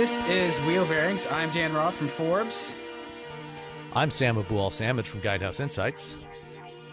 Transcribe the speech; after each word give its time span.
This 0.00 0.22
is 0.22 0.58
Wheel 0.62 0.86
Bearings. 0.86 1.26
I'm 1.26 1.50
Dan 1.50 1.74
Roth 1.74 1.96
from 1.96 2.08
Forbes. 2.08 2.74
I'm 3.92 4.10
Sam 4.10 4.36
Abuelsamid 4.36 5.04
from 5.04 5.20
Guidehouse 5.20 5.60
Insights. 5.60 6.16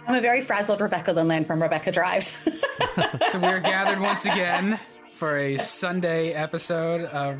I'm 0.05 0.15
a 0.15 0.19
very 0.19 0.41
frazzled 0.41 0.81
Rebecca 0.81 1.13
Lindland 1.13 1.47
from 1.47 1.61
Rebecca 1.61 1.89
Drives. 1.89 2.35
so 3.29 3.39
we're 3.39 3.61
gathered 3.61 4.01
once 4.01 4.25
again 4.25 4.77
for 5.13 5.37
a 5.37 5.55
Sunday 5.55 6.33
episode 6.33 7.05
of 7.05 7.39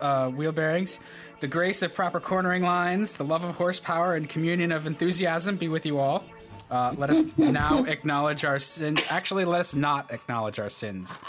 uh, 0.00 0.30
Wheel 0.30 0.52
Bearings. 0.52 0.98
The 1.40 1.48
grace 1.48 1.82
of 1.82 1.92
proper 1.92 2.18
cornering 2.18 2.62
lines, 2.62 3.18
the 3.18 3.24
love 3.24 3.44
of 3.44 3.54
horsepower, 3.56 4.14
and 4.14 4.26
communion 4.26 4.72
of 4.72 4.86
enthusiasm 4.86 5.56
be 5.56 5.68
with 5.68 5.84
you 5.84 5.98
all. 5.98 6.24
Uh, 6.72 6.94
let 6.96 7.10
us 7.10 7.26
now 7.36 7.84
acknowledge 7.84 8.46
our 8.46 8.58
sins. 8.58 9.04
Actually, 9.10 9.44
let 9.44 9.60
us 9.60 9.74
not 9.74 10.10
acknowledge 10.10 10.58
our 10.58 10.70
sins, 10.70 11.20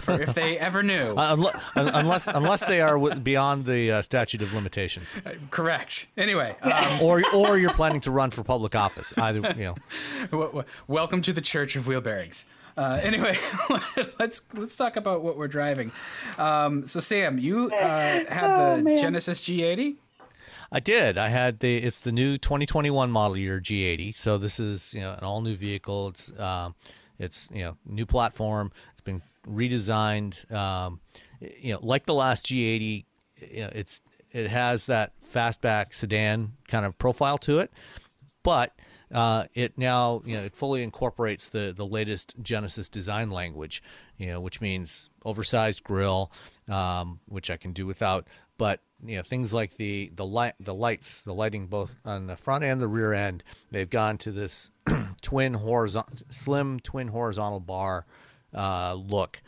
for 0.00 0.22
if 0.22 0.32
they 0.32 0.58
ever 0.58 0.82
knew. 0.82 1.14
Uh, 1.14 1.34
unless, 1.34 1.62
unless, 1.76 2.28
unless 2.28 2.64
they 2.64 2.80
are 2.80 2.98
beyond 3.16 3.66
the 3.66 3.90
uh, 3.90 4.00
statute 4.00 4.40
of 4.40 4.54
limitations. 4.54 5.08
Uh, 5.26 5.32
correct. 5.50 6.06
Anyway, 6.16 6.56
um, 6.62 6.98
or 7.02 7.22
or 7.34 7.58
you're 7.58 7.74
planning 7.74 8.00
to 8.00 8.10
run 8.10 8.30
for 8.30 8.42
public 8.42 8.74
office. 8.74 9.12
Either 9.18 9.54
you 9.54 9.76
know. 10.32 10.64
Welcome 10.88 11.20
to 11.20 11.32
the 11.34 11.42
Church 11.42 11.76
of 11.76 11.86
Wheel 11.86 12.00
Bearings. 12.00 12.46
Uh, 12.74 12.98
anyway, 13.02 13.36
let's 14.18 14.40
let's 14.54 14.76
talk 14.76 14.96
about 14.96 15.22
what 15.22 15.36
we're 15.36 15.46
driving. 15.46 15.92
Um, 16.38 16.86
so, 16.86 17.00
Sam, 17.00 17.36
you 17.38 17.70
uh, 17.70 18.24
have 18.30 18.50
oh, 18.50 18.76
the 18.76 18.82
man. 18.82 18.96
Genesis 18.96 19.44
G80. 19.46 19.96
I 20.76 20.80
did. 20.80 21.16
I 21.16 21.28
had 21.28 21.60
the 21.60 21.78
it's 21.78 22.00
the 22.00 22.12
new 22.12 22.36
2021 22.36 23.10
model 23.10 23.38
year 23.38 23.58
G80. 23.58 24.14
So 24.14 24.36
this 24.36 24.60
is 24.60 24.92
you 24.92 25.00
know 25.00 25.14
an 25.14 25.24
all 25.24 25.40
new 25.40 25.56
vehicle. 25.56 26.08
It's 26.08 26.38
um, 26.38 26.74
it's 27.18 27.48
you 27.50 27.62
know 27.62 27.78
new 27.86 28.04
platform. 28.04 28.70
It's 28.92 29.00
been 29.00 29.22
redesigned. 29.48 30.52
Um, 30.52 31.00
you 31.40 31.72
know, 31.72 31.78
like 31.80 32.04
the 32.04 32.12
last 32.12 32.44
G80, 32.44 33.06
you 33.52 33.60
know, 33.62 33.70
it's 33.74 34.02
it 34.32 34.50
has 34.50 34.84
that 34.84 35.14
fastback 35.32 35.94
sedan 35.94 36.52
kind 36.68 36.84
of 36.84 36.98
profile 36.98 37.38
to 37.38 37.60
it, 37.60 37.72
but 38.42 38.78
uh, 39.10 39.46
it 39.54 39.78
now 39.78 40.20
you 40.26 40.36
know 40.36 40.42
it 40.42 40.54
fully 40.54 40.82
incorporates 40.82 41.48
the 41.48 41.72
the 41.74 41.86
latest 41.86 42.34
Genesis 42.42 42.90
design 42.90 43.30
language. 43.30 43.82
You 44.18 44.26
know, 44.26 44.40
which 44.40 44.60
means 44.60 45.08
oversized 45.24 45.84
grille, 45.84 46.30
um, 46.68 47.20
which 47.24 47.50
I 47.50 47.56
can 47.56 47.72
do 47.72 47.86
without, 47.86 48.26
but 48.58 48.80
you 49.04 49.16
know 49.16 49.22
things 49.22 49.52
like 49.52 49.76
the 49.76 50.10
the 50.14 50.24
light 50.24 50.54
the 50.60 50.74
lights 50.74 51.20
the 51.22 51.34
lighting 51.34 51.66
both 51.66 51.96
on 52.04 52.26
the 52.26 52.36
front 52.36 52.64
and 52.64 52.80
the 52.80 52.88
rear 52.88 53.12
end 53.12 53.42
they've 53.70 53.90
gone 53.90 54.16
to 54.16 54.32
this 54.32 54.70
twin 55.22 55.54
horizontal 55.54 56.16
slim 56.30 56.80
twin 56.80 57.08
horizontal 57.08 57.60
bar 57.60 58.06
uh, 58.54 58.94
look 58.94 59.42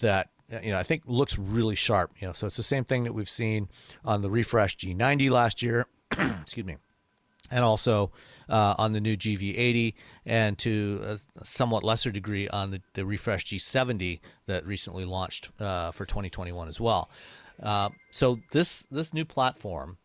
that 0.00 0.30
you 0.62 0.70
know 0.70 0.78
I 0.78 0.82
think 0.82 1.02
looks 1.06 1.38
really 1.38 1.74
sharp 1.74 2.12
you 2.18 2.26
know 2.26 2.32
so 2.32 2.46
it's 2.46 2.56
the 2.56 2.62
same 2.62 2.84
thing 2.84 3.04
that 3.04 3.12
we've 3.12 3.28
seen 3.28 3.68
on 4.04 4.22
the 4.22 4.30
refresh 4.30 4.76
G90 4.76 5.30
last 5.30 5.62
year 5.62 5.86
excuse 6.10 6.64
me 6.64 6.76
and 7.50 7.64
also 7.64 8.10
uh, 8.48 8.74
on 8.78 8.92
the 8.92 9.00
new 9.00 9.16
GV80 9.16 9.94
and 10.24 10.58
to 10.58 11.00
a 11.04 11.44
somewhat 11.44 11.84
lesser 11.84 12.10
degree 12.10 12.48
on 12.48 12.70
the, 12.70 12.82
the 12.94 13.04
refresh 13.04 13.44
G70 13.46 14.20
that 14.46 14.66
recently 14.66 15.04
launched 15.04 15.50
uh, 15.60 15.92
for 15.92 16.06
2021 16.06 16.68
as 16.68 16.80
well. 16.80 17.10
Uh, 17.62 17.90
so 18.10 18.38
this 18.52 18.86
this 18.90 19.12
new 19.12 19.24
platform 19.24 19.98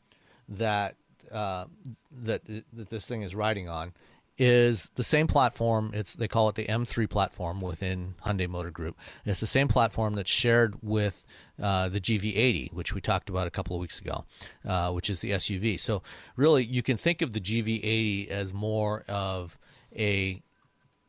that 0.49 0.95
uh, 1.31 1.65
that 2.11 2.41
that 2.45 2.89
this 2.89 3.05
thing 3.05 3.21
is 3.21 3.35
riding 3.35 3.69
on 3.69 3.93
is 4.37 4.91
the 4.95 5.03
same 5.03 5.27
platform. 5.27 5.91
It's 5.93 6.15
they 6.15 6.27
call 6.27 6.49
it 6.49 6.55
the 6.55 6.65
M3 6.65 7.09
platform 7.09 7.59
within 7.59 8.15
Hyundai 8.25 8.47
Motor 8.47 8.71
Group. 8.71 8.97
It's 9.25 9.39
the 9.39 9.47
same 9.47 9.67
platform 9.67 10.15
that's 10.15 10.31
shared 10.31 10.75
with 10.81 11.25
uh, 11.61 11.89
the 11.89 12.01
GV80, 12.01 12.73
which 12.73 12.93
we 12.93 13.01
talked 13.01 13.29
about 13.29 13.47
a 13.47 13.51
couple 13.51 13.75
of 13.75 13.81
weeks 13.81 13.99
ago, 13.99 14.25
uh, 14.65 14.91
which 14.91 15.09
is 15.09 15.19
the 15.19 15.31
SUV. 15.31 15.79
So 15.79 16.01
really, 16.35 16.63
you 16.63 16.81
can 16.81 16.97
think 16.97 17.21
of 17.21 17.33
the 17.33 17.39
GV80 17.39 18.29
as 18.29 18.53
more 18.53 19.03
of 19.07 19.59
a 19.95 20.41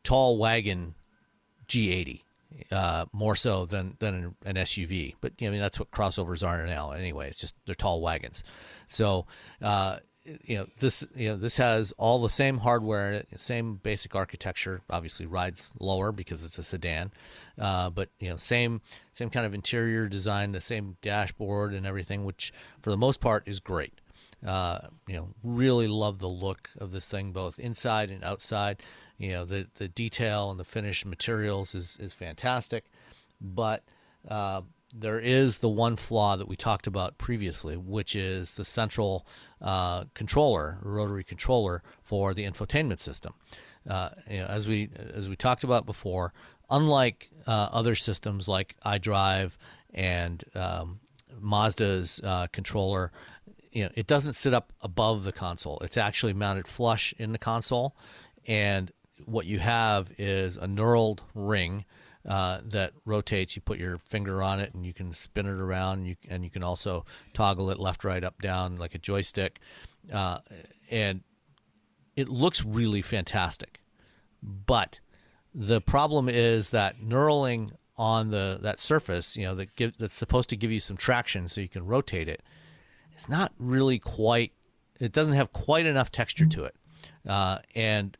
tall 0.03 0.37
wagon 0.37 0.93
G80 1.67 2.24
uh, 2.71 3.05
more 3.13 3.35
so 3.35 3.65
than 3.65 3.95
than 3.99 4.35
an 4.45 4.55
SUV. 4.55 5.15
But 5.21 5.33
I 5.41 5.49
mean 5.49 5.59
that's 5.59 5.79
what 5.79 5.91
crossovers 5.91 6.45
are 6.45 6.65
now 6.65 6.91
anyway. 6.91 7.29
It's 7.29 7.39
just 7.39 7.55
they're 7.65 7.75
tall 7.75 8.01
wagons. 8.01 8.43
So 8.87 9.25
uh, 9.61 9.97
you 10.43 10.57
know 10.57 10.67
this 10.79 11.05
you 11.15 11.29
know 11.29 11.35
this 11.35 11.57
has 11.57 11.91
all 11.93 12.21
the 12.21 12.29
same 12.29 12.59
hardware, 12.59 13.23
same 13.37 13.75
basic 13.75 14.15
architecture. 14.15 14.81
Obviously 14.89 15.25
rides 15.25 15.71
lower 15.79 16.11
because 16.11 16.43
it's 16.43 16.57
a 16.57 16.63
sedan, 16.63 17.11
uh, 17.59 17.89
but 17.89 18.09
you 18.19 18.29
know 18.29 18.37
same 18.37 18.81
same 19.13 19.29
kind 19.29 19.45
of 19.45 19.53
interior 19.53 20.07
design, 20.07 20.51
the 20.51 20.61
same 20.61 20.97
dashboard 21.01 21.73
and 21.73 21.85
everything, 21.85 22.25
which 22.25 22.51
for 22.81 22.89
the 22.89 22.97
most 22.97 23.19
part 23.19 23.47
is 23.47 23.59
great. 23.59 23.93
Uh, 24.45 24.79
you 25.07 25.15
know, 25.15 25.29
really 25.43 25.87
love 25.87 26.19
the 26.19 26.27
look 26.27 26.69
of 26.77 26.91
this 26.91 27.09
thing, 27.09 27.31
both 27.31 27.57
inside 27.57 28.11
and 28.11 28.23
outside 28.23 28.81
you 29.17 29.31
know 29.31 29.45
the 29.45 29.67
the 29.75 29.87
detail 29.87 30.51
and 30.51 30.59
the 30.59 30.65
finished 30.65 31.05
materials 31.05 31.75
is 31.75 31.97
is 31.99 32.13
fantastic, 32.13 32.85
but 33.39 33.83
uh, 34.27 34.61
there 34.93 35.19
is 35.19 35.59
the 35.59 35.69
one 35.69 35.95
flaw 35.95 36.37
that 36.37 36.47
we 36.47 36.55
talked 36.55 36.87
about 36.87 37.17
previously, 37.17 37.75
which 37.75 38.15
is 38.15 38.55
the 38.55 38.63
central 38.63 39.25
uh, 39.61 40.05
controller, 40.13 40.79
rotary 40.81 41.23
controller 41.23 41.83
for 42.01 42.33
the 42.33 42.45
infotainment 42.45 42.99
system. 42.99 43.33
Uh, 43.89 44.09
you 44.29 44.37
know, 44.39 44.45
as 44.45 44.67
we 44.67 44.89
as 45.13 45.27
we 45.27 45.35
talked 45.35 45.63
about 45.63 45.85
before, 45.85 46.33
unlike 46.69 47.29
uh, 47.45 47.69
other 47.71 47.95
systems 47.95 48.47
like 48.47 48.75
iDrive 48.85 49.57
and 49.93 50.43
um, 50.55 50.99
Mazda's 51.39 52.21
uh, 52.23 52.47
controller, 52.51 53.11
you 53.71 53.83
know, 53.83 53.89
it 53.95 54.07
doesn't 54.07 54.33
sit 54.33 54.53
up 54.53 54.71
above 54.81 55.23
the 55.23 55.31
console. 55.31 55.79
It's 55.79 55.97
actually 55.97 56.33
mounted 56.33 56.67
flush 56.67 57.13
in 57.19 57.33
the 57.33 57.37
console, 57.37 57.95
and 58.47 58.91
what 59.23 59.45
you 59.45 59.59
have 59.59 60.11
is 60.17 60.57
a 60.57 60.67
knurled 60.67 61.19
ring 61.33 61.85
uh, 62.27 62.59
that 62.63 62.93
rotates. 63.05 63.55
You 63.55 63.61
put 63.61 63.77
your 63.77 63.97
finger 63.97 64.41
on 64.41 64.59
it, 64.59 64.73
and 64.73 64.85
you 64.85 64.93
can 64.93 65.13
spin 65.13 65.45
it 65.45 65.59
around. 65.59 65.99
And 65.99 66.07
you, 66.07 66.15
and 66.29 66.43
you 66.43 66.49
can 66.49 66.63
also 66.63 67.05
toggle 67.33 67.69
it 67.69 67.79
left, 67.79 68.03
right, 68.03 68.23
up, 68.23 68.41
down 68.41 68.77
like 68.77 68.95
a 68.95 68.99
joystick, 68.99 69.59
uh, 70.11 70.39
and 70.89 71.21
it 72.15 72.27
looks 72.27 72.65
really 72.65 73.01
fantastic. 73.01 73.79
But 74.41 74.99
the 75.53 75.81
problem 75.81 76.27
is 76.27 76.71
that 76.71 76.99
knurling 76.99 77.71
on 77.97 78.29
the 78.29 78.59
that 78.61 78.79
surface, 78.79 79.37
you 79.37 79.45
know, 79.45 79.55
that 79.55 79.75
give, 79.75 79.97
that's 79.97 80.13
supposed 80.13 80.49
to 80.49 80.57
give 80.57 80.71
you 80.71 80.79
some 80.79 80.97
traction 80.97 81.47
so 81.47 81.61
you 81.61 81.69
can 81.69 81.85
rotate 81.85 82.27
it. 82.27 82.41
It's 83.13 83.29
not 83.29 83.53
really 83.57 83.99
quite. 83.99 84.51
It 84.99 85.11
doesn't 85.11 85.35
have 85.35 85.53
quite 85.53 85.85
enough 85.85 86.11
texture 86.11 86.45
to 86.45 86.65
it, 86.65 86.75
uh, 87.27 87.59
and 87.75 88.17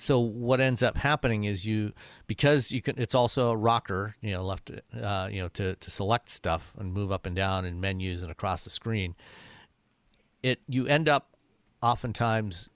so 0.00 0.18
what 0.18 0.60
ends 0.60 0.82
up 0.82 0.96
happening 0.96 1.44
is 1.44 1.66
you 1.66 1.92
because 2.26 2.72
you 2.72 2.80
can 2.80 2.94
it's 2.98 3.14
also 3.14 3.50
a 3.50 3.56
rocker 3.56 4.16
you 4.20 4.32
know 4.32 4.42
left 4.42 4.70
uh, 5.00 5.28
you 5.30 5.40
know 5.40 5.48
to, 5.48 5.76
to 5.76 5.90
select 5.90 6.30
stuff 6.30 6.72
and 6.78 6.92
move 6.92 7.12
up 7.12 7.26
and 7.26 7.36
down 7.36 7.64
in 7.64 7.80
menus 7.80 8.22
and 8.22 8.32
across 8.32 8.64
the 8.64 8.70
screen 8.70 9.14
it 10.42 10.60
you 10.66 10.86
end 10.86 11.08
up 11.08 11.36
oftentimes 11.82 12.68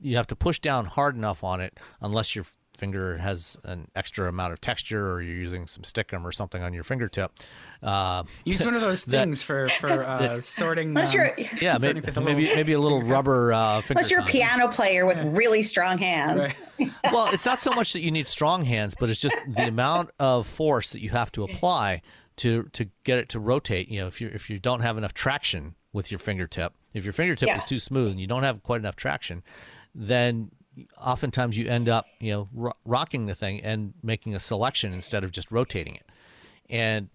you 0.00 0.16
have 0.16 0.26
to 0.26 0.36
push 0.36 0.58
down 0.58 0.86
hard 0.86 1.14
enough 1.14 1.44
on 1.44 1.60
it 1.60 1.78
unless 2.00 2.34
you're 2.34 2.46
finger 2.84 3.16
has 3.16 3.56
an 3.64 3.88
extra 3.96 4.28
amount 4.28 4.52
of 4.52 4.60
texture 4.60 5.10
or 5.10 5.22
you're 5.22 5.34
using 5.34 5.66
some 5.66 5.82
stickum 5.82 6.22
or 6.22 6.30
something 6.30 6.62
on 6.62 6.74
your 6.74 6.84
fingertip. 6.84 7.32
Uh, 7.82 8.22
Use 8.44 8.62
one 8.62 8.74
of 8.74 8.82
those 8.82 9.04
things 9.06 9.40
that, 9.40 9.46
for 9.46 9.68
for 9.80 10.04
uh, 10.06 10.38
sorting. 10.38 10.88
Unless 10.88 11.14
you're, 11.14 11.28
um, 11.28 11.46
yeah, 11.62 11.78
maybe, 11.80 12.02
maybe, 12.20 12.54
maybe 12.54 12.72
a 12.74 12.78
little 12.78 13.02
rubber. 13.02 13.54
Uh, 13.54 13.80
unless 13.88 14.10
you're 14.10 14.20
a 14.20 14.26
piano 14.26 14.68
player 14.68 15.06
with 15.06 15.16
yeah. 15.16 15.30
really 15.32 15.62
strong 15.62 15.96
hands. 15.96 16.52
Right. 16.78 16.92
well, 17.04 17.32
it's 17.32 17.46
not 17.46 17.60
so 17.62 17.72
much 17.72 17.94
that 17.94 18.00
you 18.00 18.10
need 18.10 18.26
strong 18.26 18.66
hands, 18.66 18.94
but 19.00 19.08
it's 19.08 19.20
just 19.20 19.36
the 19.48 19.66
amount 19.66 20.10
of 20.18 20.46
force 20.46 20.90
that 20.90 21.00
you 21.00 21.08
have 21.10 21.32
to 21.32 21.44
apply 21.44 22.02
to 22.36 22.64
to 22.74 22.90
get 23.04 23.18
it 23.18 23.30
to 23.30 23.40
rotate. 23.40 23.88
You 23.88 24.02
know, 24.02 24.08
if 24.08 24.20
you 24.20 24.28
if 24.28 24.50
you 24.50 24.58
don't 24.58 24.80
have 24.80 24.98
enough 24.98 25.14
traction 25.14 25.74
with 25.94 26.10
your 26.10 26.18
fingertip, 26.18 26.74
if 26.92 27.04
your 27.04 27.14
fingertip 27.14 27.48
yeah. 27.48 27.56
is 27.56 27.64
too 27.64 27.78
smooth 27.78 28.10
and 28.10 28.20
you 28.20 28.26
don't 28.26 28.42
have 28.42 28.62
quite 28.62 28.80
enough 28.80 28.96
traction, 28.96 29.42
then 29.94 30.50
oftentimes 31.00 31.56
you 31.58 31.68
end 31.68 31.88
up 31.88 32.06
you 32.20 32.32
know 32.32 32.48
ro- 32.52 32.72
rocking 32.84 33.26
the 33.26 33.34
thing 33.34 33.60
and 33.62 33.94
making 34.02 34.34
a 34.34 34.40
selection 34.40 34.92
instead 34.92 35.24
of 35.24 35.30
just 35.30 35.50
rotating 35.50 35.94
it 35.94 36.06
And 36.68 37.08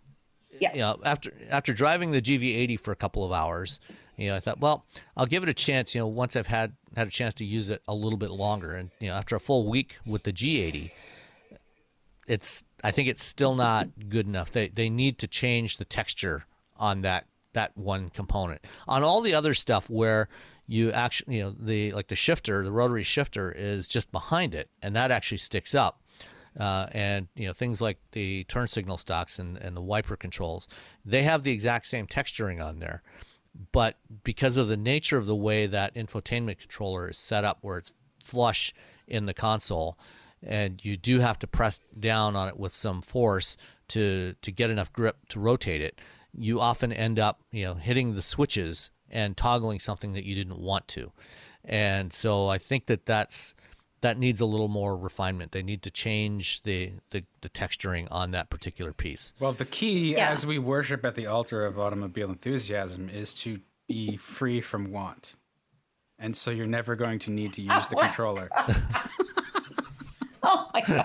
Yeah. 0.60 0.74
you 0.74 0.80
know, 0.80 1.00
after 1.04 1.32
after 1.50 1.74
driving 1.74 2.12
the 2.12 2.22
GV80 2.22 2.80
for 2.80 2.92
a 2.92 2.96
couple 2.96 3.24
of 3.26 3.32
hours, 3.32 3.80
you 4.18 4.28
know, 4.28 4.36
I 4.36 4.40
thought, 4.42 4.60
well, 4.60 4.86
I'll 5.16 5.26
give 5.28 5.44
it 5.44 5.50
a 5.50 5.54
chance. 5.54 5.96
You 5.96 6.02
know, 6.02 6.08
once 6.08 6.36
I've 6.36 6.48
had 6.48 6.74
had 6.96 7.08
a 7.08 7.12
chance 7.12 7.34
to 7.36 7.46
use 7.46 7.70
it 7.70 7.82
a 7.88 7.94
little 7.96 8.18
bit 8.18 8.32
longer, 8.32 8.76
and 8.76 8.90
you 9.00 9.08
know, 9.08 9.16
after 9.16 9.36
a 9.36 9.40
full 9.40 9.70
week 9.70 9.98
with 10.06 10.24
the 10.24 10.34
G80, 10.34 10.92
it's 12.28 12.64
I 12.84 12.92
think 12.92 13.08
it's 13.08 13.24
still 13.24 13.56
not 13.56 13.88
good 14.10 14.26
enough. 14.28 14.52
They 14.52 14.68
they 14.68 14.90
need 14.90 15.18
to 15.20 15.28
change 15.28 15.78
the 15.78 15.86
texture 15.86 16.46
on 16.78 17.02
that 17.02 17.26
that 17.54 17.76
one 17.78 18.10
component. 18.10 18.62
On 18.88 19.04
all 19.04 19.22
the 19.22 19.34
other 19.34 19.54
stuff 19.54 19.90
where 19.90 20.28
you 20.70 20.92
actually 20.92 21.38
you 21.38 21.44
know 21.44 21.56
the 21.60 21.92
like 21.94 22.08
the 22.08 22.16
shifter, 22.16 22.64
the 22.64 22.72
rotary 22.72 23.04
shifter 23.04 23.52
is 23.52 23.88
just 23.88 24.12
behind 24.12 24.54
it, 24.54 24.70
and 24.84 24.96
that 24.96 25.10
actually 25.10 25.40
sticks 25.40 25.74
up. 25.74 26.04
Uh, 26.60 26.88
and 26.92 27.28
you 27.36 27.48
know 27.48 27.54
things 27.54 27.82
like 27.82 27.98
the 28.12 28.44
turn 28.46 28.68
signal 28.68 28.98
stocks 28.98 29.40
and, 29.40 29.58
and 29.58 29.76
the 29.76 29.82
wiper 29.82 30.16
controls, 30.16 30.68
they 31.04 31.24
have 31.24 31.44
the 31.44 31.52
exact 31.52 31.88
same 31.88 32.06
texturing 32.06 32.64
on 32.64 32.80
there, 32.80 33.02
but 33.72 33.98
because 34.24 34.58
of 34.58 34.68
the 34.68 34.78
nature 34.78 35.18
of 35.18 35.26
the 35.26 35.36
way 35.36 35.66
that 35.66 35.96
infotainment 35.96 36.60
controller 36.60 37.10
is 37.10 37.18
set 37.18 37.44
up, 37.44 37.58
where 37.62 37.78
it's 37.78 37.94
flush 38.24 38.74
in 39.08 39.26
the 39.26 39.34
console, 39.34 39.98
and 40.44 40.84
you 40.86 40.98
do 40.98 41.20
have 41.20 41.40
to 41.40 41.48
press 41.48 41.80
down 42.00 42.36
on 42.36 42.48
it 42.48 42.60
with 42.60 42.74
some 42.74 43.02
force 43.02 43.58
to 43.88 44.36
to 44.44 44.52
get 44.52 44.70
enough 44.70 44.94
grip 44.94 45.18
to 45.30 45.40
rotate 45.40 45.82
it, 45.82 46.00
you 46.32 46.60
often 46.60 46.92
end 46.92 47.18
up 47.18 47.42
you 47.52 47.66
know 47.66 47.74
hitting 47.74 48.14
the 48.14 48.22
switches 48.22 48.92
and 49.12 49.36
toggling 49.36 49.80
something 49.80 50.14
that 50.14 50.24
you 50.26 50.36
didn't 50.36 50.60
want 50.60 50.88
to, 50.90 51.12
and 51.66 52.14
so 52.14 52.48
I 52.48 52.58
think 52.58 52.86
that 52.88 53.06
that's 53.06 53.56
that 54.02 54.18
needs 54.18 54.40
a 54.40 54.46
little 54.46 54.68
more 54.70 54.96
refinement. 54.96 55.52
They 55.52 55.62
need 55.62 55.82
to 55.84 55.92
change 55.92 56.64
the, 56.64 56.94
the, 57.10 57.26
the 57.42 57.50
texturing 57.50 58.08
on 58.12 58.32
that 58.32 58.50
particular 58.50 58.94
piece. 58.94 59.34
Well, 59.40 59.52
the 59.52 59.66
key 59.66 60.14
Yeah. 60.14 60.30
as 60.30 60.46
we 60.46 60.58
worship 60.58 61.04
at 61.04 61.16
the 61.16 61.28
altar 61.28 61.66
of 61.66 61.78
automobile 61.78 62.30
enthusiasm 62.30 63.10
is 63.10 63.34
to 63.42 63.60
be 63.90 64.16
free 64.16 64.62
from 64.62 64.92
want. 64.92 65.36
And 66.18 66.36
so 66.36 66.52
you're 66.52 66.66
never 66.68 66.96
going 66.96 67.20
to 67.20 67.32
need 67.32 67.54
to 67.54 67.68
ah, 67.70 67.76
use 67.76 67.88
the 67.90 67.96
controller. 67.98 68.50
Oh 70.44 70.70
my 70.74 70.82
God. 70.82 71.04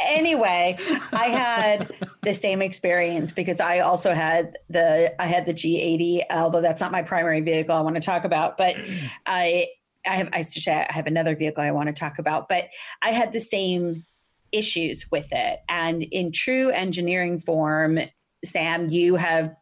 anyway, 0.00 0.76
I 1.12 1.24
had 1.26 1.92
the 2.22 2.32
same 2.32 2.62
experience 2.62 3.32
because 3.32 3.60
I 3.60 3.80
also 3.80 4.12
had 4.12 4.56
the 4.70 5.20
I 5.20 5.26
had 5.26 5.46
the 5.46 5.54
G80, 5.54 6.22
although 6.30 6.60
that's 6.60 6.80
not 6.80 6.92
my 6.92 7.02
primary 7.02 7.40
vehicle 7.40 7.74
I 7.74 7.80
want 7.80 7.96
to 7.96 8.00
talk 8.00 8.24
about, 8.24 8.56
but 8.56 8.76
I 9.26 9.68
I 10.06 10.16
have 10.16 10.28
I 10.32 10.42
should 10.42 10.62
say 10.62 10.86
I 10.88 10.92
have 10.92 11.06
another 11.06 11.34
vehicle 11.34 11.62
I 11.62 11.72
want 11.72 11.88
to 11.88 11.92
talk 11.92 12.18
about, 12.18 12.48
but 12.48 12.68
I 13.02 13.10
had 13.10 13.32
the 13.32 13.40
same 13.40 14.04
issues 14.52 15.06
with 15.10 15.28
it. 15.32 15.60
And 15.68 16.02
in 16.02 16.32
true 16.32 16.70
engineering 16.70 17.40
form, 17.40 17.98
Sam, 18.44 18.88
you 18.88 19.16
have 19.16 19.54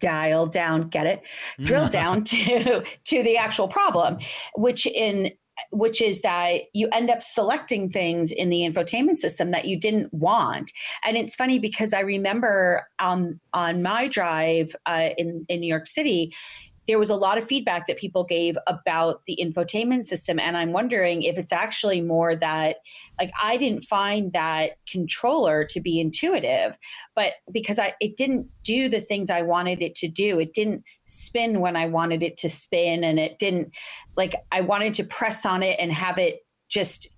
dialed 0.00 0.52
down, 0.52 0.88
get 0.88 1.06
it, 1.06 1.22
drilled 1.60 1.92
down 1.92 2.24
to 2.24 2.82
to 3.04 3.22
the 3.22 3.36
actual 3.36 3.68
problem, 3.68 4.18
which 4.56 4.86
in 4.86 5.30
which 5.70 6.00
is 6.00 6.22
that 6.22 6.62
you 6.72 6.88
end 6.92 7.10
up 7.10 7.22
selecting 7.22 7.90
things 7.90 8.32
in 8.32 8.48
the 8.48 8.60
infotainment 8.60 9.16
system 9.16 9.50
that 9.50 9.66
you 9.66 9.78
didn't 9.78 10.12
want. 10.12 10.70
And 11.04 11.16
it's 11.16 11.34
funny 11.34 11.58
because 11.58 11.92
I 11.92 12.00
remember 12.00 12.86
um, 12.98 13.40
on 13.52 13.82
my 13.82 14.08
drive 14.08 14.74
uh, 14.86 15.10
in, 15.16 15.46
in 15.48 15.60
New 15.60 15.66
York 15.66 15.86
City, 15.86 16.34
there 16.88 16.98
was 16.98 17.10
a 17.10 17.14
lot 17.14 17.38
of 17.38 17.46
feedback 17.46 17.86
that 17.86 17.96
people 17.96 18.24
gave 18.24 18.56
about 18.66 19.22
the 19.26 19.38
infotainment 19.40 20.04
system. 20.04 20.40
And 20.40 20.56
I'm 20.56 20.72
wondering 20.72 21.22
if 21.22 21.38
it's 21.38 21.52
actually 21.52 22.00
more 22.00 22.34
that, 22.36 22.76
like, 23.20 23.32
I 23.40 23.56
didn't 23.56 23.84
find 23.84 24.32
that 24.32 24.72
controller 24.90 25.64
to 25.66 25.80
be 25.80 26.00
intuitive, 26.00 26.76
but 27.14 27.34
because 27.52 27.78
I, 27.78 27.94
it 28.00 28.16
didn't 28.16 28.48
do 28.64 28.88
the 28.88 29.00
things 29.00 29.30
I 29.30 29.42
wanted 29.42 29.80
it 29.80 29.94
to 29.96 30.08
do, 30.08 30.40
it 30.40 30.52
didn't 30.52 30.82
spin 31.06 31.60
when 31.60 31.76
I 31.76 31.86
wanted 31.86 32.22
it 32.22 32.36
to 32.38 32.48
spin, 32.48 33.04
and 33.04 33.20
it 33.20 33.38
didn't, 33.38 33.72
like, 34.16 34.34
I 34.50 34.62
wanted 34.62 34.94
to 34.94 35.04
press 35.04 35.46
on 35.46 35.62
it 35.62 35.76
and 35.78 35.92
have 35.92 36.18
it 36.18 36.40
just 36.68 37.08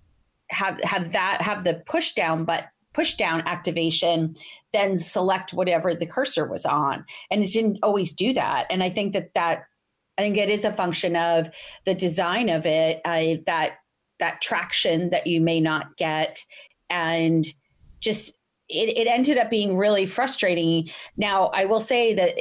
have 0.51 0.79
have 0.83 1.13
that 1.13 1.41
have 1.41 1.63
the 1.63 1.81
push 1.87 2.13
down 2.13 2.45
but 2.45 2.65
push 2.93 3.15
down 3.15 3.41
activation 3.47 4.35
then 4.75 4.99
select 4.99 5.53
whatever 5.53 5.95
the 5.95 6.05
cursor 6.05 6.45
was 6.45 6.65
on. 6.65 7.05
And 7.31 7.43
it 7.43 7.51
didn't 7.51 7.79
always 7.81 8.11
do 8.11 8.33
that. 8.33 8.67
And 8.69 8.83
i 8.83 8.89
think 8.89 9.13
that 9.13 9.33
that 9.33 9.63
i 10.17 10.21
think 10.21 10.37
it 10.37 10.49
is 10.49 10.65
a 10.65 10.73
function 10.73 11.15
of 11.15 11.49
the 11.85 11.95
design 11.95 12.49
of 12.49 12.65
it 12.65 13.01
that 13.03 13.71
that 14.19 14.41
traction 14.41 15.09
that 15.09 15.27
you 15.27 15.41
may 15.41 15.59
not 15.59 15.97
get. 15.97 16.43
And 16.89 17.45
just 17.99 18.33
it, 18.67 18.97
it 18.97 19.07
ended 19.07 19.37
up 19.37 19.49
being 19.49 19.77
really 19.77 20.05
frustrating. 20.05 20.89
Now 21.17 21.47
i 21.47 21.65
will 21.65 21.81
say 21.81 22.13
that 22.13 22.35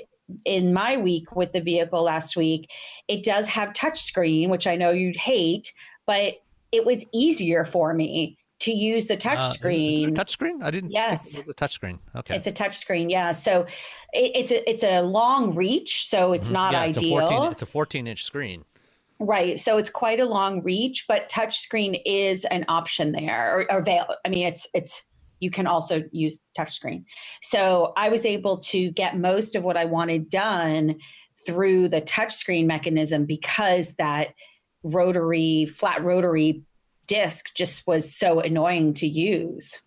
in 0.45 0.73
my 0.73 0.97
week 0.97 1.37
with 1.37 1.53
the 1.53 1.61
vehicle 1.61 2.03
last 2.03 2.35
week 2.35 2.71
it 3.09 3.23
does 3.23 3.47
have 3.47 3.75
touchscreen 3.75 4.49
which 4.49 4.67
i 4.67 4.75
know 4.75 4.91
you'd 4.91 5.19
hate 5.19 5.71
but 6.07 6.37
it 6.73 6.87
was 6.87 7.05
easier 7.13 7.67
for 7.67 7.93
me 7.93 8.39
to 8.65 8.73
use 8.73 9.07
the 9.07 9.17
touch 9.17 9.39
Uh, 9.39 9.53
touchscreen 9.55 10.09
a 10.09 10.13
touchscreen? 10.13 10.63
I 10.63 10.71
didn't. 10.71 10.91
Yes. 10.91 11.25
think 11.25 11.35
it 11.35 11.47
was 11.47 11.49
a 11.49 11.55
touchscreen. 11.55 11.99
Okay. 12.17 12.37
it's 12.37 12.47
a 12.47 12.53
touchscreen, 12.53 13.11
yeah. 13.11 13.33
So 13.33 13.67
it, 14.13 14.33
it's 14.35 14.51
a 14.51 14.71
it's 14.71 14.83
a 14.83 15.01
long 15.03 15.55
reach, 15.55 16.09
so 16.09 16.33
it's 16.33 16.51
not 16.51 16.75
Mm-hmm. 16.75 16.83
yeah, 16.85 16.89
it's 16.91 17.03
A 17.03 17.09
14, 17.09 17.53
it's 17.53 17.63
a 17.63 17.67
14 17.67 18.07
inch 18.07 18.25
screen. 18.25 18.65
right? 19.21 19.59
So 19.59 19.79
it's 19.79 19.91
quite 19.91 20.21
a 20.21 20.27
long 20.27 20.63
reach, 20.63 21.07
but 21.09 21.29
touchscreen 21.31 22.01
is 22.05 22.45
an 22.47 22.65
option 22.69 23.13
there, 23.13 23.59
or, 23.59 23.73
or 23.73 23.79
avail. 23.79 24.07
I 24.25 24.29
mean, 24.29 24.47
it's 24.47 24.69
it's 24.75 25.05
you 25.41 25.51
can 25.51 25.67
also 25.67 26.03
use 26.11 26.41
touchscreen. 26.59 27.05
So 27.43 27.93
I 27.97 28.09
was 28.09 28.25
able 28.25 28.59
to 28.73 28.91
get 28.93 29.19
most 29.19 29.57
of 29.57 29.63
what 29.63 29.77
I 29.77 29.85
wanted 29.85 30.31
done 30.31 30.97
through 31.47 31.89
the 31.89 32.01
touchscreen 32.01 32.65
mechanism 32.67 33.27
because 33.27 33.95
that 33.97 34.29
rotary 34.83 35.67
flat 35.67 36.03
rotary 36.03 36.63
disc 37.07 37.55
just 37.55 37.87
was 37.87 38.15
so 38.15 38.41
annoying 38.41 38.95
to 38.95 39.07
use. 39.07 39.81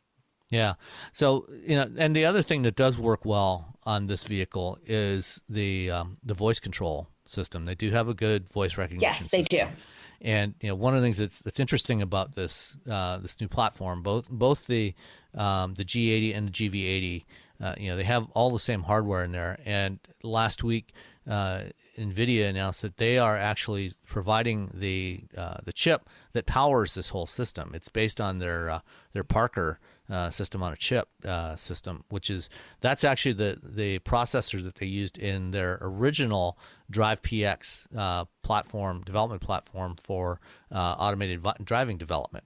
Yeah. 0.50 0.76
So 1.12 1.48
you 1.66 1.76
know, 1.76 1.90
and 1.98 2.16
the 2.16 2.26
other 2.26 2.42
thing 2.42 2.62
that 2.64 2.76
does 2.76 2.98
work 2.98 3.26
well 3.26 3.78
on 3.84 4.08
this 4.08 4.24
vehicle 4.24 4.78
is 4.86 5.42
the 5.50 5.92
um, 5.92 6.18
the 6.24 6.34
voice 6.34 6.60
control 6.60 7.10
system. 7.26 7.66
They 7.66 7.76
do 7.76 7.92
have 7.92 8.08
a 8.08 8.14
good 8.14 8.50
voice 8.50 8.78
recognition. 8.78 9.02
Yes, 9.02 9.30
they 9.30 9.44
system. 9.44 9.70
do. 9.70 9.76
And 10.22 10.56
you 10.62 10.70
know, 10.70 10.76
one 10.76 10.96
of 10.96 11.02
the 11.02 11.06
things 11.06 11.18
that's 11.18 11.42
that's 11.42 11.60
interesting 11.60 12.02
about 12.02 12.36
this 12.36 12.78
uh, 12.90 13.18
this 13.18 13.40
new 13.40 13.48
platform, 13.48 14.02
both 14.02 14.30
both 14.30 14.68
the 14.68 14.94
um, 15.36 15.74
the 15.74 15.86
G80 15.86 16.36
and 16.36 16.48
the 16.48 16.52
GV80, 16.52 17.26
uh, 17.62 17.76
you 17.78 17.90
know, 17.90 17.98
they 17.98 18.04
have 18.04 18.28
all 18.34 18.50
the 18.50 18.60
same 18.60 18.84
hardware 18.84 19.24
in 19.24 19.32
there. 19.32 19.60
And 19.66 20.00
last 20.24 20.64
week, 20.64 20.94
uh, 21.30 21.64
NVIDIA 21.98 22.48
announced 22.48 22.82
that 22.82 22.98
they 22.98 23.18
are 23.18 23.38
actually 23.38 23.94
providing 24.06 24.72
the 24.74 25.22
uh, 25.36 25.58
the 25.64 25.74
chip 25.74 26.10
that 26.34 26.46
powers 26.46 26.94
this 26.94 27.10
whole 27.10 27.26
system. 27.26 27.72
It's 27.74 27.90
based 27.90 28.22
on 28.22 28.40
their 28.40 28.70
uh, 28.70 28.80
their 29.14 29.24
Parker 29.24 29.80
uh, 30.10 30.30
system 30.30 30.64
on 30.64 30.72
a 30.74 30.76
chip 30.76 31.10
uh, 31.26 31.56
system, 31.56 32.04
which 32.10 32.30
is 32.30 32.50
that's 32.80 33.04
actually 33.04 33.34
the 33.34 33.60
the 33.62 34.00
processor 34.00 34.64
that 34.64 34.76
they 34.76 34.86
used 34.86 35.18
in 35.18 35.52
their 35.52 35.78
original 35.82 36.58
Drive 36.90 37.22
PX 37.22 37.88
uh, 37.96 38.26
platform 38.44 39.02
development 39.02 39.42
platform 39.42 39.96
for 40.02 40.40
uh, 40.72 40.96
automated 40.98 41.42
vi- 41.42 41.58
driving 41.64 41.98
development. 41.98 42.46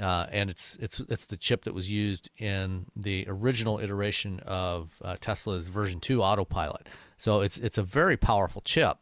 Uh, 0.00 0.26
and 0.30 0.48
it's 0.48 0.76
it's 0.80 1.00
it's 1.08 1.26
the 1.26 1.36
chip 1.36 1.64
that 1.64 1.74
was 1.74 1.90
used 1.90 2.30
in 2.38 2.86
the 2.96 3.26
original 3.28 3.78
iteration 3.78 4.40
of 4.40 4.96
uh, 5.04 5.16
Tesla's 5.20 5.68
version 5.68 6.00
two 6.00 6.22
autopilot. 6.22 6.88
So 7.18 7.40
it's 7.40 7.58
it's 7.58 7.78
a 7.78 7.82
very 7.82 8.16
powerful 8.16 8.62
chip, 8.62 8.96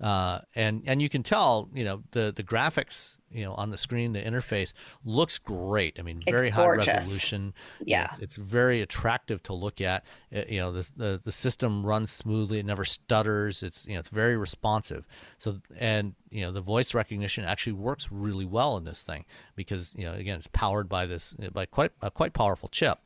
uh, 0.00 0.40
and 0.54 0.82
and 0.86 1.02
you 1.02 1.08
can 1.08 1.22
tell 1.22 1.68
you 1.74 1.84
know 1.84 2.02
the 2.12 2.32
the 2.34 2.44
graphics 2.44 3.16
you 3.32 3.44
know 3.44 3.52
on 3.54 3.70
the 3.70 3.76
screen 3.76 4.12
the 4.12 4.22
interface 4.22 4.72
looks 5.04 5.38
great. 5.38 5.98
I 5.98 6.02
mean 6.02 6.22
very 6.24 6.50
high 6.50 6.68
resolution. 6.68 7.52
Yeah. 7.84 8.10
it's, 8.12 8.22
it's 8.22 8.36
very 8.36 8.80
attractive 8.80 9.42
to 9.44 9.54
look 9.54 9.80
at. 9.80 10.04
Uh, 10.34 10.42
you 10.48 10.60
know 10.60 10.70
the, 10.70 10.88
the 10.96 11.20
the 11.24 11.32
system 11.32 11.84
runs 11.84 12.12
smoothly. 12.12 12.60
It 12.60 12.66
never 12.66 12.84
stutters. 12.84 13.64
It's 13.64 13.88
you 13.88 13.94
know 13.94 14.00
it's 14.00 14.10
very 14.10 14.36
responsive. 14.36 15.06
So 15.36 15.60
and 15.76 16.14
you 16.30 16.42
know 16.42 16.52
the 16.52 16.60
voice 16.60 16.94
recognition 16.94 17.44
actually 17.44 17.72
works 17.72 18.08
really 18.12 18.46
well 18.46 18.76
in 18.76 18.84
this 18.84 19.02
thing 19.02 19.24
because 19.56 19.94
you 19.96 20.04
know 20.04 20.12
again 20.12 20.38
it's 20.38 20.48
powered 20.52 20.88
by 20.88 21.06
this 21.06 21.34
by 21.52 21.66
quite 21.66 21.90
a 22.02 22.10
quite 22.10 22.34
powerful 22.34 22.68
chip, 22.68 23.00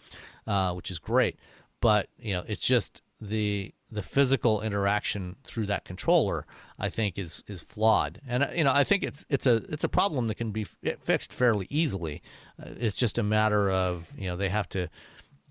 uh, 0.47 0.75
which 0.75 0.91
is 0.91 0.99
great. 0.99 1.39
But 1.81 2.09
you 2.19 2.35
know 2.35 2.45
it's 2.47 2.67
just 2.67 3.01
the 3.19 3.73
the 3.93 4.03
physical 4.03 4.63
interaction 4.63 5.37
through 5.45 5.67
that 5.67 5.85
controller 5.85 6.47
I 6.79 6.89
think 6.89 7.19
is 7.19 7.45
is 7.47 7.63
flawed. 7.63 8.21
And 8.27 8.43
uh, 8.43 8.49
you 8.55 8.65
know 8.65 8.73
I 8.73 8.85
think 8.85 9.03
it's 9.03 9.27
it's 9.29 9.47
a 9.47 9.57
it's 9.69 9.85
a 9.85 9.89
problem 9.89 10.29
that 10.29 10.37
can 10.37 10.51
be 10.51 10.67
f- 10.83 10.99
fixed 11.03 11.33
fairly 11.33 11.67
easily. 11.69 12.23
Uh, 12.61 12.71
it's 12.79 12.97
just 12.97 13.19
a 13.19 13.23
matter 13.23 13.71
of 13.71 14.11
you 14.17 14.27
know 14.29 14.37
they 14.37 14.49
have 14.49 14.69
to 14.71 14.89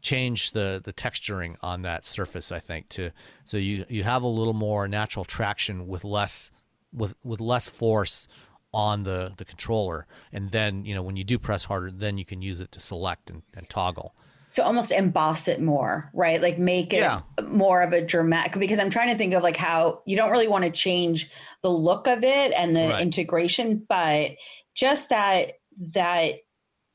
change 0.01 0.51
the 0.51 0.81
the 0.83 0.91
texturing 0.91 1.55
on 1.61 1.83
that 1.83 2.03
surface 2.03 2.51
I 2.51 2.59
think 2.59 2.89
to 2.89 3.11
so 3.45 3.57
you 3.57 3.85
you 3.87 4.03
have 4.03 4.23
a 4.23 4.27
little 4.27 4.53
more 4.53 4.87
natural 4.87 5.23
traction 5.23 5.87
with 5.87 6.03
less 6.03 6.51
with 6.91 7.13
with 7.23 7.39
less 7.39 7.69
force 7.69 8.27
on 8.73 9.03
the 9.03 9.33
the 9.37 9.45
controller. 9.45 10.07
And 10.33 10.49
then 10.49 10.83
you 10.83 10.95
know 10.95 11.03
when 11.03 11.15
you 11.15 11.23
do 11.23 11.37
press 11.37 11.65
harder 11.65 11.91
then 11.91 12.17
you 12.17 12.25
can 12.25 12.41
use 12.41 12.59
it 12.59 12.71
to 12.71 12.79
select 12.79 13.29
and, 13.29 13.43
and 13.55 13.69
toggle 13.69 14.15
so 14.51 14.63
almost 14.63 14.91
emboss 14.91 15.47
it 15.47 15.61
more, 15.61 16.11
right? 16.13 16.41
Like 16.41 16.59
make 16.59 16.93
it 16.93 16.99
Yeah. 16.99 17.21
more 17.43 17.81
of 17.81 17.93
a 17.93 18.01
dramatic 18.05 18.59
because 18.59 18.79
I'm 18.79 18.89
trying 18.89 19.09
to 19.09 19.17
think 19.17 19.33
of 19.33 19.43
like 19.43 19.55
how 19.57 20.03
you 20.05 20.17
don't 20.17 20.29
really 20.31 20.49
want 20.49 20.65
to 20.65 20.71
change 20.71 21.29
the 21.63 21.71
look 21.71 22.05
of 22.05 22.23
it 22.23 22.51
and 22.51 22.75
the 22.75 22.89
Right. 22.89 23.01
integration, 23.01 23.85
but 23.87 24.31
just 24.75 25.09
that 25.09 25.53
that 25.93 26.33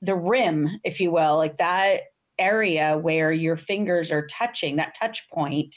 the 0.02 0.14
rim, 0.14 0.68
if 0.84 1.00
you 1.00 1.10
will, 1.10 1.36
like 1.36 1.56
that 1.56 2.02
area 2.38 2.98
where 2.98 3.32
your 3.32 3.56
fingers 3.56 4.12
are 4.12 4.26
touching, 4.26 4.76
that 4.76 4.94
touch 4.94 5.26
point, 5.30 5.76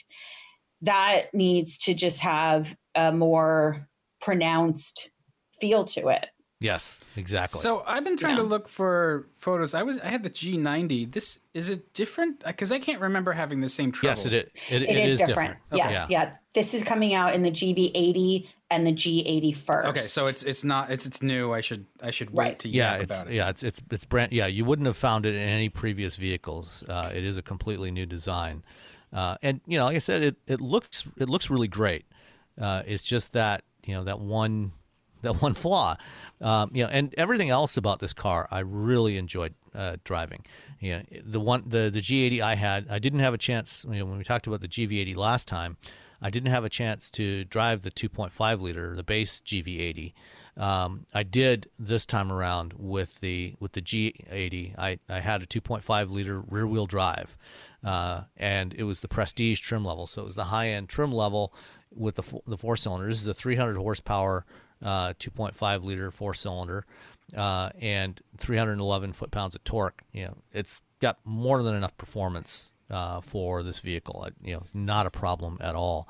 that 0.82 1.32
needs 1.32 1.78
to 1.78 1.94
just 1.94 2.20
have 2.20 2.76
a 2.94 3.10
more 3.10 3.88
pronounced 4.20 5.10
feel 5.60 5.84
to 5.86 6.08
it. 6.08 6.26
Yes, 6.60 7.02
exactly. 7.16 7.58
So 7.60 7.82
I've 7.86 8.04
been 8.04 8.18
trying 8.18 8.36
Yeah. 8.36 8.42
to 8.42 8.48
look 8.48 8.68
for 8.68 9.26
photos. 9.32 9.72
I 9.72 9.82
was 9.82 9.98
I 9.98 10.08
had 10.08 10.22
the 10.22 10.28
G90. 10.28 11.10
This 11.10 11.38
is 11.54 11.70
it 11.70 11.94
different 11.94 12.44
because 12.44 12.70
I 12.70 12.78
can't 12.78 13.00
remember 13.00 13.32
having 13.32 13.60
the 13.60 13.68
same 13.68 13.92
trouble. 13.92 14.10
yes, 14.10 14.26
it 14.26 14.34
is. 14.34 14.44
It, 14.68 14.82
it 14.82 14.96
is, 15.08 15.22
different. 15.22 15.56
Yes, 15.72 16.06
Yeah. 16.10 16.24
yeah. 16.24 16.32
This 16.52 16.74
is 16.74 16.84
coming 16.84 17.14
out 17.14 17.34
in 17.34 17.42
the 17.42 17.50
GV80 17.50 18.46
and 18.70 18.86
the 18.86 18.92
G80 18.92 19.56
first. 19.56 19.88
Okay, 19.88 20.00
so 20.00 20.26
it's 20.26 20.42
it's 20.42 20.62
not 20.62 20.90
it's 20.90 21.06
it's 21.06 21.22
new. 21.22 21.50
I 21.54 21.62
should 21.62 21.86
I 22.02 22.10
should 22.10 22.30
wait 22.30 22.44
Right. 22.44 22.58
to 22.58 22.68
yeah, 22.68 22.96
it's 22.96 23.14
about 23.20 23.30
it. 23.30 23.34
yeah, 23.36 23.48
it's 23.48 23.62
it's 23.62 23.80
it's 23.90 24.04
brand. 24.04 24.32
Yeah, 24.32 24.46
you 24.46 24.66
wouldn't 24.66 24.84
have 24.86 24.98
found 24.98 25.24
it 25.24 25.34
in 25.34 25.40
any 25.40 25.70
previous 25.70 26.16
vehicles. 26.16 26.84
Uh, 26.86 27.10
it 27.14 27.24
is 27.24 27.38
a 27.38 27.42
completely 27.42 27.90
new 27.90 28.04
design, 28.04 28.64
uh, 29.14 29.36
and 29.42 29.62
you 29.66 29.78
know, 29.78 29.86
like 29.86 29.96
I 29.96 30.00
said, 30.00 30.22
it, 30.22 30.36
it 30.46 30.60
looks 30.60 31.08
it 31.16 31.30
looks 31.30 31.48
really 31.48 31.68
great. 31.68 32.04
Uh, 32.60 32.82
it's 32.86 33.02
just 33.02 33.32
that 33.32 33.62
you 33.86 33.94
know 33.94 34.04
that 34.04 34.18
one 34.20 34.72
that 35.22 35.40
one 35.42 35.54
flaw, 35.54 35.96
um, 36.40 36.70
you 36.72 36.84
know, 36.84 36.90
and 36.90 37.14
everything 37.16 37.50
else 37.50 37.76
about 37.76 38.00
this 38.00 38.12
car 38.12 38.48
I 38.50 38.60
really 38.60 39.16
enjoyed 39.16 39.54
uh, 39.74 39.96
driving. 40.04 40.44
You 40.80 40.98
know, 40.98 41.02
the 41.24 41.40
one 41.40 41.64
the 41.66 41.90
the 41.90 42.00
G80 42.00 42.40
I 42.40 42.54
had, 42.54 42.88
I 42.88 42.98
didn't 42.98 43.20
have 43.20 43.34
a 43.34 43.38
chance. 43.38 43.84
You 43.88 43.98
know, 43.98 44.06
when 44.06 44.18
we 44.18 44.24
talked 44.24 44.46
about 44.46 44.60
the 44.60 44.68
GV80 44.68 45.16
last 45.16 45.46
time, 45.46 45.76
I 46.22 46.30
didn't 46.30 46.50
have 46.50 46.64
a 46.64 46.68
chance 46.68 47.10
to 47.12 47.44
drive 47.44 47.82
the 47.82 47.90
2.5 47.90 48.60
liter, 48.60 48.94
the 48.94 49.02
base 49.02 49.40
GV80. 49.44 50.12
Um, 50.56 51.06
I 51.14 51.22
did 51.22 51.70
this 51.78 52.04
time 52.04 52.30
around 52.30 52.74
with 52.76 53.20
the 53.20 53.54
with 53.60 53.72
the 53.72 53.80
G80. 53.80 54.78
I, 54.78 54.98
I 55.08 55.20
had 55.20 55.42
a 55.42 55.46
2.5 55.46 56.10
liter 56.10 56.40
rear 56.40 56.66
wheel 56.66 56.86
drive, 56.86 57.38
uh, 57.82 58.22
and 58.36 58.74
it 58.74 58.82
was 58.82 59.00
the 59.00 59.08
Prestige 59.08 59.60
trim 59.60 59.84
level. 59.84 60.06
So 60.06 60.22
it 60.22 60.26
was 60.26 60.34
the 60.34 60.44
high 60.44 60.68
end 60.68 60.88
trim 60.88 61.12
level 61.12 61.54
with 61.90 62.16
the 62.16 62.40
the 62.46 62.58
four 62.58 62.76
cylinder. 62.76 63.06
This 63.08 63.22
is 63.22 63.28
a 63.28 63.34
300 63.34 63.76
horsepower, 63.76 64.44
uh, 64.82 65.12
2.5 65.18 65.84
liter 65.84 66.10
four 66.10 66.34
cylinder, 66.34 66.84
uh, 67.36 67.70
and 67.80 68.20
311 68.36 69.12
foot 69.12 69.30
pounds 69.30 69.54
of 69.54 69.64
torque. 69.64 70.02
You 70.12 70.26
know, 70.26 70.36
it's 70.52 70.80
got 71.00 71.18
more 71.24 71.62
than 71.62 71.74
enough 71.74 71.96
performance 71.96 72.72
uh, 72.90 73.20
for 73.20 73.62
this 73.62 73.80
vehicle. 73.80 74.24
It, 74.24 74.34
you 74.42 74.54
know, 74.54 74.60
it's 74.60 74.74
not 74.74 75.06
a 75.06 75.10
problem 75.10 75.58
at 75.60 75.74
all. 75.74 76.08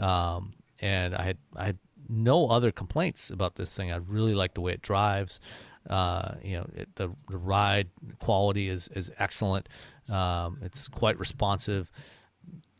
Um, 0.00 0.52
and 0.80 1.14
I 1.14 1.22
had 1.22 1.38
I 1.56 1.64
had 1.66 1.78
no 2.08 2.48
other 2.48 2.72
complaints 2.72 3.30
about 3.30 3.56
this 3.56 3.76
thing. 3.76 3.92
I 3.92 3.96
really 3.96 4.34
like 4.34 4.54
the 4.54 4.60
way 4.60 4.72
it 4.72 4.82
drives. 4.82 5.40
Uh, 5.88 6.34
you 6.42 6.56
know, 6.56 6.66
it, 6.74 6.94
the 6.96 7.08
the 7.28 7.38
ride 7.38 7.88
quality 8.18 8.68
is 8.68 8.88
is 8.88 9.10
excellent. 9.18 9.68
Um, 10.08 10.58
it's 10.62 10.88
quite 10.88 11.18
responsive. 11.18 11.90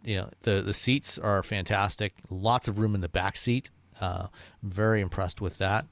You 0.05 0.17
know, 0.17 0.31
the 0.43 0.63
the 0.63 0.75
seats 0.75 1.19
are 1.19 1.43
fantastic. 1.43 2.15
Lots 2.29 2.69
of 2.69 2.79
room 2.79 2.95
in 2.95 3.01
the 3.01 3.09
back 3.09 3.37
seat. 3.37 3.71
Uh, 4.01 4.29
very 4.63 5.01
impressed 5.01 5.41
with 5.41 5.59
that. 5.59 5.87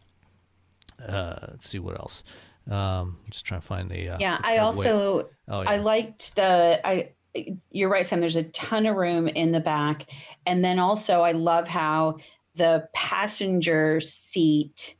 Uh, 1.06 1.36
let's 1.48 1.68
see 1.68 1.78
what 1.78 1.98
else. 1.98 2.24
Um, 2.70 3.18
just 3.30 3.44
trying 3.44 3.60
to 3.60 3.66
find 3.66 3.90
the. 3.90 4.10
Uh, 4.10 4.18
Yeah, 4.18 4.38
the 4.38 4.46
I 4.46 4.56
also 4.58 5.28
Oh, 5.48 5.60
I 5.60 5.76
liked 5.76 6.34
the 6.36 6.80
I 6.84 7.12
you're 7.70 7.88
right, 7.88 8.06
Sam. 8.06 8.20
There's 8.20 8.36
a 8.36 8.44
ton 8.44 8.86
of 8.86 8.96
room 8.96 9.28
in 9.28 9.52
the 9.52 9.60
back. 9.60 10.06
And 10.46 10.64
then 10.64 10.78
also 10.78 11.22
I 11.22 11.32
love 11.32 11.68
how 11.68 12.18
the 12.54 12.88
passenger 12.94 14.00
seat 14.00 14.96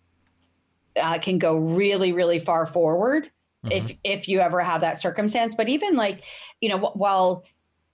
uh, 1.00 1.18
can 1.18 1.38
go 1.38 1.56
really, 1.56 2.12
really 2.12 2.38
far 2.38 2.66
forward 2.66 3.30
if 3.70 3.92
if 4.04 4.28
you 4.28 4.40
ever 4.40 4.60
have 4.60 4.82
that 4.82 5.00
circumstance. 5.00 5.54
But 5.54 5.68
even 5.68 5.96
like, 5.96 6.24
you 6.60 6.68
know, 6.68 6.78
while 6.78 7.44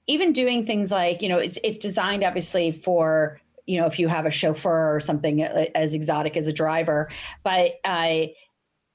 even 0.07 0.33
doing 0.33 0.67
things 0.67 0.91
like, 0.91 1.23
you 1.23 1.29
know, 1.29 1.39
it's 1.39 1.59
it's 1.65 1.79
designed 1.79 2.23
obviously 2.23 2.73
for 2.73 3.41
you 3.67 3.81
know 3.81 3.87
if 3.87 3.99
you 3.99 4.09
have 4.09 4.27
a 4.27 4.31
chauffeur 4.31 4.95
or 4.95 5.01
something 5.01 5.43
uh, 5.43 5.67
as 5.75 5.95
exotic 5.95 6.37
as 6.37 6.47
a 6.47 6.53
driver, 6.53 7.11
but 7.43 7.73
uh, 7.85 8.27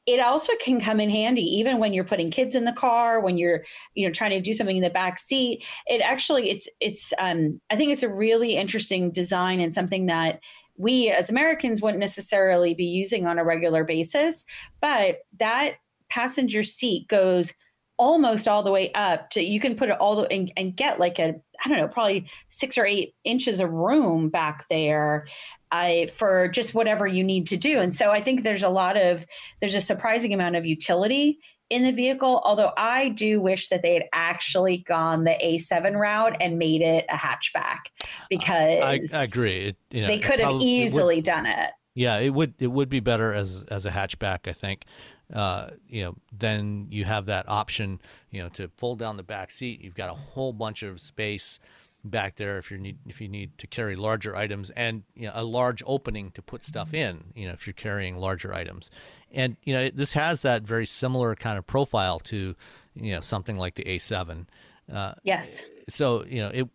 it 0.10 0.20
also 0.20 0.54
can 0.60 0.82
come 0.82 1.00
in 1.00 1.10
handy 1.10 1.44
even 1.44 1.78
when 1.78 1.94
you're 1.94 2.04
putting 2.04 2.32
kids 2.32 2.56
in 2.56 2.66
the 2.66 2.74
car 2.74 3.20
when 3.20 3.38
you're 3.38 3.64
you 3.94 4.08
know 4.08 4.12
trying 4.12 4.32
to 4.32 4.42
do 4.42 4.54
something 4.54 4.78
in 4.78 4.84
the 4.84 4.90
back 4.90 5.20
seat. 5.20 5.64
It 5.88 6.02
actually 6.02 6.50
it's 6.50 6.68
it's 6.80 7.14
um 7.20 7.62
i 7.70 7.76
think 7.76 7.92
it's 7.92 8.04
a 8.04 8.10
really 8.10 8.56
interesting 8.58 9.12
design 9.12 9.60
and 9.60 9.74
something 9.74 10.08
that 10.08 10.40
we 10.78 11.10
as 11.10 11.30
americans 11.30 11.82
wouldn't 11.82 12.00
necessarily 12.00 12.74
be 12.74 12.86
using 12.86 13.28
on 13.28 13.38
a 13.38 13.44
regular 13.44 13.84
basis. 13.84 14.46
But 14.82 15.20
that 15.38 15.76
passenger 16.10 16.64
seat 16.64 17.08
goes 17.08 17.54
almost 18.00 18.48
all 18.48 18.64
the 18.64 18.72
way 18.72 18.92
up 18.94 19.30
to 19.30 19.44
you 19.44 19.60
can 19.60 19.76
put 19.76 19.90
it 19.90 20.00
all 20.00 20.16
the 20.16 20.24
and, 20.32 20.52
and 20.56 20.76
get 20.76 21.00
like 21.00 21.20
a 21.20 21.36
i 21.64 21.70
don't 21.70 21.78
know 21.78 21.88
probably 21.88 22.26
six 22.48 22.78
or 22.78 22.86
eight 22.86 23.14
inches 23.26 23.60
of 23.60 23.70
room 23.70 24.30
back 24.30 24.66
there 24.70 25.28
I, 25.72 26.10
for 26.16 26.48
just 26.48 26.74
whatever 26.74 27.06
you 27.06 27.24
need 27.24 27.48
to 27.48 27.58
do. 27.58 27.80
And 27.80 27.96
so 27.96 28.12
I 28.12 28.22
think 28.22 28.44
there's 28.44 28.64
a 28.64 28.70
lot 28.70 28.98
of, 28.98 29.26
there's 29.62 29.76
a 29.76 29.82
surprising 29.82 30.34
amount 30.34 30.56
of 30.56 30.66
utility 30.66 31.40
in 31.70 31.84
the 31.84 31.92
vehicle. 31.92 32.42
Although 32.44 32.72
I 32.76 33.10
do 33.10 33.40
wish 33.40 33.70
that 33.70 33.84
they 33.84 33.94
had 33.94 34.06
actually 34.12 34.80
gone 34.80 35.26
the 35.26 35.38
A7 35.44 35.96
route 35.96 36.38
and 36.42 36.58
made 36.58 36.82
it 36.82 37.06
a 37.10 37.16
hatchback 37.16 37.78
because 38.30 38.82
I, 38.82 39.00
I 39.14 39.24
agree. 39.24 39.68
It, 39.68 39.78
you 39.92 40.02
know, 40.02 40.08
they 40.08 40.18
could 40.18 40.40
have 40.40 40.50
probably- 40.50 40.82
it 40.82 40.86
would- 40.86 40.88
easily 40.88 41.22
done 41.22 41.46
it. 41.46 41.70
Yeah, 41.96 42.20
it 42.20 42.30
would 42.30 42.54
it 42.60 42.68
would 42.72 42.88
be 42.88 43.02
better 43.02 43.34
as 43.34 43.66
as 43.70 43.86
a 43.86 43.90
hatchback, 43.92 44.48
I 44.48 44.54
think. 44.54 44.86
Uh, 45.34 45.70
you 45.88 46.02
know, 46.04 46.16
then 46.38 46.88
you 46.90 47.06
have 47.06 47.28
that 47.28 47.48
option, 47.48 48.00
you 48.32 48.42
know, 48.42 48.50
to 48.50 48.68
fold 48.78 49.00
down 49.00 49.18
the 49.18 49.24
back 49.24 49.52
seat. 49.52 49.82
You've 49.82 49.96
got 49.96 50.10
a 50.10 50.14
whole 50.14 50.54
bunch 50.54 50.82
of 50.84 51.00
space 51.00 51.60
back 52.04 52.38
there 52.38 52.58
if 52.58 52.72
you 52.72 52.78
need 52.78 52.98
if 53.08 53.20
you 53.20 53.28
need 53.28 53.58
to 53.58 53.68
carry 53.68 53.94
larger 53.96 54.34
items 54.34 54.70
and 54.70 55.04
you 55.16 55.28
know 55.28 55.34
a 55.36 55.44
large 55.44 55.84
opening 55.86 56.32
to 56.32 56.42
put 56.42 56.64
stuff 56.64 56.94
in, 56.94 57.26
you 57.36 57.46
know, 57.48 57.54
if 57.54 57.68
you're 57.68 57.74
carrying 57.74 58.18
larger 58.18 58.54
items. 58.54 58.90
And 59.32 59.58
you 59.64 59.76
know, 59.76 59.90
this 59.90 60.14
has 60.14 60.42
that 60.42 60.64
very 60.64 60.86
similar 60.86 61.36
kind 61.36 61.58
of 61.60 61.68
profile 61.68 62.20
to, 62.22 62.56
you 62.96 63.12
know, 63.12 63.20
something 63.20 63.58
like 63.58 63.76
the 63.76 63.84
A7. 63.84 64.48
Uh, 64.92 65.14
Yes. 65.24 65.64
so 65.88 66.24
you 66.26 66.40
know 66.42 66.50
it 66.50 66.68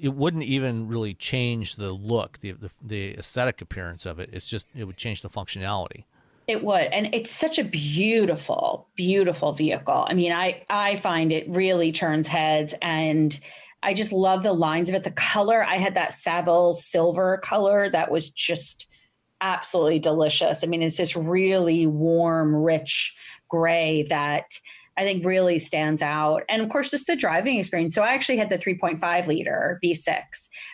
it 0.00 0.14
wouldn't 0.14 0.42
even 0.44 0.88
really 0.88 1.14
change 1.14 1.76
the 1.76 1.92
look 1.92 2.40
the, 2.40 2.52
the 2.52 2.70
the 2.82 3.14
aesthetic 3.14 3.60
appearance 3.60 4.04
of 4.06 4.18
it 4.18 4.30
it's 4.32 4.48
just 4.48 4.66
it 4.74 4.84
would 4.84 4.96
change 4.96 5.22
the 5.22 5.28
functionality 5.28 6.04
It 6.48 6.64
would. 6.64 6.84
And 6.84 7.14
it's 7.14 7.30
such 7.30 7.58
a 7.58 7.64
beautiful, 7.64 8.88
beautiful 8.96 9.52
vehicle. 9.52 10.06
I 10.08 10.14
mean, 10.14 10.32
I 10.32 10.64
I 10.70 10.96
find 10.96 11.30
it 11.30 11.48
really 11.48 11.92
turns 11.92 12.26
heads 12.26 12.74
and 12.80 13.38
I 13.82 13.92
just 13.92 14.12
love 14.12 14.42
the 14.42 14.54
lines 14.54 14.88
of 14.88 14.94
it. 14.94 15.04
The 15.04 15.10
color, 15.10 15.62
I 15.62 15.76
had 15.76 15.94
that 15.94 16.14
Savile 16.14 16.72
silver 16.72 17.36
color 17.36 17.90
that 17.90 18.10
was 18.10 18.30
just 18.30 18.88
absolutely 19.42 19.98
delicious. 19.98 20.64
I 20.64 20.66
mean, 20.66 20.82
it's 20.82 20.96
this 20.96 21.14
really 21.14 21.86
warm, 21.86 22.56
rich 22.56 23.14
gray 23.48 24.04
that 24.08 24.58
I 24.96 25.04
think 25.04 25.24
really 25.24 25.60
stands 25.60 26.02
out. 26.02 26.42
And 26.48 26.60
of 26.60 26.70
course, 26.70 26.90
just 26.90 27.06
the 27.06 27.14
driving 27.14 27.58
experience. 27.58 27.94
So 27.94 28.02
I 28.02 28.14
actually 28.14 28.38
had 28.38 28.48
the 28.48 28.58
3.5 28.58 29.26
liter 29.28 29.78
V6 29.84 30.18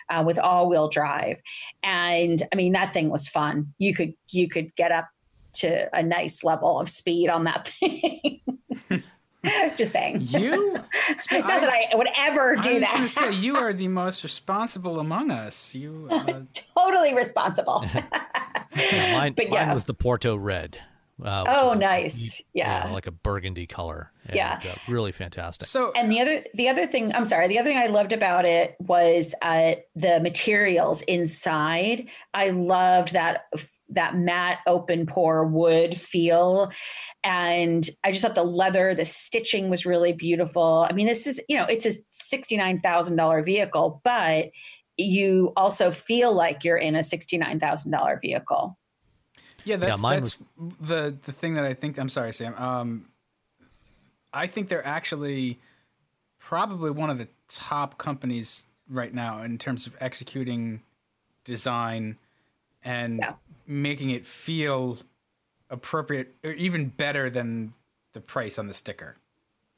uh, 0.09 0.23
with 0.25 0.39
all 0.39 0.67
wheel 0.67 0.87
drive. 0.87 1.39
And 1.83 2.41
I 2.51 2.55
mean, 2.55 2.71
that 2.71 2.91
thing 2.91 3.09
was 3.09 3.27
fun. 3.27 3.73
You 3.77 3.93
could, 3.93 4.15
you 4.29 4.49
could 4.49 4.75
get 4.75 4.91
up 4.91 5.09
to 5.55 5.89
a 5.97 6.01
nice 6.03 6.43
level 6.43 6.79
of 6.79 6.89
speed 6.89 7.29
on 7.29 7.43
that 7.45 7.67
thing. 7.79 8.41
Just 9.77 9.91
saying. 9.91 10.21
You? 10.21 10.73
Not 10.73 10.81
that 11.29 11.69
I 11.69 11.95
would 11.95 12.07
ever 12.17 12.57
I 12.57 12.61
do 12.61 12.79
was 12.79 12.79
going 12.79 12.81
to 12.81 13.01
that. 13.01 13.07
say 13.09 13.31
you 13.33 13.55
are 13.57 13.73
the 13.73 13.87
most 13.87 14.23
responsible 14.23 14.99
among 14.99 15.29
us. 15.29 15.75
You. 15.75 16.07
Uh, 16.09 16.41
totally 16.75 17.13
responsible. 17.13 17.85
Yeah, 18.75 19.13
mine, 19.17 19.33
But 19.33 19.51
yeah. 19.51 19.65
mine 19.65 19.73
was 19.75 19.83
the 19.85 19.93
porto 19.93 20.35
red 20.35 20.79
uh, 21.23 21.43
which 21.45 21.55
Oh, 21.55 21.67
is 21.69 21.73
a- 21.73 21.79
nice. 21.79 22.39
you 22.53 22.63
know, 22.63 22.69
Yeah. 22.69 22.91
like 22.91 23.07
a 23.07 23.11
burgundy 23.11 23.67
color 23.67 24.11
and, 24.25 24.35
Yeah. 24.35 24.59
uh, 24.65 24.75
really 24.89 25.13
fantastic 25.13 25.65
so 25.67 25.93
and 25.95 26.11
the 26.11 26.19
other 26.19 26.43
the 26.55 26.67
other 26.67 26.85
thing 26.87 27.13
i'm 27.15 27.25
sorry 27.25 27.47
the 27.47 27.57
other 27.57 27.69
thing 27.69 27.77
i 27.77 27.87
loved 27.87 28.11
about 28.11 28.43
it 28.43 28.75
was 28.79 29.33
uh, 29.41 29.75
the 29.95 30.19
materials 30.19 31.03
inside 31.03 32.07
i 32.33 32.49
loved 32.49 33.13
that 33.13 33.45
that 33.89 34.15
matte 34.17 34.59
open 34.65 35.05
pore 35.05 35.45
wood 35.45 35.95
feel 35.99 36.71
and 37.23 37.89
i 38.03 38.11
just 38.11 38.21
thought 38.23 38.35
the 38.35 38.43
leather 38.43 38.95
the 38.95 39.05
stitching 39.05 39.69
was 39.69 39.85
really 39.85 40.11
beautiful 40.13 40.87
i 40.89 40.93
mean 40.93 41.05
this 41.05 41.27
is 41.27 41.39
you 41.47 41.55
know 41.55 41.65
it's 41.65 41.85
a 41.85 41.91
$69000 42.11 43.45
vehicle 43.45 44.01
but 44.03 44.49
you 44.97 45.51
also 45.55 45.91
feel 45.91 46.33
like 46.33 46.63
you're 46.63 46.77
in 46.77 46.95
a 46.95 46.99
$69000 46.99 48.21
vehicle 48.21 48.77
Yeah, 49.65 49.77
that's 49.77 50.01
mine 50.01 50.21
that's 50.21 50.59
the 50.79 51.17
the 51.23 51.31
thing 51.31 51.55
that 51.55 51.65
I 51.65 51.73
think. 51.73 51.97
I'm 51.97 52.07
sorry, 52.07 52.31
Sam. 52.33 52.53
Um, 52.55 53.05
I 54.31 54.47
think 54.47 54.67
they're 54.67 54.85
actually 54.85 55.59
probably 56.39 56.91
one 56.91 57.09
of 57.09 57.17
the 57.17 57.27
top 57.47 57.97
companies 57.97 58.67
right 58.87 59.13
now 59.13 59.41
in 59.41 59.57
terms 59.57 59.87
of 59.87 59.95
executing 59.99 60.81
design 61.43 62.17
and 62.83 63.17
Yeah. 63.17 63.33
Making 63.67 64.11
it 64.11 64.25
feel 64.25 64.97
appropriate 65.69 66.35
or 66.43 66.51
even 66.51 66.89
better 66.89 67.29
than 67.29 67.73
the 68.13 68.21
price 68.21 68.59
on 68.59 68.67
the 68.67 68.73
sticker. 68.73 69.17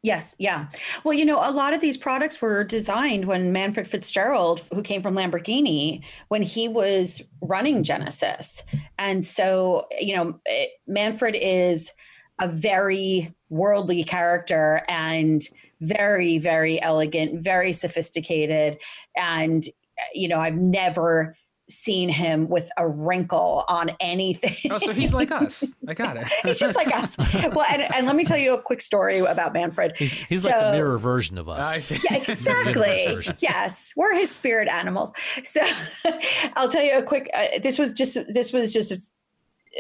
Yes, 0.04 0.36
yeah. 0.38 0.68
Well, 1.04 1.16
you 1.16 1.26
know, 1.26 1.40
a 1.40 1.52
lot 1.52 1.74
of 1.74 1.82
these 1.82 1.98
products 1.98 2.42
were 2.42 2.64
designed 2.64 3.26
when 3.26 3.52
Manfred 3.52 3.88
Fitzgerald, 3.88 4.62
who 4.72 4.84
came 4.84 5.02
from 5.02 5.16
Lamborghini, 5.16 6.04
when 6.28 6.44
he 6.44 6.68
was 6.68 7.24
running 7.42 7.84
Genesis. 7.84 8.64
And 9.00 9.26
so, 9.26 9.88
you 10.00 10.16
know, 10.16 10.40
Manfred 10.86 11.36
is 11.36 11.92
a 12.40 12.48
very 12.48 13.34
worldly 13.50 14.04
character 14.04 14.84
and 14.88 15.42
very, 15.82 16.38
very 16.38 16.82
elegant, 16.82 17.42
very 17.42 17.74
sophisticated. 17.74 18.78
And, 19.16 19.66
you 20.14 20.28
know, 20.28 20.40
I've 20.40 20.56
never 20.56 21.36
seen 21.70 22.10
him 22.10 22.48
with 22.48 22.70
a 22.78 22.88
wrinkle 22.88 23.66
on 23.68 23.92
anything. 24.00 24.72
Oh, 24.72 24.78
so 24.78 24.94
he's 24.94 25.14
like 25.14 25.32
us. 25.42 25.74
I 25.88 25.94
got 25.94 26.18
it. 26.18 26.28
He's 26.44 26.60
just 26.60 26.76
like 26.76 26.94
us. 26.96 27.18
Well, 27.18 27.66
and, 27.70 27.82
and 27.94 28.08
let 28.08 28.16
me 28.16 28.24
tell 28.24 28.38
you 28.38 28.54
a 28.54 28.62
quick 28.62 28.82
story 28.82 29.20
about 29.20 29.54
Manfred. 29.54 29.94
He's 29.98 30.14
he's 30.14 30.46
like 30.46 30.60
the 30.60 30.72
mirror 30.72 30.98
version 30.98 31.38
of 31.38 31.50
us. 31.50 31.60
I 31.60 31.80
see. 31.80 32.00
Yeah, 32.10 32.18
exactly. 32.18 33.20
yes, 33.40 33.94
we're 33.96 34.16
his 34.16 34.32
spirit 34.32 34.68
animals. 34.68 35.12
So 35.44 35.62
I'll 36.56 36.70
tell 36.70 36.84
you 36.84 36.98
a 36.98 37.04
quick. 37.04 37.30
Uh, 37.34 37.60
this 37.62 37.78
was 37.78 37.94
just 37.94 38.18
this 38.30 38.54
was 38.54 38.74
just 38.74 39.12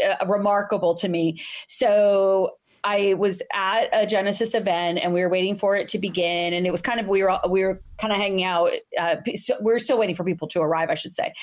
uh, 0.06 0.26
remarkable 0.26 0.96
to 0.96 1.08
me. 1.08 1.42
So 1.68 2.57
I 2.84 3.14
was 3.16 3.42
at 3.54 3.90
a 3.94 4.06
Genesis 4.06 4.54
event 4.54 5.00
and 5.02 5.14
we 5.14 5.22
were 5.22 5.30
waiting 5.30 5.58
for 5.58 5.76
it 5.76 5.88
to 5.90 6.00
begin, 6.00 6.54
and 6.54 6.66
it 6.66 6.72
was 6.72 6.82
kind 6.82 7.00
of 7.00 7.08
we 7.08 7.24
were 7.24 7.30
all- 7.30 7.50
we 7.50 7.64
were 7.64 7.82
kind 8.00 8.14
of 8.14 8.20
hanging 8.20 8.44
out. 8.44 8.72
Uh, 9.00 9.16
so 9.36 9.56
we 9.60 9.66
we're 9.66 9.80
still 9.80 9.98
waiting 9.98 10.16
for 10.16 10.24
people 10.24 10.48
to 10.50 10.62
arrive, 10.62 10.90
I 10.90 10.96
should 10.96 11.14
say. 11.14 11.34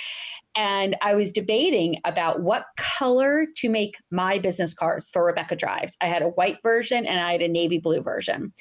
And 0.57 0.97
I 1.03 1.15
was 1.15 1.33
debating 1.33 2.01
about 2.05 2.41
what 2.41 2.67
color 2.77 3.47
to 3.57 3.69
make 3.69 3.97
my 4.11 4.39
business 4.39 4.73
cards 4.73 5.11
for 5.11 5.25
Rebecca 5.25 5.57
Drives. 5.57 5.97
I 6.01 6.07
had 6.07 6.23
a 6.23 6.29
white 6.29 6.59
version 6.63 7.07
and 7.07 7.19
I 7.19 7.33
had 7.33 7.43
a 7.43 7.49
navy 7.49 7.79
blue 7.79 8.01
version. 8.01 8.53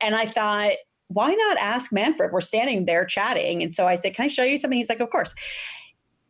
And 0.00 0.14
I 0.14 0.26
thought, 0.26 0.72
why 1.08 1.34
not 1.34 1.58
ask 1.58 1.92
Manfred? 1.92 2.30
We're 2.32 2.40
standing 2.40 2.84
there 2.84 3.04
chatting. 3.04 3.64
And 3.64 3.74
so 3.74 3.88
I 3.88 3.96
said, 3.96 4.14
Can 4.14 4.26
I 4.26 4.28
show 4.28 4.44
you 4.44 4.56
something? 4.58 4.78
He's 4.78 4.88
like, 4.88 5.00
Of 5.00 5.10
course. 5.10 5.34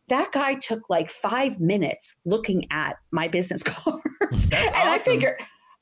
That 0.09 0.31
guy 0.31 0.55
took 0.55 0.89
like 0.89 1.09
five 1.11 1.59
minutes 1.59 2.15
looking 2.25 2.65
at 2.71 2.97
my 3.11 3.27
business 3.27 3.61
cards. 3.65 4.01
That's 4.49 4.73
and 4.73 4.89
I 4.89 4.95
awesome. 4.95 5.13
figure 5.13 5.37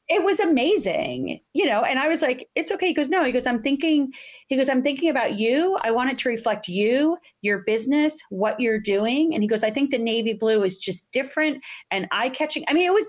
it 0.10 0.24
was 0.24 0.40
amazing, 0.40 1.40
you 1.54 1.66
know. 1.66 1.84
And 1.84 2.00
I 2.00 2.08
was 2.08 2.22
like, 2.22 2.50
It's 2.56 2.72
okay. 2.72 2.88
He 2.88 2.94
goes, 2.94 3.10
No, 3.10 3.24
he 3.24 3.32
goes, 3.32 3.46
I'm 3.46 3.62
thinking, 3.62 4.12
he 4.48 4.58
goes, 4.58 4.68
I'm 4.68 4.82
thinking 4.82 5.10
about 5.10 5.40
you. 5.40 5.78
I 5.82 5.92
want 5.92 6.10
it 6.10 6.18
to 6.20 6.30
reflect 6.30 6.68
you, 6.68 7.18
your 7.42 7.60
business, 7.60 8.20
what 8.30 8.60
you're 8.60 8.80
doing. 8.80 9.34
And 9.34 9.44
he 9.44 9.48
goes, 9.48 9.64
I 9.64 9.70
think 9.70 9.92
the 9.92 10.00
navy 10.00 10.34
blue 10.34 10.64
is 10.64 10.78
just 10.78 11.12
different 11.12 11.64
and 11.92 12.08
eye 12.12 12.30
catching. 12.30 12.66
I 12.68 12.74
mean, 12.74 12.88
it 12.88 12.94
was, 12.94 13.08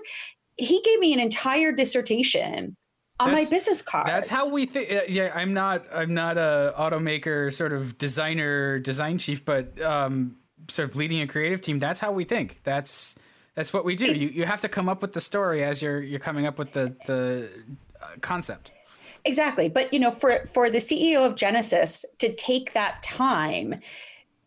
he 0.57 0.81
gave 0.83 0.99
me 0.99 1.11
an 1.13 1.19
entire 1.19 1.71
dissertation 1.71 2.77
on 3.19 3.31
my 3.31 3.45
business 3.49 3.81
card. 3.81 4.07
That's 4.07 4.29
how 4.29 4.49
we 4.49 4.65
think. 4.65 4.91
Uh, 4.91 5.01
yeah, 5.07 5.31
I'm 5.35 5.53
not. 5.53 5.85
I'm 5.93 6.13
not 6.13 6.37
a 6.37 6.73
automaker 6.77 7.53
sort 7.53 7.73
of 7.73 7.97
designer, 7.97 8.79
design 8.79 9.17
chief, 9.17 9.45
but 9.45 9.79
um, 9.81 10.37
sort 10.69 10.89
of 10.89 10.95
leading 10.95 11.21
a 11.21 11.27
creative 11.27 11.61
team. 11.61 11.79
That's 11.79 11.99
how 11.99 12.11
we 12.11 12.23
think. 12.23 12.61
That's 12.63 13.15
that's 13.61 13.73
what 13.73 13.85
we 13.85 13.95
do. 13.95 14.11
You 14.11 14.29
you 14.29 14.45
have 14.47 14.61
to 14.61 14.69
come 14.69 14.89
up 14.89 15.03
with 15.03 15.13
the 15.13 15.21
story 15.21 15.63
as 15.63 15.83
you're 15.83 16.01
you're 16.01 16.19
coming 16.19 16.47
up 16.47 16.57
with 16.57 16.71
the 16.71 16.95
the 17.05 17.47
uh, 18.01 18.07
concept. 18.21 18.71
Exactly. 19.23 19.69
But 19.69 19.93
you 19.93 19.99
know, 19.99 20.09
for 20.09 20.47
for 20.47 20.71
the 20.71 20.79
CEO 20.79 21.23
of 21.23 21.35
Genesis 21.35 22.03
to 22.17 22.33
take 22.33 22.73
that 22.73 23.03
time 23.03 23.75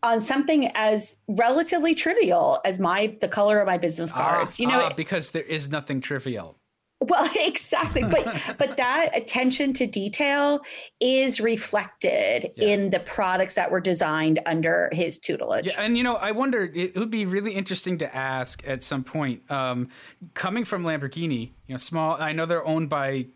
on 0.03 0.19
something 0.19 0.69
as 0.75 1.15
relatively 1.29 1.95
trivial 1.95 2.59
as 2.65 2.77
my 2.77 3.15
the 3.21 3.29
color 3.29 3.61
of 3.61 3.67
my 3.67 3.77
business 3.77 4.11
cards, 4.11 4.59
Ah, 4.59 4.61
you 4.61 4.67
know, 4.67 4.81
ah, 4.81 4.93
because 4.93 5.31
there 5.31 5.43
is 5.43 5.69
nothing 5.69 6.01
trivial. 6.01 6.57
Well, 7.01 7.29
exactly. 7.39 8.03
But 8.03 8.41
but 8.57 8.77
that 8.77 9.11
attention 9.15 9.73
to 9.73 9.85
detail 9.87 10.59
is 10.99 11.39
reflected 11.41 12.51
Yeah. 12.55 12.67
in 12.69 12.89
the 12.89 12.99
products 12.99 13.55
that 13.55 13.71
were 13.71 13.81
designed 13.81 14.39
under 14.45 14.89
his 14.93 15.19
tutelage. 15.19 15.67
Yeah, 15.67 15.81
and 15.81 15.97
you 15.97 16.03
know, 16.03 16.15
I 16.15 16.31
wonder 16.31 16.63
it 16.63 16.95
would 16.95 17.11
be 17.11 17.25
really 17.25 17.53
interesting 17.53 17.97
to 17.99 18.15
ask 18.15 18.65
at 18.67 18.81
some 18.83 19.03
point. 19.03 19.49
Um, 19.51 19.89
coming 20.33 20.65
from 20.65 20.83
Lamborghini, 20.83 21.51
you 21.67 21.73
know, 21.73 21.77
small. 21.77 22.15
I 22.19 22.31
know 22.33 22.45
they're 22.45 22.65
owned 22.65 22.89
by 22.89 23.27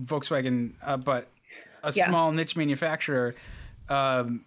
Volkswagen, 0.00 0.74
uh, 0.82 0.96
but 0.96 1.28
a 1.82 1.92
Yeah. 1.94 2.08
small 2.08 2.32
niche 2.32 2.56
manufacturer. 2.56 3.34
Um, 3.88 4.46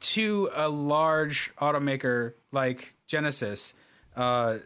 to 0.00 0.50
a 0.54 0.68
large 0.68 1.50
automaker 1.56 2.34
like 2.52 2.94
Genesis, 3.06 3.74
uh, 4.16 4.58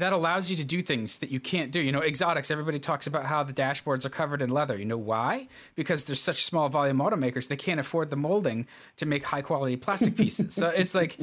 that 0.00 0.12
allows 0.12 0.50
you 0.50 0.56
to 0.56 0.64
do 0.64 0.82
things 0.82 1.18
that 1.18 1.30
you 1.30 1.40
can't 1.40 1.70
do. 1.70 1.80
You 1.80 1.92
know, 1.92 2.02
exotics, 2.02 2.50
everybody 2.50 2.78
talks 2.78 3.06
about 3.06 3.24
how 3.24 3.42
the 3.42 3.52
dashboards 3.52 4.04
are 4.04 4.10
covered 4.10 4.42
in 4.42 4.50
leather. 4.50 4.76
You 4.76 4.86
know 4.86 4.98
why? 4.98 5.48
Because 5.74 6.04
there's 6.04 6.20
such 6.20 6.44
small 6.44 6.68
volume 6.68 6.98
automakers, 6.98 7.48
they 7.48 7.56
can't 7.56 7.78
afford 7.78 8.10
the 8.10 8.16
molding 8.16 8.66
to 8.96 9.06
make 9.06 9.24
high 9.24 9.42
quality 9.42 9.76
plastic 9.76 10.16
pieces. 10.16 10.54
so 10.54 10.68
it's 10.68 10.94
like 10.94 11.18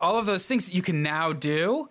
all 0.00 0.18
of 0.18 0.26
those 0.26 0.46
things 0.46 0.66
that 0.66 0.74
you 0.74 0.82
can 0.82 1.02
now 1.02 1.32
do 1.32 1.88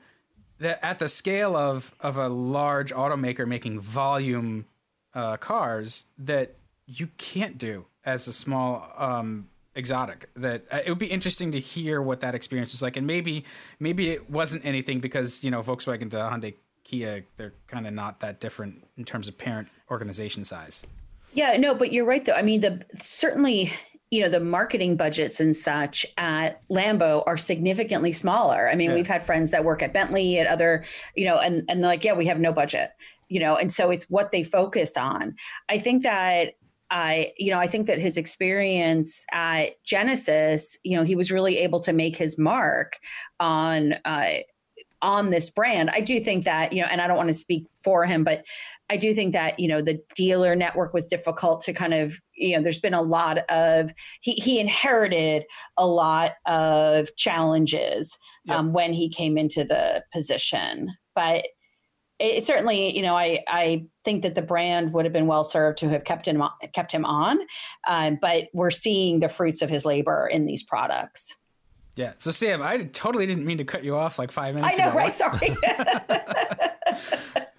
that 0.60 0.84
at 0.84 1.00
the 1.00 1.08
scale 1.08 1.56
of 1.56 1.93
of 2.00 2.17
a 2.17 2.30
large 2.30 2.93
automaker 2.93 3.48
making 3.48 3.80
volume 3.80 4.65
uh, 5.13 5.38
cars 5.38 6.06
that 6.17 6.56
you 6.86 7.08
can't 7.17 7.58
do 7.58 7.86
as 8.06 8.28
a 8.28 8.34
small 8.34 8.91
um, 8.98 9.48
exotic. 9.76 10.30
That 10.36 10.66
uh, 10.72 10.80
it 10.86 10.90
would 10.90 11.00
be 11.00 11.08
interesting 11.08 11.52
to 11.52 11.60
hear 11.60 12.02
what 12.02 12.22
that 12.22 12.36
experience 12.36 12.72
was 12.72 12.82
like, 12.82 12.98
and 12.98 13.06
maybe 13.06 13.46
maybe 13.80 14.10
it 14.12 14.30
wasn't 14.30 14.66
anything 14.66 15.00
because 15.00 15.44
you 15.44 15.52
know 15.52 15.62
Volkswagen 15.62 16.10
to 16.12 16.18
Hyundai, 16.18 16.56
Kia, 16.84 17.24
they're 17.36 17.54
kind 17.68 17.86
of 17.88 17.94
not 17.94 18.20
that 18.22 18.40
different 18.40 18.84
in 18.98 19.06
terms 19.06 19.28
of 19.28 19.38
parent 19.38 19.70
organization 19.92 20.44
size. 20.44 20.86
Yeah, 21.34 21.58
no, 21.58 21.76
but 21.76 21.92
you're 21.92 22.06
right 22.06 22.24
though. 22.24 22.34
I 22.34 22.42
mean, 22.42 22.62
the 22.62 22.86
certainly, 23.04 23.74
you 24.10 24.22
know, 24.22 24.30
the 24.30 24.40
marketing 24.40 24.96
budgets 24.96 25.40
and 25.42 25.56
such 25.56 26.06
at 26.18 26.62
Lambo 26.70 27.24
are 27.28 27.36
significantly 27.38 28.14
smaller. 28.14 28.70
I 28.70 28.76
mean, 28.76 28.92
Yeah. 28.92 28.96
we've 28.96 29.08
had 29.08 29.26
friends 29.26 29.52
that 29.52 29.66
work 29.66 29.84
at 29.84 29.92
Bentley 29.92 30.40
at 30.40 30.48
other, 30.48 30.86
you 31.16 31.26
know, 31.26 31.38
and 31.38 31.64
and 31.68 31.82
they're 31.84 31.90
like, 31.92 32.06
yeah, 32.06 32.14
we 32.14 32.28
have 32.28 32.40
no 32.40 32.54
budget, 32.54 32.92
you 33.28 33.40
know, 33.42 33.58
and 33.58 33.74
so 33.74 33.92
it's 33.92 34.06
what 34.06 34.32
they 34.32 34.44
focus 34.44 34.96
on. 34.96 35.36
I 35.68 35.78
think 35.78 36.04
that 36.04 36.54
I, 36.91 37.34
you 37.38 37.52
know, 37.52 37.60
I 37.60 37.67
think 37.67 37.88
that 37.88 38.00
his 38.00 38.17
experience 38.17 39.26
at 39.32 39.84
Genesis, 39.84 40.78
you 40.84 40.95
know, 40.95 41.04
he 41.04 41.15
was 41.15 41.32
really 41.32 41.58
able 41.58 41.80
to 41.82 41.93
make 41.93 42.15
his 42.15 42.38
mark 42.38 42.98
on 43.39 43.93
uh, 44.06 44.34
on 45.02 45.30
this 45.30 45.50
brand. 45.50 45.89
I 45.91 46.02
do 46.02 46.19
think 46.19 46.45
that, 46.45 46.74
you 46.74 46.82
know, 46.82 46.88
and 46.89 47.02
I 47.02 47.08
don't 47.08 47.17
want 47.17 47.28
to 47.28 47.34
speak 47.34 47.67
for 47.84 48.06
him, 48.06 48.24
but 48.24 48.43
I 48.89 48.98
do 48.98 49.13
think 49.13 49.34
that, 49.34 49.60
you 49.60 49.67
know, 49.67 49.82
the 49.82 50.02
dealer 50.15 50.56
network 50.56 50.93
was 50.93 51.08
difficult 51.08 51.62
to 51.62 51.74
kind 51.74 51.93
of, 51.93 52.19
you 52.36 52.56
know, 52.56 52.63
there's 52.63 52.80
been 52.80 52.93
a 52.93 53.02
lot 53.02 53.39
of, 53.50 53.91
he, 54.21 54.34
he 54.34 54.60
inherited 54.60 55.43
a 55.78 55.86
lot 55.86 56.34
of 56.45 57.15
challenges 57.17 58.17
Yeah. 58.45 58.58
um, 58.58 58.74
when 58.74 58.93
he 58.93 59.10
came 59.10 59.38
into 59.38 59.63
the 59.63 60.04
position. 60.13 60.89
But 61.13 61.45
it, 62.19 62.38
it 62.38 62.45
certainly, 62.45 62.95
you 62.95 63.01
know, 63.01 63.15
I, 63.17 63.43
I 63.47 63.86
think 64.04 64.23
that 64.23 64.36
the 64.36 64.41
brand 64.41 64.93
would 64.93 65.06
have 65.06 65.13
been 65.13 65.28
well 65.28 65.43
served 65.43 65.80
to 65.80 65.89
have 65.89 66.04
kept 66.04 66.28
him, 66.28 66.41
kept 66.73 66.91
him 66.91 67.06
on. 67.06 67.38
Um, 67.88 68.17
but 68.21 68.45
we're 68.54 68.71
seeing 68.71 69.19
the 69.19 69.30
fruits 69.30 69.62
of 69.62 69.69
his 69.69 69.86
labor 69.86 70.28
in 70.28 70.45
these 70.45 70.63
products. 70.63 71.36
Yeah. 71.95 72.13
So 72.17 72.32
Sam, 72.32 72.62
I 72.62 72.84
totally 72.86 73.25
didn't 73.25 73.45
mean 73.45 73.58
to 73.60 73.63
cut 73.65 73.84
you 73.86 73.95
off 73.95 74.19
like 74.19 74.32
five 74.32 74.54
minutes. 74.56 74.78
I 74.80 74.86
minutes 74.86 75.19
know, 75.19 75.30
ago. 75.32 75.39
right? 75.39 75.58
Sorry. 77.39 77.45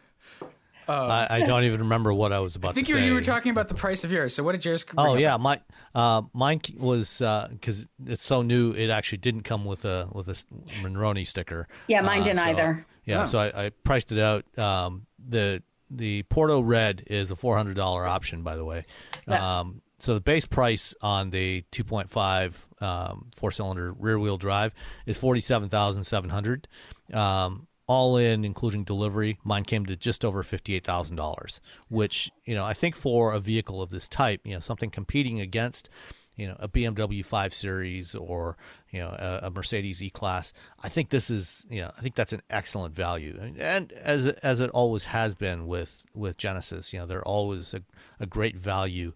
I, 0.88 1.26
I 1.30 1.40
don't 1.40 1.64
even 1.64 1.80
remember 1.80 2.12
what 2.12 2.32
I 2.32 2.38
was 2.38 2.54
about 2.54 2.68
I 2.68 2.72
think 2.74 2.86
to 2.86 2.92
you, 2.94 3.00
say. 3.00 3.06
you 3.06 3.14
were 3.14 3.20
talking 3.20 3.50
about 3.50 3.66
the 3.68 3.74
price 3.74 4.04
of 4.04 4.12
yours. 4.12 4.34
So 4.34 4.44
what 4.44 4.52
did 4.52 4.64
yours? 4.64 4.84
bring 4.84 5.04
Oh 5.04 5.14
up? 5.14 5.18
yeah, 5.18 5.36
my 5.36 5.60
uh, 5.96 6.22
mine 6.32 6.60
was 6.78 7.18
because 7.18 7.88
it's 8.06 8.22
so 8.22 8.42
new. 8.42 8.70
It 8.72 8.88
actually 8.88 9.18
didn't 9.18 9.42
come 9.42 9.64
with 9.64 9.84
a 9.84 10.08
with 10.12 10.28
a 10.28 10.32
s- 10.32 10.46
Monroney 10.82 11.26
sticker. 11.26 11.66
Yeah, 11.88 12.02
mine 12.02 12.20
Uh, 12.20 12.24
didn't 12.24 12.38
so- 12.38 12.44
either. 12.44 12.86
Yeah, 13.06 13.24
so 13.24 13.38
I, 13.38 13.66
I 13.66 13.70
priced 13.84 14.12
it 14.12 14.18
out. 14.18 14.44
Um, 14.58 15.06
the 15.28 15.62
the 15.90 16.24
Porto 16.24 16.60
Red 16.60 17.04
is 17.06 17.30
a 17.30 17.36
four 17.36 17.56
hundred 17.56 17.76
dollar 17.76 18.06
option, 18.06 18.42
by 18.42 18.56
the 18.56 18.64
way. 18.64 18.84
Yeah. 19.26 19.60
Um, 19.60 19.82
so 19.98 20.14
the 20.14 20.20
base 20.20 20.44
price 20.44 20.94
on 21.00 21.30
the 21.30 21.64
2.5 21.72 22.82
um, 22.82 23.30
four 23.34 23.50
cylinder 23.50 23.92
rear 23.92 24.18
wheel 24.18 24.36
drive 24.36 24.74
is 25.06 25.16
forty 25.16 25.40
seven 25.40 25.68
thousand 25.68 26.04
seven 26.04 26.30
hundred. 26.30 26.68
Um, 27.12 27.66
all 27.88 28.16
in, 28.16 28.44
including 28.44 28.82
delivery, 28.82 29.38
mine 29.44 29.64
came 29.64 29.86
to 29.86 29.96
just 29.96 30.24
over 30.24 30.42
fifty-eight 30.42 30.84
thousand 30.84 31.16
dollars. 31.16 31.60
Which 31.88 32.30
you 32.44 32.54
know, 32.54 32.64
I 32.64 32.74
think 32.74 32.96
for 32.96 33.32
a 33.32 33.40
vehicle 33.40 33.80
of 33.80 33.90
this 33.90 34.08
type, 34.08 34.40
you 34.44 34.54
know, 34.54 34.60
something 34.60 34.90
competing 34.90 35.40
against, 35.40 35.88
you 36.36 36.46
know, 36.46 36.56
a 36.58 36.68
BMW 36.68 37.24
5 37.24 37.52
Series 37.52 38.14
or 38.14 38.56
you 38.90 39.00
know 39.00 39.08
a, 39.08 39.46
a 39.46 39.50
Mercedes 39.50 40.02
E-Class, 40.02 40.52
I 40.82 40.88
think 40.88 41.08
this 41.08 41.30
is, 41.30 41.66
you 41.70 41.80
know, 41.80 41.90
I 41.96 42.00
think 42.00 42.14
that's 42.14 42.32
an 42.32 42.42
excellent 42.50 42.94
value. 42.94 43.38
And, 43.40 43.58
and 43.58 43.92
as 43.92 44.26
as 44.26 44.60
it 44.60 44.70
always 44.70 45.04
has 45.04 45.34
been 45.34 45.66
with 45.66 46.04
with 46.14 46.36
Genesis, 46.36 46.92
you 46.92 46.98
know, 46.98 47.06
they're 47.06 47.26
always 47.26 47.74
a, 47.74 47.82
a 48.20 48.26
great 48.26 48.56
value. 48.56 49.12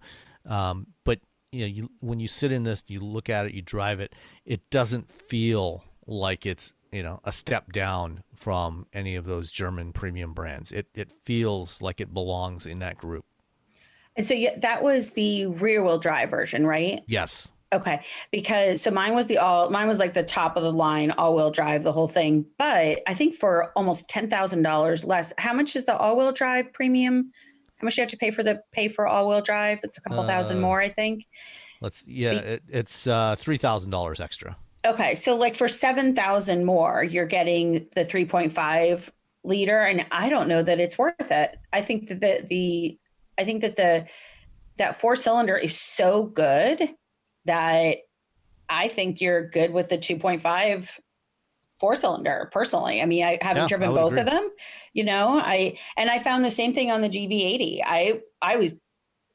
Um, 0.47 0.89
but 1.05 1.21
you 1.53 1.61
know, 1.61 1.67
you 1.67 1.91
when 2.01 2.21
you 2.21 2.29
sit 2.29 2.53
in 2.53 2.65
this, 2.65 2.85
you 2.89 3.01
look 3.01 3.29
at 3.29 3.47
it, 3.47 3.55
you 3.55 3.63
drive 3.63 4.01
it, 4.01 4.15
it 4.45 4.69
doesn't 4.71 5.11
feel 5.11 5.85
like 6.07 6.47
it's 6.47 6.73
you 6.93 7.03
know 7.03 7.21
a 7.25 7.33
step 7.33 7.73
down 7.73 8.23
from 8.35 8.87
any 8.93 9.15
of 9.17 9.25
those 9.25 9.53
German 9.53 9.93
premium 9.93 10.33
brands. 10.33 10.73
It 10.73 10.89
it 10.95 11.11
feels 11.25 11.83
like 11.83 12.01
it 12.01 12.15
belongs 12.15 12.67
in 12.67 12.79
that 12.81 12.99
group. 12.99 13.25
And 14.21 14.27
so 14.27 14.35
yeah, 14.35 14.59
that 14.59 14.83
was 14.83 15.13
the 15.13 15.47
rear 15.47 15.83
wheel 15.83 15.97
drive 15.97 16.29
version, 16.29 16.67
right? 16.67 17.01
Yes. 17.07 17.49
Okay, 17.73 18.03
because 18.31 18.83
so 18.83 18.91
mine 18.91 19.15
was 19.15 19.29
the 19.29 19.39
all 19.39 19.71
mine 19.71 19.89
was 19.89 19.97
like 19.97 20.13
the 20.13 20.23
top 20.23 20.59
of 20.59 20.63
the 20.63 20.71
line 20.71 21.11
all 21.13 21.35
wheel 21.35 21.51
drive 21.51 21.85
the 21.85 21.93
whole 21.93 22.07
thing, 22.07 22.45
but 22.59 23.01
I 23.07 23.15
think 23.15 23.35
for 23.35 23.73
almost 23.77 24.11
ten 24.11 24.29
thousand 24.29 24.63
dollars 24.63 25.07
less. 25.07 25.33
How 25.39 25.55
much 25.55 25.75
is 25.75 25.87
the 25.87 25.97
all 25.97 26.19
wheel 26.19 26.33
drive 26.33 26.71
premium? 26.75 27.33
How 27.79 27.87
much 27.87 27.95
do 27.95 28.03
you 28.03 28.03
have 28.03 28.11
to 28.11 28.19
pay 28.19 28.31
for 28.31 28.43
the 28.43 28.63
pay 28.73 28.89
for 28.89 29.07
all 29.07 29.27
wheel 29.27 29.41
drive? 29.41 29.79
It's 29.85 29.97
a 29.97 30.03
couple 30.03 30.23
thousand 30.27 30.59
Uh, 30.59 30.61
more, 30.61 30.83
I 30.83 30.91
think. 30.91 31.25
Let's 31.81 32.07
yeah, 32.07 32.33
it, 32.33 32.63
it's 32.69 33.07
uh, 33.07 33.37
three 33.39 33.57
thousand 33.57 33.91
dollars 33.91 34.21
extra. 34.21 34.55
Okay, 34.85 35.15
so 35.15 35.35
like 35.35 35.57
for 35.57 35.71
seven 35.71 36.15
thousand 36.15 36.67
more, 36.67 37.03
you're 37.03 37.25
getting 37.25 37.87
the 37.95 38.05
three 38.05 38.27
point 38.27 38.53
five 38.53 39.11
liter, 39.45 39.81
and 39.81 40.05
I 40.13 40.29
don't 40.29 40.47
know 40.47 40.63
that 40.63 40.79
it's 40.79 40.99
worth 40.99 41.15
it. 41.31 41.57
I 41.73 41.81
think 41.81 42.09
that 42.09 42.21
the, 42.21 42.45
the 42.47 42.99
I 43.41 43.45
think 43.45 43.63
that 43.63 43.77
the 43.77 44.07
that 44.77 45.01
four 45.01 45.17
cylinder 45.17 45.57
is 45.57 45.79
so 45.79 46.25
good 46.25 46.91
that 47.47 47.97
I 48.69 48.89
think 48.89 49.21
you're 49.21 49.49
good 49.49 49.73
with 49.73 49.89
the 49.89 49.99
2.5 49.99 50.89
four 51.81 51.97
cylinder 51.97 52.51
personally. 52.53 53.01
I 53.01 53.07
mean, 53.07 53.25
I 53.25 53.39
haven't 53.41 53.63
Yeah, 53.63 53.69
driven 53.69 53.93
would 53.93 53.97
both 53.99 54.13
agree. 54.13 54.21
of 54.21 54.27
them, 54.27 54.51
you 54.93 55.05
know. 55.05 55.41
I 55.41 55.79
and 55.97 56.11
I 56.11 56.23
found 56.23 56.45
the 56.45 56.51
same 56.51 56.75
thing 56.75 56.91
on 56.91 57.01
the 57.01 57.09
GV80. 57.09 57.81
I 57.85 58.21
I 58.43 58.57
was 58.57 58.79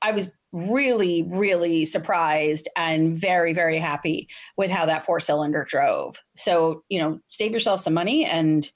I 0.03 0.11
was 0.11 0.31
really 0.51 1.23
really 1.23 1.83
surprised 1.83 2.69
and 2.77 3.17
very 3.17 3.53
very 3.53 3.79
happy 3.79 4.29
with 4.55 4.69
how 4.69 4.85
that 4.85 5.05
four 5.05 5.19
cylinder 5.19 5.65
drove. 5.67 6.17
So, 6.37 6.83
you 6.89 6.99
know, 6.99 7.19
save 7.29 7.51
yourself 7.51 7.81
some 7.81 7.95
money 7.95 8.23
and 8.25 8.71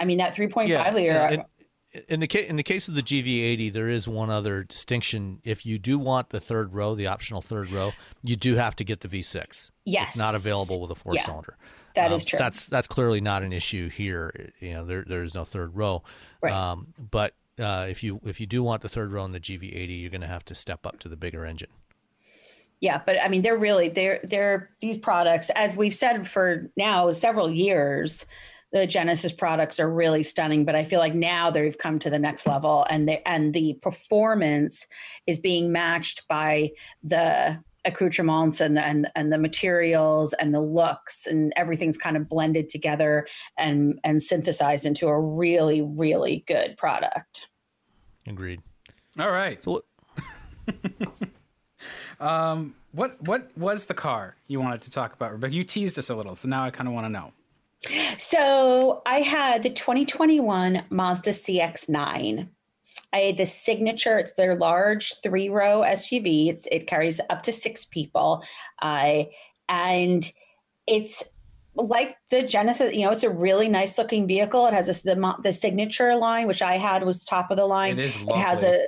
I 0.00 0.04
mean 0.04 0.18
that 0.18 0.34
3.5 0.34 0.94
liter 0.94 1.12
yeah, 1.12 1.42
In, 2.08 2.20
the 2.20 2.26
case 2.26 2.48
in 2.48 2.56
the 2.56 2.62
case 2.62 2.88
of 2.88 2.94
the 2.94 3.02
GV80, 3.02 3.72
there 3.72 3.88
is 3.88 4.08
one 4.08 4.30
other 4.30 4.64
distinction. 4.64 5.40
If 5.44 5.66
you 5.66 5.78
do 5.78 5.98
want 5.98 6.30
the 6.30 6.40
third 6.40 6.72
row, 6.72 6.94
the 6.94 7.06
optional 7.06 7.42
third 7.42 7.70
row, 7.70 7.92
you 8.22 8.34
do 8.36 8.56
have 8.56 8.74
to 8.76 8.84
get 8.84 9.00
the 9.00 9.08
V6. 9.08 9.70
Yes. 9.84 10.08
it's 10.08 10.16
not 10.16 10.34
available 10.34 10.80
with 10.80 10.90
a 10.90 10.94
four 10.94 11.14
Yeah, 11.14 11.24
cylinder. 11.24 11.56
that 11.94 12.06
Um, 12.10 12.14
is 12.14 12.24
true. 12.24 12.38
That's 12.38 12.66
that's 12.66 12.88
clearly 12.88 13.20
not 13.20 13.42
an 13.42 13.52
issue 13.52 13.90
here. 13.90 14.52
You 14.60 14.72
know, 14.74 14.84
there 14.86 15.04
there 15.06 15.22
is 15.22 15.34
no 15.34 15.44
third 15.44 15.76
row. 15.76 16.02
Right. 16.40 16.52
Um, 16.52 16.94
but 17.10 17.34
uh, 17.58 17.86
if 17.90 18.02
you 18.02 18.20
if 18.24 18.40
you 18.40 18.46
do 18.46 18.62
want 18.62 18.80
the 18.80 18.88
third 18.88 19.12
row 19.12 19.24
in 19.26 19.32
the 19.32 19.40
GV80, 19.40 20.00
you're 20.00 20.10
going 20.10 20.22
to 20.22 20.26
have 20.26 20.44
to 20.46 20.54
step 20.54 20.86
up 20.86 20.98
to 21.00 21.08
the 21.08 21.16
bigger 21.16 21.44
engine. 21.44 21.68
Yeah, 22.80 23.00
but 23.04 23.22
I 23.22 23.28
mean, 23.28 23.42
they're 23.42 23.56
really 23.58 23.90
they're 23.90 24.20
they're 24.24 24.70
these 24.80 24.96
products, 24.98 25.50
as 25.50 25.76
we've 25.76 25.94
said 25.94 26.26
for 26.26 26.70
now 26.76 27.12
several 27.12 27.50
years. 27.50 28.24
The 28.72 28.86
Genesis 28.86 29.32
products 29.32 29.78
are 29.78 29.90
really 29.90 30.22
stunning, 30.22 30.64
but 30.64 30.74
I 30.74 30.84
feel 30.84 30.98
like 30.98 31.14
now 31.14 31.50
they've 31.50 31.76
come 31.76 31.98
to 32.00 32.10
the 32.10 32.18
next 32.18 32.46
level, 32.46 32.86
and 32.88 33.08
they 33.08 33.22
and 33.26 33.52
the 33.52 33.78
performance 33.82 34.86
is 35.26 35.38
being 35.38 35.72
matched 35.72 36.26
by 36.28 36.70
the 37.02 37.62
accoutrements 37.84 38.60
and 38.60 38.78
and 38.78 39.08
and 39.14 39.32
the 39.32 39.38
materials 39.38 40.32
and 40.34 40.54
the 40.54 40.60
looks 40.60 41.26
and 41.26 41.52
everything's 41.56 41.98
kind 41.98 42.16
of 42.16 42.28
blended 42.28 42.68
together 42.68 43.26
and 43.58 43.98
and 44.04 44.22
synthesized 44.22 44.86
into 44.86 45.08
a 45.08 45.20
really 45.20 45.82
really 45.82 46.44
good 46.46 46.76
product. 46.76 47.48
Agreed. 48.26 48.62
All 49.18 49.30
right. 49.30 49.62
So 49.62 49.84
Um, 52.22 52.76
what 52.92 53.20
what 53.22 53.50
was 53.56 53.86
the 53.86 53.94
car 53.94 54.36
you 54.46 54.60
wanted 54.60 54.82
to 54.82 54.90
talk 54.90 55.12
about, 55.12 55.32
Rebecca? 55.32 55.54
You 55.54 55.64
teased 55.64 55.98
us 55.98 56.08
a 56.08 56.14
little, 56.14 56.36
so 56.36 56.48
now 56.48 56.64
I 56.64 56.70
kind 56.70 56.88
of 56.88 56.94
want 56.94 57.06
to 57.06 57.10
know. 57.10 57.32
So 58.18 59.02
I 59.06 59.20
had 59.20 59.62
the 59.62 59.70
2021 59.70 60.84
Mazda 60.90 61.30
CX9. 61.30 62.48
I 63.12 63.18
had 63.18 63.36
the 63.36 63.46
signature. 63.46 64.18
It's 64.18 64.32
their 64.34 64.56
large 64.56 65.14
three 65.22 65.48
row 65.48 65.80
SUV. 65.80 66.48
It's 66.48 66.66
it 66.70 66.86
carries 66.86 67.20
up 67.28 67.42
to 67.44 67.52
six 67.52 67.84
people, 67.84 68.42
uh, 68.80 69.24
and 69.68 70.30
it's 70.86 71.22
like 71.74 72.16
the 72.30 72.42
Genesis. 72.42 72.94
You 72.94 73.06
know, 73.06 73.12
it's 73.12 73.22
a 73.22 73.30
really 73.30 73.68
nice 73.68 73.98
looking 73.98 74.26
vehicle. 74.26 74.66
It 74.66 74.74
has 74.74 74.86
this, 74.86 75.02
the 75.02 75.34
the 75.42 75.52
signature 75.52 76.14
line, 76.16 76.46
which 76.46 76.62
I 76.62 76.78
had 76.78 77.04
was 77.04 77.24
top 77.24 77.50
of 77.50 77.56
the 77.56 77.66
line. 77.66 77.98
It 77.98 78.04
is 78.04 78.16
It 78.16 78.36
has 78.36 78.62
a. 78.62 78.86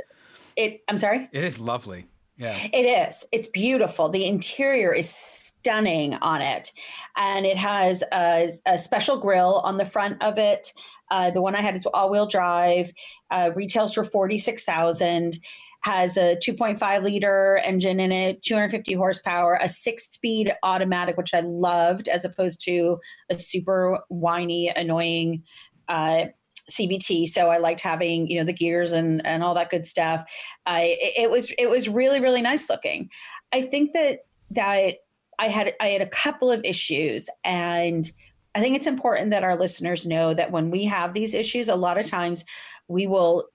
It. 0.57 0.83
I'm 0.88 0.98
sorry. 0.98 1.28
It 1.33 1.44
is 1.44 1.61
lovely. 1.61 2.07
Yeah. 2.37 2.59
It 2.73 3.09
is. 3.09 3.25
It's 3.31 3.47
beautiful. 3.47 4.09
The 4.09 4.25
interior 4.25 4.92
is 4.92 5.09
stunning 5.09 6.14
on 6.14 6.42
it, 6.42 6.73
and 7.16 7.47
it 7.47 7.57
has 7.57 8.03
a, 8.12 8.51
a 8.66 8.77
special 8.77 9.18
grill 9.18 9.61
on 9.61 9.77
the 9.77 9.85
front 9.85 10.20
of 10.23 10.37
it. 10.38 10.73
Uh, 11.11 11.31
the 11.31 11.40
one 11.40 11.55
I 11.55 11.62
had 11.62 11.77
is 11.77 11.87
all-wheel 11.87 12.27
drive. 12.27 12.92
Uh, 13.31 13.51
retails 13.55 13.94
for 13.94 14.05
forty-six 14.05 14.64
thousand. 14.64 15.38
Has 15.83 16.16
a 16.16 16.35
2.5 16.37 17.05
liter 17.05 17.61
engine 17.62 18.01
in 18.01 18.11
it, 18.11 18.40
250 18.40 18.94
horsepower, 18.94 19.59
a 19.61 19.68
six-speed 19.68 20.55
automatic, 20.62 21.18
which 21.18 21.35
I 21.35 21.40
loved, 21.40 22.09
as 22.09 22.25
opposed 22.25 22.64
to 22.64 23.01
a 23.29 23.38
super 23.38 23.99
whiny, 24.09 24.73
annoying 24.75 25.42
uh, 25.87 26.29
CVT. 26.70 27.29
So 27.29 27.50
I 27.50 27.59
liked 27.59 27.81
having 27.81 28.29
you 28.29 28.38
know 28.38 28.44
the 28.44 28.53
gears 28.53 28.92
and 28.92 29.24
and 29.27 29.42
all 29.42 29.55
that 29.55 29.70
good 29.70 29.87
stuff. 29.87 30.31
I 30.66 30.96
it, 31.00 31.24
it 31.24 31.31
was 31.31 31.50
it 31.59 31.68
was 31.68 31.88
really 31.88 32.20
really 32.20 32.42
nice 32.42 32.68
looking. 32.68 33.11
I 33.53 33.62
think 33.62 33.92
that 33.92 34.20
that 34.50 34.94
I 35.38 35.48
had 35.48 35.74
I 35.81 35.88
had 35.88 36.03
a 36.03 36.07
couple 36.07 36.50
of 36.50 36.64
issues 36.64 37.29
and 37.44 38.11
I 38.55 38.61
think 38.61 38.77
it's 38.77 38.87
important 38.87 39.31
that 39.31 39.42
our 39.42 39.59
listeners 39.59 40.07
know 40.07 40.33
that 40.33 40.53
when 40.53 40.70
we 40.70 40.85
have 40.85 41.12
these 41.12 41.35
issues, 41.35 41.68
a 41.68 41.74
lot 41.74 41.98
of 41.98 42.07
times 42.07 42.44
we 42.87 43.07
will 43.07 43.48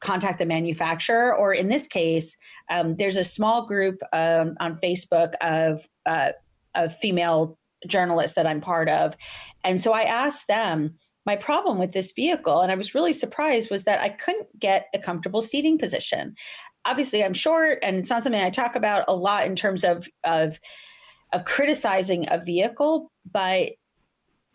contact 0.00 0.38
the 0.38 0.46
manufacturer, 0.46 1.34
or 1.34 1.54
in 1.54 1.68
this 1.68 1.86
case, 1.86 2.36
um, 2.70 2.96
there's 2.96 3.16
a 3.16 3.24
small 3.24 3.66
group 3.66 4.00
um, 4.12 4.56
on 4.58 4.76
Facebook 4.78 5.34
of 5.40 5.86
uh, 6.06 6.32
of 6.74 6.96
female 6.96 7.58
journalists 7.86 8.34
that 8.34 8.46
I'm 8.46 8.60
part 8.60 8.88
of, 8.88 9.14
and 9.64 9.80
so 9.80 9.92
I 9.92 10.02
asked 10.02 10.48
them. 10.48 10.96
My 11.24 11.36
problem 11.36 11.78
with 11.78 11.92
this 11.92 12.12
vehicle, 12.12 12.60
and 12.60 12.72
I 12.72 12.74
was 12.74 12.94
really 12.94 13.12
surprised, 13.12 13.70
was 13.70 13.84
that 13.84 14.00
I 14.00 14.08
couldn't 14.08 14.58
get 14.58 14.86
a 14.94 14.98
comfortable 14.98 15.42
seating 15.42 15.78
position. 15.78 16.34
Obviously, 16.84 17.22
I'm 17.22 17.34
short, 17.34 17.78
and 17.82 17.96
it's 17.96 18.10
not 18.10 18.24
something 18.24 18.40
I 18.40 18.50
talk 18.50 18.74
about 18.74 19.04
a 19.08 19.14
lot 19.14 19.46
in 19.46 19.54
terms 19.54 19.84
of 19.84 20.08
of 20.24 20.58
of 21.32 21.44
criticizing 21.44 22.26
a 22.30 22.38
vehicle, 22.38 23.10
but 23.30 23.72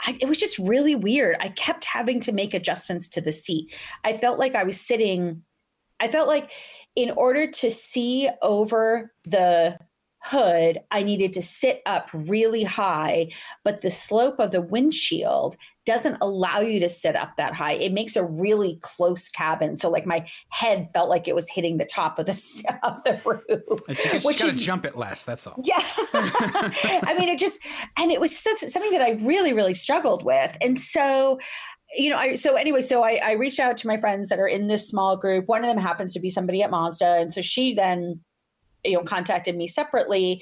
I, 0.01 0.17
it 0.19 0.27
was 0.27 0.39
just 0.39 0.59
really 0.59 0.95
weird. 0.95 1.37
I 1.39 1.49
kept 1.49 1.85
having 1.85 2.19
to 2.21 2.31
make 2.31 2.53
adjustments 2.53 3.09
to 3.09 3.21
the 3.21 3.31
seat. 3.31 3.73
I 4.03 4.15
felt 4.17 4.39
like 4.39 4.55
I 4.55 4.63
was 4.63 4.79
sitting, 4.79 5.43
I 5.99 6.07
felt 6.07 6.27
like 6.27 6.51
in 6.95 7.11
order 7.11 7.47
to 7.47 7.71
see 7.71 8.29
over 8.41 9.11
the 9.23 9.77
hood, 10.19 10.79
I 10.91 11.03
needed 11.03 11.33
to 11.33 11.41
sit 11.41 11.81
up 11.85 12.09
really 12.13 12.63
high, 12.63 13.31
but 13.63 13.81
the 13.81 13.91
slope 13.91 14.39
of 14.39 14.51
the 14.51 14.61
windshield 14.61 15.57
doesn't 15.87 16.17
allow 16.19 16.59
you 16.59 16.81
to 16.81 16.89
sit 16.89 17.15
up 17.15 17.31
that 17.37 17.53
high. 17.53 17.71
It 17.71 17.93
makes 17.93 18.17
a 18.17 18.23
really 18.23 18.77
close 18.81 19.29
cabin. 19.29 19.77
So 19.77 19.89
like 19.89 20.05
my 20.05 20.27
head 20.49 20.87
felt 20.93 21.09
like 21.09 21.29
it 21.29 21.33
was 21.33 21.49
hitting 21.49 21.77
the 21.77 21.85
top 21.85 22.19
of 22.19 22.25
the 22.25 22.33
of 22.83 23.01
the 23.05 23.19
roof. 23.25 23.81
It's, 23.87 24.05
you 24.05 24.11
just 24.11 24.25
got 24.25 24.37
to 24.37 24.45
is- 24.47 24.63
jump 24.63 24.83
it 24.85 24.97
less. 24.97 25.23
That's 25.23 25.47
all. 25.47 25.55
yeah. 25.63 25.81
I 26.13 27.15
mean, 27.17 27.29
it 27.29 27.39
just, 27.39 27.59
and 27.97 28.11
it 28.11 28.19
was 28.19 28.43
just 28.43 28.69
something 28.69 28.91
that 28.91 29.01
I 29.01 29.11
really, 29.11 29.53
really 29.53 29.73
struggled 29.73 30.25
with. 30.25 30.55
And 30.61 30.77
so, 30.77 31.39
you 31.97 32.09
know, 32.09 32.17
I, 32.17 32.35
so 32.35 32.55
anyway, 32.57 32.81
so 32.81 33.03
I, 33.03 33.21
I 33.23 33.31
reached 33.31 33.61
out 33.61 33.77
to 33.77 33.87
my 33.87 33.95
friends 33.95 34.27
that 34.27 34.39
are 34.39 34.47
in 34.47 34.67
this 34.67 34.89
small 34.89 35.15
group. 35.15 35.47
One 35.47 35.63
of 35.63 35.73
them 35.73 35.81
happens 35.81 36.13
to 36.13 36.19
be 36.19 36.29
somebody 36.29 36.61
at 36.61 36.69
Mazda. 36.69 37.15
And 37.15 37.31
so 37.31 37.41
she 37.41 37.73
then, 37.73 38.19
you 38.87 38.93
know, 38.97 39.03
contacted 39.03 39.55
me 39.55 39.67
separately. 39.67 40.41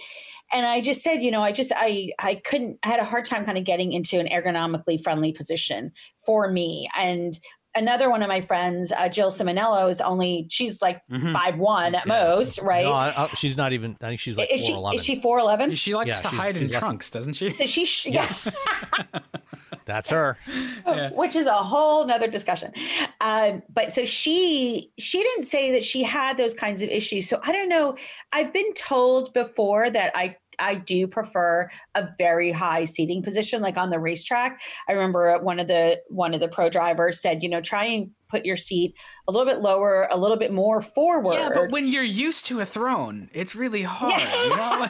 And 0.54 0.66
I 0.66 0.80
just 0.82 1.02
said, 1.02 1.24
you 1.24 1.32
know, 1.32 1.42
I 1.42 1.52
just, 1.52 1.72
I, 1.76 2.12
I 2.20 2.36
couldn't, 2.36 2.78
I 2.84 2.90
had 2.90 3.00
a 3.00 3.06
hard 3.06 3.26
time 3.26 3.46
kind 3.46 3.58
of 3.58 3.64
getting 3.64 3.92
into 3.94 4.20
an 4.20 4.28
ergonomically 4.28 5.02
friendly 5.02 5.32
position 5.34 5.92
for 6.26 6.52
me. 6.52 6.88
And 6.98 7.38
another 7.74 8.10
one 8.10 8.22
of 8.22 8.28
my 8.30 8.42
friends, 8.42 8.92
uh, 8.92 9.10
Jill 9.10 9.32
Ciminillo 9.32 9.90
is 9.90 10.00
only, 10.02 10.46
she's 10.52 10.82
like 10.84 11.02
Mhm. 11.12 11.34
five 11.34 11.58
one 11.58 11.96
at 11.96 12.04
Mm-hmm. 12.04 12.12
Yeah. 12.12 12.36
most, 12.36 12.60
right? 12.62 12.86
No, 12.86 12.92
I, 12.94 13.14
I, 13.18 13.28
she's 13.36 13.58
not 13.58 13.74
even. 13.74 13.98
I 14.02 14.10
think 14.10 14.20
she's 14.20 14.38
like 14.38 14.54
is 14.54 14.66
four 14.68 14.92
she, 14.92 14.98
is 14.98 15.04
she 15.04 15.20
4'11? 15.20 15.78
She 15.78 15.96
likes 15.96 16.08
Yeah, 16.10 16.30
to 16.30 16.36
hide 16.36 16.56
in 16.56 16.68
she's 16.68 16.72
trunks, 16.78 17.10
doesn't 17.10 17.34
she? 17.34 17.50
So 17.50 17.66
she, 17.66 17.86
sh- 17.86 18.06
yes, 18.08 18.48
That's 19.86 20.10
her. 20.10 20.38
Yeah. 20.88 21.10
which 21.13 21.36
is 21.36 21.48
a 21.48 21.52
whole 21.52 22.06
nother 22.06 22.28
discussion. 22.28 22.71
Um, 23.19 23.63
but 23.74 23.91
so 23.91 24.06
she 24.06 24.91
she 25.00 25.24
didn't 25.24 25.45
say 25.45 25.71
that 25.71 25.84
she 25.84 26.04
had 26.04 26.38
those 26.38 26.54
kinds 26.54 26.84
of 26.84 26.89
issues. 26.89 27.28
So 27.28 27.39
I 27.43 27.52
don't 27.52 27.69
know. 27.69 27.98
I've 28.32 28.54
been 28.54 28.71
told 28.76 29.34
before 29.34 29.89
that 29.89 30.12
I 30.15 30.38
I 30.60 30.76
do 30.76 31.08
prefer 31.08 31.69
a 31.95 32.08
very 32.19 32.52
high 32.52 32.86
seating 32.86 33.24
position, 33.24 33.62
like 33.63 33.78
on 33.78 33.89
the 33.89 34.00
racetrack. 34.00 34.62
I 34.88 34.93
remember 34.93 35.38
one 35.39 35.60
of 35.60 35.67
the 35.67 36.02
one 36.08 36.36
of 36.36 36.39
the 36.39 36.48
pro 36.48 36.69
drivers 36.69 37.19
said, 37.19 37.41
you 37.41 37.50
know, 37.50 37.62
try 37.62 37.86
and 37.86 38.12
put 38.36 38.45
your 38.45 38.58
seat 38.58 38.95
a 39.28 39.32
little 39.32 39.45
bit 39.48 39.60
lower, 39.62 40.08
a 40.12 40.17
little 40.17 40.38
bit 40.38 40.52
more 40.52 40.82
forward. 40.82 41.36
Yeah, 41.36 41.50
but 41.54 41.71
when 41.71 41.88
you're 41.88 42.04
used 42.04 42.45
to 42.48 42.60
a 42.60 42.65
throne, 42.65 43.30
it's 43.34 43.56
really 43.56 43.84
hard. 43.84 44.21
You 44.21 44.56
know? 44.56 44.88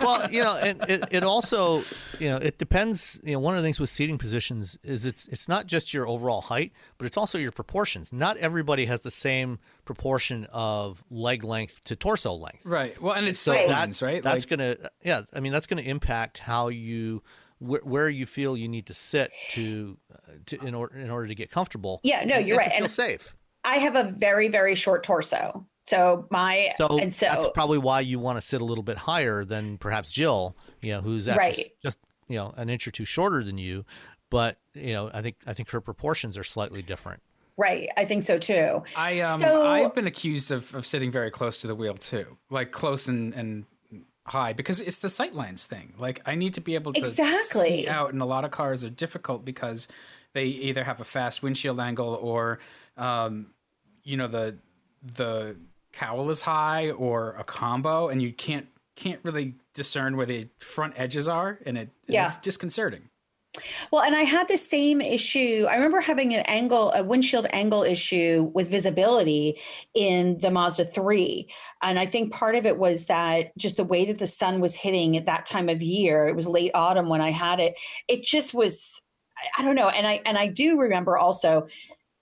well, 0.00 0.30
you 0.30 0.42
know, 0.42 0.56
and 0.56 0.80
it, 0.88 1.04
it 1.10 1.22
also, 1.24 1.82
you 2.18 2.28
know, 2.30 2.36
it 2.38 2.58
depends. 2.58 3.20
You 3.22 3.32
know, 3.34 3.38
one 3.40 3.54
of 3.56 3.62
the 3.62 3.66
things 3.66 3.78
with 3.78 3.90
seating 3.90 4.18
positions 4.18 4.78
is 4.82 5.04
it's 5.06 5.28
it's 5.28 5.48
not 5.48 5.66
just 5.66 5.92
your 5.94 6.08
overall 6.08 6.40
height, 6.40 6.72
but 6.98 7.06
it's 7.06 7.16
also 7.16 7.38
your 7.38 7.52
proportions. 7.52 8.12
Not 8.12 8.36
everybody 8.38 8.86
has 8.86 9.02
the 9.02 9.10
same 9.10 9.58
proportion 9.84 10.46
of 10.52 11.04
leg 11.10 11.44
length 11.44 11.84
to 11.84 11.96
torso 11.96 12.32
length. 12.32 12.64
right. 12.64 13.00
Well, 13.02 13.14
and 13.14 13.26
it's 13.26 13.38
So 13.38 13.52
sight 13.52 13.68
that- 13.68 14.02
right? 14.02 14.22
That's 14.22 14.44
Like- 14.44 14.58
gonna, 14.58 14.76
yeah. 15.04 15.22
I 15.32 15.40
mean, 15.40 15.52
that's 15.52 15.66
gonna 15.66 15.82
impact 15.82 16.38
how 16.38 16.68
you 16.68 17.22
wh- 17.62 17.86
where 17.86 18.08
you 18.08 18.26
feel 18.26 18.56
you 18.56 18.68
need 18.68 18.86
to 18.86 18.94
sit 18.94 19.30
to 19.50 19.96
uh, 20.12 20.32
to 20.46 20.56
in 20.66 20.74
order 20.74 20.96
in 20.96 21.10
order 21.10 21.26
to 21.28 21.34
get 21.34 21.50
comfortable. 21.50 22.00
Yeah, 22.02 22.24
no, 22.24 22.36
you're 22.38 22.58
and 22.60 22.64
to 22.64 22.68
right. 22.70 22.72
feel 22.72 22.84
And- 22.84 22.90
safe. 22.90 23.34
I 23.64 23.76
have 23.76 23.94
a 23.94 24.04
very, 24.10 24.48
very 24.48 24.74
short 24.74 25.04
torso. 25.04 25.64
So 25.84 26.26
my 26.30 26.72
So, 26.76 26.98
and 26.98 27.14
so 27.14 27.26
that's 27.26 27.46
probably 27.54 27.78
why 27.78 28.00
you 28.00 28.18
want 28.18 28.36
to 28.36 28.42
sit 28.42 28.60
a 28.60 28.64
little 28.64 28.82
bit 28.84 28.96
higher 28.96 29.44
than 29.44 29.78
perhaps 29.78 30.10
Jill, 30.10 30.56
you 30.80 30.90
know, 30.92 31.00
who's 31.00 31.28
actually 31.28 31.62
Right. 31.64 31.72
just 31.82 31.98
you 32.28 32.36
know 32.36 32.52
an 32.56 32.68
inch 32.70 32.86
or 32.88 32.90
two 32.90 33.04
shorter 33.04 33.44
than 33.44 33.58
you, 33.58 33.84
but 34.30 34.58
you 34.74 34.92
know, 34.92 35.10
I 35.14 35.22
think 35.22 35.36
I 35.46 35.54
think 35.54 35.70
her 35.70 35.80
proportions 35.80 36.36
are 36.38 36.44
slightly 36.44 36.82
different. 36.82 37.22
right. 37.56 37.88
I 37.96 38.04
think 38.04 38.22
so 38.24 38.38
too. 38.38 38.82
I 38.96 39.20
um 39.20 39.40
So- 39.40 39.66
I've 39.70 39.94
been 39.94 40.06
accused 40.06 40.50
of, 40.50 40.74
of 40.74 40.84
sitting 40.86 41.10
very 41.12 41.30
close 41.30 41.56
to 41.58 41.66
the 41.68 41.74
wheel 41.74 41.94
too, 41.94 42.38
like 42.50 42.72
close 42.72 43.06
and 43.08 43.32
and 43.34 43.66
high 44.26 44.52
because 44.52 44.80
it's 44.80 44.98
the 44.98 45.08
sightlines 45.08 45.66
thing. 45.66 45.94
Like 45.98 46.20
I 46.26 46.34
need 46.34 46.54
to 46.54 46.60
be 46.60 46.74
able 46.74 46.92
to 46.92 47.00
Exactly. 47.00 47.82
see 47.84 47.88
out, 47.88 48.12
and 48.12 48.22
a 48.22 48.26
lot 48.26 48.44
of 48.44 48.50
cars 48.50 48.84
are 48.84 48.90
difficult 48.90 49.44
because 49.44 49.88
they 50.32 50.46
either 50.46 50.84
have 50.84 51.00
a 51.00 51.04
fast 51.04 51.42
windshield 51.42 51.78
angle 51.80 52.14
or, 52.14 52.58
um, 52.96 53.48
you 54.04 54.16
know 54.16 54.26
the 54.28 54.58
the 55.02 55.56
cowl 55.92 56.30
is 56.30 56.40
high 56.42 56.90
or 56.90 57.32
a 57.38 57.44
combo, 57.44 58.08
and 58.08 58.22
you 58.22 58.32
can't 58.32 58.66
can't 58.94 59.20
really 59.24 59.54
discern 59.74 60.16
where 60.16 60.26
the 60.26 60.48
front 60.58 60.94
edges 60.96 61.28
are, 61.28 61.58
and 61.66 61.76
it 61.76 61.90
and 62.06 62.14
Yeah. 62.14 62.26
it's 62.26 62.36
disconcerting. 62.36 63.08
Well, 63.90 64.02
and 64.02 64.16
I 64.16 64.22
had 64.22 64.48
the 64.48 64.56
same 64.56 65.02
issue. 65.02 65.66
I 65.68 65.74
remember 65.74 66.00
having 66.00 66.34
an 66.34 66.40
angle, 66.46 66.90
a 66.92 67.04
windshield 67.04 67.46
angle 67.52 67.82
issue 67.82 68.50
with 68.54 68.70
visibility 68.70 69.60
in 69.94 70.40
the 70.40 70.50
Mazda 70.50 70.86
3. 70.86 71.46
And 71.82 71.98
I 71.98 72.06
think 72.06 72.32
part 72.32 72.54
of 72.54 72.64
it 72.64 72.78
was 72.78 73.06
that 73.06 73.56
just 73.58 73.76
the 73.76 73.84
way 73.84 74.06
that 74.06 74.18
the 74.18 74.26
sun 74.26 74.60
was 74.60 74.74
hitting 74.74 75.16
at 75.18 75.26
that 75.26 75.44
time 75.44 75.68
of 75.68 75.82
year, 75.82 76.28
it 76.28 76.36
was 76.36 76.46
late 76.46 76.70
autumn 76.74 77.08
when 77.10 77.20
I 77.20 77.30
had 77.30 77.60
it. 77.60 77.74
It 78.08 78.24
just 78.24 78.54
was 78.54 79.02
I- 79.58 79.62
don't 79.62 79.76
know. 79.76 79.88
And 79.88 80.06
I 80.06 80.20
and 80.24 80.38
I 80.38 80.46
do 80.46 80.78
remember 80.78 81.18
also 81.18 81.66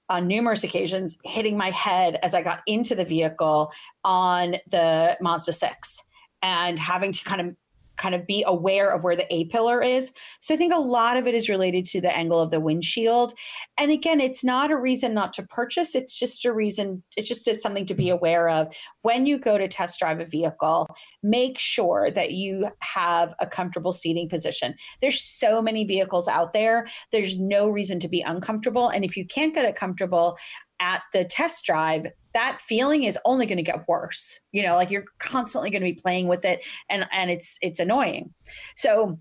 on 0.09 0.27
numerous 0.27 0.65
occasions 0.65 1.19
hitting 1.25 1.57
my 1.57 1.71
head 1.71 2.19
as 2.23 2.35
I 2.35 2.43
got 2.43 2.61
into 2.67 2.95
the 2.97 3.05
vehicle 3.05 3.73
on 4.05 4.57
the 4.71 5.17
Mazda 5.21 5.53
6 5.53 6.03
and 6.43 6.79
having 6.79 7.13
to 7.13 7.25
kind 7.25 7.41
of 7.41 7.57
kind 8.01 8.15
of 8.15 8.27
be 8.27 8.43
aware 8.47 8.91
of 8.91 9.05
where 9.05 9.15
the 9.15 9.33
A 9.33 9.45
pillar 9.47 9.83
is. 9.83 10.13
So 10.41 10.55
I 10.55 10.57
think 10.57 10.75
a 10.75 10.79
lot 10.79 11.17
of 11.17 11.27
it 11.27 11.35
is 11.35 11.49
related 11.49 11.85
to 11.87 12.01
the 12.01 12.15
angle 12.17 12.41
of 12.41 12.51
the 12.51 12.59
windshield. 12.59 13.35
And 13.79 13.93
again, 13.93 14.21
it's 14.21 14.43
not 14.43 14.71
a 14.71 14.77
reason 14.77 15.13
not 15.15 15.33
to 15.35 15.43
purchase, 15.45 15.95
it's 15.95 16.19
just 16.19 16.45
a 16.45 16.53
reason, 16.53 17.03
it's 17.17 17.29
just 17.29 17.49
something 17.61 17.87
to 17.87 17.95
be 17.95 18.07
mm-hmm. 18.07 18.15
aware 18.15 18.49
of. 18.49 18.75
When 19.03 19.27
you 19.27 19.39
go 19.39 19.59
to 19.59 19.69
test 19.69 19.99
drive 19.99 20.21
a 20.21 20.25
vehicle, 20.25 20.89
make 21.23 21.59
sure 21.59 22.11
that 22.11 22.33
you 22.33 22.71
have 22.81 23.35
a 23.39 23.47
comfortable 23.47 23.93
seating 23.93 24.29
position. 24.29 24.75
There's 25.03 25.21
so 25.21 25.61
many 25.61 25.85
vehicles 25.85 26.29
out 26.29 26.53
there. 26.53 26.89
There's 27.13 27.39
no 27.39 27.69
reason 27.69 28.01
to 28.01 28.09
be 28.09 28.23
uncomfortable. 28.23 28.89
And 28.89 29.05
if 29.05 29.17
you 29.17 29.27
can't 29.27 29.55
get 29.55 29.65
it 29.65 29.77
comfortable 29.77 30.39
at 30.81 31.03
the 31.13 31.25
test 31.25 31.65
drive, 31.65 32.07
that 32.35 32.61
feeling 32.61 33.05
is 33.05 33.19
only 33.25 33.47
going 33.47 33.59
to 33.59 33.63
get 33.63 33.87
worse. 33.87 34.41
You 34.53 34.63
know, 34.63 34.77
like 34.77 34.91
you're 34.91 35.05
constantly 35.19 35.71
going 35.71 35.83
to 35.83 35.93
be 35.93 36.01
playing 36.01 36.29
with 36.29 36.45
it 36.45 36.61
and 36.89 37.07
and 37.13 37.31
it's 37.31 37.59
it's 37.61 37.79
annoying. 37.79 38.33
So 38.77 39.19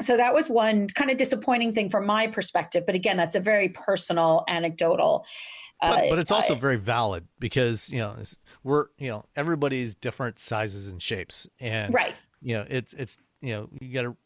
so 0.00 0.16
that 0.16 0.32
was 0.32 0.48
one 0.48 0.88
kind 0.88 1.10
of 1.10 1.16
disappointing 1.16 1.72
thing 1.72 1.90
from 1.90 2.06
my 2.06 2.28
perspective, 2.28 2.84
but 2.86 2.94
again, 2.94 3.16
that's 3.16 3.34
a 3.34 3.40
very 3.40 3.68
personal 3.70 4.44
anecdotal 4.48 5.26
But, 5.80 5.98
uh, 5.98 6.02
but 6.10 6.18
it's 6.18 6.30
also 6.30 6.54
very 6.54 6.76
valid 6.76 7.26
because 7.38 7.90
you 7.90 7.98
know 7.98 8.16
we're 8.64 8.86
you 8.98 9.08
know 9.08 9.24
everybody's 9.36 9.94
different 9.94 10.38
sizes 10.38 10.88
and 10.88 11.00
shapes, 11.00 11.46
and 11.60 11.94
right. 11.94 12.14
you 12.42 12.54
know 12.54 12.64
it's 12.68 12.92
it's 12.94 13.18
you 13.40 13.52
know 13.52 13.68
you 13.80 13.92
got 13.92 14.02
to 14.02 14.16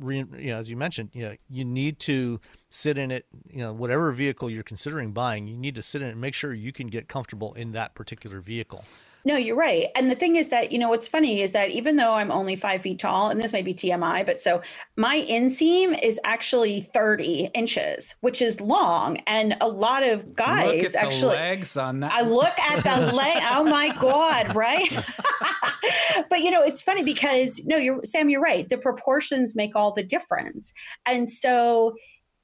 re, 0.00 0.24
you 0.38 0.50
know 0.50 0.58
as 0.58 0.70
you 0.70 0.76
mentioned 0.76 1.10
you 1.12 1.28
know 1.28 1.34
you 1.48 1.64
need 1.64 1.98
to 1.98 2.40
sit 2.70 2.98
in 2.98 3.10
it 3.10 3.26
you 3.50 3.58
know 3.58 3.72
whatever 3.72 4.12
vehicle 4.12 4.50
you're 4.50 4.62
considering 4.62 5.12
buying 5.12 5.46
you 5.46 5.56
need 5.56 5.74
to 5.74 5.82
sit 5.82 6.02
in 6.02 6.08
it 6.08 6.12
and 6.12 6.20
make 6.20 6.34
sure 6.34 6.52
you 6.52 6.72
can 6.72 6.86
get 6.86 7.08
comfortable 7.08 7.52
in 7.54 7.72
that 7.72 7.94
particular 7.94 8.40
vehicle 8.40 8.84
No, 9.28 9.36
you're 9.36 9.56
right. 9.56 9.88
And 9.94 10.10
the 10.10 10.14
thing 10.14 10.36
is 10.36 10.48
that, 10.48 10.72
you 10.72 10.78
know, 10.78 10.88
what's 10.88 11.06
funny 11.06 11.42
is 11.42 11.52
that 11.52 11.68
even 11.68 11.96
though 11.96 12.14
I'm 12.14 12.30
only 12.30 12.56
five 12.56 12.80
feet 12.80 12.98
tall, 12.98 13.28
and 13.28 13.38
this 13.38 13.52
may 13.52 13.60
be 13.60 13.74
TMI, 13.74 14.24
but 14.24 14.40
so 14.40 14.62
my 14.96 15.22
inseam 15.28 16.02
is 16.02 16.18
actually 16.24 16.80
30 16.80 17.50
inches, 17.52 18.14
which 18.22 18.40
is 18.40 18.58
long. 18.58 19.18
And 19.26 19.54
a 19.60 19.68
lot 19.68 20.02
of 20.02 20.24
Look 20.28 20.36
guys 20.36 20.94
at 20.94 21.04
actually. 21.04 21.20
the 21.20 21.26
legs 21.26 21.76
on 21.76 22.00
that. 22.00 22.10
I 22.10 22.22
look 22.22 22.58
at 22.58 22.82
the 22.82 23.12
leg. 23.12 23.42
Oh 23.50 23.64
my 23.64 23.94
God, 24.00 24.56
right? 24.56 24.90
but 26.30 26.40
you 26.40 26.50
know, 26.50 26.62
it's 26.62 26.80
funny 26.80 27.04
because 27.04 27.60
no, 27.66 27.76
you're 27.76 28.02
Sam, 28.04 28.30
you're 28.30 28.40
right. 28.40 28.66
The 28.66 28.78
proportions 28.78 29.54
make 29.54 29.76
all 29.76 29.92
the 29.92 30.02
difference. 30.02 30.72
And 31.04 31.28
so 31.28 31.96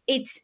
it's 0.06 0.38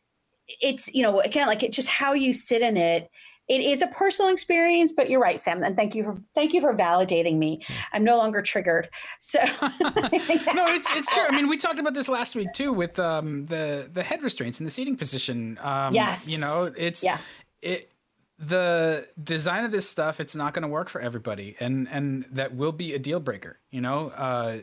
it's, 0.58 0.88
you 0.94 1.02
know, 1.02 1.20
again, 1.20 1.48
like 1.48 1.62
it 1.62 1.72
just 1.72 1.88
how 1.88 2.14
you 2.14 2.32
sit 2.32 2.62
in 2.62 2.78
it. 2.78 3.10
It 3.50 3.62
is 3.62 3.82
a 3.82 3.88
personal 3.88 4.30
experience, 4.32 4.92
but 4.92 5.10
you're 5.10 5.20
right, 5.20 5.40
Sam. 5.40 5.64
And 5.64 5.76
thank 5.76 5.96
you 5.96 6.04
for 6.04 6.22
thank 6.36 6.52
you 6.54 6.60
for 6.60 6.72
validating 6.74 7.36
me. 7.36 7.66
I'm 7.92 8.04
no 8.04 8.16
longer 8.16 8.42
triggered. 8.42 8.88
So 9.18 9.40
no, 9.60 10.66
it's 10.68 10.88
it's 10.92 11.12
true. 11.12 11.24
I 11.28 11.32
mean, 11.34 11.48
we 11.48 11.56
talked 11.56 11.80
about 11.80 11.92
this 11.94 12.08
last 12.08 12.36
week 12.36 12.52
too 12.52 12.72
with 12.72 12.98
um, 13.00 13.44
the 13.46 13.90
the 13.92 14.04
head 14.04 14.22
restraints 14.22 14.60
and 14.60 14.66
the 14.66 14.70
seating 14.70 14.96
position. 14.96 15.58
Um, 15.60 15.92
Yes. 15.94 16.28
you 16.28 16.38
know, 16.38 16.72
it's 16.76 17.02
Yeah. 17.02 17.18
it 17.60 17.90
the 18.38 19.06
design 19.22 19.64
of 19.64 19.72
this 19.72 19.88
stuff. 19.88 20.20
It's 20.20 20.34
not 20.36 20.54
going 20.54 20.62
to 20.62 20.68
work 20.68 20.88
for 20.88 21.00
everybody, 21.00 21.56
and 21.60 21.88
and 21.90 22.24
that 22.30 22.54
will 22.54 22.72
be 22.72 22.94
a 22.94 22.98
deal 22.98 23.20
breaker. 23.20 23.58
You 23.70 23.80
know, 23.80 24.10
uh, 24.10 24.58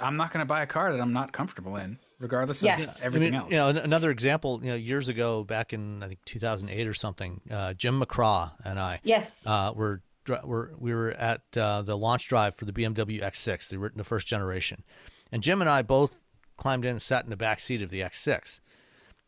I'm 0.00 0.16
not 0.16 0.32
going 0.32 0.40
to 0.40 0.46
buy 0.48 0.62
a 0.62 0.66
car 0.66 0.90
that 0.92 1.00
I'm 1.00 1.12
not 1.12 1.32
comfortable 1.32 1.76
in, 1.76 1.98
regardless 2.22 2.62
Yes. 2.62 3.00
of 3.00 3.04
everything 3.04 3.28
I 3.28 3.30
mean, 3.30 3.40
else. 3.40 3.50
You 3.50 3.56
know, 3.74 3.82
another 3.82 4.10
example, 4.10 4.60
you 4.62 4.70
know, 4.70 4.76
years 4.76 5.08
ago, 5.08 5.42
back 5.44 5.72
in 5.72 6.02
I 6.02 6.08
think 6.08 6.20
2008 6.24 6.86
or 6.86 6.94
something, 6.94 7.40
uh, 7.50 7.74
Jim 7.74 8.00
McCraw 8.00 8.52
and 8.64 8.78
I 8.78 9.00
yes. 9.02 9.44
uh, 9.46 9.72
were, 9.74 10.02
were 10.44 10.72
we 10.78 10.94
were 10.94 11.10
at 11.10 11.42
uh, 11.56 11.82
the 11.82 11.96
launch 11.98 12.28
drive 12.28 12.54
for 12.54 12.64
the 12.64 12.72
BMW 12.72 13.20
X6, 13.20 13.68
the, 13.68 13.90
the 13.96 14.04
first 14.04 14.26
generation, 14.28 14.84
and 15.32 15.42
Jim 15.42 15.60
and 15.60 15.68
I 15.68 15.82
both 15.82 16.16
climbed 16.56 16.84
in 16.84 16.92
and 16.92 17.02
sat 17.02 17.24
in 17.24 17.30
the 17.30 17.36
back 17.36 17.58
seat 17.58 17.82
of 17.82 17.90
the 17.90 18.00
X6. 18.00 18.60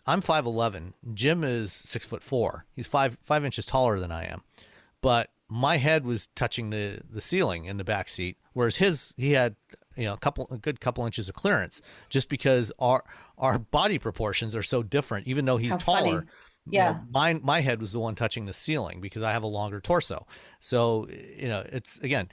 I'm 0.06 0.20
5'11. 0.20 0.92
Jim 1.14 1.42
is 1.42 1.72
six 1.72 2.04
foot 2.06 2.22
four. 2.22 2.66
He's 2.76 2.86
five 2.86 3.18
five 3.24 3.44
inches 3.44 3.66
taller 3.66 3.98
than 3.98 4.12
I 4.12 4.24
am, 4.26 4.42
but 5.00 5.30
my 5.48 5.78
head 5.78 6.04
was 6.04 6.28
touching 6.36 6.70
the 6.70 7.00
the 7.10 7.20
ceiling 7.20 7.64
in 7.64 7.76
the 7.78 7.84
back 7.84 8.08
seat, 8.08 8.36
whereas 8.52 8.76
his 8.76 9.14
he 9.16 9.32
had 9.32 9.56
you 9.96 10.04
know 10.04 10.14
a 10.14 10.18
couple 10.18 10.46
a 10.50 10.58
good 10.58 10.80
couple 10.80 11.04
inches 11.06 11.28
of 11.28 11.34
clearance, 11.34 11.82
just 12.08 12.28
because 12.28 12.72
our 12.78 13.04
our 13.38 13.58
body 13.58 13.98
proportions 13.98 14.54
are 14.54 14.62
so 14.62 14.82
different. 14.82 15.26
Even 15.26 15.44
though 15.44 15.56
he's 15.56 15.72
How 15.72 15.78
funny. 15.78 16.10
taller, 16.10 16.26
you 16.66 16.78
know, 16.78 16.84
Yeah. 16.84 17.00
my 17.10 17.34
my 17.34 17.60
head 17.60 17.80
was 17.80 17.92
the 17.92 18.00
one 18.00 18.14
touching 18.14 18.46
the 18.46 18.52
ceiling 18.52 19.00
because 19.00 19.22
I 19.22 19.32
have 19.32 19.42
a 19.42 19.48
longer 19.48 19.80
torso. 19.80 20.26
So 20.60 21.06
you 21.08 21.48
know, 21.48 21.64
it's 21.72 21.98
again, 21.98 22.28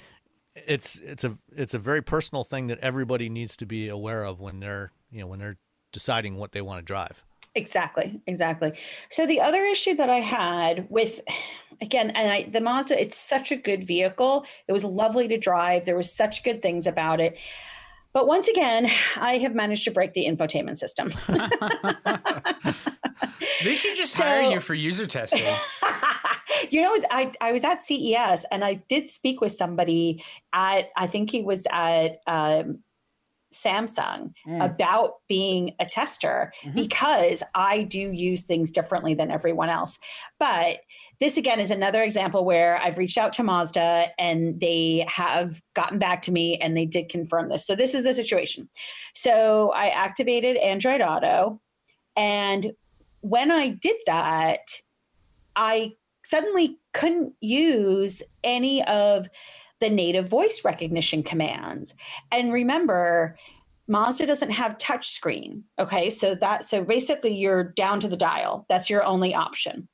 it's 0.56 1.00
it's 1.00 1.24
a 1.24 1.38
it's 1.56 1.74
a 1.74 1.80
very 1.80 2.02
personal 2.02 2.44
thing 2.44 2.68
that 2.68 2.80
everybody 2.80 3.30
needs 3.30 3.56
to 3.58 3.66
be 3.66 3.88
aware 3.90 4.26
of 4.26 4.40
when 4.40 4.60
they're 4.60 4.92
you 5.12 5.20
know 5.22 5.28
when 5.28 5.40
they're 5.40 5.58
deciding 5.92 6.38
what 6.38 6.52
they 6.52 6.62
want 6.62 6.80
to 6.80 6.84
drive. 6.86 7.26
Exactly, 7.54 8.22
exactly. 8.28 8.74
So 9.10 9.26
the 9.28 9.42
other 9.42 9.64
issue 9.64 9.96
that 9.96 10.10
I 10.10 10.20
had 10.20 10.88
with, 10.90 11.20
again, 11.82 12.12
and 12.12 12.32
I, 12.32 12.44
the 12.44 12.62
Mazda, 12.62 13.02
it's 13.02 13.18
such 13.18 13.52
a 13.52 13.58
good 13.58 13.86
vehicle. 13.86 14.46
It 14.68 14.72
was 14.72 14.84
lovely 14.86 15.28
to 15.28 15.38
drive. 15.38 15.86
There 15.86 15.98
was 15.98 16.12
such 16.12 16.44
good 16.44 16.62
things 16.62 16.88
about 16.88 17.20
it. 17.20 17.38
But 18.14 18.28
once 18.28 18.48
again, 18.48 18.90
I 19.16 19.38
have 19.38 19.56
managed 19.56 19.84
to 19.86 19.92
break 19.92 20.14
the 20.14 20.26
infotainment 20.26 20.78
system. 20.78 21.14
they 23.64 23.76
should 23.76 23.96
just 23.96 24.16
So- 24.16 24.24
hire 24.24 24.52
you 24.52 24.60
for 24.60 24.74
user 24.74 25.06
testing. 25.06 25.44
you 26.70 26.82
know, 26.82 26.98
I, 27.10 27.32
I 27.42 27.52
was 27.52 27.64
at 27.64 27.82
CES 27.82 28.46
and 28.52 28.64
I 28.64 28.76
did 28.90 29.10
speak 29.10 29.42
with 29.42 29.54
somebody 29.54 30.24
at, 30.54 30.90
I 30.98 31.08
think 31.08 31.32
he 31.32 31.42
was 31.42 31.66
at 31.72 32.20
um, 32.28 32.80
Samsung 33.54 34.34
Mm. 34.48 34.64
about 34.64 35.16
being 35.28 35.76
a 35.80 35.86
tester 35.86 36.52
Mhm. 36.64 36.76
because 36.76 37.44
I 37.54 37.84
do 37.84 38.00
use 38.12 38.44
things 38.44 38.72
differently 38.72 39.14
than 39.14 39.30
everyone 39.32 39.70
else. 39.70 40.00
But 40.40 40.82
this 41.20 41.38
again 41.38 41.60
is 41.60 41.70
another 41.70 42.02
example 42.02 42.46
where 42.46 42.78
I've 42.82 42.98
reached 42.98 43.18
out 43.18 43.34
to 43.34 43.44
Mazda 43.44 44.08
and 44.18 44.60
they 44.60 45.06
have 45.08 45.62
gotten 45.76 46.00
back 46.00 46.22
to 46.24 46.32
me 46.32 46.58
and 46.58 46.76
they 46.76 46.86
did 46.86 47.10
confirm 47.10 47.50
this. 47.50 47.66
So 47.66 47.76
this 47.76 47.94
is 47.94 48.04
the 48.04 48.14
situation. 48.14 48.70
So 49.14 49.72
I 49.76 49.90
activated 49.90 50.58
Android 50.58 51.02
Auto 51.02 51.62
and 52.16 52.74
when 53.22 53.52
I 53.52 53.68
did 53.70 53.98
that, 54.08 54.62
I 55.56 55.92
suddenly 56.24 56.80
couldn't 56.94 57.36
use 57.40 58.24
any 58.44 58.84
of 58.86 59.28
the 59.82 59.90
native 59.90 60.30
voice 60.30 60.62
recognition 60.64 61.24
commands. 61.24 61.94
And 62.32 62.54
remember, 62.54 63.36
Mazda 63.88 64.26
doesn't 64.26 64.52
have 64.52 64.78
touch 64.78 65.10
screen. 65.10 65.66
Okay. 65.78 66.10
So 66.10 66.36
that 66.36 66.64
so 66.66 66.84
basically 66.84 67.36
you're 67.36 67.64
down 67.64 68.00
to 68.02 68.08
the 68.08 68.16
dial. 68.16 68.66
That's 68.70 68.90
your 68.90 69.04
only 69.04 69.36
option. 69.36 69.90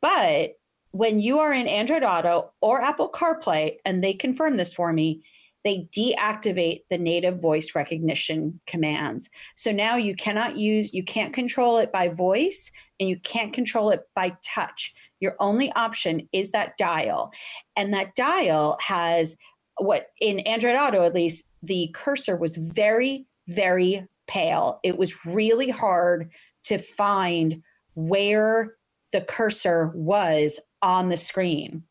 But 0.00 0.52
when 0.92 1.20
you 1.20 1.40
are 1.40 1.52
in 1.52 1.66
Android 1.66 2.02
Auto 2.02 2.52
or 2.62 2.80
Apple 2.80 3.10
CarPlay, 3.10 3.76
and 3.84 4.02
they 4.02 4.14
confirm 4.14 4.56
this 4.56 4.72
for 4.72 4.92
me, 4.92 5.22
they 5.64 5.88
deactivate 5.94 6.84
the 6.88 6.96
native 6.96 7.42
voice 7.42 7.74
recognition 7.74 8.60
commands. 8.66 9.28
So 9.56 9.72
now 9.72 9.96
you 9.96 10.14
cannot 10.16 10.56
use, 10.56 10.94
you 10.94 11.02
can't 11.04 11.34
control 11.34 11.78
it 11.78 11.92
by 11.92 12.08
voice 12.08 12.70
and 12.98 13.08
you 13.08 13.18
can't 13.18 13.52
control 13.52 13.90
it 13.90 14.04
by 14.14 14.36
touch. 14.42 14.94
Your 15.20 15.34
only 15.40 15.72
option 15.72 16.28
is 16.32 16.50
that 16.52 16.78
dial. 16.78 17.32
And 17.76 17.92
that 17.94 18.14
dial 18.14 18.78
has 18.80 19.36
what 19.78 20.08
in 20.20 20.40
Android 20.40 20.76
Auto, 20.76 21.02
at 21.02 21.14
least, 21.14 21.44
the 21.62 21.90
cursor 21.94 22.36
was 22.36 22.56
very, 22.56 23.26
very 23.46 24.06
pale. 24.26 24.80
It 24.82 24.98
was 24.98 25.24
really 25.24 25.70
hard 25.70 26.30
to 26.64 26.78
find 26.78 27.62
where 27.94 28.74
the 29.12 29.20
cursor 29.20 29.92
was 29.94 30.60
on 30.82 31.08
the 31.08 31.16
screen. 31.16 31.84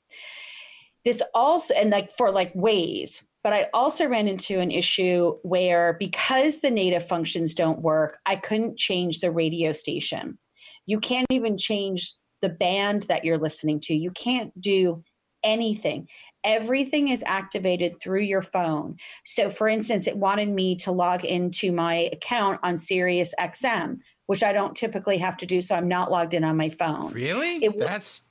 This 1.03 1.21
also, 1.33 1.73
and 1.73 1.89
like 1.89 2.11
for 2.11 2.31
like 2.31 2.51
ways, 2.53 3.23
but 3.43 3.53
I 3.53 3.69
also 3.73 4.07
ran 4.07 4.27
into 4.27 4.59
an 4.59 4.71
issue 4.71 5.37
where 5.43 5.95
because 5.99 6.59
the 6.59 6.69
native 6.69 7.07
functions 7.07 7.55
don't 7.55 7.81
work, 7.81 8.17
I 8.25 8.35
couldn't 8.35 8.77
change 8.77 9.19
the 9.19 9.31
radio 9.31 9.71
station. 9.71 10.37
You 10.85 10.99
can't 10.99 11.27
even 11.29 11.57
change 11.57 12.13
the 12.41 12.49
band 12.49 13.03
that 13.03 13.25
you're 13.25 13.37
listening 13.37 13.79
to. 13.81 13.93
You 13.95 14.11
can't 14.11 14.59
do 14.59 15.03
anything. 15.43 16.07
Everything 16.43 17.09
is 17.09 17.23
activated 17.25 17.99
through 17.99 18.21
your 18.21 18.41
phone. 18.41 18.97
So, 19.25 19.49
for 19.49 19.67
instance, 19.67 20.07
it 20.07 20.15
wanted 20.15 20.49
me 20.49 20.75
to 20.77 20.91
log 20.91 21.25
into 21.25 21.71
my 21.71 22.09
account 22.13 22.59
on 22.63 22.77
Sirius 22.77 23.33
XM, 23.39 23.97
which 24.27 24.43
I 24.43 24.53
don't 24.53 24.75
typically 24.75 25.17
have 25.17 25.35
to 25.37 25.45
do. 25.45 25.61
So, 25.61 25.75
I'm 25.75 25.87
not 25.87 26.11
logged 26.11 26.33
in 26.33 26.43
on 26.43 26.55
my 26.55 26.69
phone. 26.69 27.11
Really? 27.11 27.63
It, 27.65 27.77
That's 27.79 28.21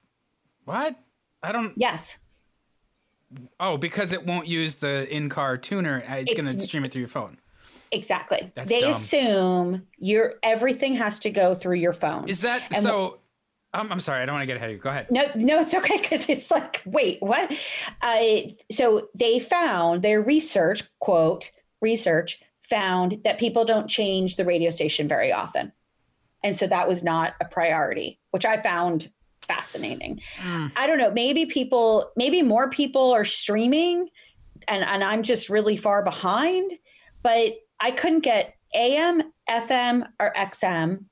what? 0.65 0.97
I 1.43 1.53
don't. 1.53 1.75
Yes. 1.77 2.19
Oh, 3.59 3.77
because 3.77 4.13
it 4.13 4.25
won't 4.25 4.47
use 4.47 4.77
the 4.77 5.13
in-car 5.15 5.59
tuner, 5.59 6.03
uh, 6.09 6.15
it's, 6.15 6.33
It's- 6.33 6.45
going 6.45 6.57
to 6.57 6.61
stream 6.63 6.85
it 6.85 6.93
through 6.93 7.01
your 7.01 7.09
phone. 7.09 7.39
Exactly. 7.93 8.51
That's 8.55 8.69
they 8.69 8.81
dumb. 8.81 8.93
assume 8.93 9.87
your 9.99 10.35
everything 10.43 10.95
has 10.97 11.21
to 11.21 11.31
go 11.31 11.55
through 11.55 11.77
your 11.77 11.93
phone. 11.93 12.29
Is 12.29 12.41
that 12.43 12.63
And 12.75 12.83
so? 12.83 13.19
I'm, 13.77 13.93
I'm 13.93 14.01
sorry, 14.01 14.23
I 14.23 14.27
don't 14.27 14.35
want 14.35 14.43
to 14.43 14.47
get 14.47 14.57
ahead 14.57 14.71
of 14.71 14.77
you. 14.77 14.83
Go 14.83 14.91
ahead. 14.91 15.11
No, 15.11 15.27
no, 15.35 15.61
it's 15.61 15.75
okay 15.75 16.01
because 16.01 16.29
it's 16.29 16.51
like, 16.51 16.83
wait, 16.85 17.19
what? 17.21 17.53
Uh, 18.03 18.37
so 18.71 19.09
they 19.15 19.39
found 19.41 20.03
their 20.03 20.21
research, 20.21 20.85
quote, 20.99 21.51
research 21.81 22.41
found 22.69 23.19
that 23.25 23.39
people 23.39 23.65
don't 23.65 23.89
change 23.89 24.37
the 24.37 24.45
radio 24.45 24.71
station 24.71 25.07
very 25.07 25.33
often. 25.33 25.73
And 26.43 26.57
so 26.57 26.67
that 26.67 26.89
was 26.89 27.05
not 27.05 27.35
a 27.41 27.45
priority, 27.45 28.19
which 28.31 28.45
I 28.45 28.57
found 28.61 29.11
fascinating. 29.47 30.21
I 30.77 30.87
don't 30.87 30.99
know, 30.99 31.11
maybe 31.11 31.47
people, 31.47 32.11
maybe 32.17 32.43
more 32.43 32.69
people 32.69 33.13
are 33.13 33.25
streaming 33.25 34.09
and, 34.69 34.85
and 34.85 35.05
I'm 35.05 35.23
just 35.23 35.49
really 35.49 35.77
far 35.77 36.03
behind, 36.03 36.73
but 37.23 37.55
I 37.79 37.91
couldn't 37.93 38.21
get 38.21 38.57
AM, 38.75 39.23
FM, 39.49 40.07
or 40.19 40.33
XM. 40.37 41.05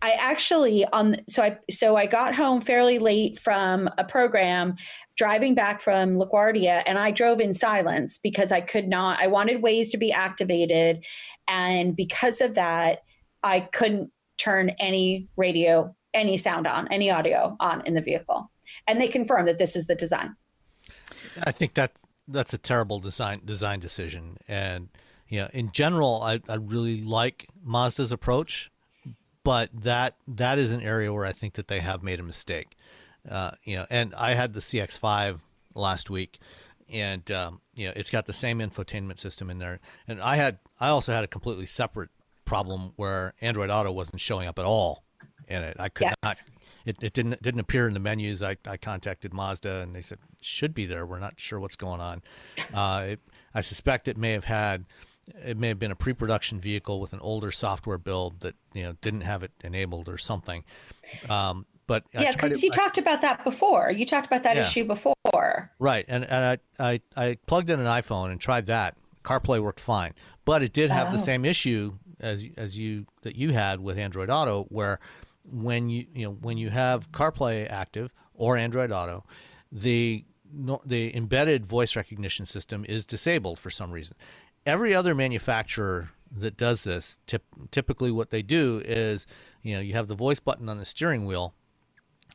I 0.00 0.12
actually 0.12 0.84
on 0.92 1.16
so 1.28 1.42
I 1.42 1.58
so 1.70 1.96
I 1.96 2.06
got 2.06 2.34
home 2.34 2.60
fairly 2.60 2.98
late 2.98 3.38
from 3.38 3.90
a 3.98 4.04
program 4.04 4.76
driving 5.16 5.54
back 5.54 5.80
from 5.80 6.16
LaGuardia 6.16 6.82
and 6.86 6.98
I 6.98 7.10
drove 7.10 7.40
in 7.40 7.52
silence 7.52 8.18
because 8.22 8.52
I 8.52 8.60
could 8.60 8.88
not 8.88 9.20
I 9.20 9.26
wanted 9.26 9.62
Waze 9.62 9.90
to 9.90 9.98
be 9.98 10.12
activated. 10.12 11.04
And 11.48 11.96
because 11.96 12.40
of 12.40 12.54
that 12.54 13.00
I 13.42 13.60
couldn't 13.60 14.12
turn 14.38 14.70
any 14.78 15.28
radio 15.36 15.94
any 16.14 16.36
sound 16.36 16.66
on 16.66 16.88
any 16.88 17.10
audio 17.10 17.56
on 17.60 17.82
in 17.86 17.94
the 17.94 18.00
vehicle. 18.00 18.50
And 18.86 19.00
they 19.00 19.08
confirmed 19.08 19.48
that 19.48 19.58
this 19.58 19.76
is 19.76 19.86
the 19.86 19.94
design. 19.94 20.36
I 21.42 21.52
think 21.52 21.74
that 21.74 21.92
that's 22.26 22.54
a 22.54 22.58
terrible 22.58 22.98
design 23.00 23.42
design 23.44 23.80
decision, 23.80 24.38
and 24.46 24.88
you 25.28 25.40
know, 25.40 25.48
in 25.52 25.72
general, 25.72 26.22
I, 26.22 26.40
I 26.48 26.54
really 26.54 27.02
like 27.02 27.48
Mazda's 27.66 28.12
approach, 28.12 28.70
but 29.44 29.70
that 29.72 30.16
that 30.26 30.58
is 30.58 30.70
an 30.72 30.82
area 30.82 31.12
where 31.12 31.24
I 31.24 31.32
think 31.32 31.54
that 31.54 31.68
they 31.68 31.80
have 31.80 32.02
made 32.02 32.20
a 32.20 32.22
mistake. 32.22 32.76
Uh, 33.28 33.52
you 33.64 33.76
know, 33.76 33.86
and 33.90 34.14
I 34.14 34.34
had 34.34 34.52
the 34.54 34.60
CX5 34.60 35.40
last 35.74 36.08
week, 36.08 36.38
and 36.90 37.30
um, 37.30 37.60
you 37.74 37.86
know, 37.86 37.92
it's 37.96 38.10
got 38.10 38.26
the 38.26 38.32
same 38.32 38.58
infotainment 38.58 39.18
system 39.18 39.50
in 39.50 39.58
there, 39.58 39.80
and 40.06 40.20
I 40.20 40.36
had 40.36 40.58
I 40.80 40.88
also 40.88 41.12
had 41.12 41.24
a 41.24 41.28
completely 41.28 41.66
separate 41.66 42.10
problem 42.44 42.92
where 42.96 43.34
Android 43.40 43.70
Auto 43.70 43.92
wasn't 43.92 44.20
showing 44.20 44.48
up 44.48 44.58
at 44.58 44.64
all 44.64 45.04
in 45.46 45.62
it. 45.62 45.76
I 45.78 45.88
could 45.88 46.06
Yes. 46.06 46.14
not 46.22 46.36
it, 46.86 46.96
it 47.02 47.12
didn't 47.12 47.34
it 47.34 47.42
didn't 47.42 47.60
appear 47.60 47.86
in 47.86 47.92
the 47.94 48.00
menus. 48.00 48.42
I, 48.42 48.56
I 48.66 48.78
contacted 48.78 49.34
Mazda 49.34 49.80
and 49.80 49.94
they 49.94 50.00
said 50.00 50.18
it 50.30 50.44
should 50.44 50.72
be 50.72 50.86
there. 50.86 51.04
We're 51.04 51.18
not 51.18 51.34
sure 51.38 51.60
what's 51.60 51.76
going 51.76 52.00
on. 52.00 52.22
Uh, 52.72 53.06
it, 53.10 53.20
I 53.54 53.60
suspect 53.60 54.08
it 54.08 54.16
may 54.16 54.32
have 54.32 54.44
had 54.44 54.86
it 55.44 55.56
may 55.56 55.68
have 55.68 55.78
been 55.78 55.90
a 55.90 55.96
pre-production 55.96 56.60
vehicle 56.60 57.00
with 57.00 57.12
an 57.12 57.20
older 57.20 57.50
software 57.50 57.98
build 57.98 58.40
that 58.40 58.54
you 58.74 58.82
know 58.82 58.94
didn't 59.00 59.22
have 59.22 59.42
it 59.42 59.52
enabled 59.64 60.08
or 60.08 60.18
something. 60.18 60.64
Um, 61.28 61.66
but 61.86 62.04
yeah 62.12 62.30
because 62.32 62.62
you 62.62 62.70
I- 62.72 62.76
talked 62.76 62.98
about 62.98 63.22
that 63.22 63.44
before 63.44 63.90
you 63.90 64.04
talked 64.06 64.26
about 64.26 64.42
that 64.42 64.56
Yeah. 64.56 64.62
issue 64.62 64.84
before 64.84 65.14
Right, 65.78 66.04
and, 66.08 66.24
and 66.24 66.60
I, 66.78 66.92
I 66.92 67.00
I 67.16 67.38
plugged 67.46 67.70
in 67.70 67.80
an 67.80 67.86
iPhone 67.86 68.30
and 68.30 68.40
tried 68.40 68.66
that. 68.66 68.96
CarPlay 69.24 69.60
worked 69.60 69.80
fine, 69.80 70.14
but 70.44 70.62
it 70.62 70.72
did 70.72 70.90
have 70.90 71.10
the 71.12 71.18
Oh. 71.18 71.20
same 71.22 71.44
issue 71.44 71.98
as 72.20 72.46
as 72.56 72.76
you 72.78 73.06
that 73.22 73.36
you 73.36 73.52
had 73.52 73.80
with 73.80 73.98
Android 73.98 74.30
Auto, 74.30 74.64
where 74.70 74.98
when 75.44 75.88
you 75.90 76.06
you 76.14 76.24
know 76.26 76.32
when 76.32 76.56
you 76.58 76.70
have 76.70 77.10
CarPlay 77.12 77.68
active 77.70 78.10
or 78.34 78.56
Android 78.56 78.90
Auto, 78.90 79.24
the 79.70 80.24
no, 80.50 80.80
the 80.84 81.14
embedded 81.14 81.66
voice 81.66 81.94
recognition 81.94 82.46
system 82.46 82.84
is 82.88 83.04
disabled 83.04 83.58
for 83.60 83.68
some 83.70 83.90
reason. 83.90 84.16
Every 84.66 84.94
other 84.94 85.14
manufacturer 85.14 86.10
that 86.30 86.56
does 86.56 86.84
this, 86.84 87.18
tip, 87.26 87.44
typically 87.70 88.10
what 88.10 88.30
they 88.30 88.42
do 88.42 88.82
is, 88.84 89.26
you 89.62 89.74
know, 89.74 89.80
you 89.80 89.94
have 89.94 90.08
the 90.08 90.14
voice 90.14 90.40
button 90.40 90.68
on 90.68 90.78
the 90.78 90.84
steering 90.84 91.24
wheel, 91.24 91.54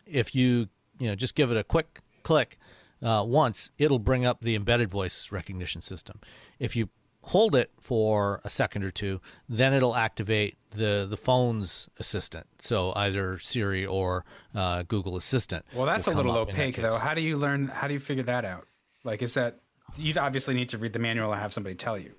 if 0.05 0.35
you 0.35 0.67
you 0.99 1.07
know 1.07 1.15
just 1.15 1.35
give 1.35 1.51
it 1.51 1.57
a 1.57 1.63
quick 1.63 1.99
click 2.23 2.57
uh, 3.01 3.23
once, 3.27 3.71
it'll 3.77 3.99
bring 3.99 4.25
up 4.25 4.41
the 4.41 4.55
embedded 4.55 4.89
voice 4.89 5.31
recognition 5.31 5.81
system. 5.81 6.19
If 6.59 6.75
you 6.75 6.89
hold 7.23 7.55
it 7.55 7.71
for 7.79 8.41
a 8.43 8.49
second 8.49 8.83
or 8.83 8.91
two, 8.91 9.21
then 9.47 9.73
it'll 9.73 9.95
activate 9.95 10.57
the 10.71 11.05
the 11.09 11.17
phone's 11.17 11.89
assistant. 11.99 12.47
So 12.59 12.93
either 12.95 13.39
Siri 13.39 13.85
or 13.85 14.25
uh, 14.55 14.83
Google 14.83 15.15
Assistant. 15.15 15.65
Well, 15.73 15.85
that's 15.85 16.07
a 16.07 16.11
little 16.11 16.37
opaque, 16.37 16.77
though. 16.77 16.97
How 16.97 17.13
do 17.13 17.21
you 17.21 17.37
learn? 17.37 17.67
How 17.67 17.87
do 17.87 17.93
you 17.93 17.99
figure 17.99 18.23
that 18.23 18.45
out? 18.45 18.67
Like, 19.03 19.21
is 19.21 19.33
that 19.33 19.59
you'd 19.97 20.17
obviously 20.17 20.53
need 20.53 20.69
to 20.69 20.77
read 20.77 20.93
the 20.93 20.99
manual 20.99 21.31
and 21.31 21.41
have 21.41 21.53
somebody 21.53 21.75
tell 21.75 21.97
you. 21.97 22.13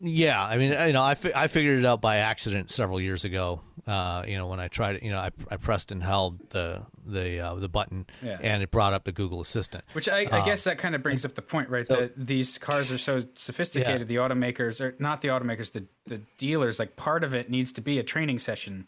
Yeah, 0.00 0.40
I 0.44 0.58
mean, 0.58 0.70
you 0.86 0.92
know, 0.92 1.02
I, 1.02 1.16
fi- 1.16 1.32
I 1.34 1.48
figured 1.48 1.80
it 1.80 1.84
out 1.84 2.00
by 2.00 2.18
accident 2.18 2.70
several 2.70 3.00
years 3.00 3.24
ago. 3.24 3.62
Uh, 3.84 4.22
you 4.28 4.36
know, 4.36 4.46
when 4.46 4.60
I 4.60 4.68
tried 4.68 5.02
you 5.02 5.10
know, 5.10 5.18
I, 5.18 5.30
I 5.50 5.56
pressed 5.56 5.90
and 5.90 6.00
held 6.02 6.50
the 6.50 6.86
the 7.04 7.40
uh, 7.40 7.54
the 7.54 7.68
button, 7.68 8.06
Yeah. 8.22 8.38
and 8.40 8.62
it 8.62 8.70
brought 8.70 8.92
up 8.92 9.04
the 9.04 9.12
Google 9.12 9.40
Assistant. 9.40 9.82
Which 9.94 10.08
I, 10.08 10.26
I 10.30 10.44
guess 10.44 10.62
that 10.64 10.78
kind 10.78 10.94
of 10.94 11.02
brings 11.02 11.24
up 11.24 11.34
the 11.34 11.42
point, 11.42 11.68
right? 11.68 11.88
that 11.88 12.12
these 12.16 12.58
cars 12.58 12.92
are 12.92 12.98
so 12.98 13.20
sophisticated. 13.34 14.06
The 14.06 14.16
automakers, 14.16 14.80
or 14.80 14.94
not 15.00 15.20
the 15.20 15.28
automakers, 15.28 15.72
the 15.72 15.86
the 16.06 16.18
dealers. 16.36 16.78
Like 16.78 16.94
part 16.94 17.24
of 17.24 17.34
it 17.34 17.50
needs 17.50 17.72
to 17.72 17.80
be 17.80 17.98
a 17.98 18.04
training 18.04 18.38
session 18.38 18.86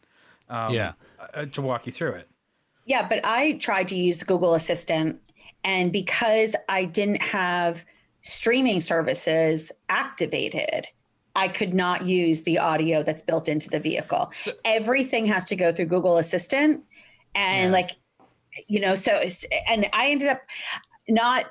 um, 0.49 0.73
yeah, 0.75 0.93
uh, 1.35 1.47
to 1.47 1.63
walk 1.63 1.87
you 1.87 1.93
through 1.93 2.13
it. 2.13 2.29
Yeah, 2.85 3.09
but 3.09 3.21
I 3.25 3.55
tried 3.55 3.89
to 3.89 3.97
use 3.97 4.19
the 4.19 4.27
Google 4.27 4.55
Assistant, 4.55 5.21
and 5.65 5.91
because 5.93 6.55
I 6.69 6.85
didn't 6.85 7.23
have 7.23 7.85
streaming 8.23 8.81
services 8.81 9.73
activated, 9.89 10.87
I 11.35 11.49
could 11.49 11.75
not 11.75 12.07
use 12.07 12.43
the 12.43 12.59
audio 12.59 13.03
that's 13.03 13.23
built 13.23 13.49
into 13.49 13.71
the 13.71 13.79
vehicle. 13.79 14.33
Everything 14.65 15.27
has 15.27 15.47
to 15.47 15.57
go 15.57 15.73
through 15.73 15.87
Google 15.87 16.19
Assistant, 16.19 16.83
and 17.35 17.71
Yeah. 17.71 17.73
like, 17.73 17.91
you 18.67 18.81
know, 18.81 18.95
so 18.95 19.23
and 19.69 19.87
I 19.93 20.11
ended 20.11 20.29
up 20.29 20.41
not 21.09 21.47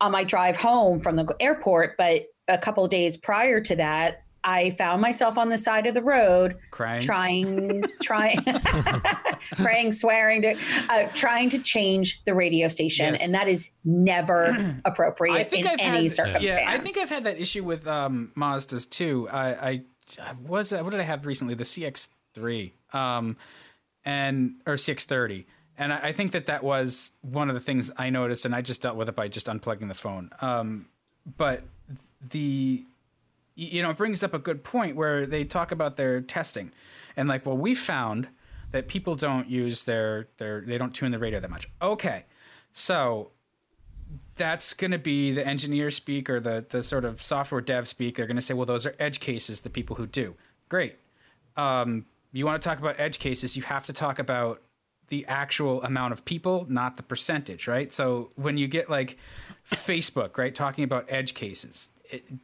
on 0.00 0.12
my 0.12 0.24
drive 0.24 0.56
home 0.56 1.00
from 1.00 1.16
the 1.16 1.36
airport, 1.40 1.96
but 1.98 2.26
a 2.48 2.58
couple 2.58 2.84
of 2.84 2.90
days 2.90 3.16
prior 3.16 3.60
to 3.60 3.76
that. 3.76 4.23
I 4.44 4.70
found 4.70 5.00
myself 5.00 5.38
on 5.38 5.48
the 5.48 5.56
side 5.58 5.86
of 5.86 5.94
the 5.94 6.02
road 6.02 6.56
Crying. 6.70 7.00
trying 7.00 7.84
trying 8.02 8.38
praying 9.56 9.92
swearing 9.92 10.42
to 10.42 10.56
uh, 10.90 11.08
trying 11.14 11.48
to 11.50 11.58
change 11.58 12.20
the 12.26 12.34
radio 12.34 12.68
station 12.68 13.12
Yes. 13.14 13.22
and 13.24 13.34
that 13.34 13.48
is 13.48 13.70
never 13.84 14.80
appropriate 14.84 15.34
I 15.34 15.44
think 15.44 15.64
in 15.66 15.72
I've 15.72 15.80
any 15.80 16.02
had, 16.04 16.12
circumstance 16.12 16.44
Yeah, 16.44 16.64
I 16.68 16.78
think 16.78 16.98
I've 16.98 17.08
had 17.08 17.24
that 17.24 17.40
issue 17.40 17.64
with 17.64 17.86
um, 17.86 18.32
Mazdas 18.36 18.88
too. 18.88 19.28
I, 19.30 19.48
I, 19.70 19.82
I 20.22 20.32
was 20.46 20.72
uh, 20.72 20.82
what 20.82 20.90
did 20.90 21.00
I 21.00 21.04
have 21.04 21.24
recently? 21.26 21.54
The 21.54 21.64
CX3, 21.64 22.72
um, 22.92 23.36
and 24.04 24.56
or 24.66 24.74
CX30, 24.74 25.46
and 25.78 25.92
I, 25.92 25.98
I 26.08 26.12
think 26.12 26.32
that 26.32 26.46
that 26.46 26.62
was 26.62 27.12
one 27.22 27.48
of 27.48 27.54
the 27.54 27.60
things 27.60 27.90
I 27.96 28.10
noticed, 28.10 28.44
and 28.44 28.54
I 28.54 28.60
just 28.60 28.82
dealt 28.82 28.96
with 28.96 29.08
it 29.08 29.16
by 29.16 29.28
just 29.28 29.46
unplugging 29.46 29.88
the 29.88 29.94
phone. 29.94 30.30
Um, 30.40 30.86
but 31.38 31.62
the 32.30 32.84
you 33.54 33.82
know 33.82 33.90
it 33.90 33.96
brings 33.96 34.22
up 34.22 34.34
a 34.34 34.38
good 34.38 34.64
point 34.64 34.96
where 34.96 35.26
they 35.26 35.44
talk 35.44 35.72
about 35.72 35.96
their 35.96 36.20
testing, 36.20 36.72
and 37.16 37.28
like, 37.28 37.46
well, 37.46 37.56
we 37.56 37.74
found 37.74 38.28
that 38.72 38.88
people 38.88 39.14
don't 39.14 39.48
use 39.48 39.84
their 39.84 40.28
their 40.38 40.60
they 40.62 40.78
don't 40.78 40.94
tune 40.94 41.12
the 41.12 41.18
radio 41.18 41.40
that 41.40 41.50
much. 41.50 41.68
Okay, 41.80 42.24
so 42.72 43.30
that's 44.36 44.74
going 44.74 44.90
to 44.90 44.98
be 44.98 45.32
the 45.32 45.46
engineer 45.46 45.90
speak 45.90 46.28
or 46.28 46.40
the 46.40 46.64
the 46.68 46.82
sort 46.82 47.04
of 47.04 47.22
software 47.22 47.60
dev 47.60 47.86
speak. 47.88 48.16
They're 48.16 48.26
going 48.26 48.36
to 48.36 48.42
say, 48.42 48.54
well, 48.54 48.66
those 48.66 48.86
are 48.86 48.94
edge 48.98 49.20
cases. 49.20 49.60
The 49.60 49.70
people 49.70 49.96
who 49.96 50.06
do 50.06 50.34
great. 50.68 50.96
Um, 51.56 52.06
you 52.32 52.44
want 52.44 52.60
to 52.60 52.68
talk 52.68 52.80
about 52.80 52.98
edge 52.98 53.20
cases, 53.20 53.56
you 53.56 53.62
have 53.62 53.86
to 53.86 53.92
talk 53.92 54.18
about 54.18 54.60
the 55.08 55.24
actual 55.26 55.82
amount 55.82 56.12
of 56.12 56.24
people, 56.24 56.66
not 56.68 56.96
the 56.96 57.02
percentage, 57.02 57.68
right? 57.68 57.92
So 57.92 58.32
when 58.34 58.58
you 58.58 58.66
get 58.66 58.90
like 58.90 59.18
Facebook, 59.70 60.36
right, 60.36 60.54
talking 60.54 60.82
about 60.82 61.06
edge 61.08 61.34
cases, 61.34 61.90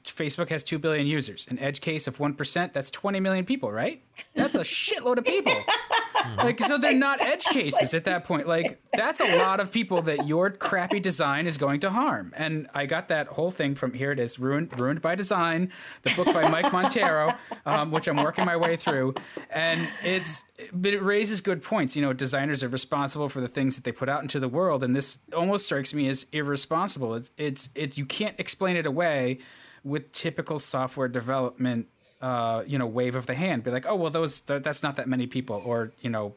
Facebook 0.05 0.49
has 0.49 0.65
2 0.65 0.79
billion 0.79 1.07
users. 1.07 1.47
An 1.49 1.59
edge 1.59 1.81
case 1.81 2.07
of 2.07 2.19
1%, 2.19 2.73
that's 2.73 2.91
20 2.91 3.21
million 3.21 3.45
people, 3.45 3.71
right? 3.71 4.03
That's 4.35 4.55
a 4.55 4.61
shitload 4.61 5.19
of 5.19 5.25
people. 5.25 5.53
like, 6.37 6.61
so 6.61 6.79
they're 6.79 6.93
not 6.95 7.21
edge 7.21 7.45
cases 7.47 7.95
at 7.95 8.05
that 8.05 8.25
point. 8.25 8.47
Like, 8.47 8.81
that's 8.93 9.21
a 9.21 9.37
lot 9.39 9.61
of 9.61 9.71
people 9.71 10.03
that 10.03 10.27
your 10.27 10.51
crappy 10.51 11.01
design 11.01 11.47
is 11.47 11.59
going 11.59 11.81
to 11.81 11.91
harm. 11.91 12.33
And 12.37 12.69
I 12.75 12.87
got 12.87 13.09
that 13.09 13.29
whole 13.29 13.51
thing 13.51 13.75
from 13.75 13.93
here 13.93 14.13
it 14.13 14.19
is 14.19 14.39
Ruined, 14.39 14.79
Ruined 14.79 15.03
by 15.03 15.15
Design, 15.15 15.73
the 16.03 16.15
book 16.15 16.27
by 16.27 16.49
Mike 16.49 16.67
Monteiro 16.73 17.37
um, 17.67 17.91
which 17.91 18.09
I'm 18.09 18.17
working 18.17 18.45
my 18.45 18.57
way 18.57 18.77
through. 18.77 19.15
And 19.51 19.89
it's, 20.03 20.45
but 20.73 20.93
it 20.93 21.03
raises 21.03 21.41
good 21.41 21.63
points. 21.63 21.97
You 21.97 22.03
know, 22.03 22.13
designers 22.13 22.63
are 22.63 22.69
responsible 22.69 23.29
for 23.29 23.41
the 23.41 23.49
things 23.49 23.77
that 23.77 23.85
they 23.85 23.93
put 23.93 24.09
out 24.09 24.23
into 24.23 24.41
the 24.41 24.49
world. 24.49 24.83
And 24.83 24.95
this 24.95 25.19
almost 25.35 25.67
strikes 25.67 25.95
me 25.95 26.09
as 26.09 26.27
irresponsible. 26.33 27.15
It's, 27.15 27.31
it's, 27.37 27.69
it's, 27.75 27.99
you 27.99 28.07
can't 28.07 28.39
explain 28.39 28.77
it 28.77 28.87
away 28.87 29.39
with 29.83 30.13
typical 30.13 30.59
software 30.59 31.09
development, 31.09 31.89
uh, 32.21 32.63
you 32.67 32.79
know, 32.79 32.87
wave 32.87 33.15
of 33.15 33.27
the 33.27 33.35
hand. 33.35 33.63
Be 33.63 33.71
like, 33.71 33.87
oh 33.87 33.95
well, 33.95 34.11
those 34.11 34.41
th- 34.41 34.63
that's 34.63 34.83
not 34.83 34.97
that 34.97 35.09
many 35.09 35.27
people, 35.27 35.63
or 35.65 35.93
you 36.01 36.11
know, 36.11 36.35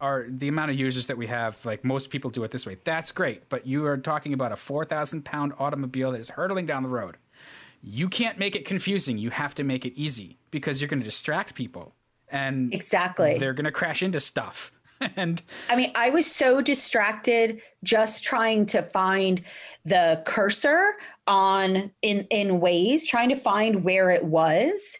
are 0.00 0.26
the 0.28 0.48
amount 0.48 0.70
of 0.70 0.78
users 0.78 1.06
that 1.06 1.16
we 1.16 1.26
have. 1.26 1.64
Like 1.64 1.84
most 1.84 2.10
people 2.10 2.30
do 2.30 2.42
it 2.44 2.50
this 2.50 2.66
way. 2.66 2.76
That's 2.84 3.12
great, 3.12 3.48
but 3.48 3.66
you 3.66 3.86
are 3.86 3.96
talking 3.96 4.32
about 4.32 4.52
a 4.52 4.56
four 4.56 4.84
thousand 4.84 5.24
pound 5.24 5.52
automobile 5.58 6.12
that 6.12 6.20
is 6.20 6.30
hurtling 6.30 6.66
down 6.66 6.82
the 6.82 6.88
road. 6.88 7.16
You 7.82 8.08
can't 8.08 8.38
make 8.38 8.56
it 8.56 8.64
confusing. 8.64 9.18
You 9.18 9.30
have 9.30 9.54
to 9.54 9.64
make 9.64 9.86
it 9.86 9.94
easy 9.96 10.38
because 10.50 10.80
you're 10.80 10.88
going 10.88 11.00
to 11.00 11.04
distract 11.04 11.54
people, 11.54 11.94
and 12.28 12.74
exactly 12.74 13.38
they're 13.38 13.54
going 13.54 13.64
to 13.64 13.72
crash 13.72 14.02
into 14.02 14.20
stuff. 14.20 14.72
and 15.16 15.42
I 15.68 15.76
mean, 15.76 15.92
I 15.94 16.10
was 16.10 16.30
so 16.30 16.60
distracted 16.60 17.62
just 17.82 18.22
trying 18.22 18.66
to 18.66 18.82
find 18.82 19.42
the 19.84 20.22
cursor 20.26 20.96
on 21.30 21.92
in 22.02 22.26
in 22.30 22.60
Waze 22.60 23.06
trying 23.06 23.28
to 23.30 23.36
find 23.36 23.84
where 23.84 24.10
it 24.10 24.24
was 24.24 24.98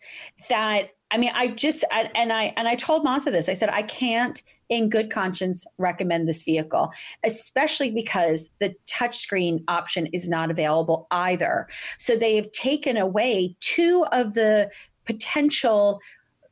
that 0.49 0.91
I 1.11 1.19
mean, 1.19 1.33
I 1.35 1.49
just 1.49 1.85
I, 1.91 2.09
and 2.15 2.33
I 2.33 2.55
and 2.57 2.69
I 2.69 2.77
told 2.77 3.05
Mazda 3.05 3.33
this. 3.33 3.49
I 3.49 3.55
said 3.55 3.69
I 3.69 3.83
can't 3.83 4.41
in 4.69 4.89
good 4.89 5.11
conscience 5.11 5.67
recommend 5.79 6.29
this 6.29 6.45
vehicle, 6.45 6.93
especially 7.25 7.91
because 7.91 8.51
the 8.61 8.73
touchscreen 8.87 9.65
option 9.67 10.07
is 10.07 10.29
not 10.29 10.53
available 10.53 11.09
either. 11.11 11.67
So 11.99 12.17
they 12.17 12.37
have 12.37 12.53
taken 12.53 12.97
away 12.97 13.57
two 13.59 14.07
of 14.13 14.35
the 14.35 14.71
potential 15.05 16.01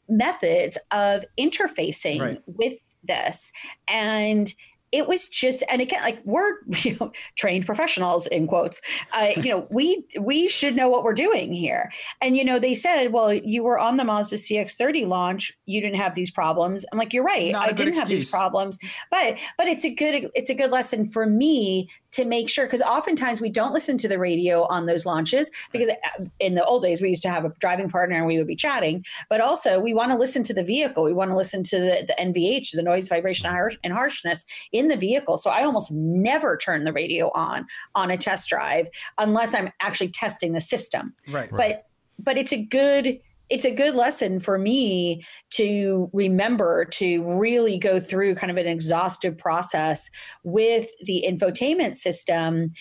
methods 0.09 0.77
of 0.91 1.25
interfacing 1.39 2.21
right. 2.21 2.43
with 2.47 2.75
this. 3.05 3.53
And 3.87 4.53
it 4.93 5.07
was 5.07 5.29
just 5.29 5.63
and 5.71 5.81
again 5.83 6.03
like 6.03 6.21
we're 6.25 6.59
you 6.83 6.97
know 7.01 7.13
trained 7.37 7.67
professionals 7.67 8.27
in 8.27 8.47
quotes 8.47 8.81
uh, 9.13 9.29
you 9.37 9.51
know 9.51 9.67
we 9.71 10.05
we 10.21 10.49
should 10.49 10.75
know 10.75 10.89
what 10.89 11.05
we're 11.05 11.15
doing 11.15 11.53
here. 11.53 11.91
And 12.21 12.37
you 12.37 12.45
know 12.45 12.59
they 12.59 12.75
said 12.75 13.13
well 13.13 13.33
you 13.33 13.63
were 13.63 13.79
on 13.79 13.97
the 13.97 14.05
mazda 14.05 14.37
cx30 14.37 15.07
launch 15.07 15.53
you 15.67 15.81
didn't 15.81 15.97
have 15.97 16.15
these 16.15 16.31
problems. 16.31 16.85
I'm 16.93 16.99
like 16.99 17.13
you're 17.13 17.25
right 17.25 17.53
Not 17.53 17.69
i 17.69 17.73
didn't 17.73 17.89
excuse. 17.89 17.99
have 17.99 18.09
these 18.09 18.31
problems. 18.31 18.79
But 19.11 19.39
but 19.57 19.69
it's 19.69 19.85
a 19.85 19.91
good 19.91 20.31
it's 20.35 20.51
a 20.51 20.55
good 20.55 20.71
lesson 20.71 21.09
for 21.09 21.27
me 21.27 21.89
to 22.11 22.25
make 22.25 22.49
sure 22.49 22.65
because 22.65 22.81
oftentimes 22.81 23.41
we 23.41 23.51
don't 23.51 23.75
listen 23.75 23.99
to 23.99 24.09
the 24.09 24.19
radio 24.19 24.67
on 24.69 24.87
those 24.87 25.05
launches 25.05 25.51
because 25.73 25.89
uh, 25.89 26.25
in 26.41 26.55
the 26.55 26.65
old 26.65 26.83
days 26.83 27.03
we 27.03 27.11
used 27.11 27.23
to 27.23 27.31
have 27.31 27.45
a 27.45 27.53
driving 27.61 27.91
partner 27.91 28.17
and 28.17 28.27
we 28.27 28.39
would 28.39 28.47
be 28.47 28.57
chatting. 28.57 29.05
But 29.29 29.41
also 29.41 29.79
we 29.79 29.93
want 29.93 30.11
to 30.13 30.19
listen 30.19 30.43
to 30.45 30.55
the 30.55 30.63
vehicle. 30.63 31.05
We 31.05 31.13
want 31.13 31.31
to 31.31 31.37
listen 31.37 31.63
to 31.65 31.79
the, 31.79 32.05
the 32.07 32.15
nvh 32.19 32.71
the 32.73 32.83
noise 32.83 33.09
vibration 33.09 33.47
and 33.85 33.93
harshness 33.93 34.45
in 34.79 34.89
the 34.89 34.97
vehicle. 34.97 35.39
So 35.39 35.51
i 35.51 35.65
almost 35.65 35.91
never 35.91 36.57
turn 36.57 36.85
the 36.85 36.93
radio 36.93 37.31
on 37.33 37.67
on 37.95 38.11
a 38.11 38.17
test 38.17 38.49
drive 38.49 38.89
unless 39.19 39.55
i'm 39.55 39.71
actually 39.81 40.11
testing 40.11 40.53
the 40.53 40.61
system. 40.61 41.15
Right. 41.29 41.51
But 41.51 41.87
but 42.19 42.39
it's 42.39 42.53
a 42.53 42.63
good 42.63 43.19
it's 43.51 43.65
a 43.65 43.71
good 43.71 43.95
lesson 43.95 44.41
for 44.41 44.59
me 44.59 45.25
to 45.51 46.11
remember 46.13 46.85
to 46.85 47.25
really 47.25 47.79
go 47.79 47.99
through 47.99 48.35
kind 48.35 48.51
of 48.51 48.59
an 48.59 48.67
exhaustive 48.67 49.39
process 49.39 50.11
with 50.45 50.87
the 51.03 51.25
infotainment 51.27 51.97
system. 51.97 52.73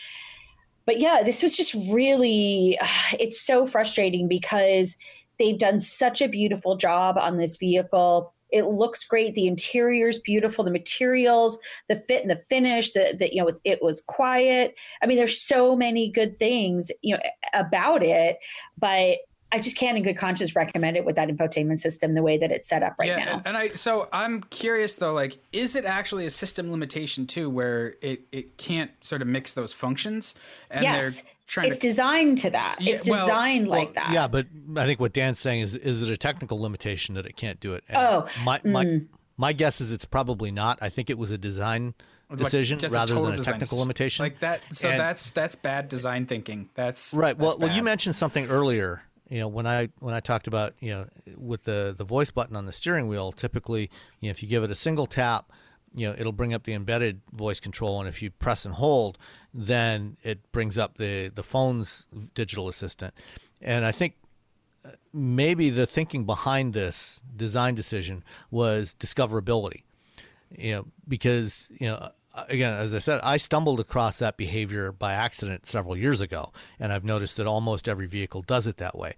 But 0.86 1.00
yeah 1.00 1.22
this 1.26 1.42
was 1.42 1.58
just 1.58 1.74
really 1.74 2.78
it's 3.20 3.42
so 3.42 3.66
frustrating 3.66 4.28
because 4.28 4.98
they've 5.40 5.58
done 5.58 5.80
such 5.80 6.22
a 6.22 6.28
beautiful 6.28 6.78
job 6.78 7.18
on 7.18 7.38
this 7.38 7.58
vehicle 7.58 8.34
it 8.52 8.66
looks 8.66 9.06
great 9.06 9.34
the 9.34 9.48
interior 9.48 10.08
is 10.08 10.20
beautiful 10.20 10.64
the 10.64 10.72
materials 10.72 11.58
the 11.88 11.96
fit 11.96 12.22
and 12.22 12.32
the 12.32 12.36
finish 12.36 12.92
That 12.92 13.20
the 13.20 13.34
you 13.34 13.42
know 13.42 13.48
it, 13.50 13.62
it 13.64 13.80
was 13.82 14.02
quiet 14.02 14.76
i 15.02 15.06
mean 15.06 15.18
there's 15.18 15.42
so 15.42 15.76
many 15.76 16.12
good 16.12 16.40
things 16.40 16.92
you 17.02 17.16
know 17.16 17.22
about 17.54 18.04
it 18.04 18.38
but 18.78 19.18
I 19.52 19.60
just 19.60 19.78
can't 19.78 19.98
in 19.98 20.04
good 20.04 20.18
conscience 20.18 20.56
recommend 20.56 20.98
it 20.98 21.06
with 21.06 21.16
that 21.16 21.30
infotainment 21.30 21.80
system 21.80 22.14
the 22.14 22.22
way 22.22 22.38
that 22.38 22.52
it's 22.52 22.68
set 22.68 22.84
up 22.84 22.96
right 23.00 23.08
yeah, 23.08 23.24
now. 23.24 23.42
And 23.46 23.56
I 23.56 23.70
so 23.70 24.10
I'm 24.12 24.42
curious 24.44 24.98
though, 24.98 25.14
like, 25.14 25.38
is 25.54 25.76
it 25.76 25.86
actually 25.86 26.26
a 26.26 26.30
system 26.30 26.70
limitation 26.70 27.26
too, 27.26 27.50
where 27.50 27.96
it, 28.02 28.24
it 28.32 28.58
can't 28.58 28.92
sort 29.02 29.22
of 29.22 29.28
mix 29.28 29.54
those 29.54 29.72
functions? 29.72 30.36
And 30.70 30.84
yes. 30.84 31.24
It's 31.56 31.78
to, 31.78 31.88
designed 31.88 32.40
to 32.40 32.50
that. 32.52 32.82
Yeah, 32.82 32.94
it's 32.94 33.04
designed 33.04 33.68
well, 33.68 33.80
like 33.80 33.96
well, 33.96 34.06
that. 34.06 34.14
Yeah, 34.14 34.28
but 34.28 34.48
I 34.76 34.86
think 34.86 35.00
what 35.00 35.14
Dan's 35.14 35.40
saying 35.40 35.62
is 35.62 35.76
is 35.76 36.02
it 36.02 36.12
a 36.12 36.18
technical 36.18 36.62
limitation 36.62 37.16
that 37.16 37.26
it 37.26 37.36
can't 37.36 37.60
do 37.60 37.74
it? 37.74 37.84
And 37.88 37.98
oh, 37.98 38.28
my 38.44 38.60
my 38.64 38.86
mm. 38.86 39.08
my 39.38 39.54
guess 39.54 39.82
is 39.82 39.92
it's 39.92 40.06
probably 40.06 40.52
not. 40.52 40.80
I 40.82 40.90
think 40.90 41.10
it 41.10 41.18
was 41.18 41.32
a 41.32 41.38
design 41.38 41.94
decision 42.36 42.80
like, 42.80 42.92
rather 42.92 43.16
a 43.16 43.22
than 43.22 43.34
a 43.34 43.38
technical 43.38 43.60
decision. 43.60 43.80
limitation. 43.80 44.24
Like 44.24 44.40
that. 44.40 44.62
So 44.74 44.90
and, 44.90 45.00
that's 45.00 45.32
that's 45.32 45.56
bad 45.56 45.90
design 45.90 46.26
thinking. 46.26 46.70
That's 46.76 47.14
right. 47.14 47.38
Well, 47.38 47.52
that's 47.52 47.62
well, 47.62 47.76
you 47.76 47.84
mentioned 47.84 48.16
something 48.16 48.48
earlier 48.48 49.04
you 49.30 49.40
know 49.40 49.48
when 49.48 49.68
i 49.68 49.90
when 50.00 50.14
i 50.14 50.20
talked 50.20 50.48
about 50.48 50.74
you 50.80 50.90
know 50.90 51.06
with 51.38 51.64
the 51.64 51.94
the 51.98 52.04
voice 52.06 52.32
button 52.32 52.56
on 52.56 52.66
the 52.66 52.72
steering 52.72 53.08
wheel 53.08 53.32
typically 53.32 53.90
you 54.22 54.30
know 54.30 54.32
if 54.32 54.42
you 54.42 54.48
give 54.48 54.64
it 54.64 54.72
a 54.72 54.76
single 54.76 55.06
tap 55.06 55.52
you 55.98 56.08
know 56.08 56.16
it'll 56.18 56.32
bring 56.32 56.54
up 56.54 56.64
the 56.64 56.74
embedded 56.74 57.22
voice 57.34 57.60
control 57.60 58.00
and 58.00 58.08
if 58.08 58.22
you 58.22 58.30
press 58.30 58.66
and 58.66 58.76
hold 58.76 59.18
then 59.54 60.16
it 60.24 60.52
brings 60.52 60.78
up 60.78 60.96
the 60.96 61.30
the 61.30 61.44
phone's 61.44 62.06
digital 62.34 62.70
assistant 62.70 63.14
and 63.62 63.84
i 63.84 63.92
think 63.92 64.14
uh, 64.86 64.90
maybe 65.12 65.70
the 65.70 65.88
thinking 65.88 66.24
behind 66.24 66.74
this 66.74 67.20
design 67.36 67.74
decision 67.74 68.24
was 68.52 68.96
discoverability 69.00 69.84
you 70.56 70.72
know 70.72 70.86
because 71.08 71.68
you 71.80 71.88
know 71.88 72.12
again, 72.48 72.74
as 72.74 72.94
I 72.94 73.00
said, 73.00 73.20
I 73.24 73.38
stumbled 73.38 73.80
across 73.80 74.20
that 74.20 74.38
behavior 74.38 74.92
by 74.92 75.14
accident 75.14 75.66
several 75.66 75.98
years 75.98 76.22
ago, 76.22 76.52
and 76.80 76.94
I've 76.94 77.04
noticed 77.04 77.38
that 77.38 77.48
almost 77.48 77.88
every 77.88 78.06
vehicle 78.06 78.42
does 78.42 78.68
it 78.68 78.78
that 78.78 78.98
way. 78.98 79.16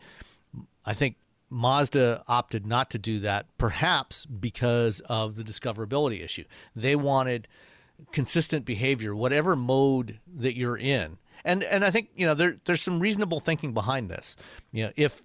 I 0.85 0.93
think 0.93 1.17
Mazda 1.49 2.23
opted 2.27 2.65
not 2.65 2.89
to 2.91 2.99
do 2.99 3.19
that, 3.19 3.45
perhaps 3.57 4.25
because 4.25 4.99
of 5.01 5.35
the 5.35 5.43
discoverability 5.43 6.23
issue. 6.23 6.43
They 6.75 6.95
wanted 6.95 7.47
consistent 8.11 8.65
behavior, 8.65 9.15
whatever 9.15 9.55
mode 9.55 10.19
that 10.37 10.55
you're 10.55 10.77
in. 10.77 11.17
And 11.43 11.63
and 11.63 11.85
I 11.85 11.91
think 11.91 12.09
you 12.15 12.25
know 12.25 12.33
there 12.33 12.57
there's 12.65 12.81
some 12.81 12.99
reasonable 12.99 13.39
thinking 13.39 13.73
behind 13.73 14.09
this. 14.09 14.35
You 14.71 14.85
know, 14.85 14.91
if 14.95 15.23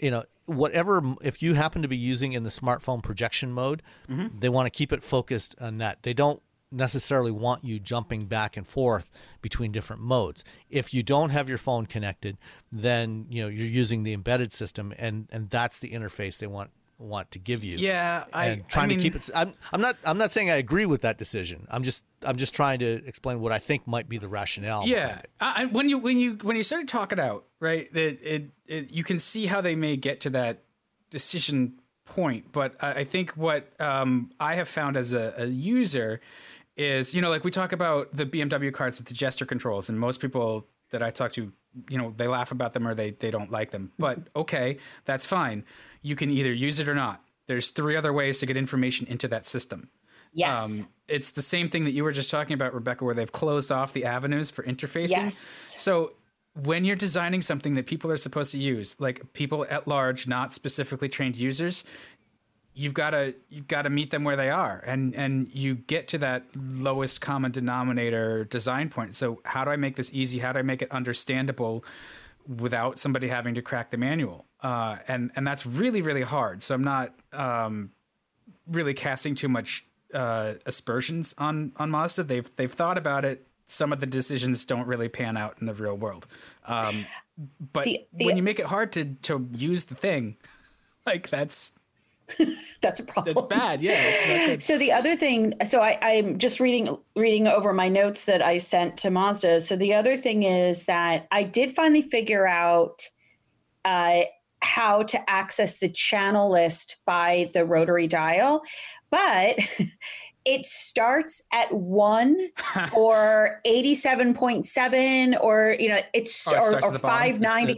you 0.00 0.10
know 0.10 0.24
whatever 0.46 1.02
if 1.22 1.42
you 1.42 1.54
happen 1.54 1.82
to 1.82 1.88
be 1.88 1.96
using 1.96 2.32
in 2.32 2.44
the 2.44 2.50
smartphone 2.50 3.02
projection 3.02 3.52
mode, 3.52 3.82
mm-hmm. 4.08 4.38
they 4.38 4.48
want 4.48 4.66
to 4.66 4.70
keep 4.70 4.92
it 4.92 5.02
focused 5.02 5.56
on 5.60 5.78
that. 5.78 6.02
They 6.02 6.14
don't 6.14 6.40
necessarily 6.72 7.30
want 7.30 7.64
you 7.64 7.78
jumping 7.78 8.26
back 8.26 8.56
and 8.56 8.66
forth 8.66 9.10
between 9.42 9.72
different 9.72 10.02
modes. 10.02 10.44
If 10.68 10.94
you 10.94 11.02
don't 11.02 11.30
have 11.30 11.48
your 11.48 11.58
phone 11.58 11.86
connected, 11.86 12.38
then 12.70 13.26
you 13.28 13.42
know 13.42 13.48
you're 13.48 13.66
using 13.66 14.02
the 14.02 14.12
embedded 14.12 14.52
system, 14.52 14.94
and 14.98 15.28
and 15.30 15.50
that's 15.50 15.78
the 15.78 15.90
interface 15.90 16.38
they 16.38 16.46
want 16.46 16.70
want 17.00 17.30
to 17.30 17.38
give 17.38 17.64
you. 17.64 17.78
Yeah, 17.78 18.24
I 18.32 18.62
trying 18.68 18.84
I 18.84 18.88
mean, 18.88 18.98
to 18.98 19.02
keep 19.02 19.16
it. 19.16 19.30
I'm 19.34 19.54
I'm 19.72 19.80
not 19.80 19.96
I'm 20.04 20.18
not 20.18 20.30
saying 20.30 20.50
I 20.50 20.56
agree 20.56 20.86
with 20.86 21.02
that 21.02 21.18
decision. 21.18 21.66
I'm 21.70 21.82
just 21.82 22.04
I'm 22.22 22.36
just 22.36 22.54
trying 22.54 22.78
to 22.80 23.04
explain 23.06 23.40
what 23.40 23.52
I 23.52 23.58
think 23.58 23.86
might 23.86 24.08
be 24.08 24.18
the 24.18 24.28
rationale. 24.28 24.86
Yeah, 24.86 25.22
I, 25.40 25.64
when 25.66 25.88
you 25.88 25.98
when 25.98 26.18
you 26.18 26.38
when 26.42 26.56
you 26.56 26.62
started 26.62 26.88
talking 26.88 27.18
out 27.18 27.46
right, 27.58 27.92
that 27.92 28.22
it, 28.22 28.50
it 28.66 28.90
you 28.90 29.02
can 29.02 29.18
see 29.18 29.46
how 29.46 29.60
they 29.60 29.74
may 29.74 29.96
get 29.96 30.20
to 30.20 30.30
that 30.30 30.62
decision 31.10 31.80
point, 32.04 32.52
but 32.52 32.74
I, 32.80 32.92
I 32.92 33.04
think 33.04 33.30
what 33.32 33.72
um, 33.80 34.30
I 34.38 34.56
have 34.56 34.68
found 34.68 34.96
as 34.96 35.12
a, 35.12 35.34
a 35.38 35.46
user 35.46 36.20
is 36.80 37.14
you 37.14 37.20
know 37.20 37.30
like 37.30 37.44
we 37.44 37.50
talk 37.50 37.72
about 37.72 38.08
the 38.16 38.24
BMW 38.24 38.72
cars 38.72 38.98
with 38.98 39.06
the 39.06 39.14
gesture 39.14 39.44
controls, 39.44 39.88
and 39.88 40.00
most 40.00 40.20
people 40.20 40.66
that 40.90 41.02
I 41.02 41.10
talk 41.10 41.32
to, 41.32 41.52
you 41.88 41.98
know, 41.98 42.12
they 42.16 42.26
laugh 42.26 42.50
about 42.50 42.72
them 42.72 42.88
or 42.88 42.94
they 42.94 43.10
they 43.10 43.30
don't 43.30 43.50
like 43.50 43.70
them. 43.70 43.92
But 43.98 44.18
okay, 44.36 44.78
that's 45.04 45.26
fine. 45.26 45.64
You 46.02 46.16
can 46.16 46.30
either 46.30 46.52
use 46.52 46.80
it 46.80 46.88
or 46.88 46.94
not. 46.94 47.22
There's 47.46 47.70
three 47.70 47.96
other 47.96 48.12
ways 48.12 48.38
to 48.40 48.46
get 48.46 48.56
information 48.56 49.06
into 49.06 49.28
that 49.28 49.44
system. 49.44 49.90
Yes. 50.32 50.62
Um, 50.62 50.88
it's 51.08 51.32
the 51.32 51.42
same 51.42 51.68
thing 51.68 51.84
that 51.84 51.90
you 51.90 52.04
were 52.04 52.12
just 52.12 52.30
talking 52.30 52.54
about, 52.54 52.72
Rebecca, 52.72 53.04
where 53.04 53.14
they've 53.14 53.30
closed 53.30 53.72
off 53.72 53.92
the 53.92 54.04
avenues 54.04 54.50
for 54.50 54.62
interfacing. 54.62 55.10
Yes. 55.10 55.36
So 55.36 56.14
when 56.54 56.84
you're 56.84 56.96
designing 56.96 57.42
something 57.42 57.74
that 57.74 57.86
people 57.86 58.10
are 58.12 58.16
supposed 58.16 58.52
to 58.52 58.58
use, 58.58 59.00
like 59.00 59.32
people 59.32 59.66
at 59.68 59.88
large, 59.88 60.28
not 60.28 60.54
specifically 60.54 61.08
trained 61.08 61.36
users, 61.36 61.84
you've 62.74 62.94
got 62.94 63.10
to 63.10 63.34
you've 63.48 63.68
got 63.68 63.82
to 63.82 63.90
meet 63.90 64.10
them 64.10 64.24
where 64.24 64.36
they 64.36 64.50
are, 64.50 64.82
and 64.86 65.14
and 65.14 65.48
you 65.52 65.74
get 65.74 66.08
to 66.08 66.18
that 66.18 66.44
lowest 66.56 67.20
common 67.20 67.50
denominator 67.52 68.44
design 68.44 68.88
point. 68.90 69.14
So 69.16 69.40
how 69.44 69.64
do 69.64 69.70
I 69.70 69.76
make 69.76 69.96
this 69.96 70.10
easy? 70.12 70.38
How 70.38 70.52
do 70.52 70.58
I 70.58 70.62
make 70.62 70.82
it 70.82 70.90
understandable? 70.92 71.84
without 72.58 72.98
somebody 72.98 73.28
having 73.28 73.54
to 73.54 73.62
crack 73.62 73.90
the 73.90 73.96
manual 73.98 74.46
uh, 74.62 74.96
and 75.06 75.30
and 75.36 75.46
that's 75.46 75.66
really 75.66 76.00
really 76.00 76.22
hard 76.22 76.62
so 76.62 76.74
i'm 76.74 76.82
not 76.82 77.14
um, 77.34 77.90
really 78.66 78.94
casting 78.94 79.34
too 79.34 79.46
much 79.48 79.84
uh, 80.14 80.54
aspersions 80.66 81.34
on 81.38 81.70
on 81.76 81.90
Mazda. 81.90 82.24
They've 82.24 82.56
they've 82.56 82.72
thought 82.72 82.98
about 82.98 83.24
it. 83.24 83.46
Some 83.66 83.92
of 83.92 84.00
the 84.00 84.06
decisions 84.06 84.64
don't 84.64 84.86
really 84.86 85.08
pan 85.08 85.36
out 85.36 85.58
in 85.60 85.66
the 85.66 85.74
real 85.74 85.94
world. 85.96 86.26
Um, 86.66 87.06
but 87.72 87.84
The- 87.84 88.06
the- 88.14 88.24
when 88.24 88.36
you 88.36 88.42
make 88.42 88.58
it 88.58 88.66
hard 88.66 88.90
to 88.92 89.04
to 89.04 89.46
use 89.52 89.84
the 89.84 89.94
thing, 89.94 90.36
like 91.06 91.28
that's 91.28 91.72
That's 92.82 92.98
a 92.98 93.04
problem. 93.04 93.34
that's 93.34 93.46
bad. 93.46 93.82
Yeah, 93.82 93.92
it's 93.94 94.26
not 94.26 94.46
good. 94.46 94.62
So 94.62 94.78
the 94.78 94.92
other 94.92 95.14
thing, 95.14 95.52
so 95.66 95.80
I, 95.80 95.98
I'm 96.00 96.38
just 96.38 96.60
reading 96.60 96.96
reading 97.14 97.46
over 97.46 97.74
my 97.74 97.90
notes 97.90 98.24
that 98.24 98.40
I 98.40 98.56
sent 98.56 98.96
to 98.98 99.10
Mazda. 99.10 99.60
So 99.60 99.76
the 99.76 99.92
other 99.92 100.16
thing 100.16 100.44
is 100.44 100.86
that 100.86 101.26
I 101.30 101.42
did 101.42 101.74
finally 101.74 102.00
figure 102.00 102.46
out 102.46 103.06
uh, 103.84 104.22
how 104.62 105.02
to 105.02 105.30
access 105.30 105.78
the 105.78 105.90
channel 105.90 106.50
list 106.50 106.96
by 107.04 107.50
the 107.52 107.66
rotary 107.66 108.06
dial, 108.06 108.62
but 109.10 109.58
it 110.50 110.66
starts 110.66 111.42
at 111.52 111.72
one 111.72 112.36
or 112.96 113.60
eighty-seven 113.64 114.34
point 114.34 114.66
seven, 114.66 115.36
or 115.36 115.76
you 115.78 115.88
know, 115.88 116.00
it's 116.12 116.46
Oh, 116.48 116.52
it 116.52 116.84
or, 116.84 116.88
or 116.88 116.92
the 116.92 116.98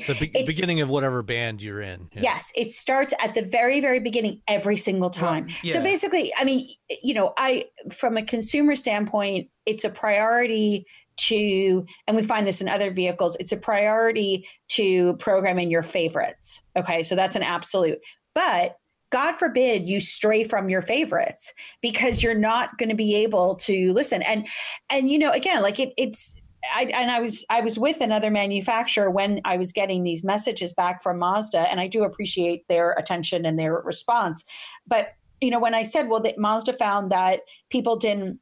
The, 0.06 0.14
the 0.14 0.44
beginning 0.44 0.80
of 0.80 0.88
whatever 0.88 1.22
band 1.22 1.60
you're 1.60 1.82
in. 1.82 2.08
Yeah. 2.14 2.22
Yes, 2.22 2.50
it 2.56 2.72
starts 2.72 3.12
at 3.22 3.34
the 3.34 3.42
very, 3.42 3.80
very 3.80 4.00
beginning 4.00 4.40
every 4.48 4.76
single 4.76 5.10
time. 5.10 5.48
yeah. 5.62 5.74
So 5.74 5.82
basically, 5.82 6.32
I 6.38 6.44
mean, 6.44 6.68
you 7.02 7.14
know, 7.14 7.34
I, 7.36 7.66
from 7.90 8.16
a 8.16 8.22
consumer 8.22 8.76
standpoint, 8.76 9.48
it's 9.66 9.84
a 9.84 9.90
priority 9.90 10.86
to, 11.18 11.84
and 12.06 12.16
we 12.16 12.22
find 12.22 12.46
this 12.46 12.62
in 12.62 12.68
other 12.68 12.90
vehicles, 12.90 13.36
it's 13.38 13.52
a 13.52 13.56
priority 13.56 14.48
to 14.70 15.14
program 15.16 15.58
in 15.58 15.70
your 15.70 15.82
favorites. 15.82 16.62
Okay. 16.76 17.02
So 17.02 17.14
that's 17.14 17.36
an 17.36 17.42
absolute. 17.42 17.98
But 18.34 18.76
God 19.12 19.36
forbid 19.36 19.88
you 19.88 20.00
stray 20.00 20.42
from 20.42 20.70
your 20.70 20.82
favorites 20.82 21.52
because 21.82 22.22
you're 22.22 22.34
not 22.34 22.78
going 22.78 22.88
to 22.88 22.94
be 22.94 23.14
able 23.16 23.56
to 23.56 23.92
listen. 23.92 24.22
And, 24.22 24.48
and, 24.90 25.10
you 25.10 25.18
know, 25.18 25.30
again, 25.30 25.62
like 25.62 25.78
it, 25.78 25.92
it's, 25.98 26.34
I, 26.74 26.84
and 26.84 27.10
I 27.10 27.20
was 27.20 27.44
I 27.50 27.60
was 27.60 27.76
with 27.76 28.00
another 28.00 28.30
manufacturer 28.30 29.10
when 29.10 29.40
I 29.44 29.56
was 29.56 29.72
getting 29.72 30.04
these 30.04 30.22
messages 30.22 30.72
back 30.72 31.02
from 31.02 31.18
Mazda, 31.18 31.58
and 31.58 31.80
I 31.80 31.88
do 31.88 32.04
appreciate 32.04 32.66
their 32.68 32.92
attention 32.92 33.44
and 33.44 33.58
their 33.58 33.74
response. 33.74 34.44
But 34.86 35.14
you 35.40 35.50
know, 35.50 35.58
when 35.58 35.74
I 35.74 35.82
said, 35.82 36.08
"Well, 36.08 36.20
that 36.20 36.38
Mazda 36.38 36.74
found 36.74 37.10
that 37.10 37.40
people 37.68 37.96
didn't 37.96 38.38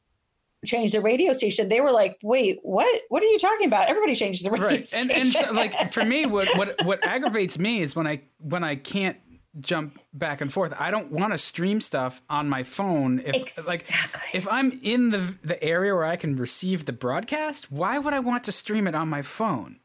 change 0.67 0.93
the 0.93 1.01
radio 1.01 1.33
station," 1.33 1.71
they 1.71 1.81
were 1.81 1.93
like, 1.93 2.19
"Wait, 2.23 2.59
what? 2.63 3.03
What 3.09 3.23
are 3.23 3.27
you 3.27 3.39
talking 3.39 3.67
about? 3.67 3.89
Everybody 3.89 4.15
changes 4.15 4.43
the 4.43 4.51
radio 4.51 4.67
right 4.67 4.87
station." 4.87 5.11
and 5.11 5.23
and 5.23 5.33
so, 5.33 5.51
like 5.53 5.91
for 5.91 6.05
me 6.05 6.27
what 6.27 6.47
what 6.59 6.85
what 6.85 7.03
aggravates 7.07 7.59
me 7.59 7.81
is 7.81 7.97
when 7.97 8.07
i 8.07 8.21
when 8.39 8.63
i 8.63 8.75
can't 8.75 9.17
jump 9.59 9.99
back 10.13 10.41
and 10.41 10.53
forth 10.53 10.73
i 10.79 10.93
don't 10.93 11.11
want 11.11 11.33
to 11.33 11.39
stream 11.39 11.81
stuff 11.81 12.23
on 12.31 12.49
my 12.49 12.63
phone 12.63 13.19
if 13.19 13.67
like 13.67 13.81
Exactly. 13.81 14.23
if 14.33 14.47
i'm 14.47 14.79
in 14.83 15.11
the 15.11 15.35
the 15.43 15.61
area 15.63 15.93
where 15.93 16.05
i 16.05 16.15
can 16.15 16.37
receive 16.37 16.85
the 16.85 16.93
broadcast 16.93 17.71
why 17.73 17.99
would 17.99 18.15
i 18.15 18.21
want 18.21 18.45
to 18.45 18.53
stream 18.53 18.87
it 18.87 18.95
on 18.95 19.09
my 19.09 19.23
phone 19.23 19.80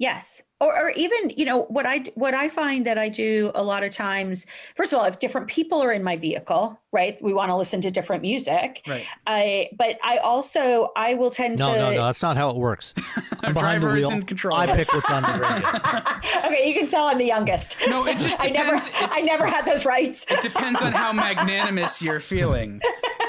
Yes. 0.00 0.42
Or, 0.62 0.74
or 0.76 0.90
even, 0.90 1.30
you 1.30 1.44
know, 1.46 1.62
what 1.64 1.86
I 1.86 2.04
what 2.14 2.34
I 2.34 2.48
find 2.48 2.86
that 2.86 2.98
I 2.98 3.08
do 3.08 3.50
a 3.54 3.62
lot 3.62 3.82
of 3.84 3.92
times. 3.92 4.44
First 4.76 4.92
of 4.92 4.98
all, 4.98 5.04
if 5.04 5.18
different 5.18 5.46
people 5.46 5.80
are 5.82 5.92
in 5.92 6.02
my 6.02 6.16
vehicle, 6.16 6.78
right, 6.92 7.16
we 7.22 7.32
want 7.32 7.50
to 7.50 7.56
listen 7.56 7.80
to 7.82 7.90
different 7.90 8.20
music. 8.22 8.82
Right. 8.86 9.06
I, 9.26 9.68
but 9.78 9.98
I 10.02 10.18
also 10.18 10.90
I 10.96 11.14
will 11.14 11.30
tend 11.30 11.58
No, 11.58 11.72
to. 11.74 11.78
no, 11.78 11.90
no. 11.90 11.96
no, 11.96 12.02
That's 12.04 12.22
not 12.22 12.36
how 12.36 12.50
it 12.50 12.56
works. 12.56 12.92
I'm 13.42 13.54
behind 13.54 13.82
the 13.82 13.88
wheel. 13.88 14.10
in 14.10 14.22
control. 14.22 14.56
I 14.56 14.66
pick 14.74 14.92
what's 14.92 15.10
on 15.10 15.22
the 15.22 15.38
radio. 15.40 16.46
okay, 16.46 16.68
you 16.68 16.74
can 16.74 16.86
tell 16.88 17.06
I'm 17.06 17.18
the 17.18 17.24
youngest. 17.26 17.76
no 17.88 18.06
it 18.06 18.18
just 18.18 18.40
I 18.44 18.48
never, 18.50 18.72
depends 18.72 18.86
it, 18.88 19.08
I 19.12 19.20
never 19.22 19.46
had 19.46 19.64
those 19.64 19.84
rights. 19.86 20.26
it 20.28 20.40
depends 20.42 20.82
on 20.82 20.92
how 20.92 21.12
magnanimous 21.12 22.02
you're 22.02 22.20
feeling 22.20 22.80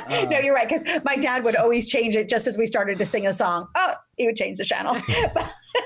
no, 0.10 0.24
uh, 0.24 0.40
you're 0.42 0.54
right. 0.54 0.68
Because 0.68 0.84
my 1.06 1.16
dad 1.16 1.44
would 1.46 1.56
always 1.56 1.88
change 1.88 2.18
it 2.18 2.28
just 2.28 2.46
as 2.46 2.58
we 2.58 2.66
started 2.66 2.98
to 2.98 3.06
sing 3.06 3.28
a 3.28 3.32
song. 3.32 3.70
Oh, 3.76 3.94
he 4.18 4.26
would 4.26 4.36
change 4.36 4.58
the 4.58 4.66
channel. 4.66 4.98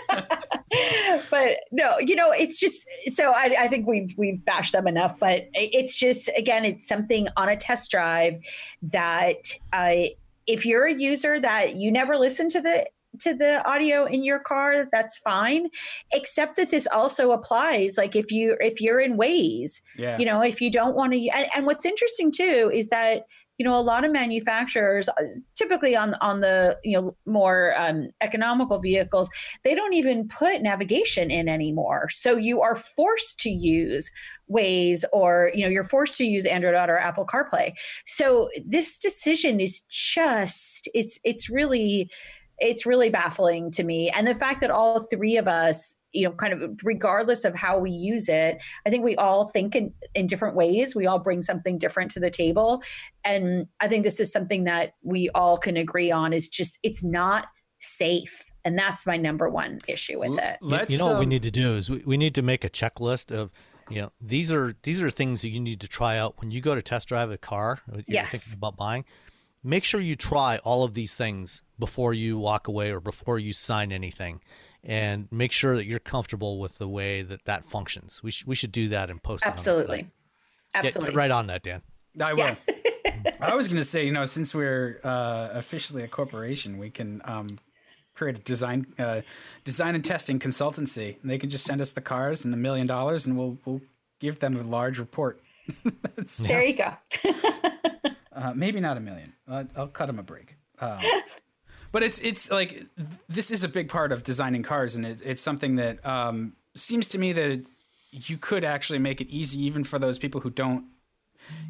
but 1.30 1.58
no, 1.72 1.98
you 2.00 2.16
know, 2.16 2.32
it's 2.32 2.60
just 2.60 2.88
so 3.08 3.32
I, 3.32 3.56
I 3.60 3.68
think 3.68 3.88
we've 3.88 4.14
we've 4.18 4.44
bashed 4.44 4.74
them 4.74 4.88
enough. 4.88 5.20
But 5.20 5.48
it's 5.54 5.98
just 5.98 6.30
again, 6.38 6.66
it's 6.66 6.88
something 6.88 7.28
on 7.38 7.50
a 7.50 7.58
test 7.58 7.92
drive 7.92 8.42
that 8.84 9.54
uh, 9.74 10.04
if 10.48 10.66
you're 10.66 10.86
a 10.86 10.94
user 10.94 11.40
that 11.40 11.76
you 11.76 11.92
never 11.92 12.18
listen 12.18 12.50
to 12.50 12.62
the 12.62 12.86
to 13.20 13.34
the 13.34 13.66
audio 13.66 14.06
in 14.06 14.26
your 14.26 14.40
car 14.40 14.88
that's 14.92 15.18
fine 15.20 15.70
except 16.14 16.58
that 16.58 16.70
this 16.70 16.86
also 16.92 17.32
applies 17.32 17.98
like 17.98 18.14
if 18.14 18.30
you 18.30 18.58
if 18.60 18.82
you're 18.82 19.00
in 19.00 19.18
Waze 19.18 19.82
yeah 19.98 20.18
you 20.18 20.26
know 20.26 20.42
if 20.42 20.60
you 20.60 20.70
don't 20.70 20.96
want 20.96 21.14
to 21.14 21.30
and, 21.30 21.48
and 21.56 21.66
what's 21.66 21.86
interesting 21.86 22.30
too 22.30 22.70
is 22.74 22.90
that 22.90 23.26
you 23.58 23.66
know 23.66 23.80
a 23.80 23.82
lot 23.82 24.04
of 24.04 24.12
manufacturers 24.12 25.10
uh, 25.10 25.14
typically 25.56 25.96
on 25.96 26.16
on 26.16 26.42
the 26.42 26.78
you 26.84 27.00
know 27.00 27.16
more 27.26 27.74
um, 27.78 28.10
economical 28.22 28.80
vehicles 28.80 29.30
they 29.64 29.76
don't 29.76 29.94
even 29.94 30.28
put 30.28 30.62
navigation 30.62 31.32
in 31.32 31.48
anymore. 31.48 32.10
So 32.10 32.36
you 32.36 32.62
are 32.62 32.76
forced 32.76 33.40
to 33.42 33.50
use 33.50 34.10
Waze 34.50 35.04
or 35.12 35.52
you 35.54 35.64
know 35.64 35.70
you're 35.70 35.84
forced 35.84 36.16
to 36.18 36.26
use 36.26 36.46
android 36.46 36.76
auto 36.76 36.94
or 36.94 37.00
apple 37.00 37.26
carplay. 37.26 37.74
So 38.06 38.50
this 38.68 39.00
decision 39.00 39.60
is 39.60 39.82
just 39.90 40.90
it's 40.94 41.20
it's 41.24 41.50
really 41.50 42.10
it's 42.60 42.86
really 42.86 43.10
baffling 43.10 43.72
to 43.72 43.84
me. 43.84 44.10
And 44.10 44.26
the 44.26 44.36
fact 44.36 44.62
that 44.62 44.72
all 44.72 45.02
three 45.02 45.38
of 45.38 45.48
us 45.48 45.96
you 46.14 46.24
know 46.24 46.32
kind 46.32 46.54
of 46.54 46.80
regardless 46.84 47.44
of 47.44 47.54
how 47.54 47.78
we 47.78 47.92
use 47.92 48.30
it 48.30 48.58
i 48.86 48.90
think 48.90 49.04
we 49.04 49.18
all 49.18 49.50
think 49.50 49.76
in, 49.76 49.94
in 50.14 50.28
different 50.28 50.56
ways. 50.56 50.96
We 50.96 51.08
all 51.08 51.20
bring 51.20 51.42
something 51.42 51.78
different 51.78 52.10
to 52.12 52.22
the 52.22 52.30
table. 52.32 52.82
And 53.26 53.68
i 53.82 53.90
think 53.90 54.06
this 54.06 54.22
is 54.22 54.32
something 54.32 54.64
that 54.64 54.94
we 55.04 55.30
all 55.36 55.58
can 55.58 55.76
agree 55.76 56.12
on 56.12 56.32
is 56.32 56.48
just 56.48 56.80
it's 56.84 57.04
not 57.04 57.48
safe. 57.80 58.44
And 58.64 58.80
that's 58.80 59.06
my 59.06 59.18
number 59.18 59.50
one 59.50 59.80
issue 59.88 60.20
with 60.20 60.40
it. 60.40 60.58
You- 60.62 60.68
let's 60.70 60.92
you 60.92 60.98
know 60.98 61.08
what 61.08 61.20
we 61.20 61.26
um, 61.26 61.30
need 61.30 61.44
to 61.44 61.52
do 61.52 61.74
is 61.76 61.90
we, 61.90 62.02
we 62.06 62.18
need 62.18 62.34
to 62.36 62.42
make 62.42 62.64
a 62.64 62.70
checklist 62.70 63.32
of 63.36 63.52
you 63.90 64.02
know 64.02 64.10
these 64.22 64.52
are 64.52 64.74
these 64.84 65.04
are 65.04 65.12
things 65.12 65.42
that 65.42 65.50
you 65.50 65.60
need 65.60 65.82
to 65.82 65.88
try 65.88 66.18
out 66.18 66.36
when 66.40 66.50
you 66.50 66.62
go 66.62 66.74
to 66.76 66.82
test 66.82 67.10
drive 67.10 67.30
a 67.30 67.38
car. 67.38 67.80
You're 67.92 68.04
Yes. 68.08 68.32
thinking 68.32 68.54
about 68.54 68.78
buying 68.78 69.04
make 69.66 69.84
sure 69.84 70.00
you 70.00 70.16
try 70.16 70.58
all 70.64 70.84
of 70.84 70.94
these 70.94 71.16
things 71.16 71.62
before 71.78 72.14
you 72.14 72.38
walk 72.38 72.68
away 72.68 72.92
or 72.92 73.00
before 73.00 73.40
you 73.40 73.52
sign 73.52 73.92
anything 73.92 74.40
and 74.84 75.28
make 75.32 75.52
sure 75.52 75.76
that 75.76 75.86
you're 75.86 76.00
comfortable 76.00 76.60
with 76.60 76.78
the 76.78 76.88
way 76.88 77.22
that 77.22 77.46
that 77.46 77.66
functions 77.66 78.22
we, 78.24 78.32
sh- 78.32 78.46
we 78.46 78.56
should 78.56 78.72
do 78.72 78.88
that 78.90 79.10
and 79.10 79.22
post 79.24 79.44
it 79.44 79.50
on 79.50 79.56
the 79.56 79.60
absolutely. 79.60 79.98
Get- 79.98 80.86
absolutely 80.86 81.12
get 81.12 81.18
right 81.18 81.32
on 81.32 81.48
that 81.48 81.64
dan 81.64 81.82
I 82.22 82.34
will. 82.34 82.56
I 83.42 83.56
was 83.56 83.68
going 83.68 83.80
to 83.80 83.86
say, 83.86 84.06
you 84.06 84.12
know, 84.12 84.26
since 84.26 84.54
we're 84.54 85.00
uh, 85.04 85.50
officially 85.54 86.04
a 86.04 86.08
corporation, 86.08 86.78
we 86.78 86.90
can 86.90 87.22
um, 87.26 87.58
create 88.14 88.38
a 88.38 88.42
design, 88.42 88.88
uh, 88.98 89.22
design 89.64 89.96
and 89.96 90.04
testing 90.04 90.40
consultancy. 90.40 91.22
And 91.22 91.30
they 91.30 91.38
can 91.38 91.50
just 91.50 91.66
send 91.66 91.82
us 91.82 91.92
the 91.92 92.02
cars 92.02 92.46
and 92.46 92.54
a 92.54 92.58
million 92.58 92.88
dollars, 92.88 93.28
and 93.28 93.38
we'll 93.38 93.58
we'll 93.66 93.82
give 94.20 94.40
them 94.40 94.56
a 94.56 94.64
large 94.64 95.00
report. 95.00 95.42
There 96.40 96.66
you 96.66 96.74
go 96.74 96.94
uh, 98.36 98.54
maybe 98.54 98.80
not 98.80 98.98
a 98.98 99.00
million. 99.00 99.34
I'll, 99.48 99.68
I'll 99.76 99.88
cut 99.88 100.08
them 100.08 100.20
a 100.20 100.24
break. 100.24 100.58
Um, 100.80 101.00
but 101.92 102.04
it's 102.04 102.20
it's 102.20 102.52
like 102.52 102.86
this 103.30 103.52
is 103.52 103.64
a 103.64 103.70
big 103.70 103.90
part 103.90 104.12
of 104.12 104.24
designing 104.24 104.64
cars, 104.64 104.96
and 104.96 105.06
it, 105.06 105.22
it's 105.26 105.42
something 105.42 105.76
that 105.78 106.06
um, 106.06 106.54
seems 106.76 107.08
to 107.10 107.20
me 107.20 107.34
that 107.34 107.50
it, 107.50 107.68
you 108.12 108.38
could 108.38 108.64
actually 108.64 109.00
make 109.00 109.22
it 109.22 109.30
easy, 109.30 109.62
even 109.64 109.84
for 109.84 109.98
those 109.98 110.20
people 110.20 110.42
who 110.42 110.50
don't. 110.50 110.86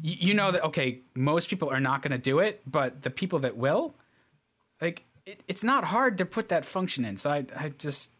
You, 0.02 0.16
you 0.18 0.34
know 0.34 0.50
that 0.50 0.64
okay, 0.64 1.00
most 1.14 1.48
people 1.48 1.70
are 1.70 1.80
not 1.80 2.02
going 2.02 2.12
to 2.12 2.18
do 2.18 2.40
it, 2.40 2.62
but 2.66 3.02
the 3.02 3.10
people 3.10 3.38
that 3.40 3.56
will, 3.56 3.94
like, 4.80 5.04
it, 5.24 5.42
it's 5.48 5.62
not 5.62 5.84
hard 5.84 6.18
to 6.18 6.26
put 6.26 6.48
that 6.48 6.64
function 6.64 7.04
in. 7.04 7.16
So 7.16 7.30
I 7.30 7.46
I 7.56 7.68
just 7.70 8.10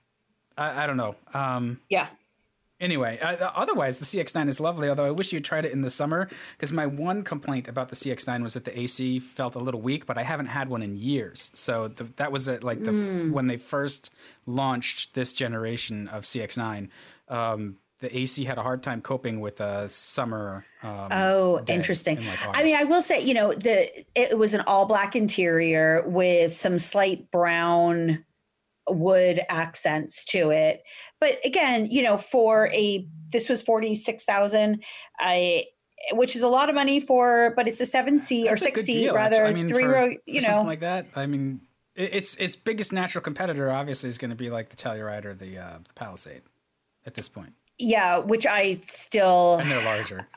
I, 0.57 0.85
I 0.85 0.87
don't 0.87 0.97
know. 0.97 1.17
Um, 1.35 1.81
yeah 1.89 2.09
Anyway, 2.79 3.19
uh, 3.21 3.51
otherwise 3.55 3.99
the 3.99 4.05
CX9 4.05 4.49
is 4.49 4.61
lovely. 4.61 4.89
Although 4.89 5.07
I 5.07 5.11
wish 5.11 5.33
you'd 5.33 5.45
tried 5.45 5.65
it 5.65 5.73
in 5.73 5.81
the 5.81 5.89
summer 5.91 6.29
because 6.57 6.73
my 6.73 6.87
one 6.87 7.23
complaint 7.23 7.69
about 7.69 7.89
the 7.89 7.97
CX9 7.97 8.43
was 8.43 8.53
that 8.55 8.65
the 8.67 8.79
AC 8.79 9.19
felt 9.21 9.55
a 9.55 9.59
little 9.59 9.81
weak. 9.81 10.05
But 10.05 10.19
I 10.19 10.23
haven't 10.23 10.47
had 10.47 10.69
one 10.69 10.83
in 10.83 10.97
years, 10.97 11.51
so 11.55 11.89
the, 11.89 12.05
that 12.17 12.31
was 12.33 12.49
it. 12.49 12.63
Like 12.63 12.85
the 12.85 12.91
Mm. 12.93 13.31
when 13.33 13.47
they 13.47 13.57
first 13.57 14.13
launched 14.45 15.15
this 15.15 15.33
generation 15.33 16.09
of 16.09 16.25
CX9, 16.25 16.89
um, 17.29 17.79
the 18.01 18.15
AC 18.15 18.45
had 18.45 18.59
a 18.59 18.63
hard 18.63 18.83
time 18.83 19.01
coping 19.01 19.41
with 19.41 19.59
a 19.61 19.89
summer. 19.89 20.67
Um, 20.83 21.09
Oh, 21.11 21.65
interesting. 21.69 22.19
in, 22.19 22.27
like, 22.27 22.39
I 22.53 22.63
mean, 22.63 22.77
I 22.77 22.85
will 22.85 23.01
say, 23.01 23.21
you 23.23 23.33
know, 23.33 23.55
the 23.55 23.91
it 24.15 24.37
was 24.37 24.53
an 24.53 24.61
all 24.67 24.85
black 24.85 25.17
interior 25.17 26.03
with 26.07 26.53
some 26.53 26.79
slight 26.79 27.31
brown 27.31 28.23
wood 28.89 29.41
accents 29.49 30.25
to 30.27 30.51
it. 30.51 30.83
But 31.21 31.39
again, 31.45 31.91
you 31.91 32.03
know, 32.03 32.19
for 32.19 32.69
a 32.73 33.07
this 33.33 33.49
was 33.49 33.63
forty 33.63 33.95
six 33.95 34.25
thousand, 34.25 34.83
I 35.19 35.67
which 36.13 36.37
is 36.37 36.43
a 36.43 36.49
lot 36.49 36.69
of 36.69 36.75
money 36.75 37.01
for, 37.01 37.53
but 37.57 37.67
it's 37.67 37.81
a 37.81 37.87
seven 37.87 38.21
seat 38.21 38.49
or 38.49 38.57
six 38.57 38.83
seat 38.83 39.11
rather 39.11 39.45
actually. 39.45 39.51
I 39.51 39.53
mean, 39.65 39.69
three 39.69 39.83
for- 39.83 39.89
row. 39.91 40.15
You 40.27 40.41
know, 40.41 40.47
something 40.47 40.67
like 40.67 40.81
that. 40.81 41.07
I 41.17 41.27
mean, 41.27 41.63
it- 41.95 42.15
its 42.15 42.35
its 42.37 42.55
biggest 42.55 42.93
natural 42.93 43.23
competitor 43.23 43.71
obviously 43.71 44.09
is 44.09 44.19
going 44.19 44.31
to 44.31 44.37
be 44.37 44.51
like 44.51 44.69
the 44.69 44.77
Telluride 44.77 45.25
or 45.25 45.35
the 45.35 45.59
uh, 45.59 45.79
the 45.87 45.93
Palisade 45.95 46.43
at 47.07 47.15
this 47.15 47.29
point, 47.29 47.55
yeah, 47.79 48.19
which 48.19 48.47
I 48.47 48.77
still 48.87 49.59
and 49.59 49.71
they're 49.71 49.85
larger. 49.85 50.29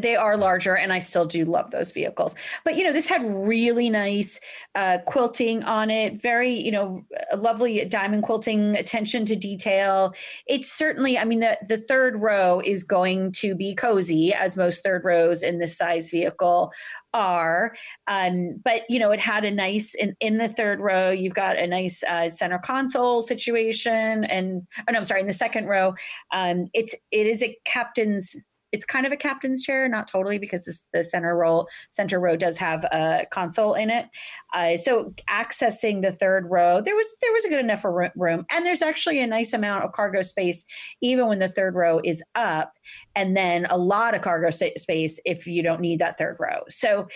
They 0.00 0.14
are 0.14 0.36
larger 0.36 0.76
and 0.76 0.92
i 0.92 0.98
still 0.98 1.24
do 1.24 1.44
love 1.44 1.70
those 1.70 1.92
vehicles. 1.92 2.34
But 2.64 2.76
you 2.76 2.84
know 2.84 2.92
this 2.92 3.08
had 3.08 3.22
really 3.24 3.90
nice 3.90 4.38
uh, 4.74 4.98
quilting 5.06 5.62
on 5.62 5.90
it 5.90 6.20
very 6.20 6.52
you 6.52 6.70
know 6.70 7.04
lovely 7.36 7.84
diamond 7.84 8.22
quilting 8.22 8.76
attention 8.76 9.24
to 9.26 9.36
detail. 9.36 10.14
It's 10.46 10.70
certainly 10.70 11.18
i 11.18 11.24
mean 11.24 11.40
the, 11.40 11.58
the 11.66 11.78
third 11.78 12.20
row 12.20 12.60
is 12.64 12.84
going 12.84 13.32
to 13.32 13.54
be 13.54 13.74
cozy 13.74 14.32
as 14.34 14.56
most 14.56 14.82
third 14.82 15.04
rows 15.04 15.42
in 15.42 15.58
this 15.58 15.76
size 15.76 16.10
vehicle 16.10 16.72
are. 17.14 17.74
Um, 18.08 18.60
but 18.62 18.82
you 18.88 18.98
know 18.98 19.10
it 19.10 19.20
had 19.20 19.44
a 19.44 19.50
nice 19.50 19.94
in, 19.94 20.14
in 20.20 20.36
the 20.36 20.48
third 20.48 20.80
row 20.80 21.10
you've 21.10 21.34
got 21.34 21.58
a 21.58 21.66
nice 21.66 22.02
uh, 22.04 22.30
center 22.30 22.58
console 22.58 23.22
situation 23.22 24.24
and 24.24 24.66
oh 24.80 24.92
no 24.92 24.98
i'm 24.98 25.04
sorry 25.04 25.22
in 25.22 25.26
the 25.26 25.32
second 25.32 25.66
row 25.66 25.94
um, 26.34 26.68
it's 26.74 26.94
it 27.10 27.26
is 27.26 27.42
a 27.42 27.56
captain's 27.64 28.36
it's 28.72 28.84
kind 28.84 29.06
of 29.06 29.12
a 29.12 29.16
captain's 29.16 29.62
chair, 29.62 29.88
not 29.88 30.08
totally, 30.08 30.38
because 30.38 30.64
this, 30.64 30.88
the 30.92 31.04
center 31.04 31.36
row 31.36 31.66
center 31.90 32.18
row 32.18 32.36
does 32.36 32.56
have 32.58 32.84
a 32.84 33.26
console 33.30 33.74
in 33.74 33.90
it. 33.90 34.06
Uh, 34.54 34.76
so 34.76 35.14
accessing 35.30 36.02
the 36.02 36.12
third 36.12 36.46
row, 36.50 36.80
there 36.80 36.96
was 36.96 37.06
there 37.22 37.32
was 37.32 37.44
a 37.44 37.48
good 37.48 37.60
enough 37.60 37.84
room, 37.84 38.44
and 38.50 38.66
there's 38.66 38.82
actually 38.82 39.20
a 39.20 39.26
nice 39.26 39.52
amount 39.52 39.84
of 39.84 39.92
cargo 39.92 40.22
space, 40.22 40.64
even 41.00 41.26
when 41.26 41.38
the 41.38 41.48
third 41.48 41.74
row 41.74 42.00
is 42.04 42.22
up, 42.34 42.72
and 43.14 43.36
then 43.36 43.66
a 43.70 43.78
lot 43.78 44.14
of 44.14 44.22
cargo 44.22 44.50
space 44.50 45.20
if 45.24 45.46
you 45.46 45.62
don't 45.62 45.80
need 45.80 46.00
that 46.00 46.18
third 46.18 46.36
row. 46.38 46.60
So 46.68 47.08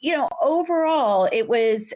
you 0.00 0.14
know, 0.14 0.28
overall, 0.42 1.30
it 1.32 1.48
was. 1.48 1.94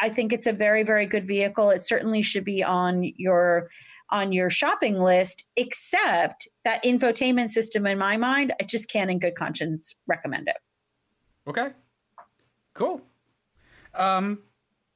I 0.00 0.08
think 0.08 0.32
it's 0.32 0.46
a 0.46 0.52
very, 0.52 0.82
very 0.82 1.04
good 1.04 1.26
vehicle. 1.26 1.68
It 1.68 1.82
certainly 1.82 2.22
should 2.22 2.44
be 2.44 2.64
on 2.64 3.12
your 3.16 3.68
on 4.10 4.32
your 4.32 4.50
shopping 4.50 4.98
list. 5.00 5.44
Except 5.56 6.48
that 6.64 6.82
infotainment 6.84 7.48
system, 7.48 7.86
in 7.86 7.98
my 7.98 8.16
mind, 8.16 8.52
I 8.60 8.64
just 8.64 8.90
can't, 8.90 9.10
in 9.10 9.18
good 9.18 9.34
conscience, 9.34 9.94
recommend 10.06 10.48
it. 10.48 10.56
Okay, 11.46 11.70
cool. 12.74 13.00
Um, 13.94 14.40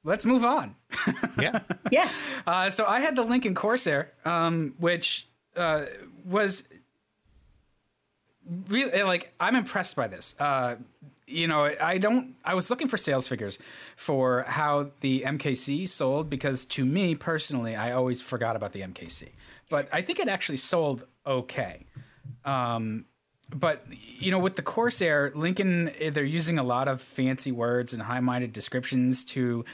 let's 0.05 0.25
move 0.25 0.45
on. 0.45 0.77
Yeah. 1.41 1.59
Yes, 1.91 2.29
Uh, 2.47 2.71
so 2.71 2.87
I 2.87 3.01
had 3.01 3.17
the 3.17 3.23
Lincoln 3.23 3.55
Corsair, 3.57 4.13
um, 4.25 4.75
which 4.79 5.27
uh, 5.57 5.87
was 6.25 6.63
really 8.69 9.03
like 9.03 9.33
I'm 9.41 9.57
impressed 9.57 9.97
by 9.97 10.07
this. 10.07 10.37
Uh, 10.39 10.77
you 11.27 11.47
know, 11.47 11.75
I 11.81 11.99
don't. 11.99 12.35
I 12.45 12.55
was 12.55 12.71
looking 12.71 12.89
for 12.89 12.97
sales 12.97 13.27
figures 13.27 13.59
for 13.97 14.45
how 14.47 14.91
the 15.01 15.23
MKC 15.23 15.89
sold 15.89 16.29
because 16.29 16.67
to 16.67 16.85
me 16.85 17.15
personally, 17.15 17.77
I 17.77 17.93
always 17.93 18.21
forgot 18.21 18.57
about 18.57 18.73
the 18.73 18.81
MKC, 18.81 19.31
but 19.71 19.89
I 19.93 20.03
think 20.03 20.19
it 20.19 20.29
actually 20.29 20.59
sold 20.59 21.07
okay. 21.27 21.87
Um, 22.45 23.07
but 23.55 23.85
you 23.91 24.31
know, 24.31 24.39
with 24.39 24.57
the 24.57 24.63
Corsair, 24.63 25.33
Lincoln 25.35 25.91
eh, 25.99 26.11
they're 26.11 26.25
using 26.25 26.59
a 26.59 26.63
lot 26.65 26.89
of 26.89 27.01
fancy 27.01 27.53
words 27.53 27.93
and 27.93 28.03
high-minded 28.03 28.53
descriptions 28.53 29.25
to 29.27 29.65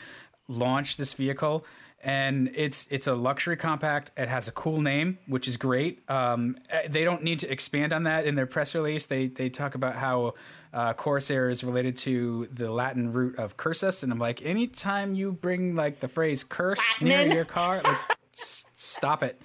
launch 0.49 0.97
this 0.97 1.15
vehicle. 1.15 1.65
And 2.03 2.51
it's 2.55 2.87
it's 2.91 3.07
a 3.07 3.15
luxury 3.15 3.57
compact. 3.59 4.11
It 4.17 4.29
has 4.29 4.49
a 4.49 4.53
cool 4.53 4.81
name, 4.81 5.19
which 5.27 5.47
is 5.47 5.59
great. 5.59 6.09
Um, 6.09 6.57
eh, 6.71 6.89
they 6.89 7.05
don't 7.05 7.23
need 7.23 7.41
to 7.41 7.53
expand 7.53 7.93
on 7.93 8.05
that 8.05 8.25
in 8.25 8.37
their 8.37 8.47
press 8.47 8.75
release. 8.75 9.05
They 9.05 9.27
they 9.27 9.51
talk 9.51 9.75
about 9.75 9.97
how 9.97 10.35
uh, 10.73 10.95
Corsair 10.95 11.51
is 11.51 11.63
related 11.63 11.97
to 11.99 12.49
the 12.53 12.71
Latin 12.71 13.13
root 13.13 13.39
of 13.39 13.59
cursus, 13.59 14.03
and 14.03 14.13
I'm 14.13 14.19
like, 14.19 14.41
anytime 14.43 15.15
you 15.15 15.33
bring 15.33 15.75
like 15.77 16.01
the 16.01 16.09
phrase 16.09 16.43
curse 16.43 16.81
near 17.03 17.27
your 17.31 17.45
car, 17.45 17.83
like, 17.85 17.99
s- 18.35 18.65
stop 18.73 19.23
it. 19.23 19.41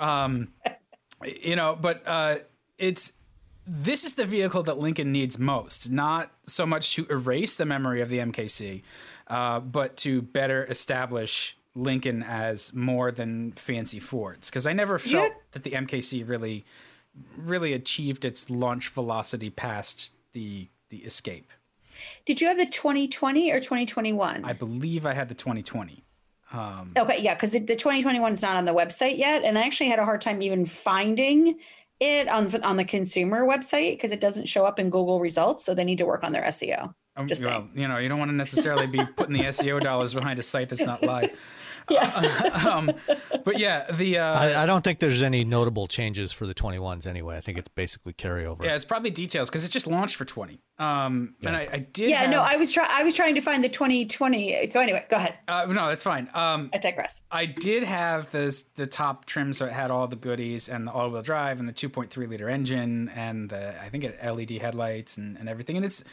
Um, 0.00 0.48
you 1.24 1.54
know, 1.54 1.76
but 1.80 2.02
uh, 2.06 2.36
it's 2.76 3.12
this 3.66 4.04
is 4.04 4.14
the 4.14 4.24
vehicle 4.24 4.62
that 4.64 4.78
Lincoln 4.78 5.12
needs 5.12 5.38
most, 5.38 5.90
not 5.90 6.32
so 6.44 6.64
much 6.66 6.94
to 6.94 7.06
erase 7.10 7.56
the 7.56 7.66
memory 7.66 8.00
of 8.00 8.08
the 8.08 8.18
MKC, 8.18 8.82
uh, 9.26 9.60
but 9.60 9.96
to 9.98 10.22
better 10.22 10.64
establish 10.64 11.54
Lincoln 11.78 12.22
as 12.22 12.72
more 12.74 13.10
than 13.12 13.52
fancy 13.52 14.00
Fords. 14.00 14.50
Because 14.50 14.66
I 14.66 14.72
never 14.72 14.98
felt 14.98 15.30
Yeah. 15.32 15.38
that 15.52 15.62
the 15.62 15.70
MKC 15.72 16.22
really, 16.28 16.64
really 17.36 17.72
achieved 17.72 18.24
its 18.24 18.50
launch 18.50 18.88
velocity 18.88 19.50
past 19.50 20.12
the 20.32 20.68
the 20.90 20.98
Escape. 20.98 21.50
did 22.24 22.40
you 22.40 22.46
have 22.48 22.56
the 22.56 22.64
2020 22.66 23.50
or 23.52 23.60
2021? 23.60 24.44
I 24.44 24.52
believe 24.54 25.04
I 25.04 25.12
had 25.12 25.28
the 25.28 25.34
2020. 25.34 26.02
Okay, 26.96 27.20
yeah, 27.20 27.34
because 27.34 27.50
the, 27.50 27.58
the 27.58 27.76
2021 27.76 28.32
is 28.32 28.40
not 28.42 28.56
on 28.56 28.64
the 28.64 28.72
website 28.72 29.18
yet, 29.18 29.44
and 29.44 29.58
I 29.58 29.62
actually 29.66 29.90
had 29.90 29.98
a 29.98 30.04
hard 30.06 30.22
time 30.22 30.40
even 30.40 30.64
finding 30.64 31.58
it 32.00 32.26
on 32.28 32.62
on 32.62 32.76
the 32.76 32.84
consumer 32.84 33.44
website 33.46 33.96
because 33.96 34.12
it 34.12 34.20
doesn't 34.20 34.46
show 34.46 34.64
up 34.64 34.78
in 34.78 34.88
Google 34.88 35.20
results. 35.20 35.64
So 35.64 35.74
they 35.74 35.84
need 35.84 35.98
to 35.98 36.06
work 36.06 36.24
on 36.24 36.32
their 36.32 36.44
SEO. 36.44 36.94
Um, 37.16 37.28
Just 37.28 37.44
well, 37.44 37.60
saying. 37.62 37.72
you 37.74 37.88
know, 37.88 37.98
you 37.98 38.08
don't 38.08 38.18
want 38.18 38.30
to 38.30 38.36
necessarily 38.36 38.86
be 38.86 39.04
putting 39.16 39.34
the 39.34 39.44
SEO 39.44 39.80
dollars 39.80 40.14
behind 40.14 40.38
a 40.38 40.42
site 40.42 40.68
that's 40.70 40.86
not 40.86 41.02
live. 41.02 41.30
Yeah. 41.98 42.66
um, 42.70 42.92
but 43.44 43.58
yeah, 43.58 43.90
the 43.90 44.18
uh, 44.18 44.24
I, 44.24 44.62
I 44.62 44.66
don't 44.66 44.84
think 44.84 44.98
there's 44.98 45.22
any 45.22 45.44
notable 45.44 45.86
changes 45.86 46.32
for 46.32 46.46
the 46.46 46.54
21s 46.54 47.06
anyway. 47.06 47.36
I 47.36 47.40
think 47.40 47.56
it's 47.56 47.68
basically 47.68 48.12
carryover. 48.12 48.64
Yeah, 48.64 48.74
it's 48.74 48.84
probably 48.84 49.10
details 49.10 49.48
because 49.48 49.64
it 49.64 49.70
just 49.70 49.86
launched 49.86 50.16
for 50.16 50.24
twenty. 50.24 50.60
Um, 50.78 51.34
and 51.42 51.56
I, 51.56 51.68
I 51.72 51.78
did. 51.78 52.10
yeah, 52.10 52.18
have, 52.18 52.30
no, 52.30 52.40
I 52.40 52.56
was 52.56 52.70
trying. 52.70 52.90
I 52.90 53.02
was 53.02 53.14
trying 53.16 53.34
to 53.34 53.40
find 53.40 53.64
the 53.64 53.68
2020. 53.68 54.68
So 54.70 54.80
anyway, 54.80 55.04
go 55.10 55.16
ahead. 55.16 55.34
uh, 55.48 55.66
no, 55.66 55.88
that's 55.88 56.04
fine. 56.04 56.30
Um, 56.34 56.70
I 56.72 56.78
digress. 56.78 57.20
I 57.32 57.46
did 57.46 57.82
have 57.82 58.30
this 58.30 58.62
the 58.76 58.86
top 58.86 59.24
trim, 59.24 59.52
so 59.52 59.66
it 59.66 59.72
had 59.72 59.90
all 59.90 60.06
the 60.06 60.16
goodies 60.16 60.68
and 60.68 60.86
the 60.86 60.92
all-wheel 60.92 61.22
drive 61.22 61.58
and 61.58 61.68
the 61.68 61.72
2.3 61.72 62.28
liter 62.28 62.48
engine 62.48 63.08
and 63.14 63.48
the 63.50 63.80
I 63.82 63.88
think 63.88 64.04
it 64.04 64.18
had 64.20 64.36
LED 64.36 64.50
headlights 64.52 65.16
and, 65.16 65.36
and 65.36 65.48
everything. 65.48 65.76
And 65.76 65.84
it's 65.84 66.04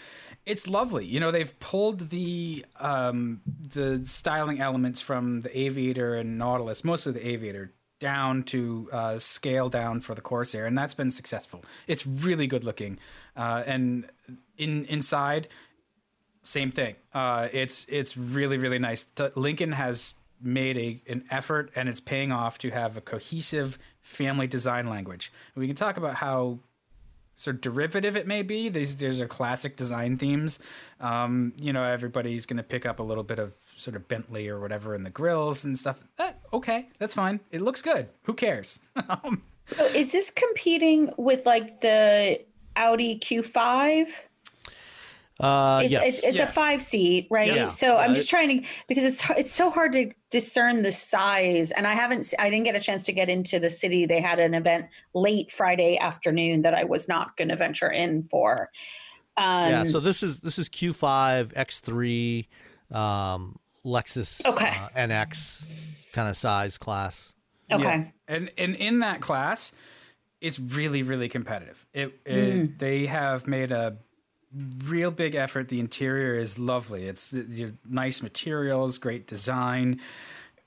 it's 0.46 0.68
lovely. 0.68 1.06
You 1.06 1.20
know, 1.20 1.32
they've 1.32 1.58
pulled 1.60 2.10
the 2.10 2.66
um, 2.80 3.42
the 3.46 4.06
styling 4.06 4.60
elements 4.60 5.02
from 5.02 5.42
the 5.42 5.58
Aviator 5.58 6.16
and 6.16 6.38
Nautilus, 6.38 6.84
mostly 6.84 7.14
the 7.14 7.28
Aviator, 7.28 7.74
down 8.00 8.44
to 8.44 8.90
uh, 8.92 9.18
scale 9.18 9.70
down 9.70 10.02
for 10.02 10.14
the 10.14 10.22
Corsair, 10.22 10.66
and 10.66 10.78
that's 10.78 10.94
been 10.94 11.12
successful. 11.12 11.64
It's 11.88 12.06
really 12.06 12.48
good 12.48 12.64
looking, 12.64 13.00
uh, 13.36 13.64
and 13.66 14.10
in 14.58 14.86
inside 14.86 15.48
same 16.44 16.72
thing. 16.72 16.96
Uh, 17.14 17.50
it's 17.52 17.86
it's 17.90 18.16
really 18.16 18.58
really 18.58 18.80
nice. 18.80 19.06
Lincoln 19.36 19.72
has 19.72 20.14
made 20.42 20.78
a 20.78 21.02
an 21.12 21.24
effort, 21.32 21.72
and 21.76 21.90
it's 21.90 22.00
paying 22.00 22.32
off 22.32 22.58
to 22.60 22.70
have 22.70 22.98
a 22.98 23.02
cohesive 23.02 23.80
family 24.02 24.46
design 24.46 24.88
language. 24.88 25.32
We 25.56 25.66
can 25.66 25.76
talk 25.76 25.98
about 25.98 26.16
how 26.16 26.60
sort 27.36 27.58
of 27.58 27.62
derivative 27.62 28.16
it 28.18 28.28
may 28.28 28.42
be. 28.42 28.70
These 28.70 28.98
these 28.98 29.22
are 29.22 29.28
classic 29.28 29.76
design 29.76 30.18
themes. 30.18 30.60
Um, 31.00 31.54
you 31.60 31.74
know, 31.74 31.84
everybody's 31.84 32.46
going 32.46 32.58
to 32.58 32.64
pick 32.64 32.86
up 32.86 33.00
a 33.00 33.04
little 33.04 33.24
bit 33.24 33.40
of 33.40 33.54
sort 33.76 33.96
of 33.96 34.08
Bentley 34.08 34.48
or 34.48 34.60
whatever 34.60 34.96
in 34.96 35.04
the 35.04 35.10
grills 35.10 35.66
and 35.66 35.78
stuff. 35.78 36.04
Eh, 36.20 36.32
okay, 36.54 36.88
that's 36.98 37.14
fine. 37.14 37.40
It 37.52 37.62
looks 37.62 37.82
good. 37.82 38.08
Who 38.24 38.34
cares? 38.34 38.80
Um, 39.10 39.44
So 39.76 39.84
is 39.86 40.12
this 40.12 40.30
competing 40.30 41.12
with 41.18 41.46
like 41.46 41.82
the 41.82 42.40
Audi 42.76 43.20
Q5? 43.20 44.06
Uh, 45.40 45.82
It's, 45.84 45.92
yes. 45.92 46.08
it's, 46.08 46.24
it's 46.24 46.38
Yeah. 46.38 46.44
a 46.48 46.52
five 46.52 46.82
seat, 46.82 47.28
right? 47.30 47.54
Yeah. 47.54 47.68
So 47.68 47.98
I'm 47.98 48.16
just 48.16 48.30
trying 48.30 48.62
to 48.62 48.68
because 48.88 49.04
it's 49.04 49.22
it's 49.38 49.52
so 49.52 49.70
hard 49.70 49.92
to 49.94 50.12
discern 50.30 50.84
the 50.84 50.92
size, 50.94 51.72
and 51.72 51.86
I 51.86 51.94
haven't 51.94 52.34
I 52.40 52.50
didn't 52.50 52.66
get 52.66 52.76
a 52.76 52.80
chance 52.80 53.04
to 53.06 53.12
get 53.12 53.28
into 53.30 53.60
the 53.60 53.70
city. 53.70 54.06
They 54.06 54.22
had 54.22 54.40
an 54.40 54.54
event 54.54 54.86
late 55.14 55.52
Friday 55.52 55.98
afternoon 55.98 56.62
that 56.62 56.74
I 56.74 56.86
was 56.86 57.08
not 57.10 57.36
going 57.38 57.50
to 57.50 57.56
venture 57.58 57.92
in 57.92 58.24
for. 58.32 58.70
Um, 59.38 59.70
yeah. 59.70 59.84
So 59.84 60.00
this 60.00 60.24
is 60.24 60.40
this 60.40 60.58
is 60.58 60.70
Q5 60.70 61.54
X3 61.54 62.48
um, 62.96 63.60
Lexus 63.86 64.46
Okay. 64.46 64.70
uh, 64.70 64.88
NX 64.98 65.66
kind 66.14 66.30
of 66.30 66.38
size 66.38 66.78
class. 66.78 67.36
okay, 67.72 67.84
Yeah. 67.84 68.04
And 68.30 68.50
and 68.58 68.76
in 68.76 69.00
that 69.00 69.20
class, 69.20 69.74
it's 70.40 70.60
really 70.60 71.04
really 71.04 71.28
competitive. 71.28 71.86
It, 71.94 72.18
it 72.26 72.80
they 72.80 73.06
have 73.08 73.48
made 73.48 73.74
a 73.74 73.98
real 74.86 75.12
big 75.12 75.36
effort. 75.36 75.70
The 75.70 75.80
interior 75.80 76.36
is 76.36 76.58
lovely. 76.60 77.06
It's 77.08 77.36
nice 77.88 78.22
materials, 78.22 78.98
great 78.98 79.28
design. 79.28 80.00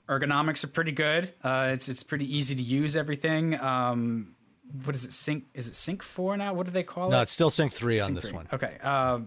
Ergonomics 0.07 0.63
are 0.63 0.67
pretty 0.67 0.91
good. 0.91 1.33
Uh, 1.43 1.69
it's 1.73 1.87
it's 1.87 2.03
pretty 2.03 2.25
easy 2.35 2.55
to 2.55 2.63
use 2.63 2.97
everything. 2.97 3.59
Um, 3.59 4.35
what 4.83 4.95
is 4.95 5.05
it? 5.05 5.11
Sync 5.11 5.45
is 5.53 5.67
it 5.67 5.75
Sync 5.75 6.01
four 6.03 6.35
now? 6.37 6.53
What 6.53 6.65
do 6.65 6.71
they 6.71 6.83
call 6.83 7.09
No, 7.09 7.15
it? 7.15 7.19
No, 7.19 7.21
it's 7.23 7.31
still 7.31 7.49
Sync 7.49 7.73
three 7.73 7.99
on 7.99 8.13
this 8.15 8.25
three. 8.25 8.33
one. 8.35 8.47
Okay. 8.51 8.77
Uh, 8.83 9.19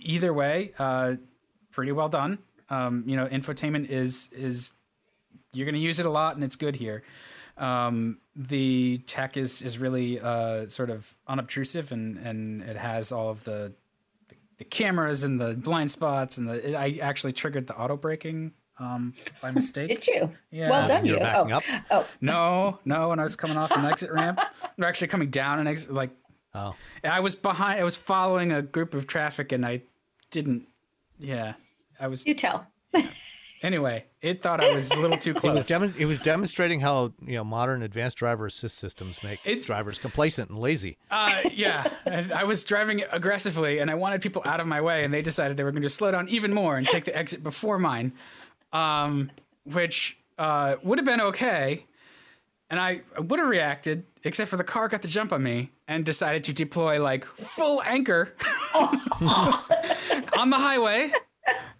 either 0.00 0.32
way, 0.32 0.72
uh, 0.78 1.16
pretty 1.72 1.92
well 1.92 2.08
done. 2.08 2.38
Um, 2.70 3.04
you 3.06 3.16
know, 3.16 3.26
infotainment 3.26 3.88
is 3.90 4.28
is 4.32 4.72
you're 5.52 5.66
going 5.66 5.74
to 5.74 5.80
use 5.80 5.98
it 6.00 6.06
a 6.06 6.10
lot, 6.10 6.34
and 6.36 6.44
it's 6.44 6.56
good 6.56 6.76
here. 6.76 7.02
Um, 7.58 8.18
the 8.34 8.98
tech 9.06 9.36
is 9.36 9.62
is 9.62 9.78
really 9.78 10.20
uh, 10.20 10.66
sort 10.66 10.90
of 10.90 11.14
unobtrusive, 11.26 11.92
and 11.92 12.16
and 12.18 12.62
it 12.62 12.76
has 12.76 13.12
all 13.12 13.28
of 13.28 13.44
the 13.44 13.74
the 14.58 14.64
cameras 14.64 15.24
and 15.24 15.40
the 15.40 15.54
blind 15.54 15.90
spots, 15.90 16.38
and 16.38 16.48
the 16.48 16.70
it, 16.70 16.74
I 16.74 16.98
actually 17.02 17.32
triggered 17.32 17.66
the 17.66 17.76
auto 17.76 17.96
braking 17.96 18.52
um, 18.78 19.14
by 19.40 19.50
mistake. 19.52 19.88
Did 19.88 20.06
you? 20.06 20.32
Yeah. 20.50 20.70
Well 20.70 20.88
done, 20.88 21.04
You're 21.04 21.16
you. 21.18 21.22
backing 21.22 21.52
oh. 21.52 21.56
up? 21.56 21.62
oh, 21.90 22.08
No, 22.20 22.78
no, 22.84 23.08
when 23.10 23.18
I 23.18 23.22
was 23.22 23.36
coming 23.36 23.56
off 23.56 23.70
an 23.70 23.84
exit 23.84 24.10
ramp, 24.10 24.40
we're 24.78 24.86
actually 24.86 25.08
coming 25.08 25.30
down 25.30 25.58
an 25.58 25.66
exit, 25.66 25.92
like 25.92 26.10
Oh, 26.54 26.74
I 27.02 27.20
was 27.20 27.34
behind. 27.34 27.80
I 27.80 27.84
was 27.84 27.96
following 27.96 28.52
a 28.52 28.60
group 28.60 28.94
of 28.94 29.06
traffic, 29.06 29.52
and 29.52 29.64
I 29.64 29.82
didn't. 30.30 30.68
Yeah, 31.18 31.54
I 31.98 32.08
was. 32.08 32.26
you 32.26 32.34
tell. 32.34 32.66
Anyway, 33.62 34.04
it 34.20 34.42
thought 34.42 34.62
I 34.62 34.74
was 34.74 34.90
a 34.90 34.98
little 34.98 35.16
too 35.16 35.30
it 35.36 35.42
was, 35.44 35.68
close. 35.68 35.96
it 35.96 36.04
was 36.04 36.18
demonstrating 36.20 36.80
how 36.80 37.12
you 37.24 37.34
know 37.34 37.44
modern 37.44 37.82
advanced 37.82 38.16
driver 38.18 38.46
assist 38.46 38.78
systems 38.78 39.22
make 39.22 39.38
It's- 39.44 39.64
drivers 39.66 39.98
complacent 40.00 40.50
and 40.50 40.58
lazy. 40.58 40.98
uh, 41.10 41.42
yeah, 41.52 41.88
and 42.04 42.32
I 42.32 42.44
was 42.44 42.64
driving 42.64 43.04
aggressively, 43.12 43.78
and 43.78 43.90
I 43.90 43.94
wanted 43.94 44.20
people 44.20 44.42
out 44.46 44.58
of 44.60 44.66
my 44.66 44.80
way, 44.80 45.04
and 45.04 45.14
they 45.14 45.22
decided 45.22 45.56
they 45.56 45.64
were 45.64 45.70
going 45.70 45.82
to 45.82 45.88
slow 45.88 46.10
down 46.10 46.28
even 46.28 46.52
more 46.52 46.76
and 46.76 46.86
take 46.86 47.04
the 47.04 47.16
exit 47.16 47.42
before 47.44 47.78
mine, 47.78 48.12
um, 48.72 49.30
which 49.64 50.18
uh, 50.38 50.76
would 50.82 50.98
have 50.98 51.06
been 51.06 51.20
okay. 51.20 51.86
And 52.68 52.80
I 52.80 53.02
would 53.18 53.38
have 53.38 53.48
reacted, 53.48 54.04
except 54.24 54.48
for 54.48 54.56
the 54.56 54.64
car 54.64 54.88
got 54.88 55.02
the 55.02 55.08
jump 55.08 55.30
on 55.30 55.42
me 55.42 55.70
and 55.86 56.06
decided 56.06 56.42
to 56.44 56.54
deploy 56.54 57.02
like 57.02 57.26
full 57.26 57.82
anchor 57.84 58.34
on 60.38 60.48
the 60.50 60.56
highway. 60.56 61.12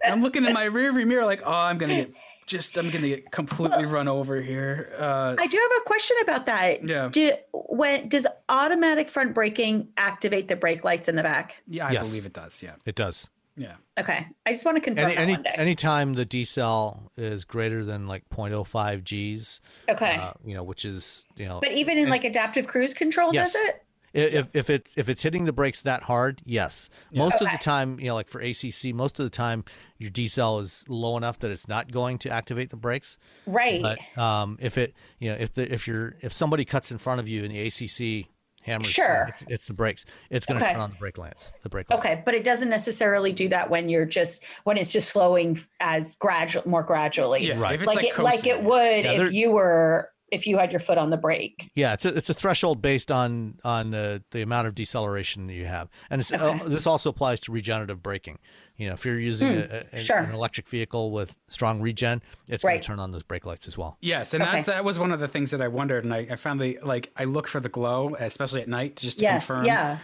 I'm 0.04 0.20
looking 0.20 0.44
in 0.44 0.52
my 0.52 0.64
rearview 0.66 1.06
mirror, 1.06 1.24
like, 1.24 1.42
oh, 1.44 1.52
I'm 1.52 1.78
gonna 1.78 1.94
get 1.96 2.12
just, 2.46 2.76
I'm 2.76 2.90
gonna 2.90 3.08
get 3.08 3.30
completely 3.30 3.86
run 3.86 4.08
over 4.08 4.40
here. 4.42 4.92
Uh, 4.98 5.36
I 5.38 5.46
do 5.46 5.56
have 5.56 5.80
a 5.80 5.84
question 5.86 6.16
about 6.22 6.46
that. 6.46 6.88
Yeah. 6.88 7.08
Do 7.10 7.32
when 7.52 8.08
does 8.08 8.26
automatic 8.48 9.08
front 9.08 9.32
braking 9.34 9.88
activate 9.96 10.48
the 10.48 10.56
brake 10.56 10.84
lights 10.84 11.08
in 11.08 11.16
the 11.16 11.22
back? 11.22 11.56
yeah, 11.66 11.86
I 11.86 11.92
Yes. 11.92 12.08
believe 12.08 12.26
it 12.26 12.32
does. 12.32 12.62
Yeah, 12.62 12.74
It 12.84 12.94
does. 12.96 13.30
yeah. 13.56 13.74
Okay, 13.98 14.26
I 14.46 14.52
just 14.52 14.64
want 14.64 14.76
to 14.76 14.80
confirm 14.80 15.04
Any 15.06 15.14
that 15.14 15.20
any 15.20 15.32
one 15.34 15.42
day. 15.42 15.50
anytime 15.54 16.14
the 16.14 16.24
decel 16.26 17.08
is 17.16 17.44
greater 17.44 17.84
than 17.84 18.06
like 18.06 18.28
0.05 18.30 19.04
G's, 19.04 19.60
okay, 19.88 20.16
uh, 20.16 20.32
you 20.44 20.54
know, 20.54 20.62
which 20.64 20.84
is 20.84 21.24
you 21.36 21.46
know, 21.46 21.60
but 21.60 21.72
even 21.72 21.96
in 21.98 22.08
like 22.08 22.24
adaptive 22.24 22.66
cruise 22.66 22.92
control, 22.94 23.32
Yes. 23.34 23.52
does 23.52 23.62
it? 23.68 23.81
I- 24.14 24.18
if 24.18 24.54
if 24.54 24.70
it's 24.70 24.96
if 24.98 25.08
it's 25.08 25.22
hitting 25.22 25.44
the 25.46 25.52
brakes 25.52 25.82
that 25.82 26.02
hard, 26.04 26.42
yes. 26.44 26.90
Most 27.12 27.40
of 27.40 27.50
the 27.50 27.58
time, 27.58 27.98
you 27.98 28.06
know, 28.08 28.14
like 28.14 28.28
for 28.28 28.40
ACC, 28.40 28.92
most 28.94 29.18
of 29.18 29.24
the 29.24 29.30
time 29.30 29.64
your 29.98 30.10
decel 30.10 30.60
is 30.60 30.84
low 30.88 31.16
enough 31.16 31.38
that 31.40 31.50
it's 31.50 31.68
not 31.68 31.90
going 31.90 32.18
to 32.18 32.30
activate 32.30 32.70
the 32.70 32.76
brakes. 32.76 33.18
Right. 33.46 33.80
But 33.82 33.98
um, 34.22 34.58
if 34.60 34.76
it, 34.78 34.94
you 35.18 35.30
know, 35.30 35.36
if 35.38 35.54
the 35.54 35.72
if 35.72 35.86
you're 35.86 36.16
if 36.20 36.32
somebody 36.32 36.64
cuts 36.64 36.90
in 36.90 36.98
front 36.98 37.20
of 37.20 37.28
you 37.28 37.44
and 37.44 37.52
the 37.54 37.66
ACC 37.66 38.28
hammers, 38.62 38.86
Sure. 38.86 39.26
it's, 39.28 39.44
it's 39.48 39.66
the 39.66 39.72
brakes. 39.74 40.04
It's 40.30 40.46
going 40.46 40.60
to 40.60 40.64
Okay. 40.64 40.72
turn 40.74 40.82
on 40.82 40.90
the 40.90 40.96
brake 40.96 41.18
lamps. 41.18 41.50
The 41.64 41.68
brake 41.68 41.90
lamps. 41.90 42.04
okay, 42.06 42.22
but 42.24 42.34
it 42.34 42.44
doesn't 42.44 42.68
necessarily 42.68 43.32
do 43.32 43.48
that 43.48 43.70
when 43.70 43.88
you're 43.88 44.04
just 44.06 44.44
when 44.64 44.76
it's 44.76 44.92
just 44.92 45.08
slowing 45.08 45.58
as 45.80 46.14
gradual, 46.16 46.62
more 46.68 46.82
gradually. 46.84 47.48
Yeah, 47.48 47.58
Right. 47.58 47.78
Like, 47.80 47.96
like, 47.96 48.04
it, 48.06 48.18
like 48.20 48.46
it 48.46 48.62
would 48.62 49.04
Yeah, 49.04 49.22
if 49.24 49.32
you 49.32 49.50
were 49.50 50.10
if 50.32 50.46
you 50.46 50.58
had 50.58 50.72
your 50.72 50.80
foot 50.80 50.98
on 50.98 51.10
the 51.10 51.16
brake. 51.16 51.70
Yeah, 51.74 51.92
it's 51.92 52.04
a, 52.04 52.16
it's 52.16 52.30
a 52.30 52.34
threshold 52.34 52.82
based 52.82 53.12
on 53.12 53.58
on 53.62 53.90
the, 53.90 54.24
the 54.32 54.42
amount 54.42 54.66
of 54.66 54.74
deceleration 54.74 55.46
that 55.46 55.54
you 55.54 55.66
have, 55.66 55.88
and 56.10 56.20
it's, 56.20 56.32
uh, 56.32 56.58
this 56.66 56.86
also 56.86 57.10
applies 57.10 57.38
to 57.40 57.52
regenerative 57.52 58.02
braking. 58.02 58.38
You 58.82 58.88
know, 58.88 58.94
if 58.94 59.04
you're 59.04 59.18
using 59.18 59.48
a, 59.48 59.84
a- 59.92 59.98
sure. 60.02 60.18
an 60.18 60.32
electric 60.32 60.68
vehicle 60.68 61.10
with 61.12 61.34
strong 61.48 61.80
regen, 61.80 62.20
it's 62.48 62.64
going 62.64 62.80
to 62.80 62.84
turn 62.86 62.98
on 62.98 63.12
those 63.12 63.22
brake 63.22 63.46
lights 63.46 63.68
as 63.68 63.78
well. 63.78 63.96
Yes, 64.00 64.34
and 64.34 64.42
Okay. 64.42 64.52
that's, 64.52 64.66
that 64.66 64.84
was 64.84 64.98
one 64.98 65.12
of 65.12 65.20
the 65.20 65.28
things 65.28 65.50
that 65.52 65.62
I 65.62 65.68
wondered, 65.68 66.04
and 66.04 66.12
I, 66.12 66.26
I 66.30 66.36
found 66.36 66.60
the 66.60 66.78
like 66.82 67.12
I 67.16 67.24
look 67.24 67.46
for 67.46 67.60
the 67.60 67.68
glow, 67.68 68.16
especially 68.18 68.60
at 68.62 68.68
night, 68.68 68.96
just 68.96 69.18
to 69.20 69.24
Yes, 69.24 69.46
confirm. 69.46 69.64
yeah. 69.66 69.98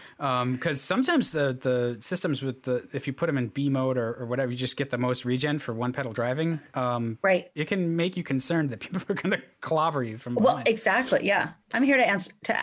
Because 0.53 0.81
sometimes 0.81 1.33
the 1.33 1.59
the 1.61 1.97
systems 2.01 2.43
with 2.43 2.62
the 2.62 2.87
if 2.93 3.07
you 3.07 3.12
put 3.12 3.26
them 3.26 3.37
in 3.39 3.49
B 3.49 3.68
mode 3.68 3.99
or, 3.99 4.14
or 4.14 4.26
whatever, 4.26 4.53
you 4.53 4.57
just 4.59 4.76
get 4.76 4.91
the 4.91 4.99
most 4.99 5.24
regen 5.24 5.59
for 5.59 5.74
one 5.74 5.93
pedal 5.93 6.12
driving. 6.12 6.61
Um, 6.74 7.18
Right. 7.22 7.51
It 7.55 7.66
can 7.66 7.97
make 7.97 8.16
you 8.16 8.22
concerned 8.22 8.70
that 8.70 8.81
people 8.85 9.03
are 9.09 9.14
going 9.14 9.33
to 9.33 9.43
clobber 9.61 10.03
you 10.03 10.18
from 10.18 10.35
Well, 10.37 10.53
behind. 10.55 10.68
exactly. 10.68 11.20
Yeah, 11.26 11.51
I'm 11.74 11.83
here 11.83 11.97
to 11.97 12.07
answer 12.07 12.31
to 12.45 12.59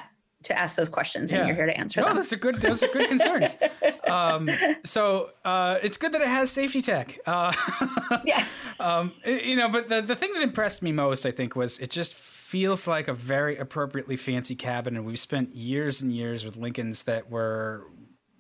to 0.46 0.58
ask 0.58 0.76
those 0.76 0.90
questions, 0.90 1.32
and 1.32 1.48
you're 1.48 1.56
here 1.56 1.66
to 1.66 1.78
answer 1.78 2.02
no, 2.02 2.08
them. 2.08 2.16
those 2.16 2.32
are 2.34 2.38
good. 2.38 2.56
Those 2.56 2.84
are 2.84 2.88
good 2.88 3.08
concerns. 3.08 3.58
Um, 4.06 4.52
so 4.84 5.32
uh, 5.44 5.80
it's 5.82 5.98
good 5.98 6.12
that 6.12 6.22
it 6.22 6.28
has 6.28 6.52
safety 6.52 6.80
tech. 6.80 7.18
Uh, 7.26 7.52
Yeah. 8.24 8.46
Um, 8.80 9.12
you 9.26 9.56
know, 9.56 9.68
but 9.68 9.90
the 9.90 10.02
the 10.02 10.16
thing 10.16 10.32
that 10.34 10.44
impressed 10.44 10.84
me 10.84 10.92
most, 10.92 11.26
I 11.26 11.32
think, 11.32 11.56
was 11.56 11.80
it 11.80 11.90
just 11.90 12.14
feels 12.14 12.88
like 12.88 13.08
a 13.08 13.14
very 13.14 13.58
appropriately 13.58 14.16
fancy 14.16 14.56
cabin, 14.56 14.96
and 14.96 15.06
we've 15.06 15.20
spent 15.20 15.56
years 15.56 16.04
and 16.04 16.12
years 16.12 16.46
with 16.46 16.56
Lincolns 16.56 17.04
that 17.04 17.32
were 17.32 17.88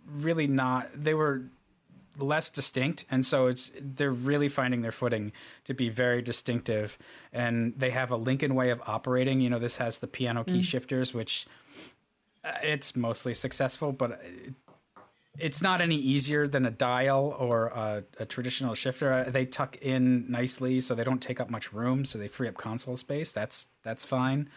really 0.07 0.45
not. 0.45 0.89
They 0.93 1.15
were 1.15 1.49
less 2.17 2.49
distinct, 2.49 3.05
and 3.11 3.25
so 3.25 3.47
it's 3.47 3.71
they're 3.79 4.11
really 4.11 4.47
finding 4.47 4.81
their 4.81 4.91
footing 4.91 5.31
to 5.65 5.73
be 5.73 5.89
very 5.89 6.21
distinctive, 6.21 6.97
and 7.33 7.73
they 7.77 7.89
have 7.89 8.11
a 8.11 8.15
Lincoln 8.15 8.55
way 8.55 8.69
of 8.69 8.81
operating. 8.85 9.41
You 9.41 9.49
know, 9.49 9.59
this 9.59 9.77
has 9.77 9.99
the 9.99 10.07
piano 10.07 10.43
key 10.43 10.61
shifters, 10.61 11.13
which 11.13 11.45
it's 12.63 12.95
mostly 12.95 13.33
successful, 13.33 13.91
but. 13.91 14.21
It's 15.37 15.61
not 15.61 15.81
any 15.81 15.97
easier 15.97 16.47
than 16.47 16.65
a 16.65 16.71
dial 16.71 17.35
or 17.37 17.67
a, 17.67 18.05
a 18.19 18.25
traditional 18.25 18.73
shifter. 18.73 19.11
Uh, 19.11 19.29
They 19.29 19.45
tuck 19.45 19.75
in 19.81 20.31
nicely, 20.31 20.79
so 20.79 20.95
they 20.95 21.03
don't 21.03 21.21
take 21.21 21.41
up 21.41 21.49
much 21.49 21.73
room, 21.73 22.05
so 22.05 22.17
they 22.17 22.29
free 22.29 22.47
up 22.47 22.55
console 22.55 22.95
space. 22.95 23.33
That's 23.33 23.67
that's 23.83 24.05
fine. 24.05 24.47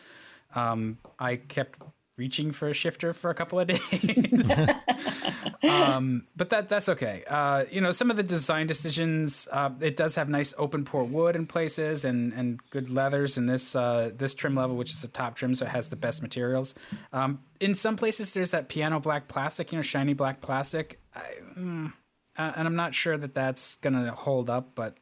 Um, 0.54 0.98
I 1.18 1.34
kept 1.34 1.82
reaching 2.18 2.50
for 2.50 2.68
a 2.68 2.74
shifter 2.74 3.12
for 3.14 3.30
a 3.30 3.34
couple 3.34 3.58
of 3.60 3.66
days, 3.90 4.58
um, 5.62 6.26
but 6.36 6.50
that 6.50 6.68
that's 6.68 6.88
okay. 6.88 7.22
Uh, 7.26 7.64
you 7.70 7.80
know, 7.80 7.92
some 7.92 8.10
of 8.10 8.16
the 8.16 8.22
design 8.22 8.66
decisions. 8.66 9.48
Uh, 9.50 9.70
it 9.80 9.96
does 9.96 10.16
have 10.16 10.28
nice 10.28 10.52
open 10.58 10.84
pore 10.84 11.04
wood 11.04 11.36
in 11.36 11.46
places 11.46 12.04
and 12.04 12.32
and 12.34 12.60
good 12.70 12.90
leathers 12.90 13.38
in 13.38 13.46
this 13.46 13.74
uh, 13.74 14.10
this 14.14 14.34
trim 14.34 14.54
level, 14.54 14.76
which 14.76 14.90
is 14.90 15.00
the 15.00 15.08
top 15.08 15.36
trim, 15.36 15.54
so 15.54 15.64
it 15.64 15.70
has 15.70 15.88
the 15.88 15.96
best 15.96 16.20
materials. 16.20 16.74
Um, 17.12 17.40
in 17.60 17.74
some 17.74 17.96
places, 17.96 18.34
there's 18.34 18.50
that 18.50 18.68
piano 18.68 19.00
black 19.00 19.28
plastic, 19.28 19.72
you 19.72 19.78
know, 19.78 19.82
shiny 19.82 20.12
black 20.12 20.40
plastic. 20.40 21.00
I, 21.14 21.22
mm, 21.56 21.92
uh, 22.36 22.52
and 22.56 22.68
I'm 22.68 22.76
not 22.76 22.94
sure 22.94 23.16
that 23.16 23.34
that's 23.34 23.76
gonna 23.76 24.12
hold 24.12 24.50
up, 24.50 24.74
but 24.74 24.96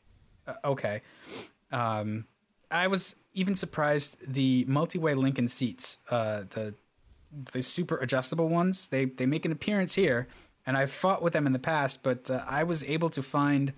uh, 0.47 0.55
okay. 0.65 1.03
Um, 1.73 2.27
I 2.71 2.87
was 2.89 3.17
even 3.33 3.55
surprised 3.55 4.19
the 4.27 4.65
multi-way 4.67 5.15
Lincoln 5.15 5.47
seats, 5.47 5.99
uh, 6.11 6.45
the 6.51 6.75
the 7.53 7.63
super 7.63 7.97
adjustable 7.97 8.49
ones. 8.49 8.89
They 8.89 9.07
they 9.07 9.27
make 9.27 9.45
an 9.45 9.53
appearance 9.53 9.95
here, 9.95 10.29
and 10.67 10.77
I've 10.77 10.91
fought 10.91 11.23
with 11.23 11.33
them 11.33 11.47
in 11.47 11.53
the 11.53 11.59
past, 11.59 12.03
but 12.03 12.31
uh, 12.31 12.45
I 12.47 12.65
was 12.65 12.85
able 12.85 13.09
to 13.11 13.23
find 13.23 13.73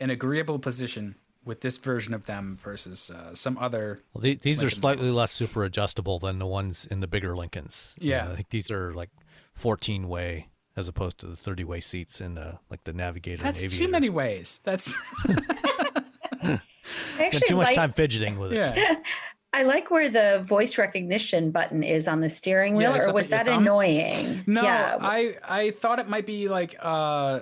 an 0.00 0.10
agreeable 0.10 0.58
position 0.58 1.16
with 1.44 1.60
this 1.60 1.76
version 1.78 2.14
of 2.14 2.26
them 2.26 2.56
versus 2.58 3.10
uh, 3.10 3.34
some 3.34 3.58
other. 3.58 4.02
Well, 4.14 4.22
the, 4.22 4.34
these 4.36 4.62
are 4.64 4.70
slightly 4.70 5.02
models. 5.02 5.14
less 5.14 5.32
super 5.32 5.64
adjustable 5.64 6.18
than 6.18 6.38
the 6.38 6.46
ones 6.46 6.86
in 6.86 7.00
the 7.00 7.06
bigger 7.06 7.36
Lincolns. 7.36 7.96
Yeah. 8.00 8.24
know, 8.24 8.32
I 8.32 8.36
think 8.36 8.48
these 8.48 8.70
are 8.70 8.94
like 8.94 9.10
14 9.54 10.08
way 10.08 10.48
as 10.76 10.88
opposed 10.88 11.18
to 11.18 11.26
the 11.26 11.36
30 11.36 11.64
way 11.64 11.80
seats 11.80 12.20
in 12.20 12.34
the 12.34 12.58
like 12.70 12.84
the 12.84 12.92
Navigator. 12.92 13.42
That's 13.42 13.62
and 13.62 13.70
too 13.70 13.88
many 13.88 14.08
ways. 14.08 14.60
That's 14.64 14.94
I 16.46 16.60
Spent 17.14 17.34
actually 17.34 17.48
too 17.48 17.56
much 17.56 17.68
like 17.68 17.76
time 17.76 17.92
fidgeting 17.92 18.38
with 18.38 18.52
it. 18.52 18.76
yeah. 18.76 18.96
I 19.54 19.62
like 19.62 19.90
where 19.90 20.08
the 20.10 20.44
voice 20.46 20.76
recognition 20.78 21.50
button 21.52 21.82
is 21.82 22.08
on 22.08 22.20
the 22.20 22.28
steering 22.28 22.74
wheel, 22.74 22.94
it's 22.94 23.06
or 23.08 23.12
was 23.14 23.28
that 23.28 23.46
thumb. 23.46 23.62
annoying? 23.62 24.42
No, 24.46 24.62
yeah. 24.62 24.96
I 25.00 25.36
I 25.44 25.70
thought 25.70 25.98
it 26.00 26.08
might 26.08 26.26
be 26.26 26.48
like 26.48 26.76
uh 26.80 27.40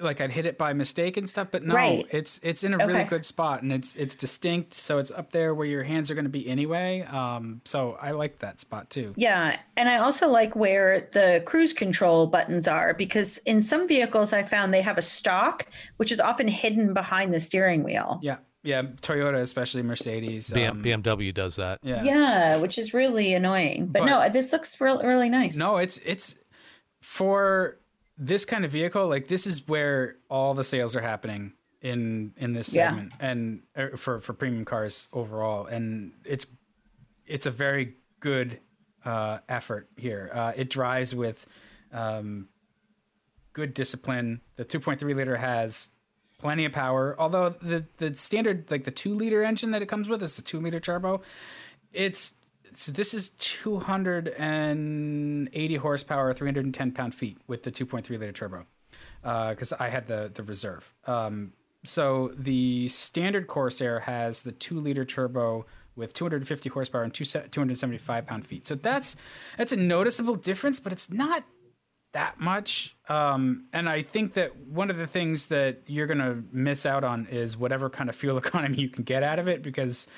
like 0.00 0.20
I'd 0.20 0.32
hit 0.32 0.46
it 0.46 0.56
by 0.58 0.72
mistake 0.72 1.16
and 1.18 1.28
stuff, 1.30 1.48
but 1.50 1.62
no, 1.62 1.74
Right. 1.74 2.06
it's 2.10 2.40
it's 2.42 2.64
in 2.64 2.72
a 2.74 2.78
really 2.78 3.00
Okay. 3.00 3.08
good 3.08 3.24
spot 3.24 3.62
and 3.62 3.70
it's 3.70 3.94
it's 3.94 4.16
distinct, 4.16 4.72
so 4.74 4.98
it's 4.98 5.10
up 5.10 5.30
there 5.30 5.54
where 5.54 5.66
your 5.66 5.84
hands 5.84 6.10
are 6.10 6.14
going 6.14 6.24
to 6.24 6.30
be 6.30 6.48
anyway. 6.48 7.02
Um, 7.02 7.60
so 7.64 7.96
I 8.00 8.10
like 8.12 8.38
that 8.38 8.58
spot 8.58 8.88
too. 8.90 9.12
Yeah, 9.16 9.56
and 9.76 9.88
I 9.88 9.98
also 9.98 10.28
like 10.28 10.56
where 10.56 11.08
the 11.12 11.42
cruise 11.46 11.72
control 11.74 12.26
buttons 12.26 12.66
are 12.66 12.94
because 12.94 13.38
in 13.44 13.60
some 13.62 13.86
vehicles 13.86 14.32
I 14.32 14.42
found 14.42 14.72
they 14.72 14.82
have 14.82 14.98
a 14.98 15.02
stock 15.02 15.66
which 15.98 16.10
is 16.10 16.18
often 16.18 16.48
hidden 16.48 16.94
behind 16.94 17.32
the 17.34 17.38
steering 17.40 17.84
wheel. 17.84 18.18
Yeah, 18.22 18.38
Yeah, 18.64 18.82
Toyota, 18.82 19.40
especially 19.40 19.82
Mercedes. 19.82 20.48
BM, 20.50 20.70
um, 20.70 20.82
BMW 20.82 21.32
does 21.32 21.56
that. 21.56 21.78
Yeah. 21.82 22.02
Yeah, 22.02 22.60
which 22.60 22.78
is 22.78 22.92
really 22.94 23.34
annoying. 23.34 23.86
But, 23.86 24.00
But- 24.00 24.06
no, 24.06 24.28
this 24.30 24.52
looks 24.52 24.80
real, 24.80 25.00
really 25.02 25.28
nice. 25.28 25.54
No, 25.54 25.76
it's 25.76 25.98
it's 25.98 26.36
for 27.00 27.78
this 28.16 28.44
kind 28.44 28.64
of 28.64 28.70
vehicle. 28.70 29.06
Like 29.06 29.28
this 29.28 29.46
is 29.46 29.68
where 29.68 30.16
all 30.30 30.54
the 30.54 30.64
sales 30.64 30.96
are 30.96 31.00
happening 31.02 31.52
in 31.82 32.32
in 32.38 32.54
this 32.54 32.74
Yeah. 32.74 32.88
segment, 32.88 33.12
and 33.20 33.62
uh, 33.76 33.96
for 33.96 34.18
for 34.18 34.32
premium 34.32 34.64
cars 34.64 35.08
overall. 35.12 35.66
And 35.66 36.12
it's 36.24 36.46
it's 37.26 37.44
a 37.46 37.50
very 37.50 37.94
good 38.20 38.60
uh, 39.04 39.38
effort 39.48 39.88
here. 39.96 40.30
Uh, 40.32 40.52
it 40.56 40.70
drives 40.70 41.14
with 41.14 41.46
um, 41.92 42.48
good 43.52 43.74
discipline. 43.74 44.40
The 44.56 44.64
2.3 44.64 45.14
liter 45.14 45.36
has 45.36 45.90
plenty 46.38 46.64
of 46.64 46.72
power. 46.72 47.14
Although 47.18 47.50
the 47.50 47.84
the 47.98 48.14
standard 48.14 48.70
like 48.70 48.84
the 48.84 48.90
two 48.90 49.14
liter 49.14 49.42
engine 49.42 49.72
that 49.72 49.82
it 49.82 49.86
comes 49.86 50.08
with 50.08 50.22
is 50.22 50.36
the 50.36 50.42
two 50.42 50.60
liter 50.60 50.80
turbo. 50.80 51.20
It's 51.92 52.32
so 52.72 52.90
this 52.92 53.12
is 53.14 53.28
280 53.30 55.76
horsepower, 55.76 56.32
310 56.32 56.92
pound 56.92 57.14
feet 57.14 57.38
with 57.46 57.62
the 57.62 57.70
2.3 57.70 58.08
liter 58.10 58.32
turbo. 58.32 58.66
Because 59.22 59.72
I 59.72 59.88
had 59.88 60.06
the 60.06 60.30
the 60.32 60.42
reserve. 60.42 60.92
Um, 61.06 61.52
so 61.84 62.32
the 62.36 62.88
standard 62.88 63.46
Corsair 63.46 64.00
has 64.00 64.42
the 64.42 64.52
two 64.52 64.80
liter 64.80 65.04
turbo 65.04 65.66
with 65.96 66.12
250 66.14 66.70
horsepower 66.70 67.04
and 67.04 67.14
two, 67.14 67.24
275 67.24 68.26
pound 68.26 68.46
feet. 68.46 68.66
So 68.66 68.74
that's 68.74 69.16
that's 69.56 69.72
a 69.72 69.76
noticeable 69.76 70.34
difference, 70.34 70.80
but 70.80 70.92
it's 70.92 71.10
not 71.10 71.44
that 72.14 72.40
much. 72.40 72.96
Um, 73.08 73.66
and 73.72 73.88
I 73.88 74.02
think 74.02 74.34
that 74.34 74.56
one 74.56 74.88
of 74.88 74.96
the 74.96 75.06
things 75.06 75.46
that 75.46 75.82
you're 75.86 76.06
going 76.06 76.18
to 76.18 76.42
miss 76.50 76.86
out 76.86 77.04
on 77.04 77.26
is 77.26 77.56
whatever 77.56 77.90
kind 77.90 78.08
of 78.08 78.16
fuel 78.16 78.38
economy 78.44 78.78
you 78.78 78.88
can 78.88 79.04
get 79.04 79.22
out 79.22 79.38
of 79.38 79.48
it 79.48 79.62
because 79.62 80.08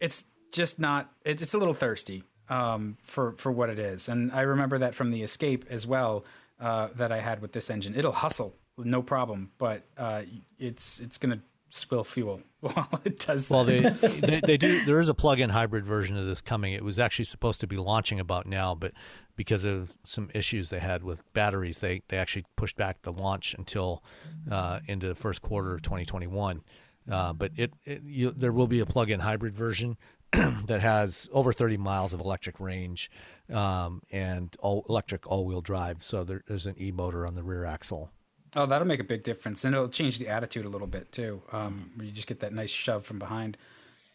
it's 0.00 0.24
just 0.52 0.80
not, 0.80 1.12
it's, 1.24 1.42
it's 1.42 1.54
a 1.54 1.58
little 1.58 1.74
thirsty 1.74 2.24
um, 2.48 2.96
for, 3.00 3.32
for 3.32 3.52
what 3.52 3.68
it 3.68 3.78
is. 3.78 4.08
And 4.08 4.32
I 4.32 4.42
remember 4.42 4.78
that 4.78 4.94
from 4.94 5.10
the 5.10 5.22
Escape 5.22 5.66
as 5.68 5.86
well 5.86 6.24
uh, 6.60 6.88
that 6.94 7.12
I 7.12 7.20
had 7.20 7.42
with 7.42 7.52
this 7.52 7.70
engine. 7.70 7.94
It'll 7.94 8.12
hustle, 8.12 8.54
no 8.78 9.02
problem, 9.02 9.50
but 9.58 9.82
uh, 9.98 10.22
it's, 10.58 11.00
it's 11.00 11.18
going 11.18 11.36
to 11.36 11.40
spill 11.70 12.04
fuel 12.04 12.40
while 12.60 13.00
it 13.04 13.18
does 13.18 13.50
Well, 13.50 13.64
they, 13.64 13.80
they 13.80 14.40
they 14.44 14.56
do. 14.56 14.84
There 14.84 15.00
is 15.00 15.08
a 15.08 15.14
plug-in 15.14 15.50
hybrid 15.50 15.84
version 15.84 16.16
of 16.16 16.26
this 16.26 16.40
coming. 16.40 16.72
It 16.72 16.84
was 16.84 16.98
actually 16.98 17.24
supposed 17.26 17.60
to 17.60 17.66
be 17.66 17.76
launching 17.76 18.20
about 18.20 18.46
now, 18.46 18.74
but 18.74 18.92
because 19.36 19.64
of 19.64 19.92
some 20.04 20.30
issues 20.34 20.70
they 20.70 20.80
had 20.80 21.02
with 21.02 21.22
batteries, 21.32 21.80
they 21.80 22.02
they 22.08 22.16
actually 22.16 22.44
pushed 22.56 22.76
back 22.76 23.02
the 23.02 23.12
launch 23.12 23.54
until 23.54 24.02
uh, 24.50 24.80
into 24.86 25.08
the 25.08 25.14
first 25.14 25.42
quarter 25.42 25.74
of 25.74 25.82
2021. 25.82 26.62
Uh, 27.10 27.32
but 27.32 27.52
it, 27.56 27.72
it 27.84 28.02
you, 28.04 28.30
there 28.32 28.52
will 28.52 28.66
be 28.66 28.80
a 28.80 28.86
plug-in 28.86 29.20
hybrid 29.20 29.54
version 29.54 29.96
that 30.32 30.80
has 30.80 31.28
over 31.32 31.52
30 31.52 31.76
miles 31.76 32.12
of 32.12 32.20
electric 32.20 32.58
range 32.58 33.10
um, 33.52 34.02
and 34.10 34.56
all 34.58 34.84
electric 34.88 35.26
all-wheel 35.26 35.60
drive. 35.60 36.02
So 36.02 36.24
there, 36.24 36.42
there's 36.48 36.66
an 36.66 36.74
e-motor 36.80 37.26
on 37.26 37.34
the 37.34 37.44
rear 37.44 37.64
axle. 37.64 38.10
Oh, 38.56 38.66
that'll 38.66 38.86
make 38.88 39.00
a 39.00 39.04
big 39.04 39.22
difference, 39.22 39.64
and 39.64 39.74
it'll 39.74 39.88
change 39.88 40.18
the 40.18 40.28
attitude 40.28 40.64
a 40.64 40.68
little 40.68 40.86
bit 40.88 41.12
too. 41.12 41.42
Um, 41.52 41.90
where 41.94 42.06
you 42.06 42.12
just 42.12 42.26
get 42.26 42.40
that 42.40 42.52
nice 42.52 42.70
shove 42.70 43.04
from 43.04 43.18
behind. 43.18 43.56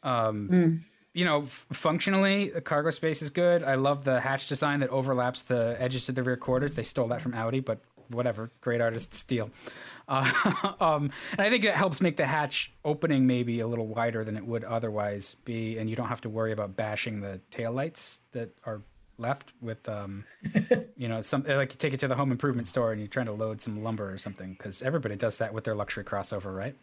Um, 0.03 0.83
You 1.13 1.25
know, 1.25 1.41
f- 1.43 1.65
functionally, 1.73 2.49
the 2.51 2.61
cargo 2.61 2.89
space 2.89 3.21
is 3.21 3.29
good. 3.29 3.63
I 3.63 3.75
love 3.75 4.05
the 4.05 4.21
hatch 4.21 4.47
design 4.47 4.79
that 4.79 4.89
overlaps 4.89 5.41
the 5.41 5.75
edges 5.77 6.07
of 6.07 6.15
the 6.15 6.23
rear 6.23 6.37
quarters. 6.37 6.73
They 6.75 6.83
stole 6.83 7.09
that 7.09 7.21
from 7.21 7.33
Audi, 7.33 7.59
but 7.59 7.79
whatever. 8.11 8.49
Great 8.61 8.81
artists 8.81 9.17
steal. 9.17 9.49
Uh, 10.07 10.73
um, 10.81 11.09
and 11.31 11.39
I 11.39 11.49
think 11.49 11.63
that 11.63 11.75
helps 11.75 12.01
make 12.01 12.17
the 12.17 12.25
hatch 12.25 12.73
opening 12.83 13.27
maybe 13.27 13.61
a 13.61 13.67
little 13.67 13.87
wider 13.87 14.25
than 14.25 14.35
it 14.35 14.45
would 14.45 14.65
otherwise 14.65 15.35
be, 15.45 15.77
and 15.77 15.89
you 15.89 15.95
don't 15.95 16.09
have 16.09 16.19
to 16.21 16.29
worry 16.29 16.51
about 16.51 16.75
bashing 16.75 17.21
the 17.21 17.39
taillights 17.49 18.19
that 18.31 18.49
are 18.65 18.81
left 19.21 19.53
with 19.61 19.87
um, 19.87 20.25
you 20.97 21.07
know, 21.07 21.21
some 21.21 21.43
like 21.47 21.71
you 21.71 21.77
take 21.77 21.93
it 21.93 21.99
to 22.01 22.07
the 22.07 22.15
home 22.15 22.31
improvement 22.31 22.67
store 22.67 22.91
and 22.91 22.99
you're 22.99 23.07
trying 23.07 23.27
to 23.27 23.31
load 23.31 23.61
some 23.61 23.83
lumber 23.83 24.11
or 24.11 24.17
something 24.17 24.53
because 24.53 24.81
everybody 24.81 25.15
does 25.15 25.37
that 25.37 25.53
with 25.53 25.63
their 25.63 25.75
luxury 25.75 26.03
crossover, 26.03 26.55
right? 26.55 26.75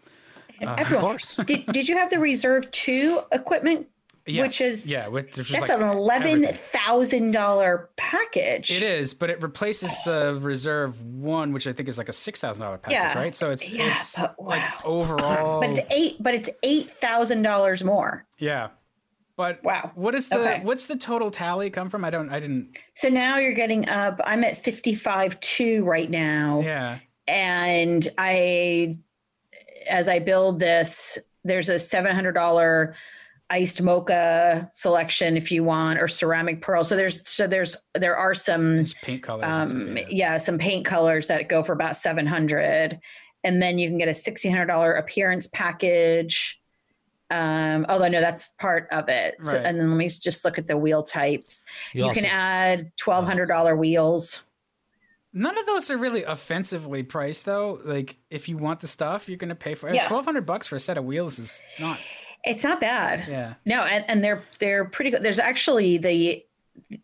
Of 0.61 0.87
course. 0.89 1.37
did, 1.47 1.67
did 1.67 1.89
you 1.89 1.97
have 1.97 2.11
the 2.11 2.19
Reserve 2.19 2.71
2 2.73 3.21
equipment? 3.33 3.87
Yes. 4.27 4.43
Which 4.47 4.61
is 4.61 4.87
yeah, 4.87 5.09
which, 5.09 5.39
which 5.39 5.51
is 5.51 5.57
That's 5.57 5.71
like 5.71 5.81
an 5.81 5.89
eleven 5.89 6.47
thousand 6.47 7.31
dollar 7.31 7.89
package. 7.97 8.71
It 8.71 8.83
is, 8.83 9.15
but 9.15 9.31
it 9.31 9.43
replaces 9.43 9.91
the 10.05 10.39
reserve 10.43 11.01
one, 11.03 11.55
which 11.55 11.67
I 11.67 11.73
think 11.73 11.89
is 11.89 11.97
like 11.97 12.11
a 12.11 12.13
six 12.13 12.39
thousand 12.39 12.63
dollar 12.63 12.77
package, 12.77 12.95
Yeah. 12.99 13.19
right? 13.19 13.35
So 13.35 13.51
it's 13.51 13.71
Yeah, 13.71 13.91
it's 13.93 14.19
but 14.19 14.35
like 14.39 14.61
wow. 14.61 14.81
overall, 14.85 15.61
But 15.61 15.71
it's 15.71 15.81
eight. 15.91 16.17
But 16.23 16.35
it's 16.35 16.51
eight 16.63 16.91
thousand 16.91 17.41
dollars 17.41 17.83
more. 17.83 18.27
yeah. 18.37 18.69
But 19.39 19.63
Wow. 19.63 19.93
what 19.95 20.17
is 20.17 20.29
the 20.29 20.39
Okay. 20.41 20.61
what's 20.65 20.87
the 20.87 20.97
total 20.97 21.31
tally 21.31 21.71
come 21.71 21.89
from? 21.89 22.05
I 22.05 22.11
don't, 22.11 22.29
I 22.29 22.41
didn't. 22.41 22.77
So 22.97 23.09
now 23.09 23.39
you're 23.39 23.53
getting 23.55 23.89
up. 23.89 24.21
I'm 24.25 24.43
at 24.43 24.59
fifty 24.59 24.97
five 24.97 25.39
two 25.39 25.85
right 25.85 26.11
now, 26.11 26.61
Yeah, 26.65 26.99
and 27.29 28.07
I, 28.19 28.99
as 29.89 30.09
I 30.09 30.19
build 30.19 30.59
this, 30.59 31.19
there's 31.45 31.69
a 31.69 31.79
seven 31.79 32.17
hundred 32.17 32.33
dollar 32.33 32.97
iced 33.49 33.81
mocha 33.81 34.69
selection 34.75 35.37
if 35.37 35.53
you 35.53 35.63
want, 35.63 36.01
or 36.01 36.09
ceramic 36.09 36.61
pearl. 36.61 36.83
So 36.83 36.97
there's 36.97 37.27
so 37.27 37.47
there's 37.47 37.77
there 37.95 38.17
are 38.17 38.35
some 38.35 38.77
there's 38.79 38.95
paint 38.95 39.23
colors. 39.23 39.73
um, 39.73 39.97
yeah. 39.97 40.05
yeah, 40.09 40.37
some 40.39 40.59
paint 40.59 40.85
colors 40.85 41.29
that 41.29 41.49
go 41.49 41.63
for 41.63 41.73
about 41.73 41.95
700 41.97 42.99
and 43.45 43.63
then 43.63 43.79
you 43.79 43.89
can 43.89 43.99
get 43.99 44.09
a 44.09 44.11
$1600 44.11 44.99
appearance 44.99 45.47
package 45.47 46.61
um 47.31 47.85
although 47.89 48.09
no 48.09 48.21
that's 48.21 48.53
part 48.59 48.89
of 48.91 49.09
it 49.09 49.35
so, 49.43 49.57
and 49.57 49.79
then 49.79 49.91
let 49.91 49.97
me 49.97 50.09
just 50.09 50.45
look 50.45 50.59
at 50.59 50.67
the 50.67 50.77
wheel 50.77 51.03
types 51.03 51.63
You 51.93 52.07
you, 52.07 52.13
can 52.13 52.25
add 52.25 52.91
$1200 52.97 53.77
wheels 53.79 54.43
None 55.35 55.59
of 55.59 55.67
those 55.67 55.91
are 55.91 55.99
really 55.99 56.25
offensively 56.25 57.03
priced, 57.03 57.45
though. 57.45 57.81
Like, 57.85 58.17
if 58.31 58.49
you 58.49 58.57
want 58.57 58.81
the 58.81 58.87
stuff, 58.87 59.29
you're 59.29 59.37
going 59.37 59.51
to 59.51 59.55
pay 59.55 59.75
for 59.75 59.89
it. 59.89 59.95
Yeah. 59.95 60.09
Twelve 60.09 60.25
hundred 60.25 60.47
bucks 60.47 60.67
for 60.67 60.77
a 60.77 60.81
set 60.81 60.97
of 60.97 61.05
wheels 61.05 61.39
is 61.39 61.63
not. 61.79 61.99
it's 62.45 62.65
not 62.65 62.81
bad 62.81 63.29
Yeah. 63.29 63.55
no 63.67 63.83
and, 63.83 64.05
and 64.09 64.25
they're 64.25 64.43
they're 64.59 64.85
pretty 64.87 65.11
good 65.11 65.23
there's 65.23 65.39
actually 65.39 65.99
the 65.99 66.43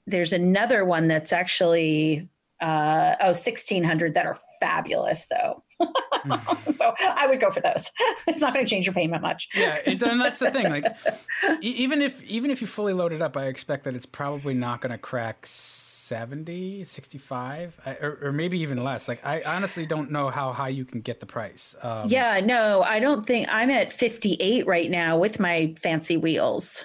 there's 0.07 0.33
another 0.33 0.85
one 0.87 1.07
that's 1.09 1.33
actually 1.33 2.29
uh 2.62 3.14
oh 3.20 3.27
1600 3.35 4.14
that 4.14 4.25
are 4.27 4.39
fabulous 4.61 5.27
though 5.27 5.62
so 6.75 6.95
i 7.01 7.27
would 7.27 7.41
go 7.41 7.51
for 7.51 7.61
those 7.61 7.91
it's 8.27 8.41
not 8.41 8.55
going 8.55 8.64
to 8.64 8.70
change 8.70 8.87
your 8.87 8.95
payment 8.95 9.22
much 9.22 9.49
Yeah, 9.55 9.79
it, 9.87 10.03
and 10.03 10.20
that's 10.20 10.39
the 10.39 10.51
thing. 10.51 10.70
Like, 10.70 10.87
even 11.61 12.03
if 12.03 12.22
even 12.22 12.51
if 12.51 12.61
you 12.61 12.66
fully 12.66 12.93
load 12.93 13.12
it 13.12 13.22
up, 13.22 13.37
I 13.37 13.47
expect 13.47 13.85
that 13.85 13.95
it's 13.95 14.07
probably 14.07 14.55
not 14.55 14.81
going 14.81 14.93
to 14.93 14.99
crack 14.99 15.47
70, 15.47 16.85
65, 16.85 17.81
or, 18.01 18.18
or 18.22 18.33
maybe 18.33 18.59
even 18.61 18.83
less. 18.83 19.09
Like, 19.09 19.25
I 19.25 19.43
honestly 19.43 19.87
don't 19.87 20.11
know 20.11 20.31
how 20.31 20.53
high 20.53 20.68
you 20.68 20.85
can 20.85 21.01
get 21.01 21.20
the 21.20 21.27
price. 21.27 21.75
Um, 21.83 22.09
Yeah, 22.09 22.41
no, 22.41 22.83
I 22.83 22.99
don't 23.01 23.27
think 23.27 23.49
I'm 23.51 23.70
at 23.70 23.93
58 23.93 24.66
right 24.66 24.91
now 24.91 25.18
with 25.18 25.41
my 25.41 25.75
fancy 25.81 26.16
wheels. 26.16 26.85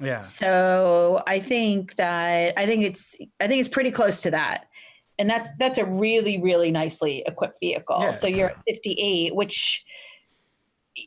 yeah, 0.00 0.22
So 0.22 1.22
I 1.26 1.38
think 1.40 1.96
that 1.96 2.54
I 2.56 2.66
think 2.66 2.84
it's 2.84 3.16
I 3.40 3.46
think 3.48 3.60
it's 3.60 3.68
pretty 3.68 3.90
close 3.90 4.20
to 4.22 4.30
that. 4.32 4.66
And 5.18 5.28
that's 5.30 5.54
that's 5.56 5.78
a 5.78 5.84
really 5.86 6.40
really 6.42 6.70
nicely 6.70 7.22
equipped 7.26 7.58
vehicle. 7.60 7.98
Yeah. 8.00 8.10
So 8.12 8.26
you're 8.26 8.50
at 8.50 8.62
58, 8.68 9.34
which 9.34 9.84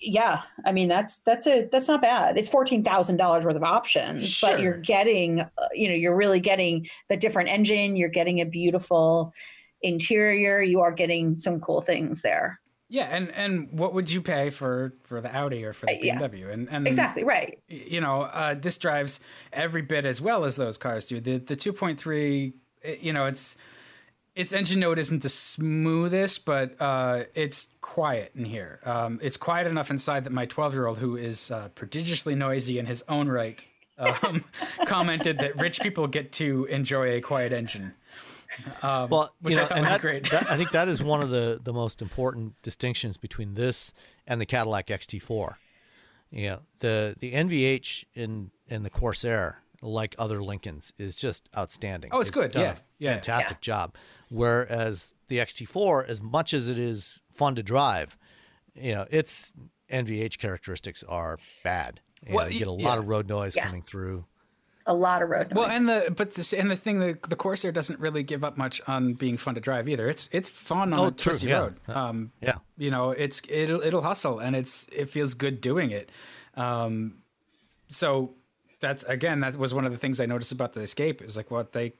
yeah, 0.01 0.43
I 0.65 0.71
mean 0.71 0.87
that's 0.87 1.17
that's 1.25 1.47
a 1.47 1.67
that's 1.71 1.87
not 1.87 2.01
bad. 2.01 2.37
It's 2.37 2.47
fourteen 2.49 2.83
thousand 2.83 3.17
dollars 3.17 3.43
worth 3.43 3.55
of 3.55 3.63
options, 3.63 4.29
Sure. 4.29 4.51
but 4.51 4.61
you're 4.61 4.77
getting 4.77 5.41
uh, 5.41 5.47
you 5.73 5.87
know 5.89 5.95
you're 5.95 6.15
really 6.15 6.39
getting 6.39 6.87
the 7.09 7.17
different 7.17 7.49
engine. 7.49 7.95
You're 7.95 8.09
getting 8.09 8.39
a 8.39 8.45
beautiful 8.45 9.33
interior. 9.81 10.61
You 10.61 10.81
are 10.81 10.91
getting 10.91 11.37
some 11.37 11.59
cool 11.59 11.81
things 11.81 12.21
there. 12.21 12.59
yeah. 12.89 13.07
And 13.11 13.31
and 13.31 13.71
what 13.71 13.93
would 13.95 14.11
you 14.11 14.21
pay 14.21 14.51
for 14.51 14.93
for 15.03 15.21
the 15.21 15.35
Audi 15.35 15.63
or 15.65 15.73
for 15.73 15.87
the 15.87 15.93
Uh, 15.93 16.03
yeah. 16.03 16.19
BMW? 16.19 16.51
And 16.51 16.67
and 16.69 16.87
Exactly 16.87 17.23
right. 17.23 17.57
you 17.67 17.99
know, 18.01 18.23
uh, 18.23 18.53
this 18.55 18.77
drives 18.77 19.19
every 19.53 19.81
bit 19.81 20.05
as 20.05 20.21
well 20.21 20.45
as 20.45 20.55
those 20.55 20.77
cars 20.77 21.05
do. 21.05 21.19
The 21.19 21.37
the 21.39 21.55
2.3, 21.55 22.53
you 23.01 23.13
know, 23.13 23.25
it's 23.25 23.57
its 24.39 24.53
engine 24.53 24.79
note 24.79 24.97
isn't 24.99 25.21
the 25.21 25.29
smoothest, 25.29 26.45
but 26.45 26.75
uh, 26.81 27.23
it's 27.35 27.67
quiet 27.81 28.31
in 28.35 28.45
here. 28.45 28.79
Um, 28.85 29.19
it's 29.21 29.37
quiet 29.37 29.67
enough 29.67 29.89
inside 29.91 30.23
that 30.23 30.31
my 30.31 30.45
12 30.45 30.73
year 30.73 30.87
old, 30.87 30.97
who 30.97 31.17
is 31.17 31.51
uh, 31.51 31.69
prodigiously 31.75 32.35
noisy 32.35 32.79
in 32.79 32.85
his 32.85 33.03
own 33.09 33.27
right, 33.27 33.65
um, 33.97 34.43
commented 34.85 35.39
that 35.39 35.57
rich 35.57 35.81
people 35.81 36.07
get 36.07 36.31
to 36.33 36.65
enjoy 36.65 37.15
a 37.17 37.21
quiet 37.21 37.51
engine. 37.51 37.93
well, 38.83 39.33
which 39.41 39.55
you 39.55 39.59
I 39.59 39.63
know, 39.63 39.67
thought 39.67 39.77
and 39.77 39.81
was 39.81 39.89
that- 39.91 40.01
great. 40.01 40.29
that- 40.31 40.49
I 40.49 40.57
think 40.57 40.71
that 40.71 40.87
is 40.87 41.03
one 41.03 41.21
of 41.21 41.29
the 41.37 41.59
the 41.63 41.73
most 41.73 42.01
important 42.01 42.53
distinctions 42.61 43.17
between 43.17 43.55
this 43.55 43.93
and 44.25 44.39
the 44.39 44.45
Cadillac 44.45 44.87
XT4. 44.87 45.55
You 46.31 46.47
know, 46.49 46.59
the 46.79 47.15
the 47.19 47.33
NVH 47.33 48.05
in 48.15 48.51
in 48.69 48.83
the 48.83 48.89
Corsair, 48.89 49.61
like 49.81 50.15
other 50.19 50.41
Lincolns, 50.41 50.93
is 50.97 51.15
just 51.15 51.49
outstanding. 51.57 52.11
Oh, 52.13 52.19
it's 52.19 52.29
good. 52.29 52.51
done 52.51 52.61
a 52.61 52.65
Yeah. 52.65 52.75
Yeah. 52.99 53.13
fantastic 53.15 53.61
job. 53.61 53.95
Whereas 54.29 55.13
the 55.27 55.37
XT4, 55.39 56.07
as 56.07 56.21
much 56.21 56.53
as 56.53 56.69
it 56.69 56.77
is 56.77 57.21
fun 57.33 57.55
to 57.55 57.63
drive, 57.63 58.17
you 58.75 58.93
know, 58.93 59.05
it's 59.09 59.53
NVH 59.91 60.37
characteristics 60.37 61.03
are 61.03 61.37
bad. 61.63 61.99
And 62.25 62.35
Well, 62.35 62.49
you 62.49 62.59
get 62.59 62.67
a 62.67 62.71
yeah. 62.71 62.87
lot 62.87 62.97
of 62.99 63.07
road 63.07 63.27
noise 63.27 63.55
Yeah. 63.55 63.65
coming 63.65 63.81
through. 63.81 64.25
A 64.85 64.93
lot 64.93 65.21
of 65.21 65.29
road 65.29 65.49
noise. 65.51 65.55
Well, 65.55 65.69
and 65.69 65.87
the 65.89 66.13
but 66.15 66.33
this, 66.33 66.51
and 66.53 66.69
the 66.71 66.75
thing 66.75 66.99
the 66.99 67.17
the 67.27 67.35
Corsair 67.35 67.71
doesn't 67.71 67.99
really 67.99 68.23
give 68.23 68.43
up 68.43 68.57
much 68.57 68.81
on 68.87 69.13
being 69.13 69.37
fun 69.37 69.53
to 69.55 69.61
drive 69.61 69.87
either. 69.87 70.09
It's 70.09 70.29
it's 70.31 70.49
fun 70.49 70.93
on 70.93 70.99
Oh, 70.99 71.07
a 71.07 71.11
true, 71.11 71.31
twisty 71.31 71.47
yeah. 71.47 71.59
road. 71.59 71.75
Um, 71.87 72.31
Yeah. 72.41 72.55
you 72.77 72.89
know, 72.89 73.11
it's 73.11 73.41
it'll 73.49 73.81
it'll 73.81 74.01
hustle 74.01 74.39
and 74.39 74.55
it's 74.55 74.87
it 74.91 75.09
feels 75.09 75.33
good 75.35 75.61
doing 75.61 75.91
it. 75.91 76.11
Um, 76.55 77.19
so 77.89 78.33
that's 78.79 79.03
again 79.03 79.41
that 79.41 79.55
was 79.57 79.73
one 79.73 79.85
of 79.85 79.91
the 79.91 79.97
things 79.97 80.19
I 80.19 80.25
noticed 80.25 80.51
about 80.51 80.73
the 80.73 80.81
Escape. 80.81 81.21
It 81.21 81.25
was 81.25 81.37
like, 81.37 81.51
what 81.51 81.71
they 81.73 81.93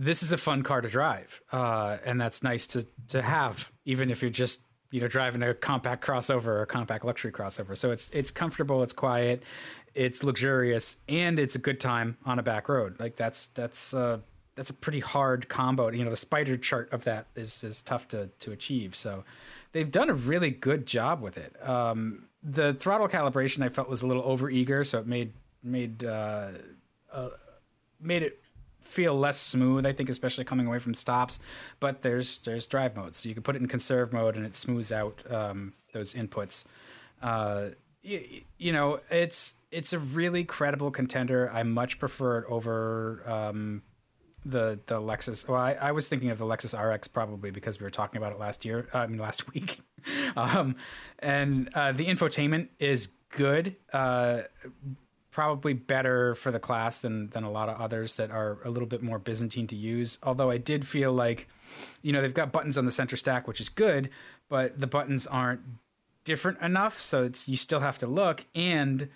this 0.00 0.22
is 0.22 0.32
a 0.32 0.38
fun 0.38 0.62
car 0.62 0.80
to 0.80 0.88
drive, 0.88 1.42
uh, 1.52 1.98
and 2.06 2.18
that's 2.18 2.42
nice 2.42 2.66
to 2.68 2.86
to 3.08 3.20
have, 3.20 3.70
even 3.84 4.10
if 4.10 4.22
you're 4.22 4.30
just 4.30 4.62
you 4.90 4.98
know 4.98 5.08
driving 5.08 5.42
a 5.42 5.52
compact 5.52 6.02
crossover 6.02 6.46
or 6.46 6.62
a 6.62 6.66
compact 6.66 7.04
luxury 7.04 7.30
crossover. 7.30 7.76
So 7.76 7.90
it's 7.90 8.08
it's 8.10 8.30
comfortable, 8.30 8.82
it's 8.82 8.94
quiet, 8.94 9.42
it's 9.94 10.24
luxurious, 10.24 10.96
and 11.06 11.38
it's 11.38 11.54
a 11.54 11.58
good 11.58 11.80
time 11.80 12.16
on 12.24 12.38
a 12.38 12.42
back 12.42 12.70
road. 12.70 12.98
Like 12.98 13.14
that's 13.14 13.48
that's 13.48 13.92
uh, 13.92 14.20
that's 14.54 14.70
a 14.70 14.74
pretty 14.74 15.00
hard 15.00 15.50
combo. 15.50 15.90
You 15.90 16.04
know, 16.04 16.10
the 16.10 16.16
spider 16.16 16.56
chart 16.56 16.90
of 16.94 17.04
that 17.04 17.26
is 17.36 17.62
is 17.62 17.82
tough 17.82 18.08
to 18.08 18.30
to 18.38 18.52
achieve. 18.52 18.96
So 18.96 19.24
they've 19.72 19.90
done 19.90 20.08
a 20.08 20.14
really 20.14 20.50
good 20.50 20.86
job 20.86 21.20
with 21.20 21.36
it. 21.36 21.54
Um, 21.68 22.24
the 22.42 22.72
throttle 22.72 23.06
calibration 23.06 23.62
I 23.62 23.68
felt 23.68 23.90
was 23.90 24.02
a 24.02 24.06
little 24.06 24.24
over 24.24 24.48
eager, 24.48 24.82
so 24.82 24.98
it 24.98 25.06
made 25.06 25.34
made 25.62 26.04
uh, 26.04 26.52
made 28.00 28.22
it 28.22 28.39
feel 28.90 29.14
less 29.14 29.40
smooth. 29.40 29.86
I 29.86 29.92
think, 29.92 30.08
especially 30.08 30.44
coming 30.44 30.66
away 30.66 30.78
from 30.78 30.94
stops. 30.94 31.38
But 31.78 32.02
there's 32.02 32.38
there's 32.38 32.66
drive 32.66 32.96
modes, 32.96 33.18
so 33.18 33.28
you 33.28 33.34
can 33.34 33.42
put 33.42 33.56
it 33.56 33.62
in 33.62 33.68
conserve 33.68 34.12
mode 34.12 34.36
and 34.36 34.44
it 34.44 34.54
smooths 34.54 34.92
out 34.92 35.22
um, 35.30 35.72
those 35.92 36.14
inputs. 36.14 36.64
Uh, 37.22 37.70
you, 38.02 38.42
you 38.58 38.72
know, 38.72 39.00
it's 39.10 39.54
it's 39.70 39.92
a 39.92 39.98
really 39.98 40.44
credible 40.44 40.90
contender. 40.90 41.50
I 41.52 41.62
much 41.62 41.98
prefer 41.98 42.38
it 42.38 42.44
over 42.48 43.22
um, 43.26 43.82
the 44.44 44.78
the 44.86 45.00
Lexus. 45.00 45.48
Well, 45.48 45.60
I, 45.60 45.72
I 45.72 45.92
was 45.92 46.08
thinking 46.08 46.30
of 46.30 46.38
the 46.38 46.46
Lexus 46.46 46.78
RX 46.78 47.08
probably 47.08 47.50
because 47.50 47.78
we 47.78 47.84
were 47.84 47.90
talking 47.90 48.18
about 48.18 48.32
it 48.32 48.38
last 48.38 48.64
year. 48.64 48.88
I 48.92 49.06
mean, 49.06 49.18
last 49.18 49.52
week. 49.54 49.80
um, 50.36 50.76
and 51.18 51.68
uh, 51.74 51.92
the 51.92 52.06
infotainment 52.06 52.68
is 52.78 53.08
good. 53.30 53.76
Uh, 53.92 54.42
probably 55.30 55.72
better 55.72 56.34
for 56.34 56.50
the 56.50 56.58
class 56.58 57.00
than 57.00 57.28
than 57.28 57.44
a 57.44 57.50
lot 57.50 57.68
of 57.68 57.80
others 57.80 58.16
that 58.16 58.30
are 58.30 58.58
a 58.64 58.70
little 58.70 58.88
bit 58.88 59.02
more 59.02 59.18
Byzantine 59.18 59.66
to 59.68 59.76
use. 59.76 60.18
Although 60.22 60.50
I 60.50 60.58
did 60.58 60.86
feel 60.86 61.12
like, 61.12 61.48
you 62.02 62.12
know, 62.12 62.20
they've 62.20 62.34
got 62.34 62.52
buttons 62.52 62.76
on 62.76 62.84
the 62.84 62.90
center 62.90 63.16
stack, 63.16 63.46
which 63.46 63.60
is 63.60 63.68
good, 63.68 64.10
but 64.48 64.78
the 64.78 64.86
buttons 64.86 65.26
aren't 65.26 65.60
different 66.24 66.60
enough, 66.60 67.00
so 67.00 67.24
it's 67.24 67.48
you 67.48 67.56
still 67.56 67.80
have 67.80 67.98
to 67.98 68.06
look. 68.06 68.44
And 68.54 69.08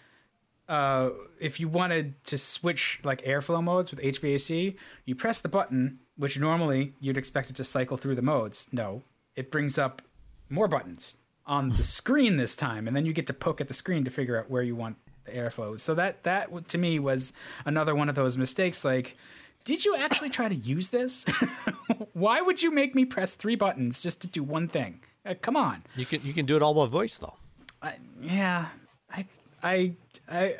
uh, 0.68 1.10
if 1.40 1.60
you 1.60 1.68
wanted 1.68 2.22
to 2.24 2.38
switch 2.38 3.00
like 3.04 3.22
airflow 3.22 3.62
modes 3.62 3.90
with 3.90 4.00
HVAC, 4.00 4.76
you 5.04 5.14
press 5.14 5.40
the 5.40 5.48
button, 5.48 5.98
which 6.16 6.38
normally 6.38 6.94
you'd 7.00 7.18
expect 7.18 7.50
it 7.50 7.56
to 7.56 7.64
cycle 7.64 7.96
through 7.96 8.14
the 8.14 8.22
modes. 8.22 8.68
No, 8.72 9.02
it 9.36 9.50
brings 9.50 9.78
up 9.78 10.02
more 10.48 10.68
buttons 10.68 11.18
on 11.46 11.70
the 11.70 11.82
screen 11.82 12.36
this 12.36 12.56
time, 12.56 12.86
and 12.86 12.96
then 12.96 13.04
you 13.04 13.12
get 13.12 13.26
to 13.26 13.34
poke 13.34 13.60
at 13.60 13.68
the 13.68 13.74
screen 13.74 14.04
to 14.04 14.10
figure 14.10 14.38
out 14.38 14.50
where 14.50 14.62
you 14.62 14.74
want 14.74 14.96
the 15.24 15.32
airflow. 15.32 15.78
So 15.78 15.94
that 15.94 16.22
that 16.24 16.68
to 16.68 16.78
me 16.78 16.98
was 16.98 17.32
another 17.64 17.94
one 17.94 18.08
of 18.08 18.14
those 18.14 18.36
mistakes. 18.36 18.84
Like, 18.84 19.16
did 19.64 19.84
you 19.84 19.96
actually 19.96 20.30
try 20.30 20.48
to 20.48 20.54
use 20.54 20.90
this? 20.90 21.24
Why 22.12 22.40
would 22.40 22.62
you 22.62 22.70
make 22.70 22.94
me 22.94 23.04
press 23.04 23.34
three 23.34 23.56
buttons 23.56 24.02
just 24.02 24.20
to 24.22 24.28
do 24.28 24.42
one 24.42 24.68
thing? 24.68 25.00
Uh, 25.26 25.34
come 25.40 25.56
on. 25.56 25.82
You 25.96 26.06
can 26.06 26.20
you 26.22 26.32
can 26.32 26.46
do 26.46 26.56
it 26.56 26.62
all 26.62 26.74
by 26.74 26.86
voice 26.86 27.18
though. 27.18 27.34
I, 27.82 27.94
yeah, 28.22 28.68
I, 29.10 29.26
I, 29.62 29.92
I, 30.30 30.56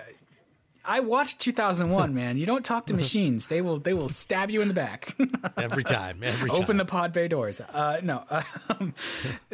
I 0.84 1.00
watched 1.00 1.40
2001. 1.40 2.14
Man, 2.14 2.36
you 2.36 2.44
don't 2.44 2.64
talk 2.64 2.86
to 2.86 2.94
machines; 2.94 3.46
they 3.46 3.62
will, 3.62 3.78
they 3.78 3.94
will 3.94 4.10
stab 4.10 4.50
you 4.50 4.60
in 4.60 4.68
the 4.68 4.74
back. 4.74 5.16
Every 5.56 5.84
time. 5.84 6.20
Every 6.22 6.50
time. 6.50 6.62
Open 6.62 6.76
the 6.76 6.84
pod 6.84 7.12
bay 7.12 7.28
doors. 7.28 7.60
Uh, 7.60 8.00
no. 8.02 8.24
Um, 8.68 8.94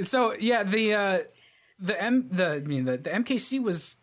so 0.02 0.34
yeah, 0.34 0.64
the 0.64 0.94
uh, 0.94 1.18
the 1.78 2.00
M 2.02 2.28
the 2.30 2.54
I 2.54 2.58
mean 2.60 2.84
the, 2.84 2.98
the 2.98 3.10
MKC 3.10 3.62
was 3.62 3.96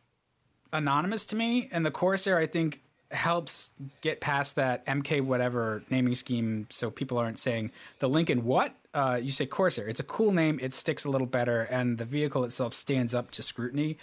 anonymous 0.74 1.26
to 1.28 1.36
me, 1.36 1.70
and 1.72 1.86
the 1.86 1.92
Corsair 1.92 2.38
I 2.38 2.48
think 2.48 2.82
helps 3.12 3.72
get 4.02 4.20
past 4.20 4.56
that 4.56 4.86
MK 4.86 5.22
whatever 5.22 5.84
naming 5.90 6.14
scheme, 6.14 6.68
so 6.70 6.92
people 6.92 7.18
aren't 7.18 7.40
saying 7.40 7.72
the 8.00 8.10
Lincoln 8.10 8.44
what. 8.44 8.74
Uh, 8.94 9.20
you 9.22 9.32
say 9.32 9.46
Corsair. 9.46 9.88
It's 9.88 10.00
a 10.00 10.04
cool 10.04 10.32
name. 10.32 10.60
It 10.62 10.74
sticks 10.74 11.06
a 11.06 11.10
little 11.10 11.28
better, 11.28 11.62
and 11.62 11.98
the 11.98 12.06
vehicle 12.06 12.44
itself 12.44 12.74
stands 12.74 13.14
up 13.14 13.32
to 13.32 13.44
scrutiny. 13.44 13.98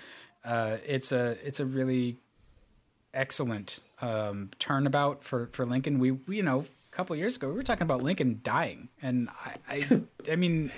Uh, 0.44 0.76
it's 0.86 1.10
a 1.10 1.36
it's 1.44 1.60
a 1.60 1.66
really 1.66 2.16
excellent 3.12 3.80
um, 4.00 4.50
turnabout 4.58 5.24
for 5.24 5.48
for 5.52 5.66
Lincoln. 5.66 5.98
We, 5.98 6.12
we 6.12 6.36
you 6.36 6.42
know 6.42 6.60
a 6.60 6.96
couple 6.96 7.16
years 7.16 7.36
ago 7.36 7.48
we 7.48 7.54
were 7.54 7.62
talking 7.62 7.82
about 7.82 8.02
Lincoln 8.02 8.40
dying, 8.42 8.88
and 9.02 9.28
I 9.44 9.54
I, 9.68 10.02
I 10.32 10.36
mean. 10.36 10.70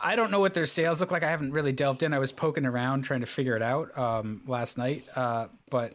I 0.00 0.16
don't 0.16 0.30
know 0.30 0.40
what 0.40 0.54
their 0.54 0.66
sales 0.66 1.00
look 1.00 1.10
like. 1.10 1.24
I 1.24 1.30
haven't 1.30 1.52
really 1.52 1.72
delved 1.72 2.02
in. 2.02 2.14
I 2.14 2.18
was 2.18 2.32
poking 2.32 2.64
around 2.64 3.02
trying 3.02 3.20
to 3.20 3.26
figure 3.26 3.56
it 3.56 3.62
out 3.62 3.96
um, 3.98 4.42
last 4.46 4.78
night, 4.78 5.04
uh, 5.16 5.48
but 5.70 5.94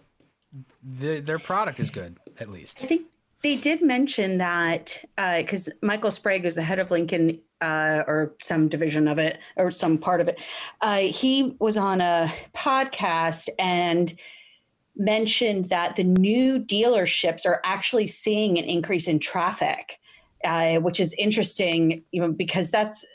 the, 0.83 1.19
their 1.19 1.39
product 1.39 1.79
is 1.79 1.89
good 1.89 2.17
at 2.39 2.49
least. 2.49 2.83
I 2.83 2.87
think 2.87 3.07
they 3.43 3.55
did 3.55 3.81
mention 3.81 4.37
that 4.39 5.03
because 5.15 5.69
Michael 5.81 6.11
Sprague 6.11 6.45
is 6.45 6.55
the 6.55 6.63
head 6.63 6.79
of 6.79 6.91
Lincoln 6.91 7.39
uh, 7.61 8.03
or 8.07 8.35
some 8.43 8.67
division 8.67 9.07
of 9.07 9.19
it 9.19 9.39
or 9.55 9.71
some 9.71 9.97
part 9.97 10.21
of 10.21 10.27
it. 10.27 10.39
Uh, 10.81 10.99
he 10.99 11.55
was 11.59 11.77
on 11.77 12.01
a 12.01 12.33
podcast 12.55 13.47
and 13.57 14.17
mentioned 14.95 15.69
that 15.69 15.95
the 15.95 16.03
new 16.03 16.59
dealerships 16.59 17.45
are 17.45 17.61
actually 17.63 18.07
seeing 18.07 18.57
an 18.57 18.65
increase 18.65 19.07
in 19.07 19.19
traffic, 19.19 19.99
uh, 20.43 20.75
which 20.75 20.99
is 20.99 21.13
interesting, 21.17 22.03
you 22.11 22.21
know, 22.21 22.31
because 22.31 22.69
that's 22.69 23.05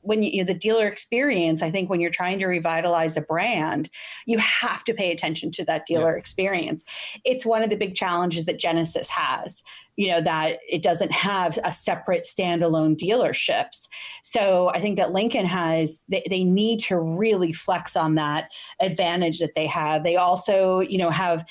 when 0.00 0.22
you, 0.22 0.30
you 0.30 0.38
know, 0.38 0.52
the 0.52 0.58
dealer 0.58 0.86
experience, 0.86 1.62
I 1.62 1.70
think 1.70 1.88
when 1.88 2.00
you're 2.00 2.10
trying 2.10 2.38
to 2.40 2.46
revitalize 2.46 3.16
a 3.16 3.20
brand, 3.20 3.88
you 4.26 4.38
have 4.38 4.84
to 4.84 4.94
pay 4.94 5.12
attention 5.12 5.50
to 5.52 5.64
that 5.64 5.86
dealer 5.86 6.16
experience. 6.16 6.84
It's 7.24 7.46
one 7.46 7.62
of 7.62 7.70
the 7.70 7.76
big 7.76 7.94
challenges 7.94 8.46
that 8.46 8.58
Genesis 8.58 9.08
has, 9.10 9.62
you 9.96 10.08
know, 10.08 10.20
that 10.20 10.58
it 10.68 10.82
doesn't 10.82 11.12
have 11.12 11.58
a 11.64 11.72
separate 11.72 12.24
standalone 12.24 12.96
dealerships. 12.96 13.88
So 14.22 14.70
I 14.70 14.80
think 14.80 14.96
that 14.96 15.12
Lincoln 15.12 15.44
has, 15.44 15.98
they, 16.08 16.22
they 16.30 16.44
need 16.44 16.80
to 16.80 16.98
really 16.98 17.52
flex 17.52 17.94
on 17.94 18.14
that 18.14 18.50
advantage 18.80 19.38
that 19.40 19.54
they 19.54 19.66
have. 19.66 20.02
They 20.02 20.16
also, 20.16 20.80
you 20.80 20.96
know, 20.96 21.10
have 21.10 21.44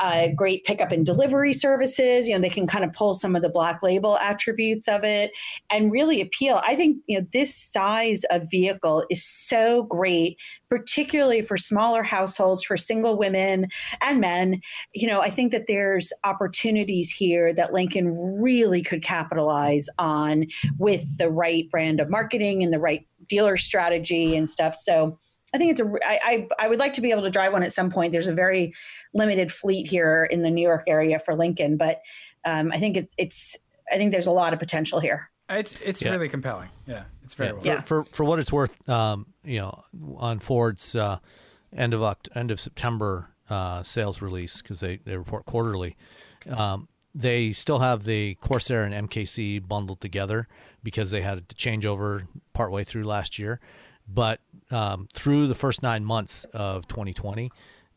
uh, 0.00 0.28
great 0.34 0.64
pickup 0.64 0.90
and 0.90 1.04
delivery 1.04 1.52
services. 1.52 2.26
You 2.26 2.34
know, 2.34 2.40
they 2.40 2.48
can 2.48 2.66
kind 2.66 2.84
of 2.84 2.92
pull 2.94 3.14
some 3.14 3.36
of 3.36 3.42
the 3.42 3.50
black 3.50 3.82
label 3.82 4.16
attributes 4.18 4.88
of 4.88 5.04
it 5.04 5.30
and 5.70 5.92
really 5.92 6.20
appeal. 6.20 6.62
I 6.66 6.74
think, 6.74 6.98
you 7.06 7.20
know, 7.20 7.26
this 7.32 7.54
size 7.54 8.22
of 8.30 8.50
vehicle 8.50 9.04
is 9.10 9.24
so 9.24 9.84
great, 9.84 10.38
particularly 10.72 11.42
for 11.42 11.58
smaller 11.58 12.02
households, 12.02 12.64
for 12.64 12.78
single 12.78 13.18
women 13.18 13.68
and 14.00 14.20
men. 14.20 14.58
You 14.94 15.06
know, 15.06 15.20
I 15.20 15.28
think 15.28 15.52
that 15.52 15.66
there's 15.68 16.14
opportunities 16.24 17.10
here 17.10 17.52
that 17.52 17.74
Lincoln 17.74 18.40
really 18.40 18.80
could 18.80 19.02
capitalize 19.02 19.90
on 19.98 20.46
with 20.78 21.18
the 21.18 21.28
right 21.28 21.70
brand 21.70 22.00
of 22.00 22.08
marketing 22.08 22.62
and 22.62 22.72
the 22.72 22.78
right 22.78 23.06
dealer 23.28 23.58
strategy 23.58 24.34
and 24.34 24.48
stuff. 24.48 24.74
So, 24.74 25.18
I 25.54 25.58
think 25.58 25.72
it's 25.72 25.80
a. 25.82 25.92
I, 26.06 26.20
I 26.24 26.64
I 26.64 26.68
would 26.68 26.78
like 26.78 26.94
to 26.94 27.02
be 27.02 27.10
able 27.10 27.24
to 27.24 27.30
drive 27.30 27.52
one 27.52 27.62
at 27.62 27.74
some 27.74 27.90
point. 27.90 28.12
There's 28.12 28.26
a 28.26 28.32
very 28.32 28.72
limited 29.12 29.52
fleet 29.52 29.86
here 29.86 30.24
in 30.24 30.40
the 30.40 30.50
New 30.50 30.62
York 30.62 30.84
area 30.86 31.18
for 31.18 31.34
Lincoln, 31.34 31.76
but 31.76 32.00
um, 32.46 32.70
I 32.72 32.78
think 32.78 32.96
it's 32.96 33.14
it's. 33.18 33.58
I 33.92 33.98
think 33.98 34.12
there's 34.12 34.26
a 34.26 34.32
lot 34.32 34.54
of 34.54 34.58
potential 34.58 35.00
here. 35.00 35.30
It's 35.58 35.74
it's 35.82 36.02
Yeah. 36.02 36.10
really 36.12 36.28
compelling. 36.28 36.68
Yeah, 36.86 37.04
it's 37.24 37.34
very 37.34 37.50
Yeah, 37.50 37.54
well. 37.54 37.62
for, 37.62 37.68
Yeah. 37.68 37.80
for 37.82 38.04
for 38.04 38.24
what 38.24 38.38
it's 38.38 38.52
worth, 38.52 38.88
um, 38.88 39.26
you 39.44 39.58
know, 39.60 39.84
on 40.16 40.38
Ford's 40.38 40.94
uh, 40.94 41.18
end 41.76 41.94
of 41.94 42.00
Oct- 42.00 42.34
end 42.36 42.50
of 42.50 42.60
September 42.60 43.30
uh, 43.50 43.82
sales 43.82 44.22
release 44.22 44.62
because 44.62 44.80
they, 44.80 44.96
they 45.04 45.16
report 45.16 45.44
quarterly, 45.44 45.96
um, 46.48 46.88
they 47.14 47.52
still 47.52 47.80
have 47.80 48.04
the 48.04 48.34
Corsair 48.36 48.84
and 48.84 49.08
MKC 49.10 49.66
bundled 49.66 50.00
together 50.00 50.48
because 50.82 51.10
they 51.10 51.20
had 51.22 51.48
to 51.48 51.54
change 51.54 51.84
over 51.84 52.26
partway 52.54 52.82
through 52.84 53.04
last 53.04 53.38
year, 53.38 53.60
but 54.08 54.40
um, 54.70 55.06
through 55.12 55.46
the 55.48 55.54
first 55.54 55.82
nine 55.82 56.04
months 56.04 56.44
of 56.54 56.88
2020, 56.88 57.50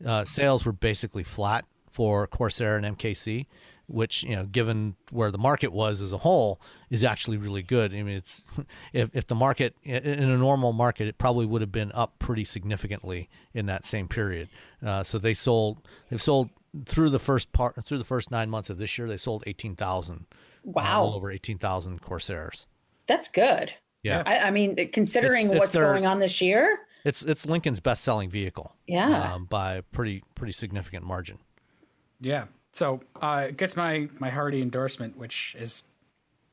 uh, 0.04 0.24
sales 0.26 0.66
were 0.66 0.72
basically 0.72 1.22
flat 1.22 1.64
for 1.90 2.26
Corsair 2.26 2.76
and 2.76 2.84
MKC, 2.98 3.46
which 3.88 4.22
you 4.24 4.34
know, 4.36 4.44
given 4.44 4.96
where 5.10 5.30
the 5.30 5.38
market 5.38 5.72
was 5.72 6.00
as 6.02 6.12
a 6.12 6.18
whole, 6.18 6.60
is 6.90 7.04
actually 7.04 7.36
really 7.36 7.62
good. 7.62 7.92
I 7.94 8.02
mean, 8.02 8.16
it's 8.16 8.44
if 8.92 9.10
if 9.14 9.26
the 9.26 9.34
market 9.34 9.74
in 9.84 10.04
a 10.30 10.36
normal 10.36 10.72
market, 10.72 11.06
it 11.08 11.18
probably 11.18 11.46
would 11.46 11.60
have 11.62 11.72
been 11.72 11.92
up 11.92 12.18
pretty 12.18 12.44
significantly 12.44 13.28
in 13.54 13.66
that 13.66 13.84
same 13.84 14.08
period. 14.08 14.48
Uh, 14.84 15.02
so 15.04 15.18
they 15.18 15.34
sold 15.34 15.82
they've 16.10 16.20
sold 16.22 16.50
through 16.86 17.10
the 17.10 17.18
first 17.18 17.52
part 17.52 17.82
through 17.86 17.98
the 17.98 18.04
first 18.04 18.30
nine 18.30 18.50
months 18.50 18.68
of 18.70 18.78
this 18.78 18.98
year, 18.98 19.06
they 19.08 19.16
sold 19.16 19.44
eighteen 19.46 19.74
thousand. 19.76 20.26
Wow. 20.64 21.00
a 21.00 21.04
little 21.04 21.16
over 21.16 21.30
eighteen 21.30 21.58
thousand 21.58 22.02
Corsairs. 22.02 22.66
That's 23.06 23.28
good. 23.28 23.72
Yeah. 24.02 24.22
I, 24.26 24.38
I 24.38 24.50
mean, 24.50 24.74
considering 24.92 25.46
It's- 25.46 25.52
it's 25.52 25.58
what's 25.60 25.72
their- 25.72 25.84
going 25.92 26.06
on 26.06 26.18
this 26.18 26.40
year, 26.40 26.80
it's 27.04 27.22
it's 27.22 27.46
Lincoln's 27.46 27.78
best-selling 27.80 28.30
vehicle. 28.30 28.74
Yeah. 28.88 29.32
um, 29.34 29.44
by 29.46 29.76
a 29.76 29.82
pretty 29.82 30.24
pretty 30.34 30.52
significant 30.52 31.04
margin. 31.04 31.38
Yeah. 32.20 32.46
So 32.76 33.00
uh, 33.22 33.46
it 33.48 33.56
gets 33.56 33.74
my 33.74 34.10
my 34.18 34.28
hearty 34.28 34.60
endorsement, 34.60 35.16
which 35.16 35.56
is 35.58 35.82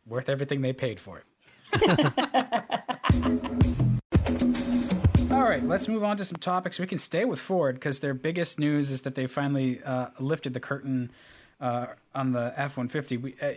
worth 0.07 0.29
everything 0.29 0.61
they 0.61 0.71
paid 0.71 1.01
for 1.01 1.21
it. 1.21 1.25
All 5.31 5.43
right, 5.43 5.67
let's 5.67 5.89
move 5.89 6.05
on 6.05 6.15
to 6.15 6.23
some 6.23 6.37
topics. 6.37 6.79
We 6.79 6.87
can 6.87 6.97
stay 6.97 7.25
with 7.25 7.39
Ford 7.39 7.75
because 7.75 7.99
their 7.99 8.13
biggest 8.13 8.57
news 8.57 8.89
is 8.89 9.01
that 9.01 9.15
they 9.15 9.27
finally 9.27 9.83
uh, 9.83 10.11
lifted 10.17 10.53
the 10.53 10.61
curtain 10.61 11.11
uh, 11.59 11.87
on 12.15 12.31
the 12.31 12.53
F 12.55 12.77
one 12.77 12.87
fifty. 12.87 13.17
We 13.17 13.35
uh, 13.41 13.51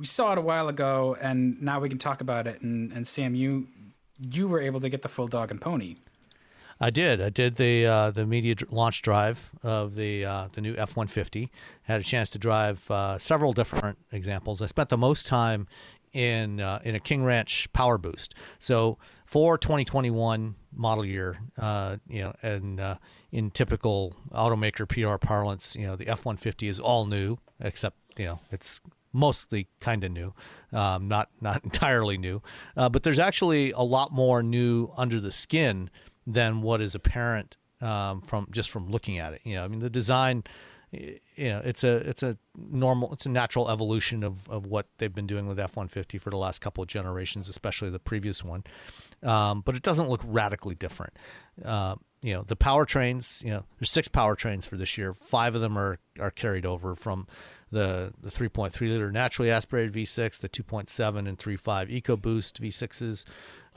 we 0.00 0.06
saw 0.06 0.32
it 0.32 0.38
a 0.38 0.42
while 0.42 0.66
ago, 0.66 1.16
and 1.20 1.62
now 1.62 1.78
we 1.78 1.88
can 1.88 1.98
talk 1.98 2.20
about 2.20 2.48
it. 2.48 2.62
And, 2.62 2.92
and 2.92 3.06
Sam, 3.06 3.36
you 3.36 3.68
you 4.18 4.48
were 4.48 4.60
able 4.60 4.80
to 4.80 4.88
get 4.88 5.02
the 5.02 5.08
full 5.08 5.28
dog 5.28 5.52
and 5.52 5.60
pony. 5.60 5.94
I 6.80 6.90
did. 6.90 7.22
I 7.22 7.30
did 7.30 7.56
the 7.56 7.86
uh, 7.86 8.10
the 8.10 8.26
media 8.26 8.54
launch 8.70 9.00
drive 9.02 9.50
of 9.62 9.94
the 9.94 10.24
uh, 10.24 10.48
the 10.52 10.60
new 10.60 10.74
F 10.76 10.96
one 10.96 11.06
fifty. 11.06 11.50
Had 11.84 12.00
a 12.00 12.04
chance 12.04 12.28
to 12.30 12.38
drive 12.38 12.90
uh, 12.90 13.18
several 13.18 13.52
different 13.52 13.98
examples. 14.12 14.60
I 14.60 14.66
spent 14.66 14.90
the 14.90 14.98
most 14.98 15.26
time 15.26 15.68
in 16.12 16.60
uh, 16.60 16.80
in 16.84 16.94
a 16.94 17.00
King 17.00 17.24
Ranch 17.24 17.72
Power 17.72 17.96
Boost. 17.96 18.34
So 18.58 18.98
for 19.24 19.56
2021 19.56 20.54
model 20.74 21.04
year, 21.04 21.38
uh, 21.58 21.96
you 22.08 22.22
know, 22.22 22.34
and 22.42 22.78
uh, 22.78 22.96
in 23.32 23.50
typical 23.50 24.14
automaker 24.32 24.86
PR 24.86 25.16
parlance, 25.16 25.76
you 25.76 25.86
know, 25.86 25.96
the 25.96 26.08
F 26.08 26.26
one 26.26 26.36
fifty 26.36 26.68
is 26.68 26.78
all 26.78 27.06
new 27.06 27.38
except 27.58 27.96
you 28.18 28.26
know 28.26 28.40
it's 28.50 28.82
mostly 29.14 29.66
kind 29.80 30.04
of 30.04 30.12
new, 30.12 30.34
um, 30.74 31.08
not 31.08 31.30
not 31.40 31.64
entirely 31.64 32.18
new. 32.18 32.42
But 32.74 33.02
there's 33.02 33.18
actually 33.18 33.70
a 33.70 33.80
lot 33.80 34.12
more 34.12 34.42
new 34.42 34.90
under 34.98 35.20
the 35.20 35.32
skin 35.32 35.88
than 36.26 36.62
what 36.62 36.80
is 36.80 36.94
apparent 36.94 37.56
um, 37.80 38.20
from 38.20 38.48
just 38.50 38.70
from 38.70 38.90
looking 38.90 39.18
at 39.18 39.32
it. 39.32 39.40
You 39.44 39.56
know, 39.56 39.64
I 39.64 39.68
mean, 39.68 39.80
the 39.80 39.90
design, 39.90 40.44
you 40.90 41.20
know, 41.38 41.60
it's 41.64 41.84
a 41.84 41.96
it's 41.96 42.22
a 42.22 42.36
normal, 42.56 43.12
it's 43.12 43.26
a 43.26 43.30
natural 43.30 43.70
evolution 43.70 44.24
of 44.24 44.48
of 44.48 44.66
what 44.66 44.86
they've 44.98 45.14
been 45.14 45.26
doing 45.26 45.46
with 45.46 45.58
F 45.58 45.76
one 45.76 45.88
fifty 45.88 46.18
for 46.18 46.30
the 46.30 46.36
last 46.36 46.60
couple 46.60 46.82
of 46.82 46.88
generations, 46.88 47.48
especially 47.48 47.90
the 47.90 47.98
previous 47.98 48.42
one. 48.42 48.64
Um, 49.22 49.60
but 49.60 49.76
it 49.76 49.82
doesn't 49.82 50.08
look 50.08 50.22
radically 50.24 50.74
different. 50.74 51.14
Uh, 51.64 51.96
you 52.22 52.34
know, 52.34 52.42
the 52.42 52.56
powertrains. 52.56 53.42
You 53.42 53.50
know, 53.50 53.64
there's 53.78 53.90
six 53.90 54.08
powertrains 54.08 54.66
for 54.66 54.76
this 54.76 54.98
year. 54.98 55.14
Five 55.14 55.54
of 55.54 55.60
them 55.60 55.76
are 55.76 55.98
are 56.18 56.30
carried 56.30 56.66
over 56.66 56.94
from 56.94 57.26
the 57.70 58.12
the 58.22 58.30
3.3 58.30 58.80
liter 58.80 59.12
naturally 59.12 59.50
aspirated 59.50 59.92
V6, 59.92 60.40
the 60.40 60.48
2.7 60.48 61.28
and 61.28 61.38
3.5 61.38 62.02
EcoBoost 62.02 62.60
V6s, 62.60 63.24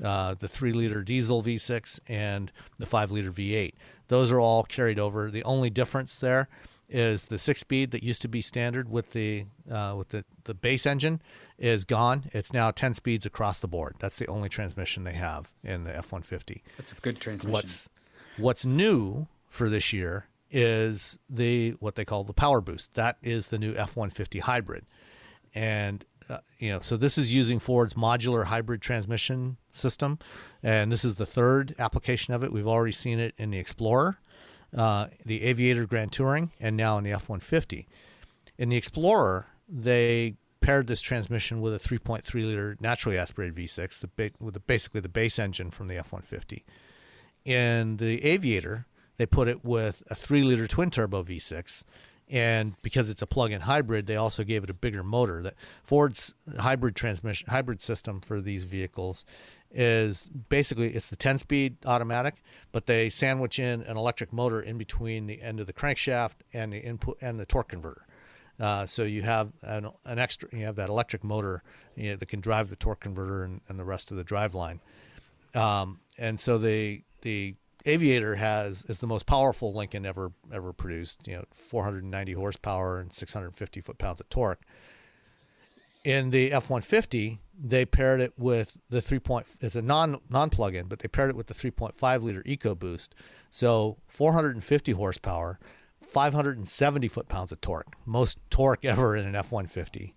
uh, 0.03 0.35
the 0.35 0.47
3 0.47 0.73
liter 0.73 1.01
diesel 1.03 1.43
V6, 1.43 1.99
and 2.07 2.51
the 2.77 2.85
5 2.85 3.11
liter 3.11 3.31
V8. 3.31 3.73
Those 4.07 4.31
are 4.31 4.39
all 4.39 4.63
carried 4.63 4.99
over. 4.99 5.29
The 5.29 5.43
only 5.43 5.69
difference 5.69 6.19
there 6.19 6.47
is 6.89 7.27
the 7.27 7.37
six 7.37 7.59
speed 7.59 7.91
that 7.91 8.03
used 8.03 8.21
to 8.23 8.27
be 8.27 8.41
standard 8.41 8.89
with 8.89 9.11
the 9.11 9.45
uh, 9.69 9.93
with 9.97 10.09
the, 10.09 10.23
the 10.45 10.53
base 10.53 10.85
engine 10.85 11.21
is 11.57 11.85
gone. 11.85 12.29
It's 12.33 12.51
now 12.51 12.71
10 12.71 12.95
speeds 12.95 13.25
across 13.25 13.59
the 13.59 13.67
board. 13.67 13.95
That's 13.99 14.17
the 14.17 14.27
only 14.27 14.49
transmission 14.49 15.03
they 15.03 15.13
have 15.13 15.51
in 15.63 15.83
the 15.83 15.95
F-150. 15.95 16.61
That's 16.77 16.93
a 16.93 16.95
good 16.95 17.19
transmission. 17.19 17.53
What's 17.53 17.89
what's 18.37 18.65
new 18.65 19.27
for 19.47 19.69
this 19.69 19.93
year 19.93 20.25
is 20.51 21.19
the 21.29 21.71
what 21.79 21.95
they 21.95 22.05
call 22.05 22.23
the 22.23 22.33
power 22.33 22.61
boost. 22.61 22.95
That 22.95 23.17
is 23.21 23.49
the 23.49 23.59
new 23.59 23.73
F150 23.73 24.41
hybrid, 24.41 24.85
and 25.53 26.05
uh, 26.29 26.39
you 26.59 26.69
know 26.69 26.79
so 26.79 26.95
this 26.97 27.17
is 27.17 27.33
using 27.33 27.59
Ford's 27.59 27.93
modular 27.93 28.45
hybrid 28.45 28.81
transmission 28.81 29.57
system, 29.71 30.19
and 30.61 30.91
this 30.91 31.03
is 31.03 31.15
the 31.15 31.25
third 31.25 31.75
application 31.79 32.33
of 32.33 32.43
it. 32.43 32.51
We've 32.51 32.67
already 32.67 32.91
seen 32.91 33.19
it 33.19 33.33
in 33.37 33.51
the 33.51 33.57
Explorer, 33.57 34.19
uh, 34.75 35.07
the 35.25 35.43
Aviator 35.43 35.85
Grand 35.85 36.11
Touring, 36.11 36.51
and 36.59 36.77
now 36.77 36.97
in 36.97 37.03
the 37.03 37.11
F150. 37.11 37.85
In 38.57 38.69
the 38.69 38.77
Explorer, 38.77 39.47
they 39.67 40.35
paired 40.61 40.87
this 40.87 41.01
transmission 41.01 41.61
with 41.61 41.73
a 41.73 41.79
3.3 41.79 42.33
liter 42.33 42.77
naturally 42.79 43.17
aspirated 43.17 43.55
V6, 43.55 43.99
the 43.99 44.31
with 44.39 44.53
the, 44.53 44.59
basically 44.59 45.01
the 45.01 45.09
base 45.09 45.39
engine 45.39 45.71
from 45.71 45.87
the 45.87 45.95
F150. 45.95 46.63
In 47.45 47.97
the 47.97 48.23
Aviator, 48.23 48.85
they 49.17 49.25
put 49.25 49.47
it 49.47 49.63
with 49.63 50.03
a 50.09 50.15
3 50.15 50.43
liter 50.43 50.67
twin 50.67 50.89
turbo 50.89 51.23
V6. 51.23 51.83
And 52.29 52.75
because 52.83 53.09
it's 53.09 53.23
a 53.23 53.27
plug-in 53.27 53.61
hybrid, 53.61 54.05
they 54.05 54.15
also 54.15 54.43
gave 54.43 54.63
it 54.63 54.69
a 54.69 54.73
bigger 54.73 55.03
motor. 55.03 55.41
That 55.41 55.55
Ford's 55.83 56.35
hybrid 56.59 56.95
transmission 56.95 57.49
hybrid 57.49 57.81
system 57.81 58.21
for 58.21 58.39
these 58.39 58.65
vehicles 58.65 59.25
is 59.71 60.29
basically 60.49 60.93
it's 60.93 61.09
the 61.09 61.15
10-speed 61.15 61.77
automatic, 61.85 62.41
but 62.71 62.85
they 62.85 63.09
sandwich 63.09 63.59
in 63.59 63.81
an 63.83 63.97
electric 63.97 64.33
motor 64.33 64.61
in 64.61 64.77
between 64.77 65.27
the 65.27 65.41
end 65.41 65.59
of 65.59 65.67
the 65.67 65.73
crankshaft 65.73 66.35
and 66.53 66.73
the 66.73 66.79
input 66.79 67.17
and 67.21 67.39
the 67.39 67.45
torque 67.45 67.69
converter. 67.69 68.05
Uh, 68.59 68.85
so 68.85 69.03
you 69.03 69.21
have 69.21 69.51
an, 69.61 69.87
an, 70.05 70.19
extra, 70.19 70.49
you 70.51 70.65
have 70.65 70.75
that 70.75 70.89
electric 70.89 71.23
motor 71.23 71.63
you 71.95 72.11
know, 72.11 72.15
that 72.17 72.25
can 72.25 72.41
drive 72.41 72.69
the 72.69 72.75
torque 72.75 72.99
converter 72.99 73.43
and, 73.43 73.61
and 73.69 73.79
the 73.79 73.85
rest 73.85 74.11
of 74.11 74.17
the 74.17 74.23
drive 74.23 74.53
line. 74.53 74.81
Um, 75.55 75.99
and 76.17 76.39
so 76.39 76.57
the 76.57 77.01
the 77.21 77.55
Aviator 77.85 78.35
has 78.35 78.83
is 78.85 78.99
the 78.99 79.07
most 79.07 79.25
powerful 79.25 79.73
Lincoln 79.73 80.05
ever 80.05 80.31
ever 80.53 80.73
produced. 80.73 81.27
You 81.27 81.37
know, 81.37 81.45
490 81.51 82.33
horsepower 82.33 82.99
and 82.99 83.11
650 83.13 83.81
foot 83.81 83.97
pounds 83.97 84.19
of 84.19 84.29
torque. 84.29 84.61
In 86.05 86.29
the 86.29 86.53
F-150, 86.53 87.39
they 87.61 87.85
paired 87.85 88.21
it 88.21 88.33
with 88.37 88.77
the 88.89 89.01
3. 89.01 89.19
Point, 89.19 89.47
it's 89.59 89.75
a 89.75 89.81
non 89.81 90.19
non 90.29 90.49
plug-in, 90.49 90.87
but 90.87 90.99
they 90.99 91.07
paired 91.07 91.29
it 91.29 91.35
with 91.35 91.47
the 91.47 91.53
3.5 91.53 92.23
liter 92.23 92.43
EcoBoost. 92.43 93.09
So 93.51 93.97
450 94.07 94.93
horsepower, 94.93 95.59
570 96.01 97.07
foot 97.07 97.27
pounds 97.27 97.51
of 97.51 97.61
torque, 97.61 97.95
most 98.05 98.39
torque 98.49 98.85
ever 98.85 99.15
in 99.15 99.25
an 99.25 99.35
F 99.35 99.51
150. 99.51 100.15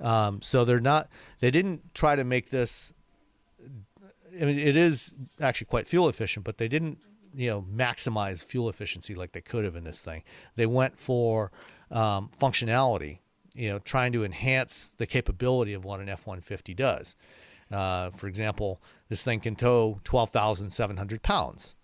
Um, 0.00 0.42
so 0.42 0.64
they're 0.64 0.80
not, 0.80 1.08
they 1.40 1.50
didn't 1.50 1.94
try 1.94 2.16
to 2.16 2.24
make 2.24 2.50
this, 2.50 2.92
I 4.40 4.44
mean, 4.44 4.58
it 4.58 4.76
is 4.76 5.14
actually 5.40 5.66
quite 5.66 5.86
fuel 5.86 6.08
efficient, 6.08 6.44
but 6.44 6.58
they 6.58 6.68
didn't, 6.68 6.98
you 7.34 7.48
know, 7.48 7.62
maximize 7.62 8.44
fuel 8.44 8.68
efficiency 8.68 9.14
like 9.14 9.32
they 9.32 9.40
could 9.40 9.64
have 9.64 9.76
in 9.76 9.84
this 9.84 10.04
thing. 10.04 10.22
They 10.56 10.66
went 10.66 10.98
for 10.98 11.50
um, 11.90 12.30
functionality, 12.38 13.18
you 13.54 13.68
know, 13.68 13.78
trying 13.78 14.12
to 14.12 14.24
enhance 14.24 14.94
the 14.98 15.06
capability 15.06 15.74
of 15.74 15.84
what 15.84 16.00
an 16.00 16.08
F 16.08 16.26
150 16.26 16.74
does. 16.74 17.16
Uh, 17.70 18.10
for 18.10 18.28
example, 18.28 18.82
this 19.08 19.22
thing 19.22 19.40
can 19.40 19.56
tow 19.56 20.00
12,700 20.04 21.22
pounds. 21.22 21.76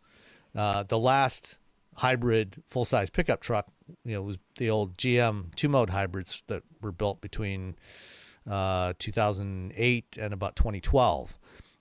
Uh, 0.54 0.82
the 0.82 0.98
last 0.98 1.58
hybrid 1.96 2.62
full 2.66 2.84
size 2.84 3.10
pickup 3.10 3.40
truck, 3.40 3.68
you 4.04 4.14
know, 4.14 4.22
was 4.22 4.38
the 4.56 4.70
old 4.70 4.96
GM 4.96 5.54
two 5.54 5.68
mode 5.68 5.90
hybrids 5.90 6.42
that 6.46 6.62
were 6.80 6.92
built 6.92 7.20
between 7.20 7.74
uh, 8.48 8.94
2008 8.98 10.18
and 10.20 10.32
about 10.32 10.56
2012, 10.56 11.38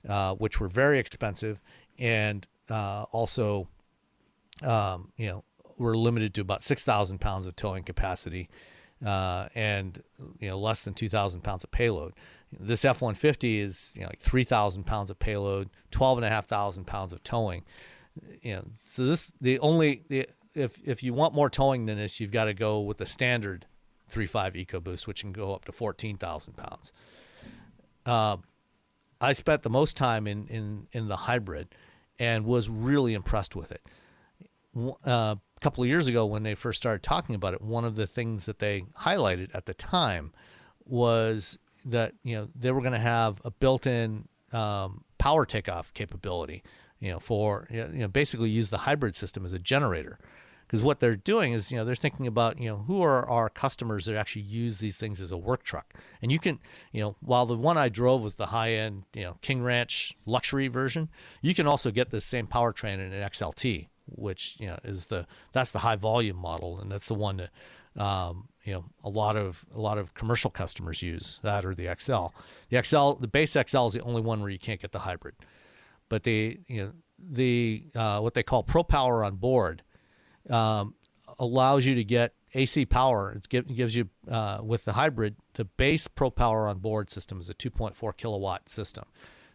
uh, 0.08 0.36
which 0.36 0.60
were 0.60 0.68
very 0.68 1.00
expensive 1.00 1.62
and 2.00 2.48
uh, 2.70 3.06
also, 3.12 3.68
um, 4.64 5.12
you 5.18 5.28
know, 5.28 5.44
were 5.78 5.96
limited 5.96 6.34
to 6.34 6.42
about 6.42 6.64
6,000 6.64 7.20
pounds 7.20 7.46
of 7.46 7.56
towing 7.56 7.84
capacity 7.84 8.50
uh, 9.06 9.48
and 9.54 10.02
you 10.40 10.50
know 10.50 10.58
less 10.58 10.84
than 10.84 10.96
2,000 10.96 11.42
pounds 11.42 11.64
of 11.64 11.70
payload. 11.70 12.14
This 12.52 12.84
F-150 12.84 13.60
is 13.60 13.94
you 13.96 14.02
know 14.02 14.08
like 14.08 14.22
3,000 14.22 14.86
pounds 14.86 15.12
of 15.12 15.20
payload, 15.20 15.70
12,500 15.92 16.88
pounds 16.88 17.14
of 17.14 17.24
towing 17.24 17.64
you 18.42 18.56
know, 18.56 18.66
so 18.84 19.06
this 19.06 19.32
the 19.42 19.60
only 19.60 20.04
the 20.10 20.28
if 20.54 20.82
if 20.86 21.04
you 21.04 21.14
want 21.14 21.34
more 21.34 21.50
towing 21.50 21.86
than 21.86 21.98
this, 21.98 22.20
you've 22.20 22.32
got 22.32 22.46
to 22.46 22.54
go 22.54 22.80
with 22.80 22.98
the 22.98 23.06
standard 23.06 23.66
3.5 24.12 24.66
EcoBoost, 24.66 25.08
which 25.08 25.22
can 25.22 25.32
go 25.32 25.54
up 25.54 25.66
to 25.66 25.72
14,000 25.72 26.56
pounds. 26.56 26.94
Uh, 28.06 28.38
I 29.20 29.34
spent 29.34 29.64
the 29.64 29.70
most 29.70 29.98
time 29.98 30.28
in, 30.28 30.48
in, 30.48 30.88
in 30.92 31.08
the 31.08 31.16
hybrid 31.16 31.70
and 32.20 32.46
was 32.46 32.70
really 32.70 33.14
impressed 33.14 33.56
with 33.56 33.72
it. 33.72 33.82
Uh, 34.76 35.36
a 35.36 35.60
couple 35.62 35.84
of 35.84 35.90
years 35.90 36.08
ago, 36.08 36.26
when 36.26 36.44
they 36.44 36.56
first 36.56 36.78
started 36.78 37.02
talking 37.02 37.36
about 37.36 37.54
it, 37.54 37.62
one 37.62 37.86
of 37.86 37.96
the 37.96 38.06
things 38.08 38.46
that 38.46 38.60
they 38.60 38.86
highlighted 39.00 39.54
at 39.56 39.66
the 39.66 39.74
time 39.74 40.32
was 40.86 41.58
that 41.86 42.14
you 42.24 42.36
know 42.36 42.48
they 42.56 42.72
were 42.72 42.82
going 42.82 42.94
to 42.94 43.00
have 43.00 43.42
a 43.44 43.52
built-in 43.52 44.28
um, 44.52 45.04
power 45.18 45.46
takeoff 45.46 45.94
capability 45.94 46.64
you 47.00 47.12
know, 47.12 47.20
for 47.20 47.68
you 47.70 47.86
know, 47.88 48.08
basically 48.08 48.50
use 48.50 48.70
the 48.70 48.80
hybrid 48.80 49.16
system 49.16 49.46
as 49.46 49.54
a 49.54 49.60
generator. 49.60 50.18
Because 50.68 50.84
what 50.84 51.00
they're 51.00 51.16
doing 51.16 51.54
is, 51.54 51.72
you 51.72 51.78
know, 51.78 51.86
they're 51.86 51.96
thinking 51.96 52.28
about, 52.28 52.60
you 52.60 52.68
know, 52.70 52.78
who 52.88 53.02
are 53.02 53.28
our 53.28 53.48
customers 53.50 54.06
that 54.06 54.18
actually 54.18 54.42
use 54.42 54.80
these 54.80 54.98
things 54.98 55.22
as 55.22 55.32
a 55.32 55.38
work 55.38 55.64
truck. 55.64 55.94
And 56.22 56.30
you 56.30 56.40
can, 56.40 56.60
you 56.92 57.00
know, 57.00 57.16
while 57.22 57.46
the 57.46 57.56
one 57.56 57.78
I 57.78 57.88
drove 57.88 58.22
was 58.22 58.36
the 58.36 58.48
high 58.48 58.74
end, 58.74 59.04
you 59.14 59.24
know, 59.24 59.38
King 59.42 59.62
Ranch 59.64 60.14
luxury 60.26 60.68
version, 60.68 61.08
you 61.42 61.56
can 61.56 61.68
also 61.68 61.90
get 61.90 62.10
the 62.10 62.20
same 62.20 62.48
powertrain 62.48 62.96
in 62.96 63.14
an 63.14 63.30
XLT, 63.30 63.88
which, 64.08 64.58
you 64.60 64.68
know, 64.68 64.78
is 64.84 65.08
the 65.08 65.26
that's 65.54 65.72
the 65.72 65.80
high 65.80 65.96
volume 65.96 66.38
model, 66.38 66.80
and 66.82 66.92
that's 66.92 67.08
the 67.08 67.14
one 67.14 67.38
that, 67.38 68.02
um, 68.02 68.50
you 68.66 68.74
know, 68.74 68.86
a 69.06 69.10
lot 69.10 69.38
of 69.38 69.66
a 69.74 69.80
lot 69.80 69.98
of 69.98 70.14
commercial 70.16 70.52
customers 70.52 71.02
use 71.02 71.40
that 71.44 71.64
or 71.64 71.74
the 71.74 71.90
XL. 71.98 72.28
The 72.70 72.84
XL, 72.84 73.12
the 73.14 73.28
base 73.28 73.54
XL 73.54 73.86
is 73.86 73.94
the 73.94 74.02
only 74.02 74.22
one 74.22 74.42
where 74.42 74.50
you 74.50 74.60
can't 74.60 74.82
get 74.82 74.92
the 74.92 75.00
hybrid 75.00 75.36
but 76.10 76.24
they 76.24 76.60
you 76.68 76.84
know 76.84 76.92
the 77.20 77.84
uh, 77.96 78.20
what 78.20 78.34
they 78.34 78.44
call 78.44 78.64
Pro 78.64 78.84
Power 78.84 79.24
on 79.24 79.36
board 79.36 79.84
um, 80.50 80.96
allows 81.40 81.86
you 81.86 81.96
to 81.96 82.04
get 82.04 82.34
AC 82.54 82.86
power. 82.86 83.32
It 83.32 83.68
gives 83.76 83.96
you 83.96 84.10
uh, 84.30 84.60
with 84.64 84.86
the 84.86 84.94
hybrid 84.94 85.36
the 85.54 85.66
base 85.66 86.08
Pro 86.08 86.30
Power 86.30 86.68
on 86.68 86.80
board 86.80 87.10
system 87.10 87.40
is 87.40 87.50
a 87.50 87.54
2.4 87.54 88.16
kilowatt 88.18 88.70
system, 88.70 89.06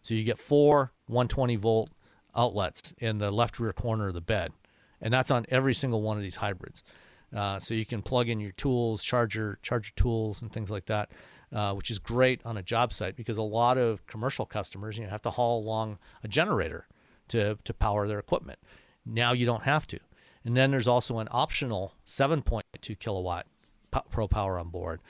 so 0.03 0.15
you 0.15 0.25
get 0.25 0.39
four 0.39 0.93
120 1.07 1.57
volt 1.57 1.91
outlets 2.35 2.95
in 2.99 3.19
the 3.19 3.31
left 3.31 3.59
rear 3.59 3.73
corner 3.73 4.09
of 4.09 4.15
the 4.15 4.21
bed, 4.21 4.53
and 5.01 5.13
that's 5.13 5.31
on 5.31 5.47
every 5.49 5.75
single 5.75 6.03
one 6.03 6.17
of 6.17 6.23
these 6.23 6.37
hybrids. 6.37 6.83
Uh, 7.35 7.59
so 7.59 7.73
you 7.73 7.87
can 7.87 8.03
plug 8.03 8.29
in 8.29 8.41
your 8.41 8.53
tools, 8.53 9.03
charger, 9.03 9.59
charger 9.63 9.93
tools, 9.97 10.43
and 10.43 10.53
things 10.53 10.71
like 10.71 10.85
that, 10.87 11.11
uh, 11.51 11.73
which 11.73 11.91
is 11.91 11.99
great 11.99 12.45
on 12.45 12.59
a 12.59 12.63
job 12.63 12.93
site 12.93 13.17
because 13.17 13.39
a 13.39 13.43
lot 13.43 13.79
of 13.79 14.07
commercial 14.07 14.45
customers 14.45 14.99
you 14.99 15.05
know, 15.05 15.11
have 15.11 15.23
to 15.23 15.31
haul 15.31 15.61
along 15.61 15.99
a 16.23 16.29
generator 16.29 16.87
to 17.29 17.59
to 17.65 17.73
power 17.73 18.07
their 18.07 18.19
equipment. 18.19 18.59
Now 19.07 19.33
you 19.33 19.47
don't 19.47 19.63
have 19.63 19.87
to. 19.89 19.99
And 20.45 20.57
then 20.57 20.71
there's 20.71 20.89
also 20.89 21.19
an 21.19 21.29
optional 21.31 21.95
7.2 22.07 22.99
kilowatt 22.99 23.47
Pro 24.11 24.27
Power 24.27 24.59
on 24.59 24.69
board, 24.69 25.01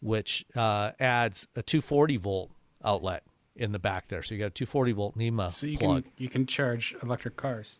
which 0.00 0.44
uh, 0.56 0.92
adds 0.98 1.46
a 1.54 1.62
240 1.62 2.16
volt 2.16 2.50
outlet 2.84 3.22
in 3.54 3.72
the 3.72 3.78
back 3.78 4.08
there. 4.08 4.22
So 4.22 4.34
you 4.34 4.40
got 4.40 4.46
a 4.46 4.50
240 4.50 4.92
volt 4.92 5.16
NEMA 5.16 5.50
so 5.50 5.66
you 5.66 5.78
plug. 5.78 6.04
Can, 6.04 6.12
you 6.16 6.28
can 6.28 6.46
charge 6.46 6.94
electric 7.02 7.36
cars. 7.36 7.76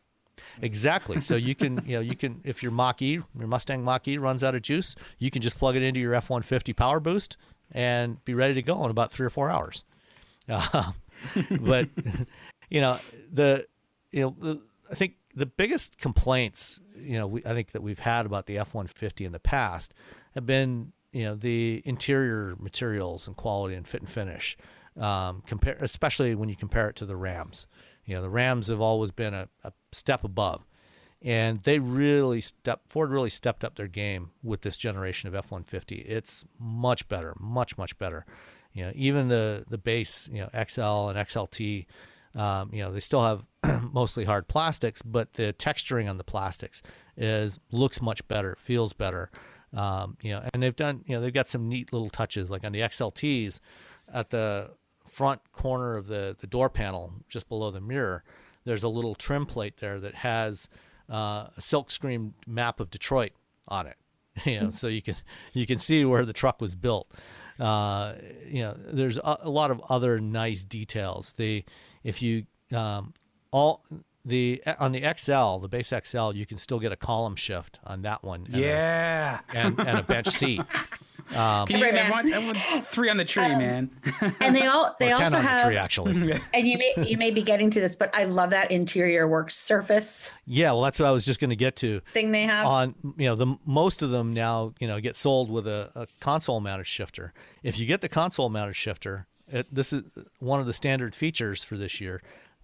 Exactly. 0.62 1.20
So 1.20 1.36
you 1.36 1.54
can, 1.54 1.82
you 1.86 1.96
know, 1.96 2.00
you 2.00 2.16
can 2.16 2.40
if 2.44 2.62
your 2.62 2.72
Mach 2.72 3.02
E, 3.02 3.20
your 3.38 3.48
Mustang 3.48 3.84
Mach 3.84 4.06
E 4.08 4.18
runs 4.18 4.42
out 4.42 4.54
of 4.54 4.62
juice, 4.62 4.96
you 5.18 5.30
can 5.30 5.42
just 5.42 5.58
plug 5.58 5.76
it 5.76 5.82
into 5.82 6.00
your 6.00 6.12
F150 6.12 6.74
Power 6.76 7.00
Boost 7.00 7.36
and 7.72 8.22
be 8.24 8.34
ready 8.34 8.54
to 8.54 8.62
go 8.62 8.84
in 8.84 8.90
about 8.90 9.12
three 9.12 9.26
or 9.26 9.30
four 9.30 9.50
hours. 9.50 9.84
Uh, 10.48 10.92
but 11.60 11.88
you 12.70 12.80
know 12.80 12.98
the, 13.32 13.66
you 14.12 14.22
know, 14.22 14.36
the, 14.38 14.62
I 14.90 14.94
think 14.94 15.16
the 15.40 15.46
biggest 15.46 15.96
complaints, 15.96 16.80
you 16.94 17.18
know, 17.18 17.26
we, 17.26 17.42
I 17.46 17.54
think 17.54 17.70
that 17.72 17.82
we've 17.82 17.98
had 17.98 18.26
about 18.26 18.44
the 18.44 18.56
F150 18.56 19.24
in 19.24 19.32
the 19.32 19.40
past 19.40 19.94
have 20.34 20.44
been, 20.44 20.92
you 21.12 21.24
know, 21.24 21.34
the 21.34 21.80
interior 21.86 22.54
materials 22.58 23.26
and 23.26 23.34
quality 23.34 23.74
and 23.74 23.88
fit 23.88 24.02
and 24.02 24.10
finish. 24.10 24.58
Um, 24.98 25.42
compare, 25.46 25.78
especially 25.80 26.34
when 26.34 26.50
you 26.50 26.56
compare 26.56 26.90
it 26.90 26.96
to 26.96 27.06
the 27.06 27.16
Rams. 27.16 27.66
You 28.04 28.16
know, 28.16 28.22
the 28.22 28.28
Rams 28.28 28.66
have 28.66 28.82
always 28.82 29.12
been 29.12 29.32
a, 29.32 29.48
a 29.64 29.72
step 29.92 30.24
above, 30.24 30.66
and 31.22 31.60
they 31.62 31.78
really 31.78 32.42
step 32.42 32.82
Ford 32.90 33.10
really 33.10 33.30
stepped 33.30 33.64
up 33.64 33.76
their 33.76 33.86
game 33.86 34.32
with 34.42 34.60
this 34.60 34.76
generation 34.76 35.28
of 35.28 35.34
F-150. 35.34 36.04
It's 36.06 36.44
much 36.58 37.08
better, 37.08 37.34
much 37.38 37.78
much 37.78 37.96
better. 37.98 38.26
You 38.74 38.86
know, 38.86 38.92
even 38.94 39.28
the 39.28 39.64
the 39.70 39.78
base, 39.78 40.28
you 40.30 40.40
know, 40.40 40.48
XL 40.48 41.08
and 41.08 41.18
XLT, 41.18 41.86
um, 42.34 42.70
you 42.72 42.82
know, 42.82 42.92
they 42.92 43.00
still 43.00 43.22
have 43.22 43.44
mostly 43.92 44.24
hard 44.24 44.48
plastics, 44.48 45.02
but 45.02 45.34
the 45.34 45.52
texturing 45.58 46.08
on 46.08 46.18
the 46.18 46.24
plastics 46.24 46.82
is 47.16 47.58
looks 47.70 48.00
much 48.00 48.26
better, 48.28 48.56
feels 48.58 48.92
better. 48.92 49.30
Um, 49.72 50.16
you 50.20 50.32
know, 50.32 50.42
and 50.52 50.62
they've 50.62 50.74
done, 50.74 51.04
you 51.06 51.14
know, 51.14 51.20
they've 51.20 51.32
got 51.32 51.46
some 51.46 51.68
neat 51.68 51.92
little 51.92 52.10
touches 52.10 52.50
like 52.50 52.64
on 52.64 52.72
the 52.72 52.80
XLTs 52.80 53.60
at 54.12 54.30
the 54.30 54.70
front 55.06 55.40
corner 55.52 55.96
of 55.96 56.06
the, 56.06 56.36
the 56.40 56.46
door 56.46 56.68
panel, 56.68 57.12
just 57.28 57.48
below 57.48 57.70
the 57.70 57.80
mirror, 57.80 58.24
there's 58.64 58.82
a 58.82 58.88
little 58.88 59.14
trim 59.14 59.46
plate 59.46 59.78
there 59.78 59.98
that 60.00 60.14
has 60.16 60.68
uh, 61.10 61.48
a 61.56 61.60
silkscreen 61.60 62.32
map 62.46 62.80
of 62.80 62.90
Detroit 62.90 63.32
on 63.68 63.86
it. 63.86 63.96
You 64.44 64.60
know, 64.60 64.70
so 64.70 64.86
you 64.86 65.02
can 65.02 65.16
you 65.52 65.66
can 65.66 65.76
see 65.76 66.04
where 66.04 66.24
the 66.24 66.32
truck 66.32 66.62
was 66.62 66.74
built. 66.74 67.12
Uh, 67.58 68.14
you 68.46 68.62
know, 68.62 68.74
there's 68.86 69.18
a, 69.18 69.38
a, 69.42 69.50
lot 69.50 69.70
of 69.70 69.82
other 69.90 70.18
nice 70.18 70.64
details. 70.64 71.34
The 71.36 71.64
if 72.04 72.22
you 72.22 72.46
um, 72.72 73.14
all 73.50 73.84
the 74.24 74.62
on 74.78 74.92
the 74.92 75.02
XL, 75.16 75.58
the 75.58 75.68
base 75.68 75.92
XL, 76.04 76.32
you 76.32 76.46
can 76.46 76.58
still 76.58 76.78
get 76.78 76.92
a 76.92 76.96
column 76.96 77.36
shift 77.36 77.78
on 77.84 78.02
that 78.02 78.22
one. 78.22 78.46
And 78.52 78.62
yeah, 78.62 79.40
a, 79.52 79.56
and, 79.56 79.78
and 79.78 79.98
a 79.98 80.02
bench 80.02 80.28
seat. 80.28 80.60
Um, 81.34 81.68
Can 81.68 81.78
you, 81.78 81.86
I 81.86 82.10
want, 82.10 82.32
I 82.32 82.38
want 82.38 82.86
three 82.86 83.08
on 83.08 83.16
the 83.16 83.24
tree, 83.24 83.44
um, 83.44 83.58
man. 83.58 83.90
and 84.40 84.54
they 84.54 84.66
all 84.66 84.96
they 85.00 85.12
also 85.12 85.36
have 85.36 85.60
the 85.60 85.68
tree, 85.68 85.76
actually. 85.76 86.40
and 86.54 86.66
you 86.66 86.76
may 86.76 86.92
you 87.06 87.16
may 87.16 87.30
be 87.30 87.42
getting 87.42 87.70
to 87.70 87.80
this, 87.80 87.94
but 87.94 88.12
I 88.12 88.24
love 88.24 88.50
that 88.50 88.72
interior 88.72 89.28
work 89.28 89.52
surface. 89.52 90.32
Yeah, 90.44 90.72
well, 90.72 90.82
that's 90.82 90.98
what 90.98 91.06
I 91.06 91.12
was 91.12 91.24
just 91.24 91.38
going 91.38 91.50
to 91.50 91.56
get 91.56 91.76
to. 91.76 92.00
Thing 92.12 92.32
they 92.32 92.44
have 92.44 92.66
on 92.66 92.94
you 93.16 93.28
know 93.28 93.36
the 93.36 93.56
most 93.64 94.02
of 94.02 94.10
them 94.10 94.32
now 94.32 94.74
you 94.80 94.88
know 94.88 95.00
get 95.00 95.14
sold 95.14 95.50
with 95.50 95.68
a, 95.68 95.90
a 95.94 96.08
console 96.18 96.58
mounted 96.58 96.88
shifter. 96.88 97.32
If 97.62 97.78
you 97.78 97.86
get 97.86 98.00
the 98.00 98.08
console 98.08 98.48
mounted 98.48 98.74
shifter, 98.74 99.28
it, 99.50 99.74
this 99.74 99.92
is 99.92 100.02
one 100.38 100.60
of 100.60 100.66
the 100.66 100.72
standard 100.72 101.14
features 101.14 101.62
for 101.64 101.76
this 101.76 102.00
year. 102.00 102.22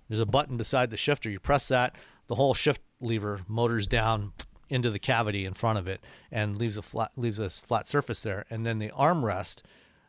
There's 0.09 0.21
a 0.21 0.27
button 0.27 0.57
beside 0.57 0.91
the 0.91 0.97
shifter. 0.97 1.29
You 1.29 1.41
press 1.41 1.69
that, 1.69 1.95
the 2.29 2.37
whole 2.37 2.55
shift 2.55 2.83
lever 3.01 3.41
motors 3.49 3.87
down 3.87 4.33
into 4.69 4.91
the 4.91 4.99
cavity 4.99 5.45
in 5.45 5.55
front 5.55 5.79
of 5.79 5.87
it 5.87 6.01
and 6.31 6.59
leaves 6.59 6.77
a 6.77 6.83
flat 6.83 7.13
leaves 7.17 7.39
a 7.39 7.51
flat 7.51 7.89
surface 7.89 8.21
there. 8.21 8.45
And 8.51 8.67
then 8.67 8.79
the 8.79 8.91
armrest 8.91 9.63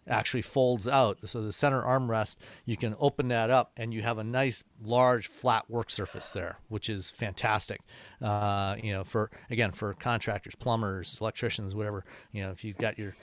actually 0.10 0.41
folds 0.41 0.88
out. 0.88 1.18
So 1.26 1.41
the 1.41 1.54
center 1.54 1.82
armrest, 1.82 2.38
you 2.66 2.78
can 2.78 2.95
open 2.99 3.28
that 3.28 3.49
up 3.49 3.72
and 3.78 3.94
you 3.94 4.02
have 4.04 4.18
a 4.18 4.24
nice 4.24 4.64
large 4.82 5.28
flat 5.28 5.70
work 5.70 5.90
surface 5.90 6.32
there, 6.32 6.58
which 6.70 6.90
is 6.90 7.12
fantastic. 7.12 7.82
Uh, 8.22 8.76
you 8.82 8.94
know, 8.94 9.04
for 9.04 9.30
again 9.49 9.72
for 9.72 9.94
contractors, 9.94 10.56
plumbers, 10.56 11.18
electricians, 11.20 11.76
whatever. 11.76 12.04
You 12.32 12.44
know, 12.44 12.52
if 12.52 12.64
you've 12.64 12.78
got 12.78 12.98
your 12.98 13.16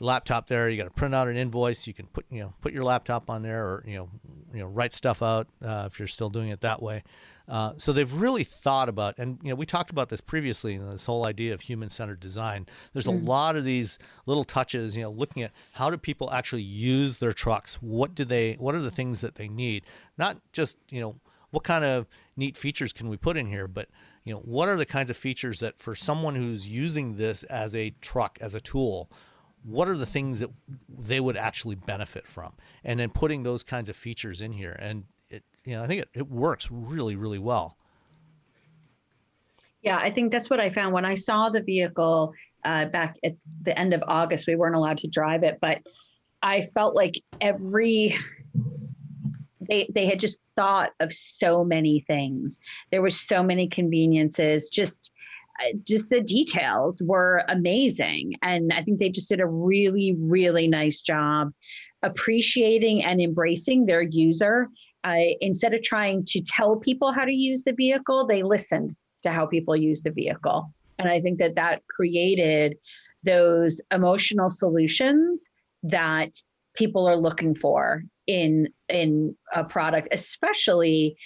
laptop 0.00 0.48
there, 0.48 0.68
you 0.68 0.76
got 0.76 0.84
to 0.84 0.90
print 0.90 1.14
out 1.14 1.28
an 1.28 1.36
invoice. 1.36 1.86
You 1.86 1.94
can 1.94 2.06
put 2.06 2.26
you 2.30 2.40
know 2.40 2.54
put 2.60 2.72
your 2.72 2.84
laptop 2.84 3.28
on 3.30 3.42
there, 3.42 3.64
or 3.64 3.84
you 3.86 3.96
know 3.96 4.08
you 4.52 4.60
know 4.60 4.66
write 4.66 4.94
stuff 4.94 5.22
out 5.22 5.48
uh, 5.64 5.88
if 5.90 5.98
you're 5.98 6.08
still 6.08 6.30
doing 6.30 6.48
it 6.48 6.60
that 6.60 6.82
way. 6.82 7.02
Uh, 7.48 7.72
so 7.76 7.92
they've 7.92 8.12
really 8.12 8.44
thought 8.44 8.88
about, 8.88 9.18
and 9.18 9.38
you 9.42 9.50
know, 9.50 9.54
we 9.56 9.66
talked 9.66 9.90
about 9.90 10.08
this 10.08 10.20
previously. 10.20 10.74
You 10.74 10.78
know, 10.78 10.92
this 10.92 11.06
whole 11.06 11.26
idea 11.26 11.52
of 11.52 11.62
human-centered 11.62 12.20
design. 12.20 12.66
There's 12.92 13.06
mm. 13.06 13.20
a 13.20 13.24
lot 13.24 13.56
of 13.56 13.64
these 13.64 13.98
little 14.26 14.44
touches. 14.44 14.96
You 14.96 15.02
know, 15.02 15.10
looking 15.10 15.42
at 15.42 15.52
how 15.72 15.90
do 15.90 15.98
people 15.98 16.30
actually 16.32 16.62
use 16.62 17.18
their 17.18 17.32
trucks? 17.32 17.74
What 17.82 18.14
do 18.14 18.24
they? 18.24 18.54
What 18.54 18.74
are 18.74 18.80
the 18.80 18.90
things 18.90 19.20
that 19.20 19.34
they 19.34 19.48
need? 19.48 19.84
Not 20.16 20.38
just 20.52 20.78
you 20.88 21.00
know, 21.00 21.16
what 21.50 21.64
kind 21.64 21.84
of 21.84 22.06
neat 22.36 22.56
features 22.56 22.92
can 22.92 23.08
we 23.08 23.16
put 23.16 23.36
in 23.36 23.46
here, 23.46 23.68
but 23.68 23.88
you 24.24 24.32
know, 24.32 24.40
what 24.40 24.68
are 24.68 24.76
the 24.76 24.86
kinds 24.86 25.10
of 25.10 25.16
features 25.16 25.60
that 25.60 25.78
for 25.78 25.94
someone 25.94 26.36
who's 26.36 26.68
using 26.68 27.16
this 27.16 27.42
as 27.44 27.74
a 27.74 27.90
truck, 28.00 28.38
as 28.40 28.54
a 28.54 28.60
tool, 28.60 29.10
what 29.64 29.88
are 29.88 29.96
the 29.96 30.06
things 30.06 30.40
that 30.40 30.50
they 30.88 31.20
would 31.20 31.36
actually 31.36 31.74
benefit 31.74 32.26
from 32.26 32.52
and 32.84 32.98
then 32.98 33.10
putting 33.10 33.42
those 33.42 33.62
kinds 33.62 33.88
of 33.88 33.96
features 33.96 34.40
in 34.40 34.52
here 34.52 34.76
and 34.80 35.04
it, 35.30 35.44
you 35.64 35.74
know, 35.74 35.82
I 35.82 35.86
think 35.86 36.02
it, 36.02 36.08
it 36.14 36.28
works 36.28 36.68
really, 36.70 37.16
really 37.16 37.38
well. 37.38 37.76
Yeah, 39.82 39.98
I 39.98 40.10
think 40.10 40.30
that's 40.30 40.50
what 40.50 40.60
I 40.60 40.70
found 40.70 40.92
when 40.92 41.04
I 41.04 41.14
saw 41.14 41.48
the 41.48 41.60
vehicle 41.60 42.34
uh, 42.64 42.86
back 42.86 43.16
at 43.24 43.34
the 43.62 43.76
end 43.76 43.94
of 43.94 44.02
August. 44.06 44.46
We 44.46 44.54
weren't 44.54 44.76
allowed 44.76 44.98
to 44.98 45.08
drive 45.08 45.42
it, 45.42 45.58
but 45.60 45.80
I 46.42 46.62
felt 46.74 46.94
like 46.94 47.20
every 47.40 48.16
they 49.68 49.88
they 49.92 50.06
had 50.06 50.20
just 50.20 50.38
thought 50.56 50.90
of 51.00 51.12
so 51.12 51.64
many 51.64 52.00
things. 52.00 52.58
There 52.90 53.02
was 53.02 53.20
so 53.20 53.42
many 53.42 53.68
conveniences. 53.68 54.68
Just 54.68 55.10
just 55.86 56.10
the 56.10 56.20
details 56.20 57.02
were 57.04 57.44
amazing, 57.48 58.34
and 58.42 58.72
I 58.72 58.82
think 58.82 58.98
they 58.98 59.10
just 59.10 59.28
did 59.28 59.40
a 59.40 59.46
really 59.46 60.14
really 60.18 60.68
nice 60.68 61.02
job 61.02 61.52
appreciating 62.02 63.04
and 63.04 63.20
embracing 63.20 63.86
their 63.86 64.02
user 64.02 64.68
uh, 65.04 65.16
instead 65.40 65.74
of 65.74 65.82
trying 65.82 66.24
to 66.24 66.40
tell 66.40 66.76
people 66.76 67.12
how 67.12 67.24
to 67.24 67.32
use 67.32 67.64
the 67.64 67.72
vehicle, 67.72 68.26
they 68.26 68.42
listened 68.42 68.94
to 69.22 69.30
how 69.30 69.46
people 69.46 69.76
use 69.76 70.02
the 70.02 70.10
vehicle. 70.10 70.72
And 70.98 71.08
I 71.08 71.20
think 71.20 71.38
that 71.38 71.56
that 71.56 71.82
created 71.88 72.76
those 73.24 73.80
emotional 73.90 74.50
solutions 74.50 75.48
that 75.82 76.30
people 76.74 77.06
are 77.08 77.16
looking 77.16 77.54
for 77.54 78.04
in 78.28 78.68
in 78.88 79.34
a 79.52 79.64
product 79.64 80.06
especially 80.12 81.16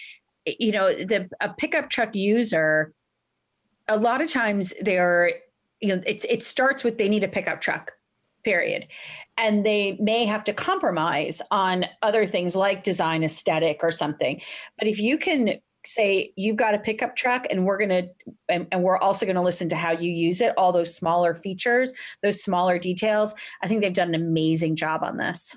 you 0.46 0.72
know 0.72 0.90
the 0.90 1.28
a 1.42 1.50
pickup 1.50 1.90
truck 1.90 2.14
user 2.14 2.92
a 3.88 3.96
lot 3.96 4.20
of 4.20 4.30
times 4.30 4.72
they're 4.80 5.32
you 5.80 5.88
know 5.88 6.02
it's 6.06 6.24
it 6.26 6.42
starts 6.42 6.84
with 6.84 6.98
they 6.98 7.08
need 7.08 7.24
a 7.24 7.28
pickup 7.28 7.60
truck 7.60 7.92
period. 8.46 8.86
And 9.36 9.66
they 9.66 9.98
may 10.00 10.24
have 10.24 10.44
to 10.44 10.54
compromise 10.54 11.42
on 11.50 11.84
other 12.00 12.26
things 12.26 12.54
like 12.54 12.84
design 12.84 13.24
aesthetic 13.24 13.80
or 13.82 13.90
something. 13.90 14.40
But 14.78 14.86
if 14.86 15.00
you 15.00 15.18
can 15.18 15.58
say 15.84 16.32
you've 16.36 16.56
got 16.56 16.74
a 16.74 16.78
pickup 16.78 17.16
truck 17.16 17.46
and 17.50 17.66
we're 17.66 17.76
going 17.76 17.90
to 17.90 18.08
and, 18.48 18.66
and, 18.72 18.82
we're 18.82 18.98
also 18.98 19.26
going 19.26 19.36
to 19.36 19.42
listen 19.42 19.68
to 19.68 19.76
how 19.76 19.92
you 19.92 20.10
use 20.10 20.40
it 20.40 20.52
all 20.56 20.72
those 20.72 20.92
smaller 20.92 21.32
features 21.32 21.92
those 22.24 22.42
smaller 22.42 22.76
details 22.76 23.32
i 23.62 23.68
think 23.68 23.82
they've 23.82 23.94
done 23.94 24.08
an 24.08 24.20
amazing 24.20 24.74
job 24.74 25.04
on 25.04 25.16
this 25.16 25.56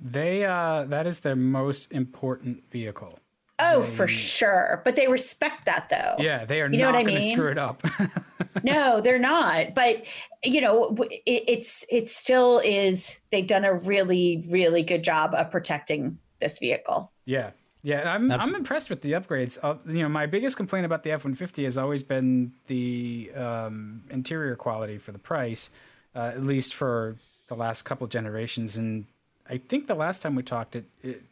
they 0.00 0.42
uh 0.42 0.84
that 0.84 1.06
is 1.06 1.20
their 1.20 1.36
most 1.36 1.92
important 1.92 2.64
vehicle 2.70 3.18
Oh, 3.58 3.82
they, 3.82 3.90
for 3.90 4.08
sure. 4.08 4.82
But 4.84 4.96
they 4.96 5.08
respect 5.08 5.64
that 5.66 5.88
though. 5.88 6.22
Yeah, 6.22 6.44
they 6.44 6.60
are 6.60 6.70
you 6.70 6.78
know 6.78 6.92
not 6.92 7.04
going 7.04 7.16
to 7.16 7.22
screw 7.22 7.50
it 7.50 7.58
up. 7.58 7.82
no, 8.62 9.00
they're 9.00 9.18
not. 9.18 9.74
But 9.74 10.04
you 10.44 10.60
know, 10.60 10.96
it, 11.26 11.44
it's 11.48 11.84
it 11.90 12.08
still 12.08 12.60
is. 12.64 13.18
They've 13.30 13.46
done 13.46 13.64
a 13.64 13.74
really 13.74 14.44
really 14.48 14.82
good 14.82 15.02
job 15.02 15.34
of 15.34 15.50
protecting 15.50 16.18
this 16.40 16.58
vehicle. 16.58 17.10
Yeah, 17.24 17.50
Yeah, 17.82 18.12
I'm 18.12 18.30
Abs- 18.30 18.46
I'm 18.46 18.54
impressed 18.54 18.90
with 18.90 19.00
the 19.00 19.12
upgrades. 19.12 19.58
Uh, 19.62 19.76
you 19.86 20.02
know, 20.02 20.08
my 20.08 20.26
biggest 20.26 20.56
complaint 20.56 20.86
about 20.86 21.02
the 21.02 21.10
F150 21.10 21.64
has 21.64 21.76
always 21.76 22.02
been 22.02 22.52
the 22.68 23.30
um, 23.34 24.02
interior 24.10 24.54
quality 24.56 24.98
for 24.98 25.12
the 25.12 25.18
price, 25.18 25.70
uh, 26.14 26.32
at 26.34 26.44
least 26.44 26.74
for 26.74 27.16
the 27.48 27.56
last 27.56 27.82
couple 27.82 28.04
of 28.04 28.10
generations. 28.10 28.76
And 28.76 29.06
I 29.48 29.58
think 29.58 29.86
the 29.88 29.94
last 29.94 30.22
time 30.22 30.34
we 30.34 30.42
talked, 30.42 30.76
it, 30.76 30.84
it 31.02 31.22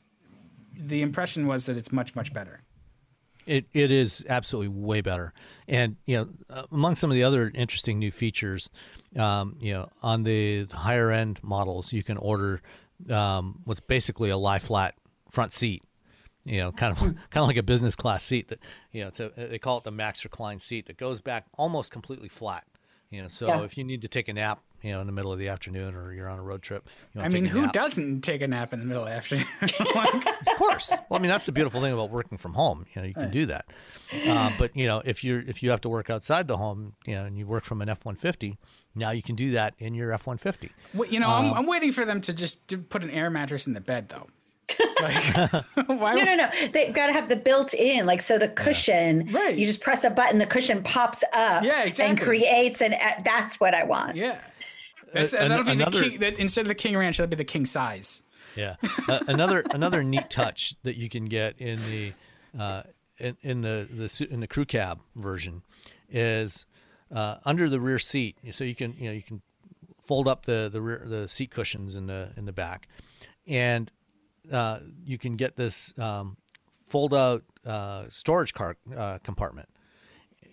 the 0.78 1.02
impression 1.02 1.46
was 1.46 1.66
that 1.66 1.76
it's 1.76 1.92
much 1.92 2.14
much 2.14 2.32
better. 2.32 2.60
It 3.46 3.66
it 3.72 3.90
is 3.92 4.24
absolutely 4.28 4.68
way 4.68 5.00
better, 5.02 5.32
and 5.68 5.96
you 6.04 6.16
know, 6.16 6.28
uh, 6.50 6.64
among 6.72 6.96
some 6.96 7.10
of 7.10 7.14
the 7.14 7.22
other 7.22 7.50
interesting 7.54 7.98
new 8.00 8.10
features, 8.10 8.70
um, 9.16 9.56
you 9.60 9.72
know, 9.72 9.88
on 10.02 10.24
the 10.24 10.66
higher 10.72 11.12
end 11.12 11.38
models, 11.44 11.92
you 11.92 12.02
can 12.02 12.16
order 12.16 12.60
um, 13.08 13.60
what's 13.64 13.78
basically 13.80 14.30
a 14.30 14.36
lie 14.36 14.58
flat 14.58 14.94
front 15.30 15.52
seat. 15.52 15.82
You 16.44 16.58
know, 16.58 16.72
kind 16.72 16.92
of 16.92 16.98
kind 17.00 17.16
of 17.34 17.46
like 17.46 17.56
a 17.56 17.62
business 17.62 17.94
class 17.94 18.24
seat 18.24 18.48
that 18.48 18.58
you 18.90 19.02
know, 19.02 19.08
it's 19.08 19.20
a, 19.20 19.30
they 19.36 19.58
call 19.60 19.78
it 19.78 19.84
the 19.84 19.92
max 19.92 20.24
recline 20.24 20.58
seat 20.58 20.86
that 20.86 20.96
goes 20.96 21.20
back 21.20 21.44
almost 21.56 21.92
completely 21.92 22.28
flat. 22.28 22.64
You 23.10 23.22
know, 23.22 23.28
so 23.28 23.46
Yeah. 23.46 23.62
if 23.62 23.78
you 23.78 23.84
need 23.84 24.02
to 24.02 24.08
take 24.08 24.26
a 24.26 24.32
nap, 24.32 24.60
you 24.82 24.92
know, 24.92 25.00
in 25.00 25.06
the 25.06 25.12
middle 25.12 25.32
of 25.32 25.38
the 25.38 25.48
afternoon 25.48 25.94
or 25.94 26.12
you're 26.12 26.28
on 26.28 26.38
a 26.38 26.42
road 26.42 26.62
trip, 26.62 26.88
you 27.14 27.20
I 27.20 27.28
mean, 27.28 27.44
who 27.44 27.62
nap, 27.62 27.72
doesn't 27.72 28.22
take 28.22 28.42
a 28.42 28.48
nap 28.48 28.72
in 28.72 28.80
the 28.80 28.86
middle 28.86 29.02
of 29.02 29.08
the 29.08 29.14
afternoon? 29.14 29.46
Like, 29.94 30.26
of 30.46 30.56
course. 30.56 30.90
Well, 31.08 31.18
I 31.18 31.22
mean, 31.22 31.30
that's 31.30 31.46
the 31.46 31.52
beautiful 31.52 31.80
thing 31.80 31.92
about 31.92 32.10
working 32.10 32.38
from 32.38 32.54
home. 32.54 32.86
You 32.94 33.02
know, 33.02 33.08
you 33.08 33.14
can 33.14 33.30
do 33.30 33.46
that. 33.46 33.66
Uh, 34.26 34.52
but 34.58 34.76
you 34.76 34.86
know, 34.86 35.02
if 35.04 35.24
you're 35.24 35.40
if 35.40 35.62
you 35.62 35.70
have 35.70 35.80
to 35.82 35.88
work 35.88 36.10
outside 36.10 36.48
the 36.48 36.56
home, 36.56 36.94
you 37.06 37.14
know, 37.14 37.24
and 37.24 37.36
you 37.36 37.46
work 37.46 37.64
from 37.64 37.82
an 37.82 37.88
F 37.88 38.04
one 38.04 38.16
fifty, 38.16 38.58
now 38.94 39.10
you 39.10 39.22
can 39.22 39.34
do 39.34 39.52
that 39.52 39.74
in 39.78 39.94
your 39.94 40.12
F 40.12 40.26
one 40.26 40.38
fifty. 40.38 40.70
Wait, 40.94 41.10
you 41.10 41.20
know, 41.20 41.28
I'm, 41.28 41.52
I'm 41.52 41.66
waiting 41.66 41.92
for 41.92 42.04
them 42.04 42.20
to 42.22 42.32
just 42.32 42.68
to 42.68 42.78
put 42.78 43.02
an 43.02 43.10
air 43.10 43.30
mattress 43.30 43.66
in 43.66 43.74
the 43.74 43.80
bed, 43.80 44.08
though. 44.08 44.28
Like, 45.00 45.50
why? 45.88 46.14
No, 46.14 46.24
no, 46.24 46.34
no. 46.36 46.50
They've 46.72 46.92
got 46.92 47.08
to 47.08 47.12
have 47.12 47.28
the 47.28 47.36
built-in, 47.36 48.06
like 48.06 48.22
so 48.22 48.38
the 48.38 48.48
cushion. 48.48 49.28
Right. 49.30 49.54
You 49.56 49.66
just 49.66 49.82
press 49.82 50.04
a 50.04 50.10
button, 50.10 50.38
the 50.38 50.46
cushion 50.46 50.82
pops 50.82 51.22
up. 51.34 51.62
Yeah, 51.64 51.84
exactly. 51.84 52.04
And 52.04 52.20
creates 52.20 52.80
and 52.80 52.94
uh, 52.94 53.22
That's 53.22 53.60
what 53.60 53.74
I 53.74 53.84
want. 53.84 54.16
Yeah. 54.16 54.40
That's, 55.20 55.32
that'll 55.32 55.64
be 55.64 55.72
another- 55.72 56.00
the 56.00 56.10
king. 56.10 56.20
That, 56.20 56.38
instead 56.38 56.62
of 56.62 56.68
the 56.68 56.74
king 56.74 56.96
ranch, 56.96 57.16
that'll 57.18 57.30
be 57.30 57.36
the 57.36 57.44
king 57.44 57.66
size. 57.66 58.22
Yeah. 58.54 58.76
Uh, 59.08 59.20
another 59.28 59.62
another 59.70 60.02
neat 60.02 60.30
touch 60.30 60.74
that 60.82 60.96
you 60.96 61.08
can 61.10 61.26
get 61.26 61.58
in 61.58 61.78
the 61.78 62.12
uh, 62.58 62.82
in, 63.18 63.36
in 63.42 63.60
the 63.62 63.86
the 63.90 64.28
in 64.30 64.40
the 64.40 64.46
crew 64.46 64.64
cab 64.64 65.00
version 65.14 65.62
is 66.10 66.66
uh, 67.14 67.36
under 67.44 67.68
the 67.68 67.80
rear 67.80 67.98
seat. 67.98 68.36
So 68.52 68.64
you 68.64 68.74
can 68.74 68.94
you 68.98 69.08
know 69.08 69.12
you 69.12 69.22
can 69.22 69.42
fold 70.00 70.26
up 70.26 70.46
the 70.46 70.70
the 70.72 70.80
rear 70.80 71.02
the 71.04 71.28
seat 71.28 71.50
cushions 71.50 71.96
in 71.96 72.06
the 72.06 72.30
in 72.36 72.46
the 72.46 72.52
back, 72.52 72.88
and 73.46 73.90
uh, 74.50 74.78
you 75.04 75.18
can 75.18 75.36
get 75.36 75.56
this 75.56 75.92
um, 75.98 76.38
fold 76.86 77.12
out 77.12 77.42
uh, 77.66 78.04
storage 78.08 78.54
car 78.54 78.76
uh, 78.96 79.18
compartment. 79.22 79.68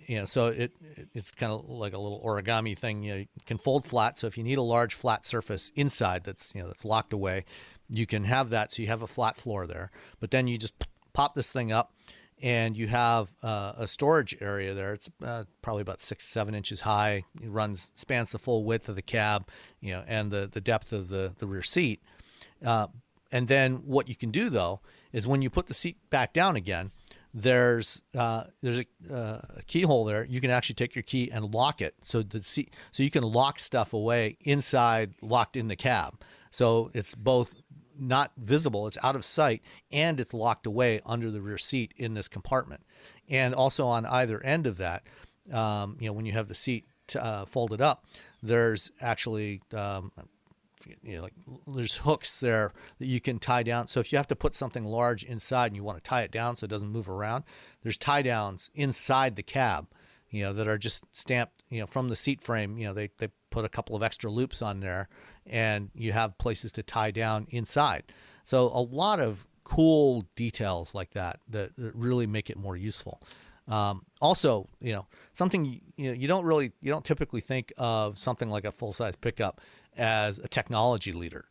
You 0.07 0.19
know, 0.19 0.25
so 0.25 0.47
it 0.47 0.71
it- 0.97 1.07
it's 1.13 1.31
kind 1.31 1.51
of 1.51 1.69
like 1.69 1.93
a 1.93 1.97
little 1.97 2.21
origami 2.23 2.77
thing. 2.77 3.03
You 3.03 3.11
know, 3.11 3.17
you 3.19 3.27
can 3.45 3.57
fold 3.57 3.85
flat. 3.85 4.17
So 4.17 4.27
if 4.27 4.37
you 4.37 4.43
need 4.43 4.57
a 4.57 4.63
large 4.63 4.93
flat 4.93 5.25
surface 5.25 5.71
inside 5.75 6.23
that's 6.23 6.51
you 6.55 6.61
know 6.61 6.67
that's 6.67 6.85
locked 6.85 7.13
away, 7.13 7.45
you 7.89 8.05
can 8.05 8.23
have 8.25 8.49
that. 8.49 8.71
So 8.71 8.81
you 8.81 8.87
have 8.87 9.01
a 9.01 9.07
flat 9.07 9.37
floor 9.37 9.67
there. 9.67 9.91
But 10.19 10.31
then 10.31 10.47
you 10.47 10.57
just 10.57 10.73
pop 11.13 11.35
this 11.35 11.51
thing 11.51 11.71
up, 11.71 11.93
and 12.41 12.75
you 12.75 12.87
have 12.87 13.33
uh, 13.43 13.73
a 13.77 13.87
storage 13.87 14.35
area 14.41 14.73
there. 14.73 14.93
It's 14.93 15.09
uh, 15.23 15.43
probably 15.61 15.81
about 15.81 16.01
six 16.01 16.25
seven 16.25 16.55
inches 16.55 16.81
high. 16.81 17.23
It 17.41 17.49
runs 17.49 17.91
spans 17.95 18.31
the 18.31 18.39
full 18.39 18.63
width 18.65 18.89
of 18.89 18.95
the 18.95 19.01
cab, 19.01 19.47
you 19.79 19.93
know, 19.93 20.03
and 20.07 20.31
the 20.31 20.47
the 20.51 20.61
depth 20.61 20.91
of 20.91 21.09
the 21.09 21.33
the 21.37 21.47
rear 21.47 21.63
seat. 21.63 22.01
Uh, 22.65 22.87
and 23.31 23.47
then 23.47 23.77
what 23.85 24.07
you 24.09 24.15
can 24.15 24.31
do 24.31 24.49
though 24.49 24.79
is 25.11 25.27
when 25.27 25.41
you 25.41 25.49
put 25.49 25.67
the 25.67 25.73
seat 25.73 25.97
back 26.09 26.33
down 26.33 26.55
again, 26.55 26.91
there's 27.33 28.01
uh, 28.15 28.43
there's 28.61 28.79
a, 28.79 29.13
uh, 29.13 29.41
a 29.57 29.63
keyhole 29.65 30.05
there. 30.05 30.23
You 30.25 30.39
can 30.39 30.51
actually 30.51 30.75
take 30.75 30.95
your 30.95 31.03
key 31.03 31.31
and 31.31 31.53
lock 31.53 31.81
it, 31.81 31.95
so 32.01 32.21
the 32.21 32.43
seat 32.43 32.73
so 32.91 33.03
you 33.03 33.09
can 33.11 33.23
lock 33.23 33.59
stuff 33.59 33.93
away 33.93 34.37
inside, 34.41 35.15
locked 35.21 35.57
in 35.57 35.67
the 35.67 35.75
cab. 35.75 36.21
So 36.51 36.91
it's 36.93 37.15
both 37.15 37.55
not 37.97 38.31
visible, 38.37 38.87
it's 38.87 38.97
out 39.03 39.15
of 39.15 39.25
sight, 39.25 39.61
and 39.91 40.19
it's 40.19 40.33
locked 40.33 40.67
away 40.67 41.01
under 41.05 41.31
the 41.31 41.41
rear 41.41 41.57
seat 41.57 41.93
in 41.97 42.13
this 42.13 42.27
compartment. 42.27 42.81
And 43.29 43.55
also 43.55 43.87
on 43.87 44.05
either 44.05 44.43
end 44.43 44.67
of 44.67 44.77
that, 44.77 45.03
um, 45.51 45.97
you 45.99 46.07
know, 46.07 46.13
when 46.13 46.25
you 46.25 46.33
have 46.33 46.47
the 46.47 46.55
seat 46.55 46.85
uh, 47.19 47.45
folded 47.45 47.81
up, 47.81 48.05
there's 48.41 48.91
actually 49.01 49.61
um, 49.73 50.11
you 51.03 51.15
know, 51.15 51.23
like 51.23 51.33
there's 51.67 51.97
hooks 51.97 52.39
there 52.39 52.73
that 52.99 53.05
you 53.05 53.19
can 53.19 53.39
tie 53.39 53.63
down. 53.63 53.87
So 53.87 53.99
if 53.99 54.11
you 54.11 54.17
have 54.17 54.27
to 54.27 54.35
put 54.35 54.55
something 54.55 54.83
large 54.83 55.23
inside 55.23 55.67
and 55.67 55.75
you 55.75 55.83
want 55.83 55.97
to 55.97 56.09
tie 56.09 56.21
it 56.21 56.31
down 56.31 56.55
so 56.55 56.65
it 56.65 56.69
doesn't 56.69 56.89
move 56.89 57.09
around, 57.09 57.43
there's 57.81 57.97
tie 57.97 58.21
downs 58.21 58.69
inside 58.73 59.35
the 59.35 59.43
cab, 59.43 59.87
you 60.29 60.43
know, 60.43 60.53
that 60.53 60.67
are 60.67 60.77
just 60.77 61.05
stamped, 61.11 61.63
you 61.69 61.79
know, 61.79 61.87
from 61.87 62.09
the 62.09 62.15
seat 62.15 62.41
frame. 62.41 62.77
You 62.77 62.87
know, 62.87 62.93
they 62.93 63.09
they 63.17 63.29
put 63.49 63.65
a 63.65 63.69
couple 63.69 63.95
of 63.95 64.03
extra 64.03 64.31
loops 64.31 64.61
on 64.61 64.79
there, 64.79 65.09
and 65.45 65.89
you 65.93 66.11
have 66.11 66.37
places 66.37 66.71
to 66.73 66.83
tie 66.83 67.11
down 67.11 67.47
inside. 67.49 68.03
So 68.43 68.67
a 68.67 68.81
lot 68.81 69.19
of 69.19 69.45
cool 69.63 70.25
details 70.35 70.93
like 70.93 71.11
that 71.11 71.39
that, 71.49 71.75
that 71.77 71.95
really 71.95 72.27
make 72.27 72.49
it 72.49 72.57
more 72.57 72.75
useful. 72.75 73.21
Um, 73.67 74.05
also, 74.19 74.67
you 74.81 74.91
know, 74.91 75.07
something 75.33 75.63
you, 75.65 75.79
you 75.95 76.07
know 76.07 76.13
you 76.13 76.27
don't 76.27 76.43
really 76.43 76.71
you 76.81 76.91
don't 76.91 77.05
typically 77.05 77.41
think 77.41 77.71
of 77.77 78.17
something 78.17 78.49
like 78.49 78.65
a 78.65 78.71
full 78.71 78.91
size 78.91 79.15
pickup 79.15 79.61
as 79.97 80.39
a 80.39 80.47
technology 80.47 81.11
leader, 81.11 81.45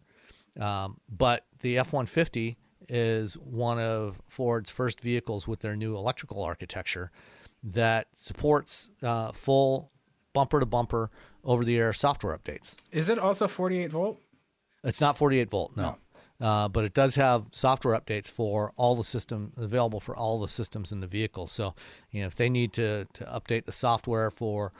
um, 0.61 0.99
but 1.09 1.47
the 1.61 1.79
F 1.79 1.93
one 1.93 2.07
fifty 2.07 2.57
is 2.89 3.35
one 3.39 3.79
of 3.79 4.21
Ford's 4.29 4.71
first 4.71 5.01
vehicles 5.01 5.49
with 5.49 5.61
their 5.61 5.77
new 5.77 5.97
electrical 5.97 6.43
architecture 6.43 7.11
that 7.63 8.09
supports 8.15 8.91
uh, 9.03 9.33
full 9.33 9.91
bumper 10.33 10.61
to 10.61 10.67
bumper 10.67 11.11
over 11.45 11.65
the 11.65 11.79
air 11.79 11.93
software 11.93 12.37
updates. 12.37 12.77
Is 12.91 13.09
it 13.09 13.19
also 13.19 13.47
48 13.49 13.91
volt? 13.91 14.21
It's 14.85 15.01
not 15.01 15.17
48 15.17 15.51
volt, 15.51 15.77
no. 15.77 15.97
Uh, 16.41 16.69
but 16.69 16.85
it 16.85 16.93
does 16.93 17.15
have 17.15 17.47
software 17.53 17.99
updates 17.99 18.29
for 18.29 18.73
all 18.77 18.97
the 18.97 19.05
system 19.05 19.53
available 19.57 20.01
for 20.01 20.17
all 20.17 20.41
the 20.41 20.49
systems 20.49 20.91
in 20.91 20.99
the 20.99 21.07
vehicle. 21.07 21.47
So, 21.47 21.75
you 22.11 22.21
know, 22.21 22.27
if 22.27 22.35
they 22.35 22.49
need 22.49 22.73
to, 22.73 23.07
to 23.13 23.25
update 23.25 23.65
the 23.65 23.73
software 23.73 24.29
for, 24.29 24.73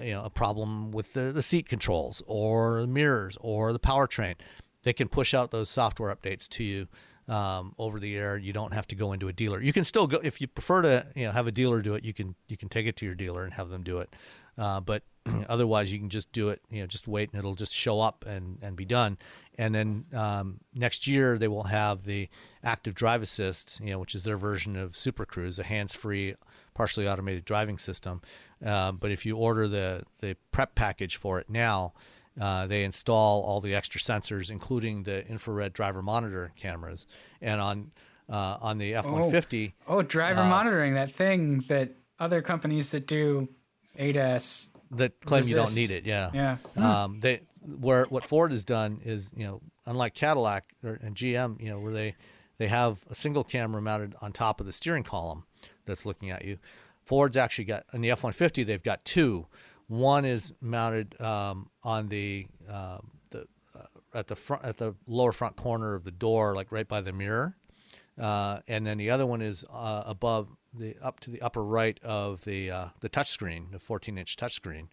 you 0.00 0.12
know, 0.12 0.24
a 0.24 0.30
problem 0.30 0.92
with 0.92 1.12
the, 1.12 1.32
the 1.32 1.42
seat 1.42 1.68
controls 1.68 2.22
or 2.26 2.80
the 2.80 2.86
mirrors 2.86 3.36
or 3.40 3.72
the 3.72 3.78
powertrain, 3.78 4.34
they 4.82 4.92
can 4.92 5.08
push 5.08 5.34
out 5.34 5.50
those 5.50 5.70
software 5.70 6.14
updates 6.14 6.48
to 6.48 6.64
you 6.64 6.88
um, 7.28 7.74
over 7.78 8.00
the 8.00 8.16
air. 8.16 8.36
You 8.36 8.52
don't 8.52 8.74
have 8.74 8.86
to 8.88 8.94
go 8.94 9.12
into 9.12 9.28
a 9.28 9.32
dealer. 9.32 9.60
You 9.60 9.72
can 9.72 9.84
still 9.84 10.06
go 10.06 10.18
if 10.22 10.40
you 10.40 10.46
prefer 10.46 10.82
to, 10.82 11.06
you 11.14 11.26
know, 11.26 11.32
have 11.32 11.46
a 11.46 11.52
dealer 11.52 11.80
do 11.82 11.94
it. 11.94 12.04
You 12.04 12.12
can 12.12 12.34
you 12.48 12.56
can 12.56 12.68
take 12.68 12.86
it 12.86 12.96
to 12.96 13.06
your 13.06 13.14
dealer 13.14 13.44
and 13.44 13.52
have 13.54 13.68
them 13.68 13.82
do 13.82 13.98
it. 13.98 14.14
Uh, 14.58 14.80
but 14.80 15.02
otherwise, 15.48 15.92
you 15.92 15.98
can 15.98 16.10
just 16.10 16.32
do 16.32 16.48
it. 16.48 16.60
You 16.70 16.80
know, 16.80 16.86
just 16.86 17.06
wait 17.08 17.30
and 17.30 17.38
it'll 17.38 17.54
just 17.54 17.72
show 17.72 18.00
up 18.00 18.24
and 18.26 18.58
and 18.62 18.76
be 18.76 18.84
done. 18.84 19.18
And 19.58 19.74
then 19.74 20.04
um, 20.14 20.60
next 20.74 21.06
year 21.06 21.38
they 21.38 21.48
will 21.48 21.64
have 21.64 22.04
the 22.04 22.28
active 22.64 22.94
drive 22.94 23.22
assist, 23.22 23.80
you 23.80 23.90
know, 23.90 23.98
which 23.98 24.14
is 24.14 24.24
their 24.24 24.38
version 24.38 24.76
of 24.76 24.96
Super 24.96 25.26
Cruise, 25.26 25.58
a 25.58 25.62
hands-free, 25.62 26.36
partially 26.74 27.06
automated 27.06 27.44
driving 27.44 27.76
system. 27.76 28.22
Uh, 28.64 28.92
but 28.92 29.10
if 29.10 29.26
you 29.26 29.36
order 29.36 29.66
the 29.68 30.02
the 30.20 30.36
prep 30.52 30.74
package 30.74 31.16
for 31.16 31.38
it 31.40 31.50
now, 31.50 31.92
uh, 32.40 32.66
they 32.66 32.84
install 32.84 33.42
all 33.42 33.60
the 33.60 33.74
extra 33.74 34.00
sensors, 34.00 34.50
including 34.50 35.02
the 35.02 35.26
infrared 35.26 35.72
driver 35.72 36.02
monitor 36.02 36.52
cameras. 36.56 37.06
And 37.40 37.60
on 37.60 37.90
uh, 38.30 38.58
on 38.60 38.78
the 38.78 38.94
F-150, 38.94 39.72
Oh, 39.88 40.00
driver 40.02 40.44
monitoring, 40.44 40.94
that 40.94 41.10
thing 41.10 41.58
that 41.68 41.90
other 42.18 42.40
companies 42.40 42.90
that 42.92 43.06
do 43.06 43.48
ADAS. 43.98 44.68
that 44.92 45.20
claim 45.20 45.44
you 45.44 45.54
don't 45.54 45.74
need 45.76 45.90
it. 45.90 46.04
Yeah. 46.06 46.30
Yeah. 46.32 46.56
Um, 46.76 47.20
they 47.20 47.40
where 47.60 48.04
what 48.06 48.24
Ford 48.24 48.50
has 48.52 48.64
done 48.64 49.00
is 49.04 49.30
you 49.36 49.44
know 49.44 49.60
unlike 49.86 50.14
Cadillac 50.14 50.64
or, 50.84 50.98
and 51.02 51.14
GM, 51.16 51.60
you 51.60 51.68
know 51.68 51.78
where 51.80 51.92
they 51.92 52.14
they 52.58 52.68
have 52.68 53.04
a 53.10 53.14
single 53.14 53.44
camera 53.44 53.82
mounted 53.82 54.14
on 54.20 54.32
top 54.32 54.60
of 54.60 54.66
the 54.66 54.72
steering 54.72 55.02
column 55.02 55.44
that's 55.84 56.06
looking 56.06 56.30
at 56.30 56.44
you. 56.44 56.58
Ford's 57.04 57.36
actually 57.36 57.64
got 57.64 57.84
in 57.92 58.00
the 58.00 58.10
F 58.10 58.22
one 58.22 58.32
fifty 58.32 58.64
they've 58.64 58.82
got 58.82 59.04
two. 59.04 59.46
One 59.88 60.24
is 60.24 60.52
mounted 60.60 61.20
um, 61.20 61.68
on 61.82 62.08
the 62.08 62.46
um, 62.68 63.10
the 63.30 63.46
uh, 63.74 63.86
at 64.14 64.28
the 64.28 64.36
front 64.36 64.64
at 64.64 64.78
the 64.78 64.94
lower 65.06 65.32
front 65.32 65.56
corner 65.56 65.94
of 65.94 66.04
the 66.04 66.10
door, 66.10 66.54
like 66.54 66.72
right 66.72 66.88
by 66.88 67.00
the 67.00 67.12
mirror, 67.12 67.56
uh, 68.18 68.60
and 68.68 68.86
then 68.86 68.98
the 68.98 69.10
other 69.10 69.26
one 69.26 69.42
is 69.42 69.64
uh, 69.72 70.04
above 70.06 70.48
the 70.74 70.96
up 71.02 71.20
to 71.20 71.30
the 71.30 71.42
upper 71.42 71.62
right 71.62 71.98
of 72.02 72.44
the 72.44 72.70
uh, 72.70 72.86
the 73.00 73.08
touchscreen, 73.08 73.70
the 73.72 73.78
14 73.78 74.18
inch 74.18 74.36
touchscreen. 74.36 74.88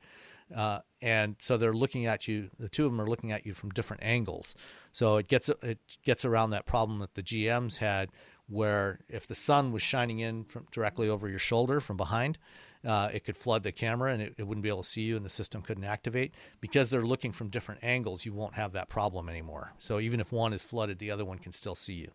Uh, 0.55 0.79
and 1.01 1.35
so 1.37 1.57
they're 1.57 1.73
looking 1.73 2.05
at 2.05 2.27
you. 2.27 2.49
The 2.59 2.69
two 2.69 2.85
of 2.85 2.91
them 2.91 2.99
are 2.99 3.07
looking 3.07 3.31
at 3.31 3.45
you 3.45 3.53
from 3.53 3.69
different 3.69 4.03
angles. 4.03 4.55
So 4.91 5.17
it 5.17 5.27
gets 5.27 5.49
it 5.61 5.79
gets 6.03 6.25
around 6.25 6.49
that 6.51 6.65
problem 6.65 6.99
that 6.99 7.13
the 7.13 7.23
GMs 7.23 7.77
had, 7.77 8.09
where 8.49 8.99
if 9.07 9.27
the 9.27 9.35
sun 9.35 9.71
was 9.71 9.81
shining 9.81 10.19
in 10.19 10.43
from 10.43 10.65
directly 10.71 11.07
over 11.07 11.29
your 11.29 11.39
shoulder 11.39 11.79
from 11.79 11.97
behind, 11.97 12.37
uh, 12.85 13.09
it 13.13 13.23
could 13.23 13.37
flood 13.37 13.63
the 13.63 13.71
camera 13.71 14.13
and 14.13 14.21
it, 14.21 14.33
it 14.37 14.47
wouldn't 14.47 14.63
be 14.63 14.69
able 14.69 14.81
to 14.81 14.87
see 14.87 15.01
you, 15.01 15.15
and 15.15 15.25
the 15.25 15.29
system 15.29 15.61
couldn't 15.61 15.83
activate. 15.83 16.33
Because 16.61 16.89
they're 16.89 17.05
looking 17.05 17.31
from 17.31 17.49
different 17.49 17.83
angles, 17.83 18.25
you 18.25 18.33
won't 18.33 18.55
have 18.55 18.73
that 18.73 18.89
problem 18.89 19.29
anymore. 19.29 19.73
So 19.79 19.99
even 19.99 20.19
if 20.19 20.31
one 20.31 20.53
is 20.53 20.63
flooded, 20.63 20.99
the 20.99 21.11
other 21.11 21.25
one 21.25 21.37
can 21.39 21.51
still 21.51 21.75
see 21.75 21.93
you. 21.93 22.11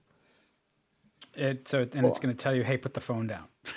It 1.35 1.69
so 1.69 1.81
and 1.81 2.07
it's 2.07 2.19
going 2.19 2.35
to 2.35 2.39
tell 2.39 2.55
you, 2.55 2.63
hey, 2.63 2.77
put 2.77 2.95
the 2.95 3.01
phone 3.01 3.27
down. 3.27 3.49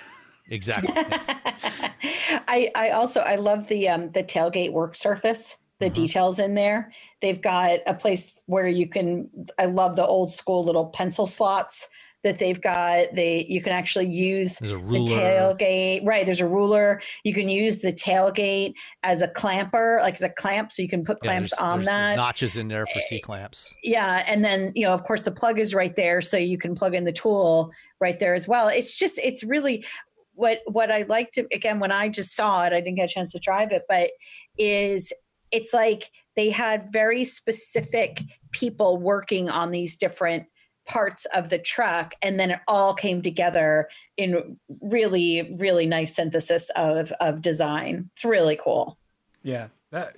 Exactly. 0.50 0.94
I, 0.96 2.72
I 2.74 2.92
also 2.92 3.20
I 3.20 3.36
love 3.36 3.68
the 3.68 3.90
um 3.90 4.10
the 4.12 4.24
tailgate 4.24 4.72
work 4.72 4.96
surface, 4.96 5.58
the 5.80 5.90
details 5.90 6.40
in 6.40 6.56
there. 6.56 6.94
They've 7.22 7.42
got 7.42 7.80
a 7.86 7.94
place 7.94 8.32
where 8.46 8.68
you 8.68 8.88
can 8.88 9.30
I 9.60 9.66
love 9.66 9.96
the 9.96 10.06
old 10.06 10.32
school 10.32 10.64
little 10.64 10.86
pencil 10.86 11.28
slots 11.28 11.90
that 12.28 12.40
they've 12.40 12.62
got. 12.62 13.14
They 13.16 13.46
you 13.50 13.62
can 13.62 13.72
actually 13.74 14.08
use 14.08 14.60
There's 14.60 14.72
the 14.72 14.78
tailgate. 14.78 16.06
Right, 16.06 16.26
there's 16.26 16.42
a 16.42 16.48
ruler. 16.48 17.02
You 17.24 17.34
can 17.34 17.50
use 17.50 17.80
the 17.80 17.94
tailgate 17.94 18.74
as 19.04 19.22
a 19.22 19.28
clamper, 19.28 20.00
like 20.02 20.16
as 20.16 20.22
a 20.22 20.30
clamp, 20.30 20.72
so 20.72 20.82
you 20.82 20.90
can 20.90 21.04
put 21.06 21.18
Yeah, 21.22 21.28
clamps 21.30 21.52
there's- 21.52 21.62
on 21.64 21.80
there's- 21.80 21.86
there's 21.86 22.10
that. 22.12 22.16
notches 22.18 22.58
in 22.58 22.68
there 22.68 22.86
for 22.86 23.00
eh, 23.00 23.04
C 23.08 23.20
clamps. 23.22 23.74
yeah 23.84 24.24
and 24.28 24.44
then 24.44 24.72
you 24.76 24.84
know 24.86 24.94
of 24.94 25.04
course 25.04 25.22
the 25.22 25.32
plug 25.32 25.60
is 25.60 25.74
right 25.74 25.96
there 25.96 26.22
so 26.22 26.38
you 26.38 26.58
can 26.58 26.76
plug 26.76 26.94
in 26.94 27.04
the 27.06 27.12
tool 27.12 27.72
right 28.02 28.20
there 28.20 28.34
as 28.36 28.48
well 28.48 28.68
it's 28.68 28.94
just 28.98 29.18
it's 29.24 29.44
really 29.44 29.86
what 30.34 30.60
what 30.68 30.92
i 30.92 31.04
like 31.04 31.32
to 31.32 31.46
again 31.54 31.80
when 31.80 31.92
i 31.92 32.08
just 32.10 32.36
saw 32.36 32.64
it 32.64 32.74
i 32.74 32.80
didn't 32.82 32.96
get 32.96 33.06
a 33.10 33.14
chance 33.14 33.32
to 33.32 33.40
drive 33.40 33.72
it 33.72 33.84
but 33.90 34.10
is 34.58 35.14
it's 35.52 35.74
like 35.74 36.10
they 36.36 36.50
had 36.50 36.92
very 36.92 37.24
specific 37.24 38.22
people 38.52 38.98
working 38.98 39.50
on 39.50 39.72
these 39.72 39.98
different 39.98 40.46
parts 40.88 41.26
of 41.34 41.50
the 41.50 41.60
truck 41.60 42.14
and 42.22 42.40
then 42.40 42.52
it 42.52 42.60
all 42.68 42.94
came 42.94 43.22
together 43.22 43.90
in 44.16 44.58
really 44.82 45.56
really 45.58 45.86
nice 45.86 46.16
synthesis 46.16 46.70
of 46.76 47.12
of 47.20 47.42
design 47.42 48.10
it's 48.14 48.26
really 48.26 48.58
cool 48.62 48.98
Yeah, 49.44 49.68
that 49.92 50.16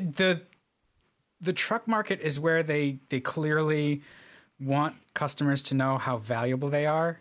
the 0.00 0.42
the 1.40 1.52
truck 1.52 1.86
market 1.86 2.20
is 2.20 2.40
where 2.40 2.62
they 2.62 2.98
they 3.08 3.20
clearly 3.20 4.02
want 4.60 4.94
customers 5.14 5.62
to 5.62 5.74
know 5.74 5.98
how 5.98 6.16
valuable 6.18 6.68
they 6.70 6.86
are. 6.86 7.20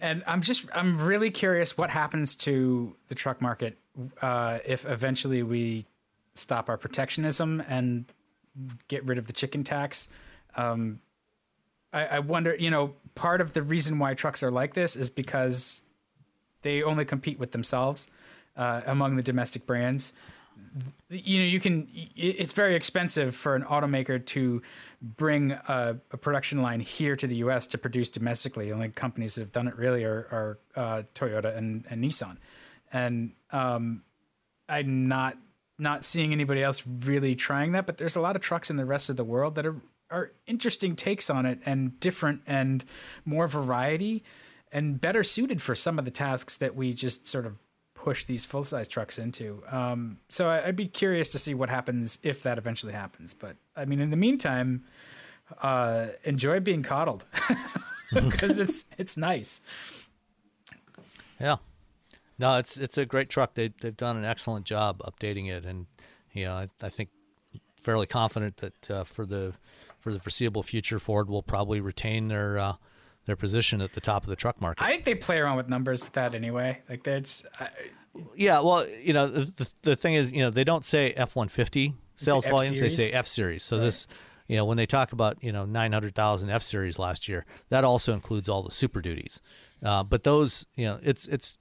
And 0.00 0.22
I'm 0.26 0.42
just 0.42 0.66
I'm 0.74 0.96
really 0.96 1.30
curious 1.30 1.76
what 1.76 1.90
happens 1.90 2.36
to 2.36 2.96
the 3.08 3.14
truck 3.14 3.42
market 3.42 3.78
uh, 4.22 4.58
if 4.64 4.86
eventually 4.86 5.42
we 5.42 5.86
stop 6.34 6.68
our 6.68 6.76
protectionism 6.76 7.62
and 7.68 8.04
get 8.88 9.04
rid 9.04 9.18
of 9.18 9.26
the 9.26 9.32
chicken 9.32 9.64
tax. 9.64 10.08
Um, 10.56 11.00
I, 11.96 12.16
I 12.16 12.18
wonder, 12.18 12.54
you 12.54 12.70
know, 12.70 12.94
part 13.14 13.40
of 13.40 13.54
the 13.54 13.62
reason 13.62 13.98
why 13.98 14.12
trucks 14.12 14.42
are 14.42 14.50
like 14.50 14.74
this 14.74 14.96
is 14.96 15.08
because 15.08 15.82
they 16.60 16.82
only 16.82 17.06
compete 17.06 17.38
with 17.38 17.52
themselves 17.52 18.10
uh, 18.56 18.82
among 18.86 19.16
the 19.16 19.22
domestic 19.22 19.66
brands. 19.66 20.12
You 21.08 21.38
know, 21.38 21.44
you 21.46 21.58
can. 21.58 21.88
It's 22.14 22.52
very 22.52 22.74
expensive 22.74 23.34
for 23.34 23.54
an 23.54 23.62
automaker 23.62 24.24
to 24.26 24.62
bring 25.00 25.52
a, 25.52 25.96
a 26.10 26.16
production 26.16 26.60
line 26.60 26.80
here 26.80 27.16
to 27.16 27.26
the 27.26 27.36
U.S. 27.36 27.66
to 27.68 27.78
produce 27.78 28.10
domestically. 28.10 28.66
The 28.66 28.72
only 28.72 28.88
companies 28.90 29.34
that 29.34 29.42
have 29.42 29.52
done 29.52 29.68
it 29.68 29.76
really 29.76 30.04
are, 30.04 30.26
are 30.30 30.58
uh, 30.74 31.02
Toyota 31.14 31.56
and, 31.56 31.84
and 31.88 32.02
Nissan, 32.04 32.36
and 32.92 33.32
um, 33.52 34.02
I'm 34.68 35.08
not 35.08 35.38
not 35.78 36.04
seeing 36.04 36.32
anybody 36.32 36.62
else 36.62 36.82
really 37.04 37.34
trying 37.34 37.72
that. 37.72 37.86
But 37.86 37.96
there's 37.98 38.16
a 38.16 38.20
lot 38.20 38.36
of 38.36 38.42
trucks 38.42 38.70
in 38.70 38.76
the 38.76 38.86
rest 38.86 39.08
of 39.08 39.16
the 39.16 39.24
world 39.24 39.54
that 39.54 39.66
are 39.66 39.76
are 40.10 40.32
interesting 40.46 40.96
takes 40.96 41.30
on 41.30 41.46
it 41.46 41.58
and 41.66 41.98
different 42.00 42.42
and 42.46 42.84
more 43.24 43.48
variety 43.48 44.22
and 44.72 45.00
better 45.00 45.22
suited 45.22 45.60
for 45.62 45.74
some 45.74 45.98
of 45.98 46.04
the 46.04 46.10
tasks 46.10 46.58
that 46.58 46.74
we 46.74 46.92
just 46.92 47.26
sort 47.26 47.46
of 47.46 47.56
push 47.94 48.24
these 48.24 48.44
full 48.44 48.62
size 48.62 48.88
trucks 48.88 49.18
into. 49.18 49.62
Um, 49.68 50.18
so 50.28 50.48
I, 50.48 50.68
I'd 50.68 50.76
be 50.76 50.86
curious 50.86 51.30
to 51.32 51.38
see 51.38 51.54
what 51.54 51.70
happens 51.70 52.18
if 52.22 52.42
that 52.42 52.58
eventually 52.58 52.92
happens. 52.92 53.34
But 53.34 53.56
I 53.74 53.84
mean, 53.84 54.00
in 54.00 54.10
the 54.10 54.16
meantime, 54.16 54.84
uh, 55.62 56.08
enjoy 56.24 56.60
being 56.60 56.82
coddled 56.82 57.24
because 58.12 58.60
it's 58.60 58.84
it's 58.98 59.16
nice. 59.16 59.60
Yeah. 61.40 61.56
No, 62.38 62.58
it's 62.58 62.76
it's 62.76 62.98
a 62.98 63.06
great 63.06 63.28
truck. 63.28 63.54
They 63.54 63.72
they've 63.80 63.96
done 63.96 64.16
an 64.16 64.24
excellent 64.24 64.66
job 64.66 64.98
updating 65.00 65.50
it, 65.50 65.64
and 65.64 65.86
you 66.32 66.44
know 66.44 66.54
I, 66.54 66.68
I 66.82 66.90
think 66.90 67.08
fairly 67.80 68.06
confident 68.06 68.58
that 68.58 68.90
uh, 68.90 69.04
for 69.04 69.24
the 69.26 69.54
for 70.06 70.12
the 70.12 70.20
foreseeable 70.20 70.62
future, 70.62 71.00
Ford 71.00 71.28
will 71.28 71.42
probably 71.42 71.80
retain 71.80 72.28
their 72.28 72.58
uh, 72.58 72.74
their 73.24 73.34
position 73.34 73.80
at 73.80 73.92
the 73.94 74.00
top 74.00 74.22
of 74.22 74.28
the 74.28 74.36
truck 74.36 74.60
market. 74.60 74.80
I 74.80 74.92
think 74.92 75.02
they 75.02 75.16
play 75.16 75.38
around 75.38 75.56
with 75.56 75.68
numbers 75.68 76.04
with 76.04 76.12
that 76.12 76.32
anyway. 76.32 76.80
Like 76.88 77.02
that's 77.02 77.44
I, 77.58 77.70
yeah, 78.36 78.60
well, 78.60 78.86
you 79.02 79.12
know 79.12 79.26
the, 79.26 79.68
the 79.82 79.96
thing 79.96 80.14
is, 80.14 80.30
you 80.30 80.38
know 80.38 80.50
they 80.50 80.62
don't 80.62 80.84
say 80.84 81.12
F 81.16 81.34
one 81.34 81.48
fifty 81.48 81.94
sales 82.14 82.46
volumes; 82.46 82.78
they 82.78 82.88
say? 82.88 83.10
F 83.10 83.26
series. 83.26 83.64
So 83.64 83.78
this, 83.78 84.06
you 84.48 84.56
know, 84.56 84.64
when 84.64 84.76
they 84.76 84.86
talk 84.86 85.12
about 85.12 85.42
you 85.42 85.52
know 85.52 85.64
nine 85.64 85.92
hundred 85.92 86.14
thousand 86.14 86.50
F 86.50 86.62
series 86.62 86.98
last 86.98 87.28
year, 87.28 87.44
that 87.68 87.84
also 87.84 88.12
includes 88.12 88.48
all 88.48 88.62
the 88.62 88.72
Super 88.72 89.00
Duties. 89.00 89.40
Uh, 89.82 90.02
but 90.02 90.24
those, 90.24 90.66
you 90.74 90.86
know, 90.86 90.98
it's 91.02 91.26
it's 91.26 91.54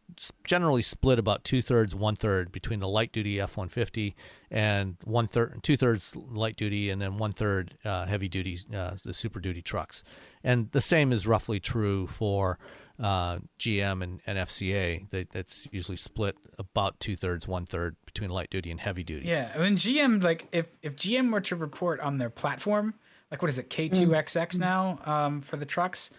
generally 0.46 0.82
split 0.82 1.20
about 1.20 1.44
two 1.44 1.62
thirds, 1.62 1.94
one 1.94 2.16
third 2.16 2.52
between 2.52 2.80
the 2.80 2.88
light 2.88 3.12
duty 3.12 3.40
F 3.40 3.58
one 3.58 3.68
fifty 3.68 4.16
and 4.50 4.96
one 5.04 5.28
third, 5.28 5.60
two 5.64 5.76
thirds 5.76 6.16
light 6.16 6.56
duty, 6.56 6.90
and 6.90 7.02
then 7.02 7.18
one 7.18 7.32
third 7.32 7.78
uh, 7.84 8.06
heavy 8.06 8.30
duty, 8.30 8.60
uh, 8.74 8.92
the 9.04 9.14
Super 9.14 9.40
Duty 9.40 9.62
trucks. 9.62 10.04
And 10.44 10.72
the 10.72 10.82
same 10.82 11.12
is 11.12 11.28
roughly 11.28 11.60
true 11.60 12.08
for 12.08 12.58
uh, 13.00 13.40
GM 13.60 14.02
and, 14.04 14.22
and 14.26 14.38
FCA. 14.38 15.10
They, 15.10 15.24
that's 15.24 15.68
usually 15.72 15.98
split 15.98 16.38
about 16.58 17.00
two 17.00 17.16
thirds, 17.16 17.48
one 17.48 17.66
third 17.66 17.96
between 18.06 18.30
light 18.30 18.50
duty 18.50 18.72
and 18.72 18.80
heavy 18.80 19.04
duty. 19.04 19.28
yeah. 19.28 19.52
I 19.56 19.60
mean, 19.60 19.78
GM 19.78 20.24
like 20.24 20.48
if 20.52 20.72
if 20.82 20.96
GM 20.96 21.32
were 21.32 21.42
to 21.42 21.56
report 21.56 22.00
on 22.00 22.18
their 22.18 22.30
platform, 22.30 22.94
like 23.32 23.42
what 23.42 23.50
is 23.50 23.60
it 23.60 23.70
K2XX 23.70 24.60
now 24.60 25.00
um, 25.06 25.42
for 25.42 25.58
the 25.58 25.66
trucks, 25.66 26.12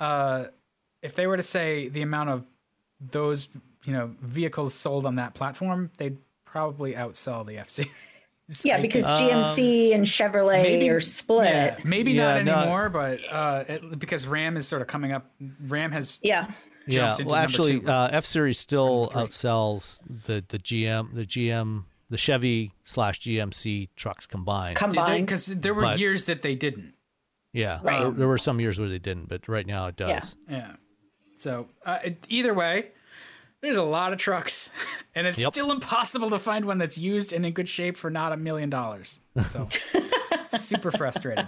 uh, 0.00 0.46
if 1.02 1.14
they 1.14 1.26
were 1.26 1.36
to 1.36 1.42
say 1.42 1.88
the 1.88 2.02
amount 2.02 2.30
of 2.30 2.46
those 3.00 3.48
you 3.84 3.92
know 3.92 4.14
vehicles 4.20 4.74
sold 4.74 5.06
on 5.06 5.16
that 5.16 5.34
platform, 5.34 5.90
they'd 5.96 6.18
probably 6.44 6.94
outsell 6.94 7.46
the 7.46 7.54
FC. 7.54 7.88
Yeah 8.64 8.80
because 8.80 9.04
gmc 9.04 9.94
and 9.94 10.06
chevrolet 10.06 10.90
are 10.90 11.00
split 11.00 11.44
Yeah, 11.44 11.76
maybe 11.84 12.12
Yeah, 12.12 12.40
not 12.40 12.44
no. 12.44 12.54
anymore, 12.54 12.88
but 12.88 13.20
uh, 13.30 13.64
it, 13.68 13.98
because 13.98 14.26
Ram 14.26 14.56
is 14.56 14.66
sort 14.66 14.80
of 14.82 14.88
coming 14.88 15.12
up. 15.12 15.30
Ram 15.66 15.92
has 15.92 16.18
yeah 16.22 16.50
Yeah, 16.86 17.16
well, 17.22 17.34
actually, 17.34 17.84
uh, 17.84 18.08
F 18.10 18.24
Series 18.24 18.58
still 18.58 19.10
outsells 19.14 20.02
the 20.26 20.42
the 20.48 20.58
GM, 20.58 21.14
the 21.14 21.26
GM, 21.26 21.84
the 22.08 22.16
Chevy 22.16 22.72
slash 22.84 23.20
GMC 23.20 23.88
trucks 23.96 24.26
combined. 24.26 24.76
combined 24.76 25.26
because 25.26 25.46
there 25.46 25.74
were 25.74 25.82
But- 25.82 25.98
years 25.98 26.24
that 26.24 26.40
they 26.40 26.54
didn't. 26.54 26.94
yeah, 27.52 27.80
Right. 27.82 28.00
there, 28.02 28.10
there 28.12 28.28
were 28.28 28.38
some 28.38 28.58
years 28.60 28.78
where 28.78 28.88
they 28.88 28.98
didn't, 28.98 29.28
but 29.28 29.46
right 29.48 29.66
now 29.66 29.88
it 29.88 29.96
does. 29.96 30.36
Yeah. 30.48 30.76
So 31.38 31.68
uh, 31.84 31.98
it, 32.04 32.26
either 32.30 32.54
way, 32.54 32.92
there's 33.60 33.76
a 33.76 33.82
lot 33.82 34.12
of 34.12 34.18
trucks, 34.18 34.70
and 35.14 35.26
it's 35.26 35.38
Yep. 35.40 35.52
still 35.52 35.70
impossible 35.72 36.30
to 36.30 36.38
find 36.38 36.64
one 36.64 36.78
that's 36.78 36.98
used 36.98 37.32
and 37.32 37.44
in 37.46 37.52
good 37.52 37.68
shape 37.68 37.96
for 37.96 38.10
not 38.10 38.32
a 38.32 38.36
million 38.36 38.70
dollars. 38.70 39.20
So 39.48 39.68
super 40.46 40.90
frustrating. 40.90 41.46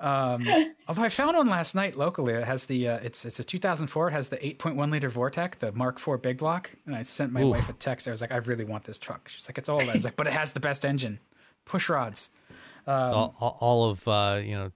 Um, 0.00 0.44
although 0.88 1.02
I 1.04 1.08
found 1.08 1.36
one 1.36 1.46
last 1.46 1.74
night 1.76 1.96
locally. 1.96 2.32
It 2.34 2.42
has 2.44 2.66
the 2.66 2.88
uh, 2.88 2.98
it's 3.04 3.24
it's 3.24 3.38
a 3.38 3.44
2004. 3.44 4.08
It 4.08 4.12
has 4.12 4.28
the 4.30 4.36
8.1 4.38 4.90
liter 4.90 5.08
Vortec, 5.10 5.56
the 5.58 5.70
Mark 5.72 6.00
IV 6.06 6.20
big 6.20 6.38
block. 6.38 6.70
And 6.86 6.96
I 6.96 7.02
sent 7.02 7.32
my 7.32 7.42
Oof. 7.42 7.50
wife 7.52 7.68
a 7.68 7.72
text. 7.74 8.08
I 8.08 8.10
was 8.10 8.20
like, 8.20 8.32
I 8.32 8.38
really 8.38 8.64
want 8.64 8.82
this 8.84 8.98
truck. 8.98 9.28
She's 9.28 9.48
like, 9.48 9.58
it's 9.58 9.68
old. 9.68 9.82
I 9.82 9.92
was 9.92 10.04
like, 10.04 10.16
but 10.16 10.26
it 10.26 10.32
has 10.32 10.52
the 10.52 10.60
best 10.60 10.84
engine, 10.84 11.20
push 11.66 11.88
rods. 11.88 12.32
all, 12.88 13.34
all- 13.40 13.56
all 13.60 13.90
of 13.90 14.08
uh, 14.08 14.40
you 14.42 14.56
know 14.56 14.72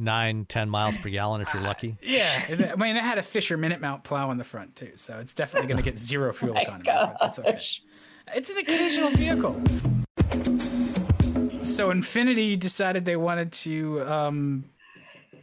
nine, 0.00 0.46
ten 0.46 0.68
miles 0.68 0.98
per 0.98 1.08
gallon 1.08 1.40
if 1.40 1.52
you're 1.52 1.62
lucky. 1.62 1.96
Yeah, 2.02 2.70
I 2.72 2.76
mean, 2.76 2.96
it 2.96 3.02
had 3.02 3.18
a 3.18 3.22
Fisher 3.22 3.56
Minute 3.56 3.80
Mount 3.80 4.04
plow 4.04 4.30
in 4.30 4.38
the 4.38 4.44
front 4.44 4.76
too, 4.76 4.92
so 4.94 5.18
it's 5.18 5.34
definitely 5.34 5.68
going 5.68 5.78
to 5.78 5.84
get 5.84 5.98
zero 5.98 6.32
fuel 6.34 6.56
economy. 6.56 6.84
But 6.86 7.16
that's 7.20 7.38
okay. 7.38 7.60
It's 8.34 8.50
an 8.50 8.58
occasional 8.58 9.10
vehicle. 9.10 9.60
So 11.62 11.90
Infiniti 11.90 12.58
decided 12.58 13.04
they 13.04 13.16
wanted 13.16 13.52
to 13.52 14.02
um, 14.10 14.64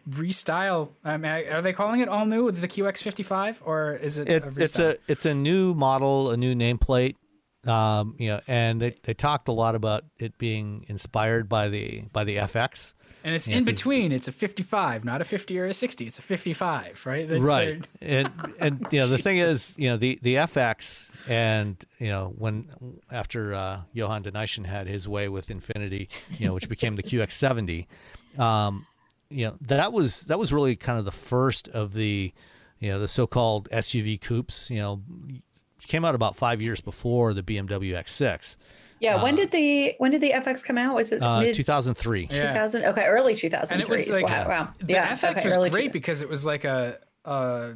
restyle. 0.09 0.89
I 1.03 1.17
mean, 1.17 1.31
are 1.31 1.61
they 1.61 1.73
calling 1.73 2.01
it 2.01 2.09
all 2.09 2.25
new 2.25 2.45
with 2.45 2.59
the 2.59 2.67
QX55, 2.67 3.61
or 3.63 3.93
is 3.93 4.19
it? 4.19 4.29
It, 4.29 4.43
a 4.43 4.61
it's 4.61 4.79
a 4.79 4.95
it's 5.07 5.25
a 5.25 5.33
new 5.33 5.73
model, 5.73 6.31
a 6.31 6.37
new 6.37 6.55
nameplate. 6.55 7.15
Um, 7.65 8.15
you 8.17 8.29
know, 8.29 8.39
and 8.47 8.81
they, 8.81 8.95
they 9.03 9.13
talked 9.13 9.49
a 9.49 9.51
lot 9.51 9.75
about 9.75 10.05
it 10.19 10.37
being 10.37 10.85
inspired 10.87 11.49
by 11.49 11.69
the 11.69 12.03
by 12.13 12.23
the 12.23 12.37
FX. 12.37 12.93
And 13.27 13.35
it's 13.35 13.45
yeah, 13.45 13.57
in 13.57 13.65
between. 13.65 14.13
It's 14.13 14.29
a 14.29 14.31
55, 14.31 15.03
not 15.03 15.19
a 15.19 15.25
50 15.25 15.59
or 15.59 15.65
a 15.65 15.73
60. 15.73 16.05
It's 16.05 16.17
a 16.17 16.21
55, 16.21 17.05
right? 17.05 17.27
That's 17.27 17.43
right 17.43 17.85
their- 17.99 18.19
and 18.19 18.31
and 18.57 18.87
you 18.91 18.99
know 18.99 19.07
the 19.07 19.17
thing 19.17 19.39
is 19.39 19.77
you 19.77 19.89
know 19.89 19.97
the 19.97 20.17
the 20.21 20.35
fx 20.35 21.11
and 21.29 21.83
you 21.99 22.07
know 22.07 22.33
when 22.37 22.69
after 23.11 23.53
uh 23.53 23.81
johan 23.91 24.21
de 24.21 24.31
Nysschen 24.31 24.65
had 24.65 24.87
his 24.87 25.09
way 25.09 25.27
with 25.27 25.47
infiniti 25.47 26.07
you 26.37 26.47
know 26.47 26.53
which 26.53 26.69
became 26.69 26.95
the 26.95 27.03
qx70 27.09 27.87
um 28.39 28.85
you 29.29 29.45
know 29.45 29.57
that 29.59 29.91
was 29.91 30.21
that 30.21 30.39
was 30.39 30.53
really 30.53 30.77
kind 30.77 30.97
of 30.97 31.03
the 31.03 31.11
first 31.11 31.67
of 31.69 31.93
the 31.93 32.31
you 32.79 32.89
know 32.89 32.97
the 32.99 33.09
so-called 33.09 33.67
suv 33.71 34.21
coupes 34.21 34.69
you 34.69 34.77
know 34.77 35.01
came 35.81 36.05
out 36.05 36.15
about 36.15 36.37
five 36.37 36.61
years 36.61 36.79
before 36.79 37.33
the 37.33 37.43
bmw 37.43 37.91
x6 37.91 38.55
Yeah. 38.99 39.21
When 39.23 39.35
did 39.35 39.51
the 39.51 39.93
when 39.99 40.11
did 40.11 40.21
the 40.21 40.31
FX 40.31 40.63
come 40.65 40.77
out? 40.77 40.95
Was 40.95 41.11
it 41.11 41.21
Uh, 41.21 41.41
mid 41.41 41.53
2003. 41.55 42.27
Yeah. 42.31 42.47
2000? 42.53 42.85
Okay, 42.85 43.05
early 43.05 43.35
2003. 43.35 43.73
and 43.73 43.81
it 43.81 43.89
was 43.89 44.09
like 44.09 44.27
wow. 44.27 44.47
wow. 44.47 44.73
the 44.79 44.93
yeah, 44.93 45.15
FX 45.15 45.31
okay, 45.37 45.43
was 45.45 45.57
early 45.57 45.69
great 45.69 45.81
2000. 45.85 45.91
because 45.93 46.21
it 46.21 46.29
was 46.29 46.45
like 46.45 46.63
a, 46.65 46.97
a 47.25 47.73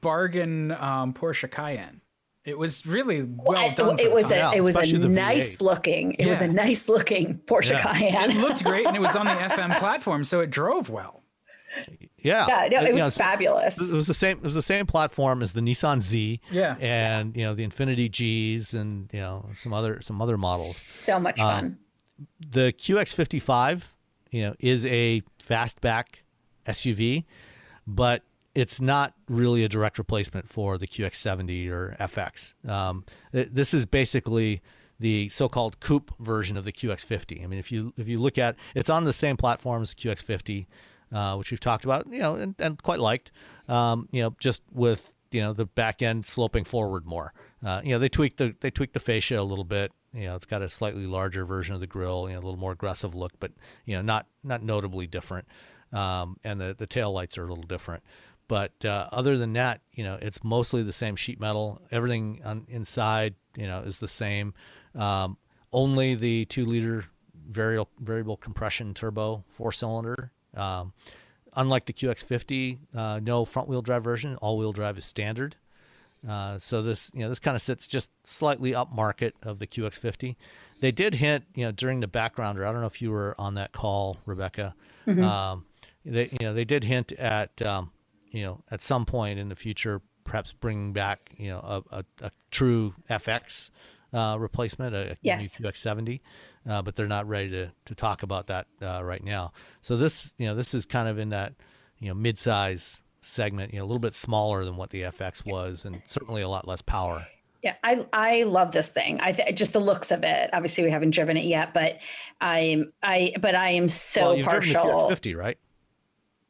bargain 0.00 0.72
um, 0.72 1.12
Porsche 1.14 1.50
Cayenne. 1.50 2.00
It 2.44 2.58
was 2.58 2.84
really 2.84 3.22
well 3.22 3.56
I- 3.56 3.70
done. 3.70 3.96
for 3.96 4.02
it 4.04 4.12
was 4.12 4.30
a 4.30 4.52
it 4.54 4.62
was 4.62 4.76
a 4.76 4.96
nice 5.08 5.58
V8. 5.58 5.62
looking 5.62 6.12
it 6.14 6.26
was 6.26 6.40
a 6.42 6.48
nice 6.48 6.88
looking 6.90 7.40
Porsche 7.46 7.70
Yeah. 7.70 7.82
Cayenne. 7.92 8.30
it 8.32 8.36
looked 8.36 8.62
great 8.64 8.86
and 8.86 8.94
it 8.94 9.00
was 9.00 9.16
on 9.16 9.26
the 9.26 9.32
FM 9.48 9.78
platform, 9.78 10.24
so 10.24 10.40
it 10.40 10.50
drove 10.50 10.90
well. 10.90 11.22
Yeah, 12.24 12.46
yeah, 12.48 12.68
no, 12.68 12.80
You 12.80 12.86
it 12.88 12.94
was 12.94 13.02
know, 13.18 13.24
fabulous. 13.24 13.78
It 13.80 13.94
was 13.94 14.06
the 14.08 14.14
same. 14.14 14.38
It 14.38 14.42
was 14.42 14.54
the 14.54 14.62
same 14.62 14.86
platform 14.86 15.42
as 15.42 15.52
the 15.52 15.60
Nissan 15.60 16.00
Z. 16.00 16.40
Yeah. 16.50 16.74
and 16.80 17.36
you 17.36 17.44
know 17.44 17.54
the 17.54 17.64
Infiniti 17.66 18.08
Gs 18.10 18.74
and 18.74 19.08
you 19.12 19.20
know 19.20 19.50
some 19.54 19.72
other 19.72 20.00
some 20.00 20.20
other 20.22 20.36
models. 20.38 20.78
so 20.78 21.20
much 21.20 21.38
Um, 21.38 21.46
fun. 21.48 21.78
The 22.40 22.72
QX55, 22.72 23.92
you 24.30 24.42
know, 24.42 24.54
is 24.60 24.86
a 24.86 25.22
fastback 25.42 26.22
SUV, 26.66 27.24
but 27.86 28.22
it's 28.54 28.80
not 28.80 29.14
really 29.28 29.64
a 29.64 29.68
direct 29.68 29.98
replacement 29.98 30.48
for 30.48 30.78
the 30.78 30.86
QX70 30.86 31.68
or 31.70 31.96
FX. 32.00 32.54
Um, 32.68 33.04
th- 33.32 33.48
this 33.50 33.74
is 33.74 33.84
basically 33.84 34.62
the 35.00 35.28
so-called 35.28 35.80
coupe 35.80 36.12
version 36.20 36.56
of 36.56 36.64
the 36.64 36.72
QX50. 36.72 37.42
I 37.42 37.46
mean, 37.48 37.58
if 37.58 37.72
you 37.72 37.92
if 37.96 38.06
you 38.08 38.20
look 38.20 38.38
at 38.38 38.54
it's 38.76 38.88
on 38.88 39.04
the 39.04 39.12
same 39.12 39.36
platform 39.36 39.82
as 39.82 39.92
the 39.92 39.96
QX50, 39.96 40.66
uh, 41.14 41.36
which 41.36 41.50
we've 41.50 41.60
talked 41.60 41.84
about, 41.84 42.06
you 42.10 42.18
know, 42.18 42.34
and, 42.34 42.54
and 42.58 42.82
quite 42.82 42.98
liked. 42.98 43.30
Um, 43.68 44.08
you 44.10 44.20
know, 44.20 44.34
just 44.38 44.62
with 44.72 45.14
you 45.30 45.40
know 45.40 45.52
the 45.52 45.64
back 45.64 46.02
end 46.02 46.26
sloping 46.26 46.64
forward 46.64 47.06
more. 47.06 47.32
Uh, 47.64 47.80
you 47.84 47.90
know, 47.90 47.98
they 47.98 48.08
tweaked 48.08 48.36
the 48.36 48.54
they 48.60 48.70
tweaked 48.70 48.94
the 48.94 49.00
fascia 49.00 49.40
a 49.40 49.42
little 49.42 49.64
bit. 49.64 49.92
You 50.12 50.26
know, 50.26 50.36
it's 50.36 50.46
got 50.46 50.62
a 50.62 50.68
slightly 50.68 51.06
larger 51.06 51.44
version 51.44 51.74
of 51.74 51.80
the 51.80 51.86
grill. 51.86 52.28
You 52.28 52.34
know, 52.34 52.40
a 52.40 52.42
little 52.42 52.58
more 52.58 52.72
aggressive 52.72 53.14
look, 53.14 53.32
but 53.38 53.52
you 53.86 53.96
know, 53.96 54.02
not 54.02 54.26
not 54.42 54.62
notably 54.62 55.06
different. 55.06 55.46
Um, 55.92 56.36
and 56.44 56.60
the 56.60 56.74
the 56.76 56.86
tail 56.86 57.12
lights 57.12 57.38
are 57.38 57.44
a 57.44 57.48
little 57.48 57.64
different. 57.64 58.02
But 58.46 58.84
uh, 58.84 59.08
other 59.10 59.38
than 59.38 59.54
that, 59.54 59.80
you 59.92 60.04
know, 60.04 60.18
it's 60.20 60.44
mostly 60.44 60.82
the 60.82 60.92
same 60.92 61.16
sheet 61.16 61.40
metal. 61.40 61.80
Everything 61.90 62.42
on 62.44 62.66
inside, 62.68 63.34
you 63.56 63.66
know, 63.66 63.78
is 63.80 64.00
the 64.00 64.08
same. 64.08 64.52
Um, 64.94 65.38
only 65.72 66.14
the 66.14 66.44
two 66.44 66.66
liter 66.66 67.06
variable 67.48 67.90
variable 67.98 68.36
compression 68.36 68.94
turbo 68.94 69.44
four 69.48 69.72
cylinder. 69.72 70.30
Um, 70.56 70.92
unlike 71.56 71.86
the 71.86 71.92
QX50, 71.92 72.78
uh, 72.94 73.20
no 73.22 73.44
front 73.44 73.68
wheel 73.68 73.82
drive 73.82 74.02
version. 74.04 74.36
All 74.36 74.58
wheel 74.58 74.72
drive 74.72 74.98
is 74.98 75.04
standard. 75.04 75.56
Uh, 76.28 76.58
so 76.58 76.82
this, 76.82 77.10
you 77.14 77.20
know, 77.20 77.28
this 77.28 77.38
kind 77.38 77.54
of 77.54 77.60
sits 77.62 77.86
just 77.86 78.10
slightly 78.26 78.74
up 78.74 78.90
market 78.92 79.34
of 79.42 79.58
the 79.58 79.66
QX50. 79.66 80.36
They 80.80 80.90
did 80.90 81.14
hint, 81.16 81.44
you 81.54 81.64
know, 81.66 81.72
during 81.72 82.00
the 82.00 82.06
backgrounder. 82.08 82.66
I 82.66 82.72
don't 82.72 82.80
know 82.80 82.86
if 82.86 83.02
you 83.02 83.10
were 83.10 83.34
on 83.38 83.54
that 83.54 83.72
call, 83.72 84.16
Rebecca. 84.26 84.74
Um, 85.06 85.66
they, 86.04 86.28
you 86.32 86.38
know, 86.46 86.54
they 86.54 86.64
did 86.64 86.84
hint 86.84 87.12
at, 87.12 87.60
um, 87.62 87.90
you 88.30 88.42
know, 88.42 88.62
at 88.70 88.80
some 88.82 89.04
point 89.04 89.38
in 89.38 89.48
the 89.50 89.56
future, 89.56 90.00
perhaps 90.24 90.52
bringing 90.54 90.92
back, 90.94 91.20
you 91.36 91.50
know, 91.50 91.58
a, 91.58 91.82
a, 91.98 92.04
a 92.22 92.30
true 92.50 92.94
FX 93.10 93.70
uh, 94.14 94.36
replacement, 94.38 94.94
a, 94.94 95.12
a 95.12 95.16
Yes. 95.22 95.58
new 95.60 95.68
QX70. 95.68 96.20
Uh, 96.66 96.80
but 96.80 96.96
they're 96.96 97.06
not 97.06 97.28
ready 97.28 97.50
to, 97.50 97.70
to 97.84 97.94
talk 97.94 98.22
about 98.22 98.46
that 98.46 98.66
uh, 98.80 99.02
right 99.04 99.22
now. 99.22 99.52
So 99.82 99.96
this, 99.98 100.34
you 100.38 100.46
know, 100.46 100.54
this 100.54 100.72
is 100.72 100.86
kind 100.86 101.08
of 101.08 101.18
in 101.18 101.28
that, 101.28 101.52
you 101.98 102.08
know, 102.08 102.14
mid-size 102.14 103.02
segment, 103.20 103.72
you 103.72 103.78
know, 103.78 103.84
a 103.84 103.88
little 103.88 103.98
bit 103.98 104.14
smaller 104.14 104.64
than 104.64 104.76
what 104.76 104.90
the 104.90 105.02
FX 105.02 105.44
was, 105.44 105.84
and 105.84 106.00
certainly 106.06 106.42
a 106.42 106.48
lot 106.48 106.66
less 106.66 106.80
power. 106.82 107.26
Yeah, 107.62 107.74
I 107.82 108.06
I 108.12 108.42
love 108.42 108.72
this 108.72 108.88
thing. 108.88 109.20
I 109.22 109.32
th- 109.32 109.56
just 109.56 109.72
the 109.72 109.80
looks 109.80 110.10
of 110.10 110.22
it. 110.22 110.50
Obviously, 110.52 110.84
we 110.84 110.90
haven't 110.90 111.12
driven 111.12 111.38
it 111.38 111.46
yet, 111.46 111.72
but 111.72 111.98
I'm 112.38 112.92
I 113.02 113.32
but 113.40 113.54
I 113.54 113.70
am 113.70 113.88
so 113.88 114.20
well, 114.20 114.36
you've 114.36 114.46
partial. 114.46 114.82
driven 114.82 115.08
the 115.08 115.14
QX50, 115.14 115.36
right? 115.36 115.58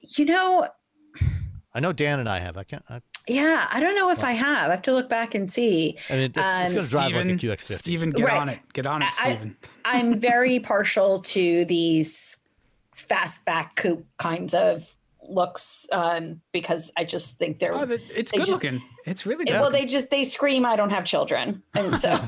You 0.00 0.24
know, 0.24 0.68
I 1.72 1.78
know 1.78 1.92
Dan 1.92 2.18
and 2.18 2.28
I 2.28 2.40
have. 2.40 2.56
I 2.56 2.64
can't. 2.64 2.84
I, 2.88 3.00
yeah, 3.28 3.66
I 3.70 3.80
don't 3.80 3.94
know 3.96 4.10
if 4.10 4.22
I 4.22 4.32
have. 4.32 4.68
I 4.68 4.72
have 4.72 4.82
to 4.82 4.92
look 4.92 5.08
back 5.08 5.34
and 5.34 5.50
see. 5.52 5.96
I 6.10 6.12
mean, 6.14 6.22
it's, 6.24 6.38
Um, 6.38 6.44
it's 6.44 6.74
going 6.74 6.84
to 6.86 6.90
drive 6.90 7.10
Steven, 7.12 7.28
like 7.28 7.42
a 7.42 7.46
QX50. 7.46 7.72
Steven, 7.78 8.10
get 8.10 8.26
Right. 8.26 8.36
on 8.40 8.48
it. 8.48 8.58
Get 8.72 8.86
on 8.86 9.02
it, 9.02 9.06
I- 9.06 9.08
Steven. 9.08 9.56
I'm 9.84 10.20
very 10.20 10.60
partial 10.60 11.20
to 11.20 11.64
these 11.64 12.36
fastback 12.94 13.74
coupe 13.76 14.06
kinds 14.18 14.54
of 14.54 14.88
looks 15.26 15.86
um, 15.90 16.40
because 16.52 16.92
I 16.98 17.04
just 17.04 17.38
think 17.38 17.58
they're 17.58 17.74
Oh, 17.74 17.82
it's 18.14 18.30
they 18.30 18.36
good 18.38 18.46
just- 18.46 18.50
looking. 18.62 18.82
It's 19.06 19.26
really 19.26 19.44
good. 19.44 19.52
well, 19.54 19.70
they 19.70 19.84
just 19.86 20.10
they 20.10 20.24
scream 20.24 20.64
I 20.64 20.76
don't 20.76 20.88
have 20.90 21.04
children, 21.04 21.62
and 21.74 21.94
so 21.96 22.08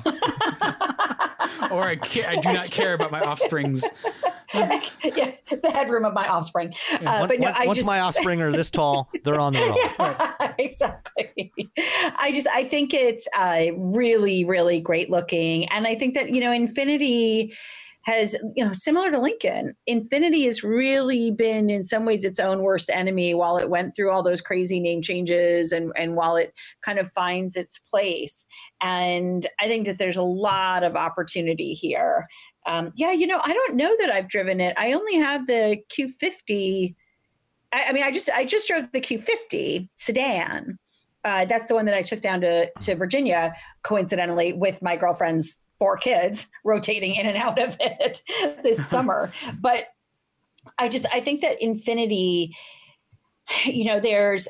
or 1.71 1.85
I, 1.85 1.97
ca- 1.97 2.27
I 2.27 2.37
do 2.37 2.53
not 2.53 2.71
care 2.71 2.93
about 2.95 3.11
my 3.11 3.21
offspring's. 3.23 3.83
yeah, 5.05 5.33
the 5.51 5.71
headroom 5.71 6.05
of 6.05 6.15
my 6.15 6.29
offspring. 6.29 6.73
Uh, 6.93 6.99
Once- 7.03 7.29
but 7.29 7.41
no, 7.41 7.55
once 7.65 7.79
just, 7.79 7.87
my 7.87 8.01
offspring 8.01 8.41
are 8.41 8.53
this 8.53 8.71
tall, 8.71 9.11
they're 9.25 9.41
on 9.41 9.53
their 9.53 9.71
own. 9.71 9.77
exactly. 10.59 11.53
I 12.19 12.33
just 12.33 12.47
I 12.49 12.65
think 12.65 12.95
it's 12.95 13.29
uh, 13.37 13.67
really 13.77 14.45
really 14.45 14.81
great 14.81 15.11
looking, 15.11 15.67
and 15.67 15.87
I 15.87 15.95
think 15.95 16.15
that 16.15 16.31
you 16.31 16.41
know 16.41 16.51
Infiniti 16.51 17.53
has 18.07 18.37
you 18.55 18.65
know 18.65 18.73
similar 18.73 19.11
to 19.11 19.19
Lincoln, 19.19 19.75
Infiniti 19.89 20.45
has 20.45 20.63
really 20.63 21.33
been 21.33 21.69
in 21.69 21.83
some 21.83 22.05
ways 22.05 22.25
its 22.25 22.39
own 22.39 22.63
worst 22.63 22.89
enemy 22.89 23.35
while 23.35 23.57
it 23.57 23.69
went 23.69 23.97
through 23.97 24.13
all 24.13 24.23
those 24.23 24.41
crazy 24.41 24.79
name 24.79 25.03
changes 25.03 25.73
and 25.73 25.93
and 25.97 26.15
while 26.15 26.37
it 26.37 26.55
kind 26.85 27.01
of 27.01 27.11
finds 27.13 27.57
its 27.57 27.81
place. 27.91 28.47
And 28.81 29.47
I 29.61 29.67
think 29.67 29.87
that 29.87 29.99
there's 29.99 30.17
a 30.17 30.23
lot 30.23 30.85
of 30.85 30.95
opportunity 30.95 31.73
here. 31.73 32.29
Um, 32.67 32.93
yeah, 32.97 33.13
you 33.13 33.27
know, 33.27 33.41
I 33.43 33.53
don't 33.53 33.77
know 33.77 33.95
that 34.01 34.11
I've 34.11 34.29
driven 34.29 34.61
it. 34.61 34.75
I 34.77 34.93
only 34.93 35.17
have 35.17 35.47
the 35.47 35.79
Q50 35.97 36.95
I, 37.73 37.87
I 37.89 37.93
mean, 37.93 38.03
I 38.03 38.11
just 38.11 38.31
I 38.31 38.45
just 38.45 38.67
drove 38.67 38.91
the 38.93 39.01
Q50 39.01 39.89
sedan. 39.97 40.79
Uh, 41.25 41.45
that's 41.45 41.67
the 41.67 41.75
one 41.75 41.87
that 41.87 41.95
I 41.95 42.03
took 42.03 42.21
down 42.21 42.41
to 42.41 42.71
to 42.81 42.95
Virginia, 42.95 43.55
coincidentally, 43.83 44.53
with 44.53 44.83
my 44.83 44.97
girlfriend's 44.97 45.59
four 45.79 45.97
kids, 45.99 46.49
rotating 46.65 47.15
in 47.15 47.27
and 47.27 47.37
out 47.37 47.61
of 47.61 47.77
it 47.81 48.23
this 48.63 48.87
summer. 48.89 49.33
But 49.61 49.89
I 50.79 50.89
just 50.89 51.07
I 51.13 51.21
think 51.21 51.43
that 51.43 51.61
Infiniti, 51.61 52.51
you 53.65 53.85
know, 53.85 54.01
there's 54.01 54.49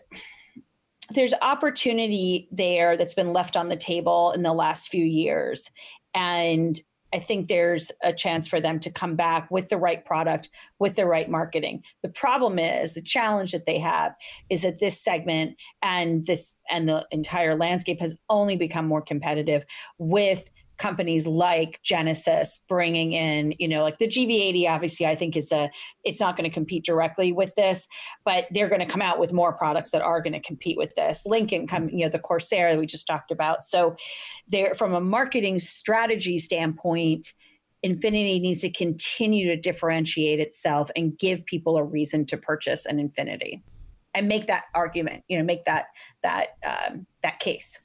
there's 1.10 1.34
opportunity 1.40 2.48
there 2.50 2.96
that's 2.96 3.14
been 3.14 3.32
left 3.32 3.56
on 3.56 3.68
the 3.68 3.76
table 3.76 4.32
in 4.32 4.42
the 4.42 4.52
last 4.52 4.88
few 4.88 5.04
years, 5.04 5.70
and 6.14 6.78
I 7.12 7.18
think 7.18 7.48
there's 7.48 7.92
a 8.02 8.12
chance 8.12 8.48
for 8.48 8.60
them 8.60 8.80
to 8.80 8.90
come 8.90 9.16
back 9.16 9.50
with 9.50 9.68
the 9.68 9.76
right 9.76 10.04
product, 10.04 10.50
with 10.78 10.96
the 10.96 11.06
right 11.06 11.30
marketing. 11.30 11.82
The 12.02 12.08
problem 12.08 12.58
is 12.58 12.94
the 12.94 13.02
challenge 13.02 13.52
that 13.52 13.66
they 13.66 13.78
have 13.78 14.12
is 14.50 14.62
that 14.62 14.80
this 14.80 15.00
segment 15.00 15.56
and 15.82 16.26
this 16.26 16.56
and 16.68 16.88
the 16.88 17.06
entire 17.10 17.56
landscape 17.56 18.00
has 18.00 18.14
only 18.28 18.56
become 18.56 18.86
more 18.86 19.02
competitive 19.02 19.64
with 19.98 20.50
companies 20.78 21.26
like 21.26 21.80
Genesis 21.82 22.60
bringing 22.68 23.12
in, 23.12 23.54
you 23.58 23.68
know, 23.68 23.82
like 23.82 23.98
the 23.98 24.08
GV80 24.08 24.68
obviously 24.68 25.06
I 25.06 25.14
think 25.14 25.36
is 25.36 25.52
a 25.52 25.70
it's 26.04 26.20
not 26.20 26.36
going 26.36 26.48
to 26.48 26.54
compete 26.54 26.84
directly 26.84 27.32
with 27.32 27.54
this, 27.54 27.88
but 28.24 28.46
they're 28.50 28.68
going 28.68 28.80
to 28.80 28.86
come 28.86 29.02
out 29.02 29.18
with 29.18 29.32
more 29.32 29.52
products 29.52 29.90
that 29.90 30.02
are 30.02 30.20
going 30.20 30.32
to 30.32 30.40
compete 30.40 30.76
with 30.76 30.94
this. 30.94 31.22
Lincoln 31.26 31.66
come, 31.66 31.88
you 31.88 32.04
know, 32.04 32.10
the 32.10 32.18
Corsair 32.18 32.72
that 32.72 32.78
we 32.78 32.86
just 32.86 33.06
talked 33.06 33.30
about. 33.30 33.62
So 33.62 33.96
there 34.48 34.74
from 34.74 34.94
a 34.94 35.00
marketing 35.00 35.58
strategy 35.58 36.38
standpoint, 36.38 37.32
Infiniti 37.84 38.40
needs 38.40 38.62
to 38.62 38.70
continue 38.70 39.46
to 39.48 39.56
differentiate 39.56 40.40
itself 40.40 40.90
and 40.96 41.18
give 41.18 41.44
people 41.46 41.76
a 41.76 41.84
reason 41.84 42.26
to 42.26 42.36
purchase 42.36 42.86
an 42.86 42.98
Infiniti 42.98 43.62
and 44.14 44.28
make 44.28 44.46
that 44.46 44.64
argument, 44.74 45.22
you 45.28 45.38
know, 45.38 45.44
make 45.44 45.64
that 45.66 45.86
that 46.22 46.56
um, 46.66 47.06
that 47.22 47.38
case. 47.38 47.78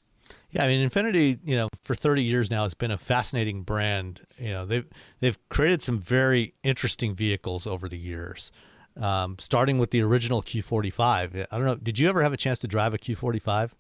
Yeah, 0.52 0.66
I 0.66 0.68
mean, 0.68 0.88
Infiniti, 0.88 1.40
you 1.44 1.56
know, 1.56 1.70
for 1.82 1.96
30 1.96 2.24
years 2.24 2.52
now 2.52 2.66
it's 2.66 2.74
been 2.74 2.92
a 2.92 2.98
fascinating 2.98 3.64
brand. 3.64 4.22
You 4.38 4.50
know, 4.50 4.66
they've 4.66 4.86
they've 5.20 5.38
created 5.50 5.82
some 5.82 6.00
very 6.00 6.54
interesting 6.64 7.16
vehicles 7.16 7.66
over 7.66 7.88
the 7.88 7.98
years. 7.98 8.52
Um, 9.00 9.38
starting 9.40 9.80
with 9.80 9.92
the 9.92 10.02
original 10.02 10.42
Q45. 10.42 11.48
I 11.50 11.58
don't 11.58 11.66
know. 11.66 11.76
Did 11.76 11.98
you 11.98 12.10
ever 12.10 12.22
have 12.24 12.34
a 12.34 12.38
chance 12.38 12.60
to 12.60 12.68
drive 12.68 12.94
a 12.94 12.98
Q45? 12.98 13.72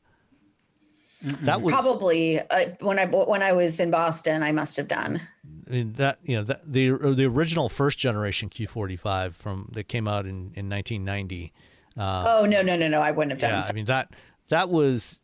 That 1.43 1.61
was 1.61 1.73
Probably 1.73 2.39
uh, 2.39 2.69
when 2.79 2.97
I 2.97 3.05
when 3.05 3.43
I 3.43 3.51
was 3.51 3.79
in 3.79 3.91
Boston, 3.91 4.41
I 4.41 4.51
must 4.51 4.75
have 4.77 4.87
done. 4.87 5.21
I 5.67 5.69
mean 5.69 5.93
that 5.93 6.17
you 6.23 6.37
know 6.37 6.43
that 6.43 6.61
the 6.65 6.91
the 7.13 7.25
original 7.25 7.69
first 7.69 7.99
generation 7.99 8.49
Q45 8.49 9.33
from 9.33 9.69
that 9.73 9.87
came 9.87 10.07
out 10.07 10.25
in 10.25 10.51
in 10.55 10.67
1990. 10.69 11.53
oh 11.97 12.47
no 12.49 12.63
no 12.63 12.75
no 12.75 12.87
no! 12.87 13.01
I 13.01 13.11
wouldn't 13.11 13.31
have 13.31 13.39
done. 13.39 13.61
Yeah, 13.61 13.69
I 13.69 13.71
mean 13.71 13.85
that 13.85 14.15
that 14.49 14.69
was 14.69 15.21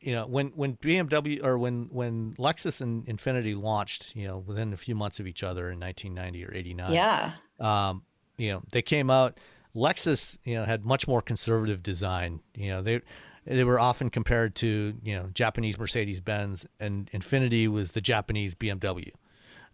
you 0.00 0.14
know 0.14 0.26
when 0.26 0.48
when 0.48 0.76
BMW 0.76 1.42
or 1.44 1.58
when 1.58 1.88
when 1.90 2.34
Lexus 2.34 2.80
and 2.80 3.06
Infiniti 3.06 3.60
launched, 3.60 4.14
you 4.14 4.26
know, 4.26 4.38
within 4.38 4.72
a 4.72 4.76
few 4.76 4.94
months 4.94 5.20
of 5.20 5.26
each 5.26 5.42
other 5.42 5.70
in 5.70 5.80
1990 5.80 6.44
or 6.44 6.54
89. 6.54 6.92
yeah. 6.92 7.32
Um, 7.58 8.04
you 8.36 8.50
know, 8.50 8.62
they 8.72 8.82
came 8.82 9.10
out 9.10 9.38
Lexus, 9.74 10.38
you 10.44 10.54
know, 10.54 10.64
had 10.64 10.84
much 10.84 11.06
more 11.06 11.22
conservative 11.22 11.82
design. 11.82 12.40
You 12.54 12.70
know, 12.70 12.82
they 12.82 13.00
they 13.44 13.64
were 13.64 13.80
often 13.80 14.10
compared 14.10 14.54
to, 14.56 14.94
you 15.02 15.16
know, 15.16 15.30
Japanese 15.32 15.78
Mercedes-Benz 15.78 16.66
and 16.78 17.10
Infiniti 17.12 17.68
was 17.68 17.92
the 17.92 18.00
Japanese 18.00 18.54
BMW. 18.54 19.10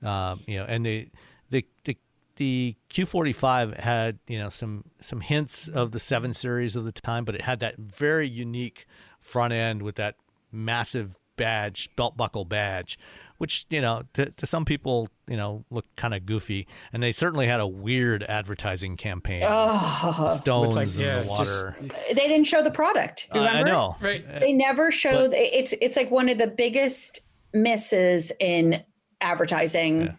Um, 0.03 0.41
you 0.47 0.57
know, 0.57 0.65
and 0.65 0.85
the 0.85 1.09
the 1.51 1.65
the 1.85 1.97
the 2.37 2.77
Q45 2.91 3.79
had 3.79 4.19
you 4.27 4.39
know 4.39 4.49
some 4.49 4.85
some 5.01 5.21
hints 5.21 5.69
of 5.69 5.93
the 5.93 6.01
seven 6.01 6.35
series 6.35 6.77
of 6.77 6.85
the 6.85 6.93
time, 6.93 7.25
but 7.25 7.35
it 7.35 7.43
had 7.43 7.61
that 7.61 7.77
very 7.77 8.29
unique 8.29 8.87
front 9.27 9.53
end 9.53 9.83
with 9.83 9.97
that 9.97 10.15
massive 10.53 11.19
badge, 11.37 11.91
belt 11.97 12.17
buckle 12.17 12.45
badge, 12.45 12.99
which 13.39 13.67
you 13.69 13.81
know 13.81 14.03
to, 14.15 14.31
to 14.33 14.47
some 14.47 14.65
people 14.65 15.09
you 15.29 15.37
know 15.37 15.65
looked 15.71 15.95
kind 15.97 16.15
of 16.15 16.25
goofy, 16.25 16.67
and 16.93 17.03
they 17.03 17.13
certainly 17.13 17.47
had 17.47 17.61
a 17.61 17.67
weird 17.67 18.23
advertising 18.23 18.97
campaign. 18.97 19.45
Oh, 19.47 20.35
Stones 20.37 20.77
like, 20.77 20.95
in 20.95 21.01
yeah, 21.01 21.23
the 21.23 21.29
water. 21.29 21.77
they 21.81 22.15
didn't 22.15 22.45
show 22.45 22.63
the 22.63 22.71
product. 22.71 23.27
Uh, 23.35 23.41
Remember? 23.41 23.59
I 23.59 23.63
know. 23.71 23.97
Right. 24.01 24.41
They 24.41 24.53
never 24.53 24.91
showed. 24.91 25.33
it's 25.35 25.75
it's 25.81 25.97
like 25.97 26.11
one 26.11 26.29
of 26.29 26.39
the 26.39 26.47
biggest 26.47 27.21
misses 27.53 28.33
in 28.41 28.83
advertising 29.21 30.17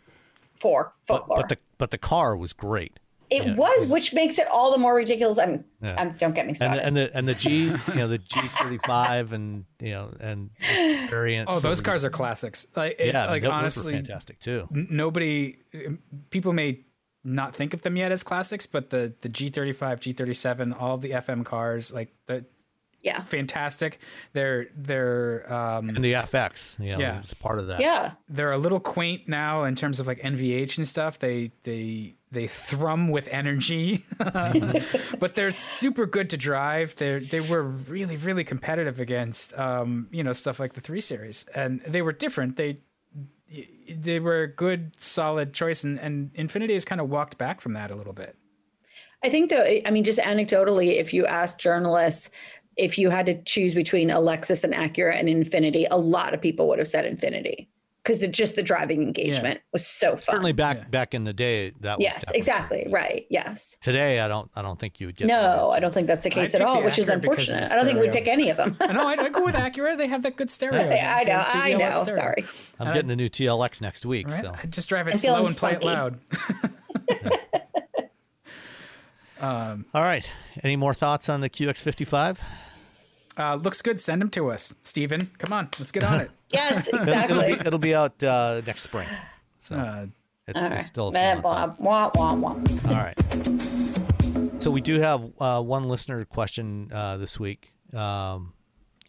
for 0.55 0.93
But, 1.07 1.27
but 1.27 1.49
the 1.49 1.57
but 1.77 1.91
the 1.91 1.97
car 1.97 2.35
was 2.35 2.53
great. 2.53 2.99
It 3.29 3.45
yeah. 3.45 3.55
was, 3.55 3.87
which 3.87 4.13
makes 4.13 4.37
it 4.39 4.47
all 4.47 4.71
the 4.71 4.77
more 4.77 4.95
ridiculous. 4.95 5.37
I'm, 5.37 5.65
Yeah. 5.81 5.95
I'm 5.97 6.11
don't 6.13 6.33
get 6.33 6.45
me 6.45 6.49
and 6.51 6.57
started. 6.57 6.79
the, 6.79 6.85
and 6.85 6.95
the 6.97 7.17
and 7.17 7.27
the 7.27 7.33
G's, 7.33 7.87
you 7.89 7.95
know, 7.95 8.07
the 8.07 8.17
G 8.19 8.39
thirty 8.41 8.77
five, 8.79 9.33
and 9.33 9.65
you 9.81 9.91
know, 9.91 10.11
and 10.19 10.49
its 10.59 11.09
variants. 11.09 11.51
Oh, 11.55 11.59
those 11.59 11.79
of- 11.79 11.85
cars 11.85 12.05
are 12.05 12.09
classics. 12.09 12.67
Like, 12.75 12.95
it- 12.99 13.07
yeah, 13.07 13.25
like 13.27 13.43
those 13.43 13.51
honestly, 13.51 13.93
were 13.93 13.99
fantastic 13.99 14.39
too. 14.39 14.67
n- 14.73 14.87
nobody, 14.89 15.57
people 16.29 16.53
may 16.53 16.81
not 17.23 17.53
think 17.55 17.73
of 17.73 17.81
them 17.81 17.97
yet 17.97 18.11
as 18.11 18.23
classics, 18.23 18.65
but 18.65 18.89
the 18.89 19.13
the 19.21 19.29
G35, 19.29 19.75
G37, 19.99 20.79
all 20.79 20.97
the 20.97 21.11
FM 21.11 21.43
cars, 21.43 21.93
like 21.93 22.13
the 22.27 22.45
yeah, 23.01 23.21
fantastic. 23.21 23.99
They're 24.33 24.67
they're 24.75 25.51
um, 25.53 25.89
And 25.89 26.03
the 26.03 26.13
FX, 26.13 26.79
you 26.83 26.93
know, 26.93 26.99
Yeah. 26.99 27.19
was 27.19 27.33
part 27.35 27.59
of 27.59 27.67
that. 27.67 27.79
yeah. 27.79 28.13
they're 28.27 28.51
a 28.51 28.57
little 28.57 28.79
quaint 28.79 29.27
now 29.29 29.65
in 29.65 29.75
terms 29.75 29.99
of 29.99 30.07
like 30.07 30.19
NVH 30.19 30.77
and 30.77 30.87
stuff. 30.87 31.19
They 31.19 31.51
they 31.63 32.15
they 32.31 32.47
thrum 32.47 33.09
with 33.09 33.27
energy, 33.29 34.05
but 34.17 35.35
they're 35.35 35.51
super 35.51 36.05
good 36.05 36.29
to 36.31 36.37
drive. 36.37 36.95
They 36.95 37.19
they 37.19 37.39
were 37.39 37.63
really 37.63 38.17
really 38.17 38.43
competitive 38.43 38.99
against 38.99 39.57
um, 39.57 40.07
you 40.11 40.23
know 40.23 40.33
stuff 40.33 40.59
like 40.59 40.73
the 40.73 40.81
three 40.81 40.99
series, 40.99 41.45
and 41.55 41.81
they 41.81 42.01
were 42.01 42.11
different. 42.11 42.57
They 42.57 42.77
they 43.89 44.19
were 44.19 44.43
a 44.43 44.47
good 44.47 44.99
solid 45.01 45.53
choice, 45.53 45.83
and, 45.83 45.99
and 45.99 46.33
Infiniti 46.33 46.73
has 46.73 46.83
kind 46.83 46.99
of 46.99 47.09
walked 47.09 47.37
back 47.37 47.61
from 47.61 47.73
that 47.73 47.91
a 47.91 47.95
little 47.95 48.13
bit. 48.13 48.35
I 49.23 49.29
think 49.29 49.49
though, 49.49 49.65
I 49.85 49.89
mean, 49.89 50.03
just 50.03 50.19
anecdotally, 50.19 50.99
if 50.99 51.13
you 51.13 51.25
ask 51.25 51.57
journalists 51.57 52.29
if 52.75 52.97
you 52.99 53.09
had 53.09 53.25
to 53.25 53.41
choose 53.41 53.73
between 53.73 54.11
a 54.11 54.17
Lexus 54.17 54.63
and 54.63 54.73
Acura 54.73 55.19
and 55.19 55.27
Infiniti, 55.27 55.87
a 55.89 55.97
lot 55.97 56.33
of 56.35 56.41
people 56.41 56.67
would 56.67 56.77
have 56.77 56.87
said 56.87 57.05
Infiniti 57.05 57.67
because 58.07 58.19
the, 58.21 58.27
just 58.29 58.55
the 58.55 58.63
driving 58.63 59.01
engagement 59.01 59.59
was 59.73 59.85
so 59.85 60.11
fun. 60.11 60.35
Certainly 60.35 60.53
back 60.53 60.89
back 60.89 61.13
in 61.13 61.25
the 61.25 61.33
day, 61.33 61.71
that 61.81 61.97
was 61.97 62.03
yes, 62.03 62.15
definitely- 62.21 62.37
exactly 62.37 62.87
right. 62.89 63.25
Yes. 63.29 63.75
Today, 63.81 64.21
I 64.21 64.29
don't 64.29 64.49
I 64.55 64.61
don't 64.61 64.79
think 64.79 65.01
you 65.01 65.07
would 65.07 65.17
get. 65.17 65.27
No, 65.27 65.69
I 65.71 65.79
don't 65.81 65.93
think 65.93 66.07
that's 66.07 66.23
the 66.23 66.29
case 66.29 66.55
at 66.55 66.61
all, 66.61 66.81
which 66.83 66.97
is 66.97 67.07
Acura 67.07 67.21
because 67.21 67.49
unfortunate. 67.49 67.71
I 67.71 67.75
don't 67.75 67.85
think 67.85 67.99
we'd 67.99 68.13
pick 68.13 68.27
any 68.27 68.49
of 68.49 68.55
them. 68.57 68.77
I 68.79 68.93
know 68.93 69.05
I, 69.07 69.13
I 69.25 69.29
go 69.29 69.43
with 69.43 69.55
Acura. 69.67 69.97
They 69.97 70.07
have 70.07 70.21
that 70.23 70.37
good 70.37 70.49
stereo. 70.49 70.79
I 70.79 71.23
the- 71.23 71.29
know, 71.29 71.37
the 71.37 71.57
I 71.57 71.71
DLS 71.73 71.79
know. 71.79 72.03
stereo. 72.03 72.15
Sorry. 72.21 72.45
I'm 72.79 72.93
getting 72.93 73.09
the 73.09 73.15
new 73.17 73.29
TLX 73.29 73.81
next 73.81 74.05
week, 74.05 74.27
Right? 74.29 74.41
so 74.41 74.53
I 74.63 74.65
just 74.67 74.87
drive 74.87 75.07
it 75.09 75.11
I'm 75.11 75.17
slow 75.17 75.45
and 75.45 75.55
play 75.57 75.73
it 75.73 75.81
spunky. 75.81 75.85
loud. 75.85 76.19
Um, 79.39 79.85
all 79.93 80.01
right. 80.01 80.27
Any 80.63 80.75
more 80.75 80.95
thoughts 80.95 81.29
on 81.29 81.41
the 81.41 81.49
QX55? 81.49 82.39
Uh, 83.37 83.55
looks 83.55 83.81
good. 83.81 83.99
Send 83.99 84.21
them 84.21 84.29
to 84.31 84.49
us, 84.51 84.73
Steven. 84.81 85.29
Come 85.37 85.53
on, 85.53 85.69
let's 85.79 85.91
get 85.91 86.03
on 86.03 86.19
it. 86.21 86.31
Yes, 86.49 86.87
It'll 86.93 86.99
exactly. 87.01 87.55
be 87.55 87.59
it'll 87.59 87.77
be 87.77 87.93
out 87.93 88.23
uh, 88.23 88.61
next 88.65 88.83
spring, 88.83 89.07
so 89.59 89.75
Uh, 89.75 90.05
it's, 90.47 90.57
All 90.57 90.71
it's 90.71 90.85
still 90.85 91.07
a 91.09 91.11
few 91.11 91.19
months 91.41 91.49
out. 91.49 91.81
wah, 91.81 92.09
wah, 92.15 92.33
wah, 92.33 92.53
wah. 92.53 92.87
All 92.87 92.93
right. 92.93 94.61
So 94.63 94.71
we 94.71 94.79
do 94.79 94.99
have 95.01 95.29
uh, 95.41 95.61
one 95.61 95.89
listener 95.89 96.23
question 96.23 96.89
uh, 96.93 97.17
this 97.17 97.37
week, 97.37 97.73
um, 97.93 98.53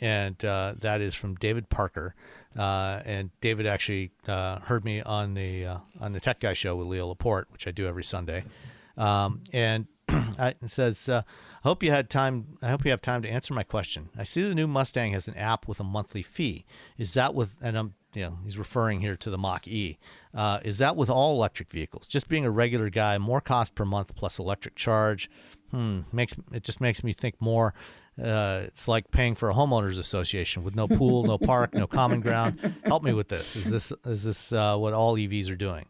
and 0.00 0.44
uh, 0.44 0.74
that 0.80 1.00
is 1.00 1.14
from 1.14 1.36
David 1.36 1.68
Parker. 1.70 2.16
Uh, 2.58 3.02
and 3.04 3.30
David 3.40 3.66
actually 3.66 4.10
uh, 4.26 4.58
heard 4.60 4.84
me 4.84 5.00
on 5.00 5.34
the 5.34 5.64
uh, 5.66 5.78
on 6.00 6.12
the 6.12 6.18
Tech 6.18 6.40
Guy 6.40 6.54
show 6.54 6.74
with 6.74 6.88
Leo 6.88 7.06
Laporte, 7.06 7.46
which 7.52 7.68
I 7.68 7.70
do 7.70 7.86
every 7.86 8.02
Sunday. 8.04 8.42
Um, 8.96 9.42
and 9.52 9.86
it 10.08 10.56
says, 10.66 11.08
uh, 11.08 11.22
"I 11.64 11.68
hope 11.68 11.82
you 11.82 11.90
had 11.90 12.10
time. 12.10 12.58
I 12.62 12.68
hope 12.68 12.84
you 12.84 12.90
have 12.90 13.02
time 13.02 13.22
to 13.22 13.28
answer 13.28 13.54
my 13.54 13.62
question. 13.62 14.10
I 14.16 14.24
see 14.24 14.42
the 14.42 14.54
new 14.54 14.66
Mustang 14.66 15.12
has 15.12 15.28
an 15.28 15.36
app 15.36 15.68
with 15.68 15.80
a 15.80 15.84
monthly 15.84 16.22
fee. 16.22 16.64
Is 16.96 17.14
that 17.14 17.34
with? 17.34 17.54
And 17.60 17.76
I'm, 17.76 17.94
you 18.14 18.22
know, 18.22 18.38
he's 18.44 18.58
referring 18.58 19.00
here 19.00 19.16
to 19.16 19.30
the 19.30 19.38
Mach 19.38 19.66
E. 19.66 19.98
Uh, 20.34 20.60
is 20.64 20.78
that 20.78 20.96
with 20.96 21.10
all 21.10 21.34
electric 21.34 21.70
vehicles? 21.70 22.06
Just 22.06 22.28
being 22.28 22.44
a 22.44 22.50
regular 22.50 22.90
guy, 22.90 23.18
more 23.18 23.40
cost 23.40 23.74
per 23.74 23.84
month 23.84 24.14
plus 24.14 24.38
electric 24.38 24.76
charge. 24.76 25.30
Hmm, 25.70 26.00
makes 26.12 26.34
it 26.52 26.64
just 26.64 26.80
makes 26.80 27.04
me 27.04 27.12
think 27.12 27.40
more. 27.40 27.74
Uh, 28.22 28.62
it's 28.64 28.88
like 28.88 29.10
paying 29.12 29.34
for 29.36 29.48
a 29.48 29.54
homeowners 29.54 29.96
association 29.98 30.64
with 30.64 30.74
no 30.74 30.88
pool, 30.88 31.24
no 31.24 31.38
park, 31.38 31.72
no 31.72 31.86
common 31.86 32.20
ground. 32.20 32.74
Help 32.84 33.04
me 33.04 33.12
with 33.12 33.28
this. 33.28 33.54
Is 33.54 33.70
this 33.70 33.92
is 34.04 34.24
this 34.24 34.52
uh, 34.52 34.76
what 34.76 34.92
all 34.92 35.16
EVs 35.16 35.50
are 35.50 35.56
doing? 35.56 35.86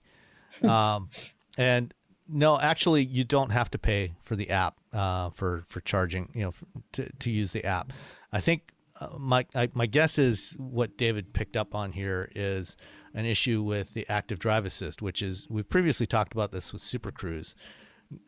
Um, 0.63 1.09
and 1.57 1.95
no, 2.29 2.59
actually, 2.59 3.05
you 3.05 3.25
don't 3.25 3.51
have 3.51 3.71
to 3.71 3.79
pay 3.79 4.15
for 4.21 4.37
the 4.37 4.51
app 4.51 4.77
uh, 4.93 5.31
for 5.31 5.65
for 5.67 5.81
charging. 5.81 6.31
You 6.35 6.43
know, 6.43 6.49
f 6.49 6.65
to 6.93 7.11
to 7.11 7.31
use 7.31 7.53
the 7.53 7.65
app. 7.65 7.93
I 8.33 8.41
think 8.41 8.73
uh, 9.01 9.09
my 9.19 9.47
I, 9.55 9.71
my 9.75 9.87
guess 9.87 10.19
is 10.19 10.57
what 10.59 10.97
David 10.97 11.33
picked 11.33 11.57
up 11.57 11.75
on 11.75 11.93
here 11.93 12.31
is 12.35 12.77
an 13.15 13.25
issue 13.25 13.63
with 13.63 13.95
the 13.95 14.07
active 14.09 14.39
drive 14.39 14.67
assist, 14.67 15.03
which 15.03 15.23
is 15.23 15.47
we've 15.49 15.69
previously 15.69 16.07
talked 16.07 16.33
about 16.33 16.53
this 16.53 16.73
with 16.73 16.83
Super 16.83 17.11
Cruise. 17.11 17.55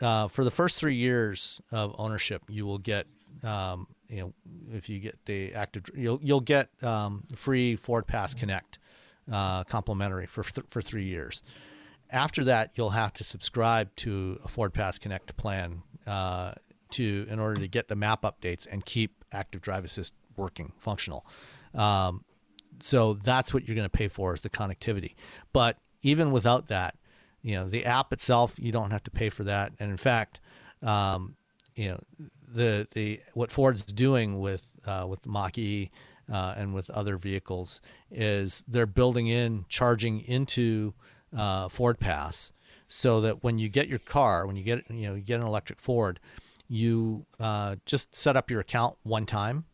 Uh, 0.00 0.28
for 0.28 0.44
the 0.44 0.50
first 0.50 0.78
three 0.78 0.94
years 0.94 1.60
of 1.72 1.94
ownership, 1.98 2.42
you 2.48 2.66
will 2.66 2.78
get, 2.78 3.06
um, 3.42 3.86
you 4.08 4.18
know, 4.18 4.34
if 4.72 4.90
you 4.90 5.00
get 5.00 5.18
the 5.24 5.54
active, 5.54 5.84
you'll 5.94 6.20
you'll 6.22 6.40
get 6.40 6.68
um, 6.82 7.24
free 7.34 7.76
Ford 7.76 8.06
Pass 8.06 8.34
Connect, 8.34 8.78
uh, 9.30 9.64
complimentary 9.64 10.26
for 10.26 10.42
th- 10.42 10.66
for 10.68 10.82
three 10.82 11.04
years. 11.04 11.42
After 12.12 12.44
that, 12.44 12.72
you'll 12.74 12.90
have 12.90 13.12
to 13.14 13.24
subscribe 13.24 13.94
to 13.96 14.38
a 14.44 14.48
Ford 14.48 14.74
Pass 14.74 14.98
Connect 14.98 15.36
plan 15.36 15.82
uh, 16.06 16.52
to 16.90 17.26
in 17.30 17.38
order 17.38 17.60
to 17.60 17.68
get 17.68 17.88
the 17.88 17.96
map 17.96 18.22
updates 18.22 18.66
and 18.70 18.84
keep 18.84 19.24
Active 19.32 19.60
Drive 19.60 19.84
Assist 19.84 20.12
working, 20.36 20.72
functional. 20.78 21.24
Um, 21.74 22.24
so 22.80 23.14
that's 23.14 23.54
what 23.54 23.66
you're 23.66 23.76
going 23.76 23.86
to 23.86 23.90
pay 23.90 24.08
for 24.08 24.34
is 24.34 24.40
the 24.40 24.50
connectivity. 24.50 25.14
But 25.52 25.78
even 26.02 26.32
without 26.32 26.68
that, 26.68 26.96
you 27.42 27.54
know, 27.54 27.68
the 27.68 27.84
app 27.86 28.12
itself, 28.12 28.56
you 28.58 28.72
don't 28.72 28.90
have 28.90 29.02
to 29.04 29.10
pay 29.10 29.28
for 29.28 29.44
that. 29.44 29.72
And 29.78 29.90
in 29.90 29.96
fact, 29.96 30.40
um, 30.82 31.36
you 31.74 31.90
know, 31.90 32.00
the 32.52 32.88
the 32.92 33.20
what 33.34 33.50
Ford's 33.50 33.84
doing 33.84 34.40
with 34.40 34.64
uh, 34.84 35.06
with 35.08 35.22
the 35.22 35.28
Mach 35.28 35.56
E 35.56 35.90
uh, 36.30 36.54
and 36.56 36.74
with 36.74 36.90
other 36.90 37.16
vehicles 37.16 37.80
is 38.10 38.64
they're 38.66 38.86
building 38.86 39.28
in 39.28 39.64
charging 39.68 40.20
into 40.20 40.94
uh, 41.36 41.68
Ford 41.68 41.98
Pass, 41.98 42.52
so 42.88 43.20
that 43.20 43.42
when 43.42 43.58
you 43.58 43.68
get 43.68 43.88
your 43.88 43.98
car, 43.98 44.46
when 44.46 44.56
you 44.56 44.64
get 44.64 44.88
you 44.90 45.08
know 45.08 45.14
you 45.14 45.22
get 45.22 45.40
an 45.40 45.46
electric 45.46 45.80
Ford, 45.80 46.20
you 46.68 47.26
uh, 47.38 47.76
just 47.86 48.14
set 48.14 48.36
up 48.36 48.50
your 48.50 48.60
account 48.60 48.96
one 49.02 49.26
time, 49.26 49.64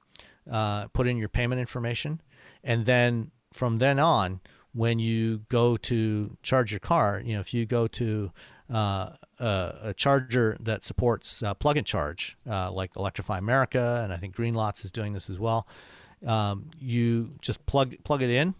uh, 0.50 0.86
put 0.88 1.06
in 1.06 1.16
your 1.16 1.28
payment 1.28 1.60
information, 1.60 2.20
and 2.62 2.86
then 2.86 3.30
from 3.52 3.78
then 3.78 3.98
on, 3.98 4.40
when 4.72 4.98
you 4.98 5.38
go 5.48 5.76
to 5.76 6.36
charge 6.42 6.72
your 6.72 6.80
car, 6.80 7.22
you 7.24 7.34
know 7.34 7.40
if 7.40 7.54
you 7.54 7.66
go 7.66 7.86
to 7.86 8.30
uh, 8.72 9.10
a, 9.38 9.74
a 9.82 9.94
charger 9.94 10.56
that 10.60 10.84
supports 10.84 11.42
uh, 11.42 11.54
plug 11.54 11.76
and 11.76 11.86
charge, 11.86 12.36
uh, 12.48 12.70
like 12.70 12.90
Electrify 12.96 13.38
America, 13.38 14.00
and 14.02 14.12
I 14.12 14.16
think 14.16 14.34
Greenlots 14.34 14.84
is 14.84 14.90
doing 14.90 15.12
this 15.12 15.30
as 15.30 15.38
well. 15.38 15.66
Um, 16.26 16.70
you 16.80 17.30
just 17.40 17.64
plug 17.66 17.94
plug 18.04 18.22
it 18.22 18.30
in, 18.30 18.54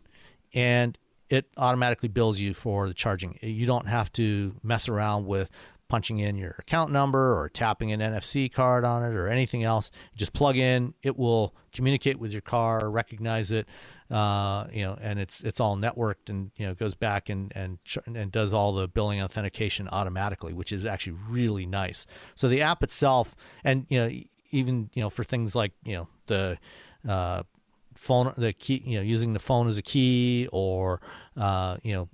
and 0.54 0.96
it 1.28 1.46
automatically 1.56 2.08
bills 2.08 2.38
you 2.40 2.54
for 2.54 2.88
the 2.88 2.94
charging. 2.94 3.38
You 3.42 3.66
don't 3.66 3.88
have 3.88 4.12
to 4.12 4.56
mess 4.62 4.88
around 4.88 5.26
with 5.26 5.50
punching 5.88 6.18
in 6.18 6.36
your 6.36 6.54
account 6.58 6.90
number 6.90 7.38
or 7.38 7.48
tapping 7.48 7.92
an 7.92 8.00
NFC 8.00 8.52
card 8.52 8.84
on 8.84 9.04
it 9.04 9.14
or 9.14 9.28
anything 9.28 9.62
else. 9.62 9.90
You 10.12 10.18
just 10.18 10.32
plug 10.32 10.56
in, 10.56 10.94
it 11.02 11.16
will 11.16 11.54
communicate 11.72 12.18
with 12.18 12.32
your 12.32 12.40
car, 12.40 12.90
recognize 12.90 13.52
it, 13.52 13.68
uh, 14.10 14.66
you 14.72 14.82
know, 14.82 14.98
and 15.00 15.18
it's 15.18 15.42
it's 15.42 15.60
all 15.60 15.76
networked 15.76 16.28
and 16.28 16.50
you 16.56 16.66
know 16.66 16.74
goes 16.74 16.94
back 16.94 17.28
and 17.28 17.52
and 17.54 17.78
and 18.06 18.32
does 18.32 18.52
all 18.52 18.72
the 18.72 18.88
billing 18.88 19.22
authentication 19.22 19.88
automatically, 19.90 20.52
which 20.52 20.72
is 20.72 20.86
actually 20.86 21.16
really 21.28 21.66
nice. 21.66 22.06
So 22.34 22.48
the 22.48 22.62
app 22.62 22.82
itself, 22.82 23.34
and 23.64 23.86
you 23.88 23.98
know, 23.98 24.10
even 24.50 24.90
you 24.92 25.02
know 25.02 25.10
for 25.10 25.24
things 25.24 25.54
like 25.54 25.72
you 25.84 25.96
know 25.96 26.08
the 26.26 26.58
uh, 27.08 27.42
phone 27.96 28.32
the 28.36 28.52
key 28.52 28.82
you 28.84 28.96
know 28.96 29.02
using 29.02 29.32
the 29.32 29.38
phone 29.38 29.68
as 29.68 29.78
a 29.78 29.82
key 29.82 30.48
or 30.52 31.00
uh, 31.36 31.76
you 31.82 31.92
know 31.92 32.08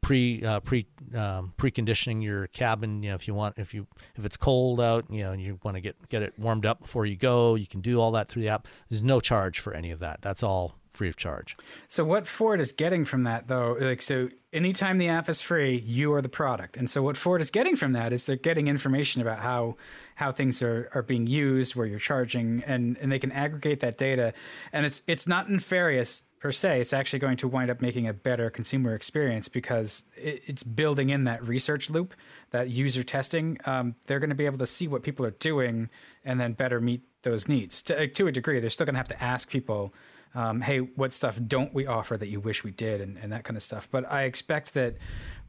pre 0.00 0.42
uh, 0.44 0.60
pre 0.60 0.86
um, 1.14 1.52
preconditioning 1.56 2.22
your 2.22 2.46
cabin 2.48 3.02
you 3.02 3.10
know 3.10 3.14
if 3.14 3.28
you 3.28 3.34
want 3.34 3.58
if 3.58 3.74
you 3.74 3.86
if 4.16 4.24
it's 4.24 4.36
cold 4.36 4.80
out 4.80 5.04
you 5.10 5.22
know 5.22 5.32
and 5.32 5.42
you 5.42 5.58
want 5.62 5.76
to 5.76 5.80
get 5.80 5.96
get 6.08 6.22
it 6.22 6.32
warmed 6.38 6.64
up 6.64 6.80
before 6.80 7.06
you 7.06 7.16
go 7.16 7.54
you 7.54 7.66
can 7.66 7.80
do 7.80 8.00
all 8.00 8.12
that 8.12 8.28
through 8.28 8.42
the 8.42 8.48
app. 8.48 8.66
There's 8.88 9.02
no 9.02 9.20
charge 9.20 9.60
for 9.60 9.74
any 9.74 9.90
of 9.90 10.00
that. 10.00 10.22
That's 10.22 10.42
all 10.42 10.77
free 10.98 11.08
of 11.08 11.16
charge. 11.16 11.56
So 11.86 12.04
what 12.04 12.26
Ford 12.26 12.60
is 12.60 12.72
getting 12.72 13.04
from 13.04 13.22
that 13.22 13.46
though, 13.46 13.76
like 13.80 14.02
so 14.02 14.28
anytime 14.52 14.98
the 14.98 15.08
app 15.08 15.28
is 15.28 15.40
free, 15.40 15.78
you 15.86 16.12
are 16.12 16.20
the 16.20 16.28
product. 16.28 16.76
And 16.76 16.90
so 16.90 17.02
what 17.02 17.16
Ford 17.16 17.40
is 17.40 17.50
getting 17.50 17.76
from 17.76 17.92
that 17.92 18.12
is 18.12 18.26
they're 18.26 18.36
getting 18.36 18.66
information 18.66 19.22
about 19.22 19.38
how 19.38 19.76
how 20.16 20.32
things 20.32 20.60
are, 20.60 20.90
are 20.94 21.02
being 21.02 21.28
used, 21.28 21.76
where 21.76 21.86
you're 21.86 22.00
charging, 22.00 22.64
and, 22.66 22.98
and 22.98 23.12
they 23.12 23.20
can 23.20 23.30
aggregate 23.30 23.80
that 23.80 23.96
data. 23.96 24.34
And 24.72 24.84
it's 24.84 25.02
it's 25.06 25.28
not 25.28 25.48
nefarious 25.48 26.24
per 26.40 26.50
se. 26.50 26.80
It's 26.80 26.92
actually 26.92 27.20
going 27.20 27.36
to 27.38 27.48
wind 27.48 27.70
up 27.70 27.80
making 27.80 28.08
a 28.08 28.12
better 28.12 28.50
consumer 28.50 28.94
experience 28.94 29.48
because 29.48 30.04
it, 30.16 30.42
it's 30.46 30.62
building 30.64 31.10
in 31.10 31.24
that 31.24 31.46
research 31.46 31.90
loop, 31.90 32.14
that 32.50 32.70
user 32.70 33.04
testing. 33.04 33.58
Um, 33.66 33.94
they're 34.06 34.20
going 34.20 34.30
to 34.30 34.36
be 34.36 34.46
able 34.46 34.58
to 34.58 34.66
see 34.66 34.88
what 34.88 35.02
people 35.04 35.24
are 35.24 35.32
doing 35.32 35.90
and 36.24 36.40
then 36.40 36.54
better 36.54 36.80
meet 36.80 37.02
those 37.22 37.48
needs. 37.48 37.82
To, 37.82 38.06
to 38.06 38.26
a 38.26 38.32
degree, 38.32 38.60
they're 38.60 38.70
still 38.70 38.86
going 38.86 38.94
to 38.94 38.98
have 38.98 39.08
to 39.08 39.22
ask 39.22 39.50
people 39.50 39.92
um, 40.34 40.60
hey, 40.60 40.78
what 40.78 41.12
stuff 41.12 41.38
don't 41.46 41.72
we 41.72 41.86
offer 41.86 42.16
that 42.16 42.28
you 42.28 42.40
wish 42.40 42.64
we 42.64 42.70
did, 42.70 43.00
and, 43.00 43.16
and 43.18 43.32
that 43.32 43.44
kind 43.44 43.56
of 43.56 43.62
stuff. 43.62 43.88
But 43.90 44.10
I 44.10 44.24
expect 44.24 44.74
that 44.74 44.96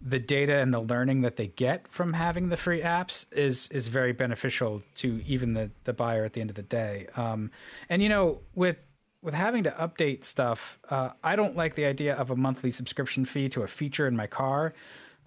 the 0.01 0.19
data 0.19 0.55
and 0.55 0.73
the 0.73 0.79
learning 0.79 1.21
that 1.21 1.35
they 1.35 1.47
get 1.47 1.87
from 1.87 2.13
having 2.13 2.49
the 2.49 2.57
free 2.57 2.81
apps 2.81 3.25
is 3.33 3.67
is 3.69 3.87
very 3.87 4.13
beneficial 4.13 4.81
to 4.95 5.21
even 5.25 5.53
the 5.53 5.71
the 5.83 5.93
buyer 5.93 6.23
at 6.23 6.33
the 6.33 6.41
end 6.41 6.49
of 6.49 6.55
the 6.55 6.63
day. 6.63 7.07
Um, 7.15 7.51
and 7.89 8.01
you 8.01 8.09
know, 8.09 8.41
with 8.55 8.85
with 9.21 9.33
having 9.33 9.63
to 9.63 9.71
update 9.71 10.23
stuff, 10.23 10.79
uh, 10.89 11.09
I 11.23 11.35
don't 11.35 11.55
like 11.55 11.75
the 11.75 11.85
idea 11.85 12.15
of 12.15 12.31
a 12.31 12.35
monthly 12.35 12.71
subscription 12.71 13.25
fee 13.25 13.49
to 13.49 13.63
a 13.63 13.67
feature 13.67 14.07
in 14.07 14.15
my 14.15 14.27
car. 14.27 14.73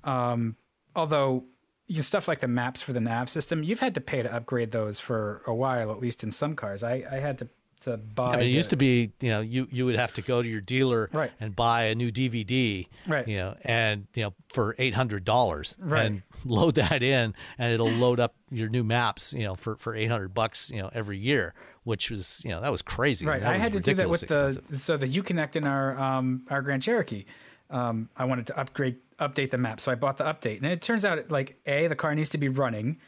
Um, 0.04 0.56
although 0.96 1.44
you 1.88 2.00
stuff 2.00 2.26
like 2.26 2.40
the 2.40 2.48
maps 2.48 2.80
for 2.80 2.92
the 2.94 3.00
nav 3.00 3.28
system, 3.28 3.62
you've 3.62 3.80
had 3.80 3.94
to 3.94 4.00
pay 4.00 4.22
to 4.22 4.34
upgrade 4.34 4.70
those 4.70 4.98
for 4.98 5.42
a 5.46 5.54
while, 5.54 5.90
at 5.90 6.00
least 6.00 6.24
in 6.24 6.30
some 6.30 6.56
cars. 6.56 6.82
I, 6.82 7.04
I 7.10 7.16
had 7.16 7.38
to 7.38 7.48
to 7.82 7.96
buy. 7.96 8.34
I 8.34 8.36
mean, 8.38 8.46
it 8.46 8.50
used 8.50 8.70
to 8.70 8.76
be, 8.76 9.12
you 9.20 9.30
know, 9.30 9.40
you 9.40 9.68
you 9.70 9.84
would 9.86 9.96
have 9.96 10.12
to 10.14 10.22
go 10.22 10.40
to 10.42 10.48
your 10.48 10.60
dealer 10.60 11.09
Right. 11.12 11.30
and 11.40 11.54
buy 11.54 11.84
a 11.84 11.94
new 11.94 12.10
DVD, 12.10 12.86
Right. 13.06 13.26
You 13.28 13.36
know, 13.38 13.56
and 13.64 14.06
you 14.14 14.24
know 14.24 14.34
for 14.52 14.74
eight 14.78 14.94
hundred 14.94 15.24
dollars, 15.24 15.76
Right. 15.78 16.06
And 16.06 16.22
load 16.44 16.74
that 16.76 17.02
in, 17.02 17.34
and 17.59 17.72
it'll 17.72 17.90
load 17.90 18.18
up 18.20 18.34
your 18.50 18.68
new 18.68 18.84
maps, 18.84 19.32
you 19.32 19.44
know, 19.44 19.54
for 19.54 19.76
for 19.76 19.94
eight 19.94 20.10
hundred 20.10 20.34
bucks, 20.34 20.70
you 20.70 20.80
know, 20.82 20.90
every 20.92 21.18
year, 21.18 21.54
which 21.84 22.10
was, 22.10 22.40
you 22.44 22.50
know, 22.50 22.60
that 22.60 22.70
was 22.72 22.82
crazy. 22.82 23.26
Right. 23.26 23.40
That 23.40 23.54
I 23.54 23.59
had 23.59 23.72
to 23.72 23.80
do 23.80 23.94
that 23.94 24.09
with 24.09 24.22
ridiculous 24.22 24.54
the 24.56 24.60
expensive. 24.60 24.82
so 24.82 24.96
the 24.96 25.09
UConnect 25.09 25.56
in 25.56 25.66
our 25.66 25.98
um, 25.98 26.46
our 26.50 26.62
Grand 26.62 26.82
Cherokee. 26.82 27.24
Um, 27.72 28.08
I 28.16 28.24
wanted 28.26 28.46
to 28.48 28.58
upgrade 28.60 28.96
update 29.18 29.50
the 29.50 29.58
map, 29.58 29.80
so 29.80 29.90
I 29.90 29.94
bought 29.94 30.16
the 30.18 30.24
update, 30.24 30.58
and 30.58 30.66
it 30.66 30.82
turns 30.82 31.04
out 31.04 31.30
like 31.30 31.56
a 31.66 31.86
the 31.88 31.96
car 31.96 32.14
needs 32.14 32.28
to 32.30 32.38
be 32.38 32.48
running. 32.48 32.98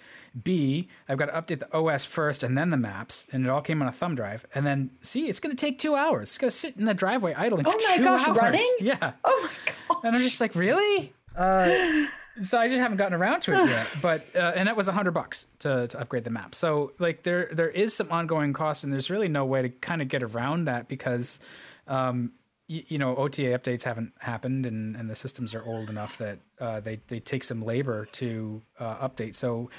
B 0.43 0.89
I've 1.09 1.17
got 1.19 1.27
to 1.27 1.33
update 1.33 1.61
the 1.61 1.73
OS 1.77 2.05
first 2.05 2.43
and 2.43 2.59
then 2.59 2.71
the 2.71 2.77
maps, 2.77 3.27
and 3.33 3.45
it 3.45 3.49
all 3.51 3.61
came 3.61 3.81
on 3.83 3.87
a 3.89 3.93
thumb 3.93 4.15
drive. 4.17 4.45
And 4.55 4.67
then 4.67 4.91
C 5.01 5.29
it's 5.29 5.39
going 5.39 5.55
to 5.55 5.61
take 5.67 5.79
two 5.79 5.95
hours. 5.95 6.31
It's 6.31 6.39
going 6.39 6.51
to 6.51 6.57
sit 6.57 6.77
in 6.77 6.87
the 6.87 6.95
driveway 6.95 7.35
idling 7.35 7.67
Oh 7.69 7.71
for 7.71 7.79
my 7.89 7.97
two 7.99 8.05
gosh, 8.05 8.27
hours. 8.29 8.37
running? 8.37 8.75
Yeah. 8.81 9.13
Oh 9.23 9.41
my 9.49 9.73
god. 9.95 10.05
And 10.05 10.17
I'm 10.17 10.23
just 10.23 10.41
like, 10.41 10.55
really? 10.57 11.13
Uh, 11.37 12.07
so 12.41 12.59
I 12.59 12.67
just 12.67 12.81
haven't 12.81 12.97
gotten 12.97 13.15
around 13.15 13.43
to 13.43 13.53
it 13.53 13.69
yet. 13.69 13.87
But 14.03 14.27
uh, 14.35 14.53
and 14.57 14.67
that 14.67 14.77
was 14.77 14.89
a 14.89 14.93
hundred 14.93 15.13
bucks 15.13 15.47
to, 15.61 15.87
to 15.89 16.01
upgrade 16.01 16.25
the 16.25 16.31
map. 16.31 16.55
So 16.57 16.93
like 16.99 17.23
there 17.23 17.49
there 17.53 17.69
is 17.71 17.95
some 17.95 18.11
ongoing 18.11 18.53
cost, 18.55 18.83
and 18.83 18.93
there's 18.93 19.11
really 19.11 19.29
no 19.29 19.45
way 19.45 19.63
to 19.63 19.69
kind 19.69 20.03
of 20.03 20.09
get 20.09 20.23
around 20.25 20.65
that 20.65 20.89
because, 20.89 21.39
um, 21.87 22.33
you, 22.67 22.83
you 22.89 22.99
know, 22.99 23.17
OTA 23.17 23.59
updates 23.59 23.83
haven't 23.83 24.13
happened, 24.19 24.67
and, 24.67 24.97
and 24.97 25.09
the 25.09 25.15
systems 25.15 25.55
are 25.55 25.65
old 25.65 25.91
enough 25.91 26.19
that 26.19 26.39
uh, 26.61 26.81
they 26.81 27.01
they 27.09 27.21
take 27.21 27.45
some 27.45 27.65
labor 27.65 28.07
to 28.13 28.63
uh, 28.79 29.09
update. 29.09 29.35
So 29.35 29.71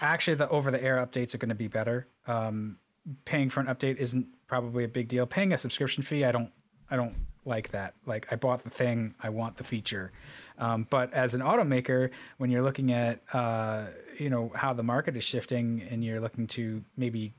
actually, 0.00 0.34
the 0.34 0.48
over 0.48 0.70
the 0.70 0.82
air 0.82 1.04
updates 1.04 1.34
are 1.34 1.38
going 1.38 1.50
to 1.50 1.54
be 1.54 1.68
better. 1.68 2.06
Um, 2.26 2.78
paying 3.24 3.48
for 3.48 3.60
an 3.60 3.66
update 3.66 3.96
isn't 3.96 4.26
probably 4.46 4.84
a 4.84 4.88
big 4.88 5.08
deal. 5.08 5.26
Paying 5.26 5.52
a 5.52 5.58
subscription 5.58 6.02
fee, 6.02 6.24
I 6.24 6.32
don't 6.32 6.50
I 6.90 6.96
don't 6.96 7.14
like 7.44 7.70
that. 7.70 7.94
Like 8.06 8.32
I 8.32 8.36
bought 8.36 8.62
the 8.64 8.70
thing, 8.70 9.14
I 9.20 9.30
want 9.30 9.56
the 9.56 9.64
feature. 9.64 10.12
Um, 10.58 10.86
but 10.90 11.12
as 11.12 11.34
an 11.34 11.40
automaker, 11.40 12.10
when 12.38 12.50
you're 12.50 12.62
looking 12.62 12.92
at 12.92 13.22
uh, 13.32 13.86
you 14.18 14.30
know 14.30 14.50
how 14.54 14.72
the 14.72 14.82
market 14.82 15.16
is 15.16 15.24
shifting, 15.24 15.86
and 15.90 16.04
you're 16.04 16.20
looking 16.20 16.46
to 16.48 16.84
maybe 16.96 17.34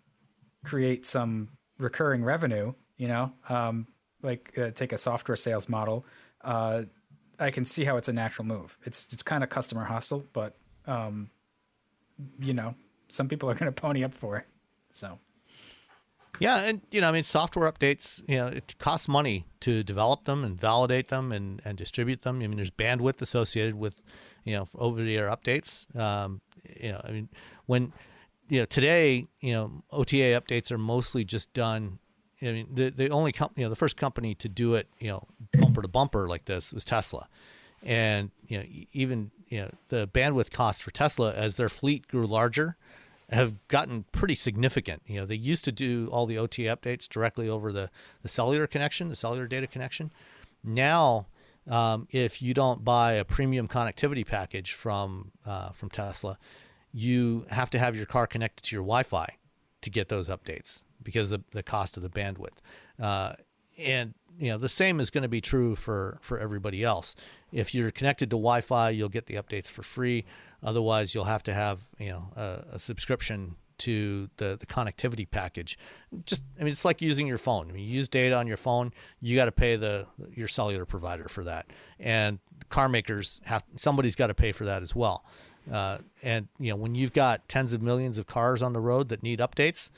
create 0.64 1.06
some 1.06 1.50
recurring 1.78 2.24
revenue, 2.24 2.74
you 2.98 3.08
know, 3.08 3.34
um, 3.50 3.88
like 4.24 4.58
uh, 4.58 4.72
take 4.72 4.94
a 4.94 4.98
software 4.98 5.36
sales 5.36 5.70
model, 5.70 6.06
uh, 6.42 6.84
I 7.40 7.52
can 7.52 7.66
see 7.66 7.84
how 7.84 7.98
it's 7.98 8.08
a 8.08 8.14
natural 8.14 8.46
move. 8.46 8.78
It's 8.84 9.12
it's 9.14 9.24
kind 9.24 9.44
of 9.44 9.50
customer 9.50 9.84
hostile, 9.84 10.24
but 10.34 10.56
um, 10.88 11.30
you 12.40 12.54
know, 12.54 12.76
some 13.08 13.28
people 13.28 13.50
are 13.50 13.54
going 13.56 13.72
to 13.72 13.82
pony 13.82 14.04
up 14.04 14.14
for 14.14 14.38
it. 14.38 14.46
So 14.92 15.20
Yeah, 16.40 16.60
and 16.60 16.82
you 16.92 17.02
know, 17.02 17.10
I 17.10 17.12
mean, 17.12 17.24
software 17.24 17.72
updates, 17.72 18.28
you 18.28 18.38
know, 18.38 18.48
it 18.48 18.76
costs 18.80 19.08
money 19.08 19.46
to 19.62 19.84
develop 19.84 20.26
them 20.26 20.44
and 20.44 20.60
validate 20.60 21.10
them 21.10 21.32
and, 21.32 21.62
and 21.66 21.78
distribute 21.78 22.22
them. 22.24 22.38
I 22.38 22.48
mean, 22.48 22.56
there's 22.56 22.72
bandwidth 22.72 23.22
associated 23.22 23.76
with, 23.76 24.02
you 24.44 24.56
know, 24.56 24.68
over-the-air 24.76 25.28
updates. 25.28 25.94
Um, 25.98 26.42
you 26.80 26.92
know, 26.92 27.02
I 27.04 27.12
mean, 27.12 27.30
when 27.66 27.94
you 28.50 28.60
know 28.60 28.66
today, 28.66 29.28
you 29.42 29.54
know, 29.54 29.84
OTA 29.92 30.40
updates 30.40 30.72
are 30.72 30.78
mostly 30.78 31.24
just 31.24 31.54
done. 31.54 32.00
I 32.44 32.52
mean, 32.52 32.68
the 32.74 32.90
the 32.90 33.10
only 33.10 33.32
company, 33.32 33.62
you 33.62 33.66
know, 33.66 33.70
the 33.70 33.76
first 33.76 33.98
company 33.98 34.36
to 34.36 34.50
do 34.50 34.76
it, 34.76 34.88
you 35.00 35.10
know, 35.10 35.28
bumper 35.58 35.82
to 35.82 35.88
bumper 35.88 36.28
like 36.28 36.46
this 36.46 36.74
was 36.74 36.86
Tesla, 36.86 37.28
and 37.86 38.32
you 38.48 38.58
know, 38.60 38.66
even 38.94 39.32
you 39.48 39.62
know, 39.62 39.70
the 39.90 40.08
bandwidth 40.08 40.52
costs 40.52 40.82
for 40.82 40.92
Tesla 40.92 41.34
as 41.34 41.58
their 41.58 41.70
fleet 41.70 42.08
grew 42.08 42.26
larger 42.26 42.76
have 43.30 43.68
gotten 43.68 44.06
pretty 44.12 44.36
significant. 44.36 45.02
You 45.08 45.22
know, 45.22 45.26
they 45.26 45.36
used 45.36 45.66
to 45.66 45.72
do 45.72 46.10
all 46.12 46.26
the 46.26 46.38
OT 46.38 46.64
updates 46.64 47.08
directly 47.08 47.50
over 47.50 47.72
the, 47.72 47.90
the 48.22 48.30
cellular 48.30 48.68
connection, 48.68 49.10
the 49.10 49.16
cellular 49.16 49.48
data 49.48 49.68
connection. 49.68 50.12
Now, 50.64 51.28
um, 51.70 52.08
if 52.12 52.42
you 52.42 52.54
don't 52.54 52.84
buy 52.84 53.14
a 53.14 53.24
premium 53.24 53.68
connectivity 53.68 54.26
package 54.26 54.74
from 54.74 55.32
uh, 55.46 55.70
from 55.70 55.90
Tesla, 55.90 56.38
you 56.92 57.46
have 57.50 57.70
to 57.72 57.80
have 57.80 57.96
your 57.96 58.06
car 58.06 58.28
connected 58.28 58.64
to 58.64 58.76
your 58.76 58.84
Wi-Fi 58.84 59.38
to 59.82 59.90
get 59.90 60.10
those 60.10 60.30
updates 60.30 60.84
because 61.04 61.32
of 61.32 61.44
the 61.52 61.64
cost 61.64 61.98
of 61.98 62.04
the 62.04 62.10
bandwidth. 62.10 62.58
Uh, 63.00 63.34
and 63.78 64.14
you 64.38 64.50
know 64.50 64.58
the 64.58 64.70
same 64.70 65.00
is 65.00 65.10
going 65.10 65.22
to 65.22 65.30
be 65.30 65.42
true 65.42 65.76
for 65.76 66.18
for 66.22 66.40
everybody 66.40 66.84
else. 66.84 67.16
If 67.52 67.76
you're 67.76 67.92
connected 67.92 68.30
to 68.32 68.36
Wi-Fi, 68.36 68.92
you'll 68.92 69.10
get 69.10 69.28
the 69.28 69.36
updates 69.36 69.70
for 69.70 69.84
free. 69.84 70.26
Otherwise, 70.64 71.14
you'll 71.14 71.26
have 71.26 71.44
to 71.44 71.54
have 71.54 71.82
you 72.00 72.10
know 72.10 72.26
a, 72.36 72.64
a 72.74 72.80
subscription 72.80 73.56
to 73.80 74.30
the 74.38 74.58
the 74.60 74.66
connectivity 74.66 75.30
package. 75.30 75.78
Just 76.26 76.44
I 76.60 76.64
mean, 76.64 76.72
it's 76.72 76.86
like 76.86 77.02
using 77.02 77.28
your 77.28 77.38
phone. 77.38 77.70
I 77.70 77.74
mean, 77.74 77.84
you 77.84 77.92
use 77.92 78.10
data 78.10 78.36
on 78.36 78.48
your 78.48 78.58
phone, 78.58 78.92
you 79.22 79.36
got 79.36 79.46
to 79.46 79.52
pay 79.52 79.76
the 79.76 80.08
your 80.34 80.48
cellular 80.48 80.86
provider 80.86 81.28
for 81.28 81.44
that, 81.44 81.68
and 82.00 82.40
car 82.70 82.90
makers 82.90 83.42
have 83.46 83.64
somebody's 83.76 84.16
got 84.16 84.28
to 84.28 84.34
pay 84.34 84.52
for 84.52 84.66
that 84.66 84.84
as 84.84 84.96
well. 84.96 85.26
Uh, 85.72 86.00
and 86.22 86.48
you 86.60 86.70
know, 86.70 86.76
when 86.76 86.96
you've 86.96 87.14
got 87.14 87.48
tens 87.48 87.74
of 87.74 87.82
millions 87.82 88.18
of 88.18 88.28
cars 88.28 88.62
on 88.62 88.74
the 88.74 88.80
road 88.80 89.10
that 89.10 89.24
need 89.24 89.40
updates, 89.40 89.90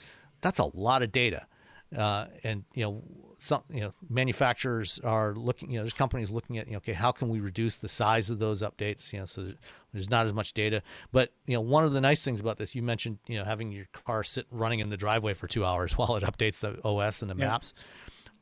that's 0.45 0.59
a 0.59 0.69
lot 0.77 1.01
of 1.01 1.11
data. 1.11 1.47
Uh, 1.95 2.25
and 2.43 2.63
you 2.73 2.83
know, 2.83 3.03
some 3.39 3.63
you 3.69 3.81
know 3.81 3.93
manufacturers 4.09 4.99
are 5.03 5.33
looking. 5.33 5.71
You 5.71 5.77
know, 5.77 5.83
there's 5.83 5.93
companies 5.93 6.29
looking 6.29 6.57
at 6.57 6.67
you 6.67 6.73
know, 6.73 6.77
okay, 6.77 6.93
how 6.93 7.11
can 7.11 7.29
we 7.29 7.39
reduce 7.39 7.77
the 7.77 7.87
size 7.89 8.29
of 8.29 8.37
those 8.39 8.61
updates? 8.61 9.11
You 9.11 9.19
know, 9.19 9.25
so 9.25 9.53
there's 9.91 10.09
not 10.09 10.25
as 10.25 10.33
much 10.33 10.53
data. 10.53 10.81
But 11.11 11.31
you 11.47 11.53
know, 11.55 11.61
one 11.61 11.83
of 11.83 11.93
the 11.93 12.01
nice 12.01 12.23
things 12.23 12.39
about 12.39 12.57
this, 12.57 12.75
you 12.75 12.83
mentioned, 12.83 13.19
you 13.27 13.37
know, 13.37 13.43
having 13.43 13.71
your 13.71 13.85
car 13.91 14.23
sit 14.23 14.45
running 14.51 14.79
in 14.79 14.89
the 14.89 14.97
driveway 14.97 15.33
for 15.33 15.47
two 15.47 15.65
hours 15.65 15.93
while 15.97 16.15
it 16.15 16.23
updates 16.23 16.59
the 16.59 16.79
OS 16.87 17.21
and 17.21 17.31
the 17.31 17.35
Yeah. 17.35 17.47
maps 17.49 17.73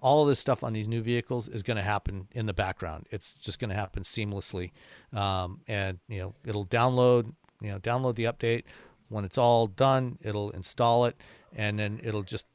all 0.01 0.23
of 0.23 0.27
this 0.27 0.37
stuff 0.37 0.65
on 0.65 0.73
these 0.73 0.89
new 0.89 1.01
vehicles 1.01 1.47
is 1.47 1.63
going 1.63 1.77
to 1.77 1.81
happen 1.83 2.27
in 2.33 2.45
the 2.45 2.53
background. 2.53 3.07
It's 3.09 3.35
just 3.35 3.57
going 3.57 3.69
to 3.69 3.75
happen 3.77 4.03
seamlessly, 4.03 4.71
um, 5.13 5.61
and 5.65 5.97
you 6.09 6.19
know 6.19 6.33
it'll 6.45 6.65
download, 6.65 7.31
you 7.61 7.69
know, 7.71 7.79
download 7.79 8.15
the 8.15 8.25
update. 8.25 8.63
When 9.07 9.23
it's 9.23 9.37
all 9.37 9.65
done, 9.67 10.17
it'll 10.21 10.49
install 10.49 11.05
it, 11.05 11.15
and 11.55 11.77
then 11.79 11.99
it'll 12.03 12.23
just, 12.23 12.45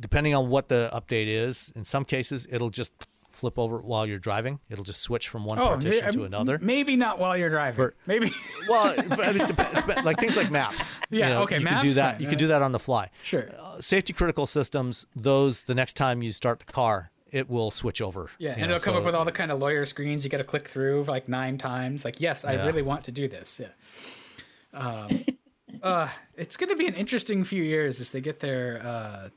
depending 0.00 0.34
on 0.34 0.48
what 0.48 0.68
the 0.68 0.90
update 0.92 1.26
is, 1.28 1.72
in 1.76 1.84
some 1.84 2.04
cases 2.04 2.46
it'll 2.50 2.70
just 2.70 2.92
flip 3.30 3.58
over 3.58 3.78
while 3.78 4.06
you're 4.06 4.18
driving. 4.18 4.58
It'll 4.70 4.82
just 4.84 5.02
switch 5.02 5.28
from 5.28 5.44
one 5.44 5.58
partition 5.58 6.06
may- 6.06 6.12
to 6.12 6.24
another. 6.24 6.58
Maybe 6.62 6.96
not 6.96 7.18
while 7.18 7.36
you're 7.36 7.50
driving. 7.50 7.90
Maybe. 8.06 8.32
well, 8.68 8.94
I 8.98 9.32
mean, 9.32 10.04
like 10.04 10.18
things 10.18 10.38
like 10.38 10.50
maps. 10.50 10.98
you 11.10 11.18
Yeah, 11.18 11.28
know, 11.28 11.42
okay, 11.42 11.58
You 11.60 11.66
can 11.66 11.82
do 11.82 11.90
that. 11.94 12.12
fine, 12.12 12.20
You 12.22 12.26
uh, 12.28 12.30
can 12.30 12.38
do 12.38 12.46
that 12.46 12.62
on 12.62 12.72
the 12.72 12.78
fly. 12.78 13.10
Sure. 13.22 13.50
Uh, 13.60 13.78
safety 13.80 14.14
critical 14.14 14.46
systems. 14.46 15.06
Those 15.14 15.64
the 15.64 15.74
next 15.74 15.96
time 15.98 16.22
you 16.22 16.32
start 16.32 16.60
the 16.60 16.72
car, 16.72 17.10
it 17.30 17.50
will 17.50 17.70
switch 17.70 18.00
over. 18.00 18.30
Yeah, 18.38 18.52
and 18.52 18.60
know, 18.70 18.76
it'll 18.76 18.78
come 18.84 18.94
so- 18.94 18.98
up 19.00 19.04
with 19.04 19.14
all 19.14 19.26
the 19.26 19.32
kind 19.32 19.50
of 19.52 19.58
lawyer 19.58 19.84
screens 19.84 20.24
you 20.24 20.30
got 20.30 20.38
to 20.38 20.44
click 20.44 20.66
through 20.66 21.04
like 21.04 21.28
nine 21.28 21.58
times. 21.58 22.06
Like, 22.06 22.22
yes, 22.22 22.42
I 22.46 22.54
Yeah. 22.54 22.64
really 22.64 22.80
want 22.82 23.04
to 23.04 23.12
do 23.12 23.28
this. 23.28 23.60
Yeah. 23.60 23.68
Um, 24.72 25.24
uh, 25.82 26.08
it's 26.36 26.56
going 26.56 26.70
to 26.70 26.76
be 26.76 26.86
an 26.86 26.94
interesting 26.94 27.44
few 27.44 27.62
years 27.62 28.00
as 28.00 28.12
they 28.12 28.20
get 28.20 28.40
their 28.40 28.82
uh, 28.84 29.28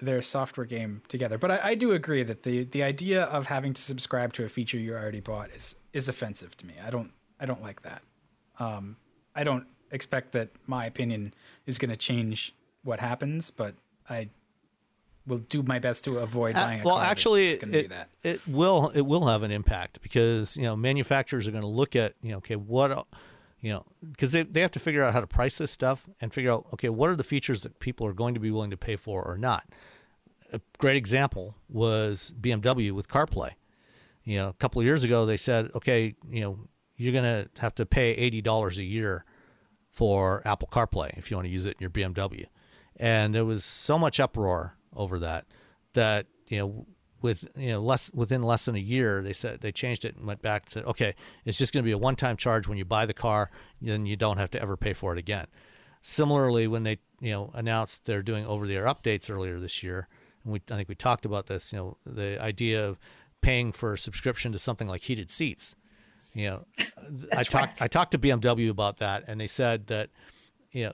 their 0.00 0.22
software 0.22 0.66
game 0.66 1.02
together. 1.08 1.38
But 1.38 1.50
I, 1.50 1.60
I 1.62 1.74
do 1.74 1.92
agree 1.92 2.22
that 2.22 2.42
the 2.42 2.64
the 2.64 2.82
idea 2.82 3.24
of 3.24 3.46
having 3.46 3.72
to 3.74 3.82
subscribe 3.82 4.32
to 4.34 4.44
a 4.44 4.48
feature 4.48 4.78
you 4.78 4.94
already 4.94 5.20
bought 5.20 5.50
is 5.50 5.76
is 5.92 6.08
offensive 6.08 6.56
to 6.58 6.66
me. 6.66 6.74
I 6.84 6.90
don't 6.90 7.12
I 7.40 7.46
don't 7.46 7.62
like 7.62 7.82
that. 7.82 8.02
Um, 8.58 8.96
I 9.34 9.44
don't 9.44 9.66
expect 9.90 10.32
that 10.32 10.50
my 10.66 10.86
opinion 10.86 11.34
is 11.66 11.78
going 11.78 11.90
to 11.90 11.96
change 11.96 12.54
what 12.82 13.00
happens, 13.00 13.50
but 13.50 13.74
I 14.08 14.28
will 15.26 15.38
do 15.38 15.62
my 15.62 15.78
best 15.78 16.04
to 16.04 16.18
avoid 16.18 16.54
buying. 16.54 16.80
Uh, 16.80 16.84
well, 16.84 16.98
actually, 16.98 17.48
that's 17.48 17.60
gonna 17.60 17.72
do 17.72 17.78
it, 17.80 17.88
that. 17.90 18.08
it 18.22 18.40
will 18.48 18.90
it 18.94 19.02
will 19.02 19.26
have 19.26 19.42
an 19.42 19.50
impact 19.50 20.00
because 20.02 20.56
you 20.56 20.64
know 20.64 20.76
manufacturers 20.76 21.46
are 21.46 21.52
going 21.52 21.62
to 21.62 21.68
look 21.68 21.94
at 21.94 22.14
you 22.22 22.32
know 22.32 22.38
okay 22.38 22.56
what 22.56 23.06
you 23.60 23.72
know 23.72 23.84
because 24.10 24.32
they, 24.32 24.42
they 24.42 24.60
have 24.60 24.70
to 24.70 24.80
figure 24.80 25.02
out 25.02 25.12
how 25.12 25.20
to 25.20 25.26
price 25.26 25.58
this 25.58 25.70
stuff 25.70 26.08
and 26.20 26.32
figure 26.32 26.52
out 26.52 26.66
okay 26.72 26.88
what 26.88 27.10
are 27.10 27.16
the 27.16 27.24
features 27.24 27.62
that 27.62 27.78
people 27.80 28.06
are 28.06 28.12
going 28.12 28.34
to 28.34 28.40
be 28.40 28.50
willing 28.50 28.70
to 28.70 28.76
pay 28.76 28.96
for 28.96 29.22
or 29.22 29.36
not. 29.36 29.66
A 30.52 30.60
great 30.78 30.96
example 30.96 31.54
was 31.68 32.32
BMW 32.40 32.92
with 32.92 33.08
CarPlay. 33.08 33.50
You 34.24 34.38
know, 34.38 34.48
a 34.48 34.54
couple 34.54 34.80
of 34.80 34.86
years 34.86 35.04
ago 35.04 35.26
they 35.26 35.36
said 35.36 35.70
okay 35.74 36.14
you 36.28 36.40
know 36.40 36.58
you're 36.96 37.12
going 37.12 37.24
to 37.24 37.48
have 37.60 37.74
to 37.76 37.86
pay 37.86 38.12
eighty 38.12 38.40
dollars 38.40 38.78
a 38.78 38.84
year 38.84 39.24
for 39.90 40.42
Apple 40.44 40.68
CarPlay 40.70 41.16
if 41.18 41.30
you 41.30 41.36
want 41.36 41.46
to 41.46 41.52
use 41.52 41.66
it 41.66 41.76
in 41.78 41.80
your 41.80 41.90
BMW. 41.90 42.46
And 42.96 43.34
there 43.34 43.44
was 43.44 43.64
so 43.64 43.98
much 43.98 44.20
uproar 44.20 44.76
over 44.94 45.18
that 45.20 45.46
that 45.94 46.26
you 46.48 46.58
know 46.58 46.86
with 47.22 47.48
you 47.56 47.68
know 47.68 47.80
less 47.80 48.12
within 48.14 48.42
less 48.42 48.64
than 48.64 48.74
a 48.74 48.80
year 48.80 49.22
they 49.22 49.32
said 49.32 49.60
they 49.60 49.72
changed 49.72 50.04
it 50.04 50.16
and 50.16 50.26
went 50.26 50.42
back 50.42 50.66
to 50.66 50.84
okay 50.84 51.14
it's 51.44 51.58
just 51.58 51.72
going 51.72 51.82
to 51.82 51.86
be 51.86 51.92
a 51.92 51.98
one-time 51.98 52.36
charge 52.36 52.68
when 52.68 52.78
you 52.78 52.84
buy 52.84 53.06
the 53.06 53.14
car 53.14 53.50
then 53.80 54.06
you 54.06 54.16
don't 54.16 54.38
have 54.38 54.50
to 54.50 54.60
ever 54.60 54.76
pay 54.76 54.92
for 54.92 55.12
it 55.12 55.18
again 55.18 55.46
similarly 56.02 56.66
when 56.66 56.82
they 56.84 56.98
you 57.20 57.30
know 57.30 57.50
announced 57.54 58.04
they're 58.04 58.22
doing 58.22 58.46
over-the-air 58.46 58.84
updates 58.84 59.30
earlier 59.30 59.58
this 59.58 59.82
year 59.82 60.08
and 60.44 60.52
we 60.52 60.60
I 60.70 60.76
think 60.76 60.88
we 60.88 60.94
talked 60.94 61.24
about 61.24 61.46
this 61.46 61.72
you 61.72 61.78
know 61.78 61.96
the 62.06 62.40
idea 62.40 62.86
of 62.86 62.98
paying 63.40 63.72
for 63.72 63.94
a 63.94 63.98
subscription 63.98 64.52
to 64.52 64.58
something 64.58 64.88
like 64.88 65.02
heated 65.02 65.30
seats 65.30 65.74
you 66.34 66.48
know 66.48 66.64
I 67.32 67.42
talked 67.42 67.80
right. 67.80 67.82
I 67.82 67.88
talked 67.88 68.12
to 68.12 68.18
BMW 68.18 68.70
about 68.70 68.98
that 68.98 69.24
and 69.26 69.40
they 69.40 69.46
said 69.46 69.88
that 69.88 70.10
you 70.72 70.86
know 70.86 70.92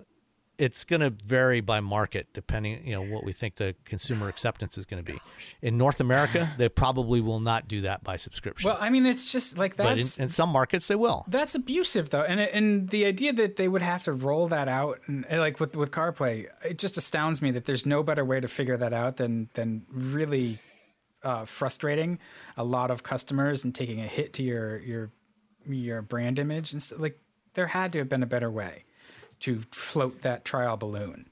it's 0.65 0.85
going 0.85 1.01
to 1.01 1.11
vary 1.11 1.61
by 1.61 1.81
market 1.81 2.27
depending 2.33 2.87
you 2.87 2.95
know 2.95 3.03
what 3.03 3.23
we 3.23 3.33
think 3.33 3.57
the 3.57 3.75
consumer 3.85 4.29
acceptance 4.29 4.79
is 4.79 4.87
going 4.87 5.03
to 5.03 5.13
be. 5.13 5.21
In 5.63 5.77
north 5.77 6.01
america 6.01 6.49
they 6.59 6.69
probably 6.69 7.21
will 7.21 7.41
not 7.41 7.69
do 7.69 7.83
that 7.83 8.03
by 8.03 8.17
subscription. 8.17 8.69
Well, 8.69 8.79
I 8.81 8.89
mean, 8.91 9.05
it's 9.07 9.31
just 9.31 9.59
like 9.59 9.77
but 9.77 9.87
in, 9.87 9.99
that's 9.99 10.19
in 10.19 10.29
some 10.29 10.49
markets 10.49 10.89
they 10.89 10.95
will. 10.95 11.25
That's 11.29 11.55
abusive 11.55 12.11
though, 12.11 12.23
and 12.23 12.41
and 12.41 12.89
the 12.89 13.05
idea 13.05 13.33
that 13.35 13.57
they 13.57 13.69
would 13.69 13.83
have 13.83 14.05
to 14.05 14.13
roll 14.13 14.49
that 14.49 14.69
out, 14.69 15.01
and 15.07 15.27
and, 15.29 15.41
like 15.41 15.61
with 15.61 15.77
with 15.77 15.91
CarPlay, 15.91 16.47
it 16.65 16.79
just 16.79 16.97
astounds 16.97 17.43
me 17.43 17.51
that 17.53 17.67
there's 17.67 17.85
no 17.85 18.03
better 18.03 18.25
way 18.25 18.41
to 18.41 18.49
figure 18.49 18.77
that 18.77 18.93
out 18.93 19.17
than 19.19 19.49
than 19.55 19.85
really 19.91 20.59
uh, 21.23 21.45
frustrating 21.45 22.19
a 22.57 22.65
lot 22.65 22.91
of 22.91 23.03
customers 23.03 23.65
and 23.65 23.75
taking 23.75 24.01
a 24.01 24.07
hit 24.07 24.33
to 24.35 24.43
your 24.43 24.79
your 24.79 25.11
your 25.67 26.03
brand 26.03 26.39
image 26.39 26.73
and 26.73 26.83
st- 26.83 27.01
like 27.01 27.19
there 27.55 27.67
had 27.67 27.93
to 27.93 27.99
have 27.99 28.09
been 28.09 28.23
a 28.23 28.27
better 28.27 28.51
way 28.51 28.85
to 29.45 29.61
float 29.73 30.23
that 30.23 30.43
trial 30.43 30.77
balloon 30.77 31.29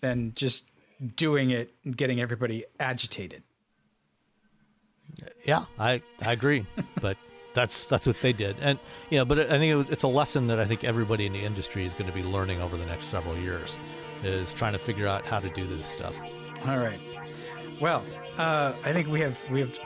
than 0.00 0.32
just 0.34 0.68
doing 1.14 1.50
it 1.50 1.72
and 1.84 1.96
getting 1.96 2.20
everybody 2.20 2.64
agitated. 2.80 3.44
yeah 5.44 5.64
i 5.78 6.02
i 6.20 6.32
agree 6.32 6.66
but 7.00 7.16
that's 7.54 7.84
that's 7.84 8.04
what 8.06 8.20
they 8.20 8.32
did 8.32 8.56
and 8.60 8.80
you 9.10 9.18
know 9.18 9.24
but 9.24 9.38
i 9.38 9.58
think 9.58 9.70
it 9.70 9.76
was, 9.76 9.88
it's 9.90 10.02
a 10.02 10.08
lesson 10.08 10.48
that 10.48 10.58
i 10.58 10.64
think 10.64 10.82
everybody 10.82 11.24
in 11.24 11.32
the 11.32 11.44
industry 11.44 11.84
is 11.84 11.94
going 11.94 12.10
to 12.10 12.12
be 12.12 12.22
learning 12.22 12.60
over 12.60 12.76
the 12.76 12.86
next 12.86 13.04
several 13.06 13.36
years 13.36 13.78
is 14.24 14.52
trying 14.52 14.72
to 14.72 14.78
figure 14.78 15.06
out 15.06 15.24
how 15.24 15.38
to 15.38 15.48
do 15.50 15.64
this 15.64 15.86
stuff 15.86 16.14
All 16.66 16.78
right. 16.78 17.00
Well, 17.80 18.04
uh, 18.38 18.72
I 18.84 18.92
think 18.92 19.08
we 19.08 19.20
have 19.20 19.38
we 19.50 19.60
have 19.60 19.78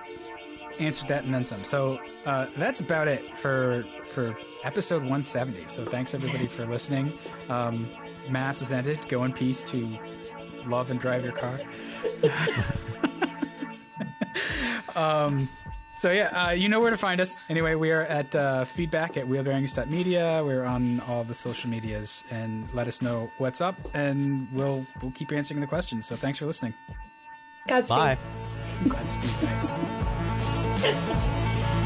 answered 0.78 1.08
that 1.08 1.24
and 1.24 1.32
then 1.32 1.44
some. 1.44 1.64
So 1.64 1.98
uh, 2.26 2.46
that's 2.56 2.80
about 2.80 3.08
it 3.08 3.22
for 3.38 3.84
for 4.10 4.36
episode 4.66 5.02
170. 5.02 5.68
So 5.68 5.84
thanks 5.84 6.12
everybody 6.12 6.48
for 6.48 6.66
listening. 6.66 7.12
Um, 7.48 7.88
mass 8.28 8.60
is 8.60 8.72
ended. 8.72 9.08
Go 9.08 9.22
in 9.24 9.32
peace 9.32 9.62
to 9.70 9.98
love 10.66 10.90
and 10.90 10.98
drive 10.98 11.24
your 11.24 11.32
car. 11.32 11.60
um, 14.96 15.48
so 15.96 16.10
yeah, 16.10 16.48
uh, 16.48 16.50
you 16.50 16.68
know 16.68 16.80
where 16.80 16.90
to 16.90 16.96
find 16.96 17.20
us. 17.20 17.38
Anyway, 17.48 17.74
we 17.76 17.92
are 17.92 18.02
at 18.02 18.34
uh, 18.34 18.64
feedback 18.64 19.16
at 19.16 19.24
wheelbearings.media. 19.24 20.42
We're 20.44 20.64
on 20.64 21.00
all 21.00 21.24
the 21.24 21.32
social 21.32 21.70
medias, 21.70 22.24
and 22.30 22.68
let 22.74 22.86
us 22.86 23.00
know 23.00 23.30
what's 23.38 23.62
up, 23.62 23.76
and 23.94 24.46
we'll 24.52 24.84
we'll 25.00 25.12
keep 25.12 25.32
answering 25.32 25.60
the 25.60 25.66
questions. 25.66 26.04
So 26.04 26.16
thanks 26.16 26.38
for 26.38 26.44
listening. 26.44 26.74
Godspeed. 27.66 27.88
bye 27.88 28.18
Godspeed, 28.88 29.30
nice. 29.42 29.70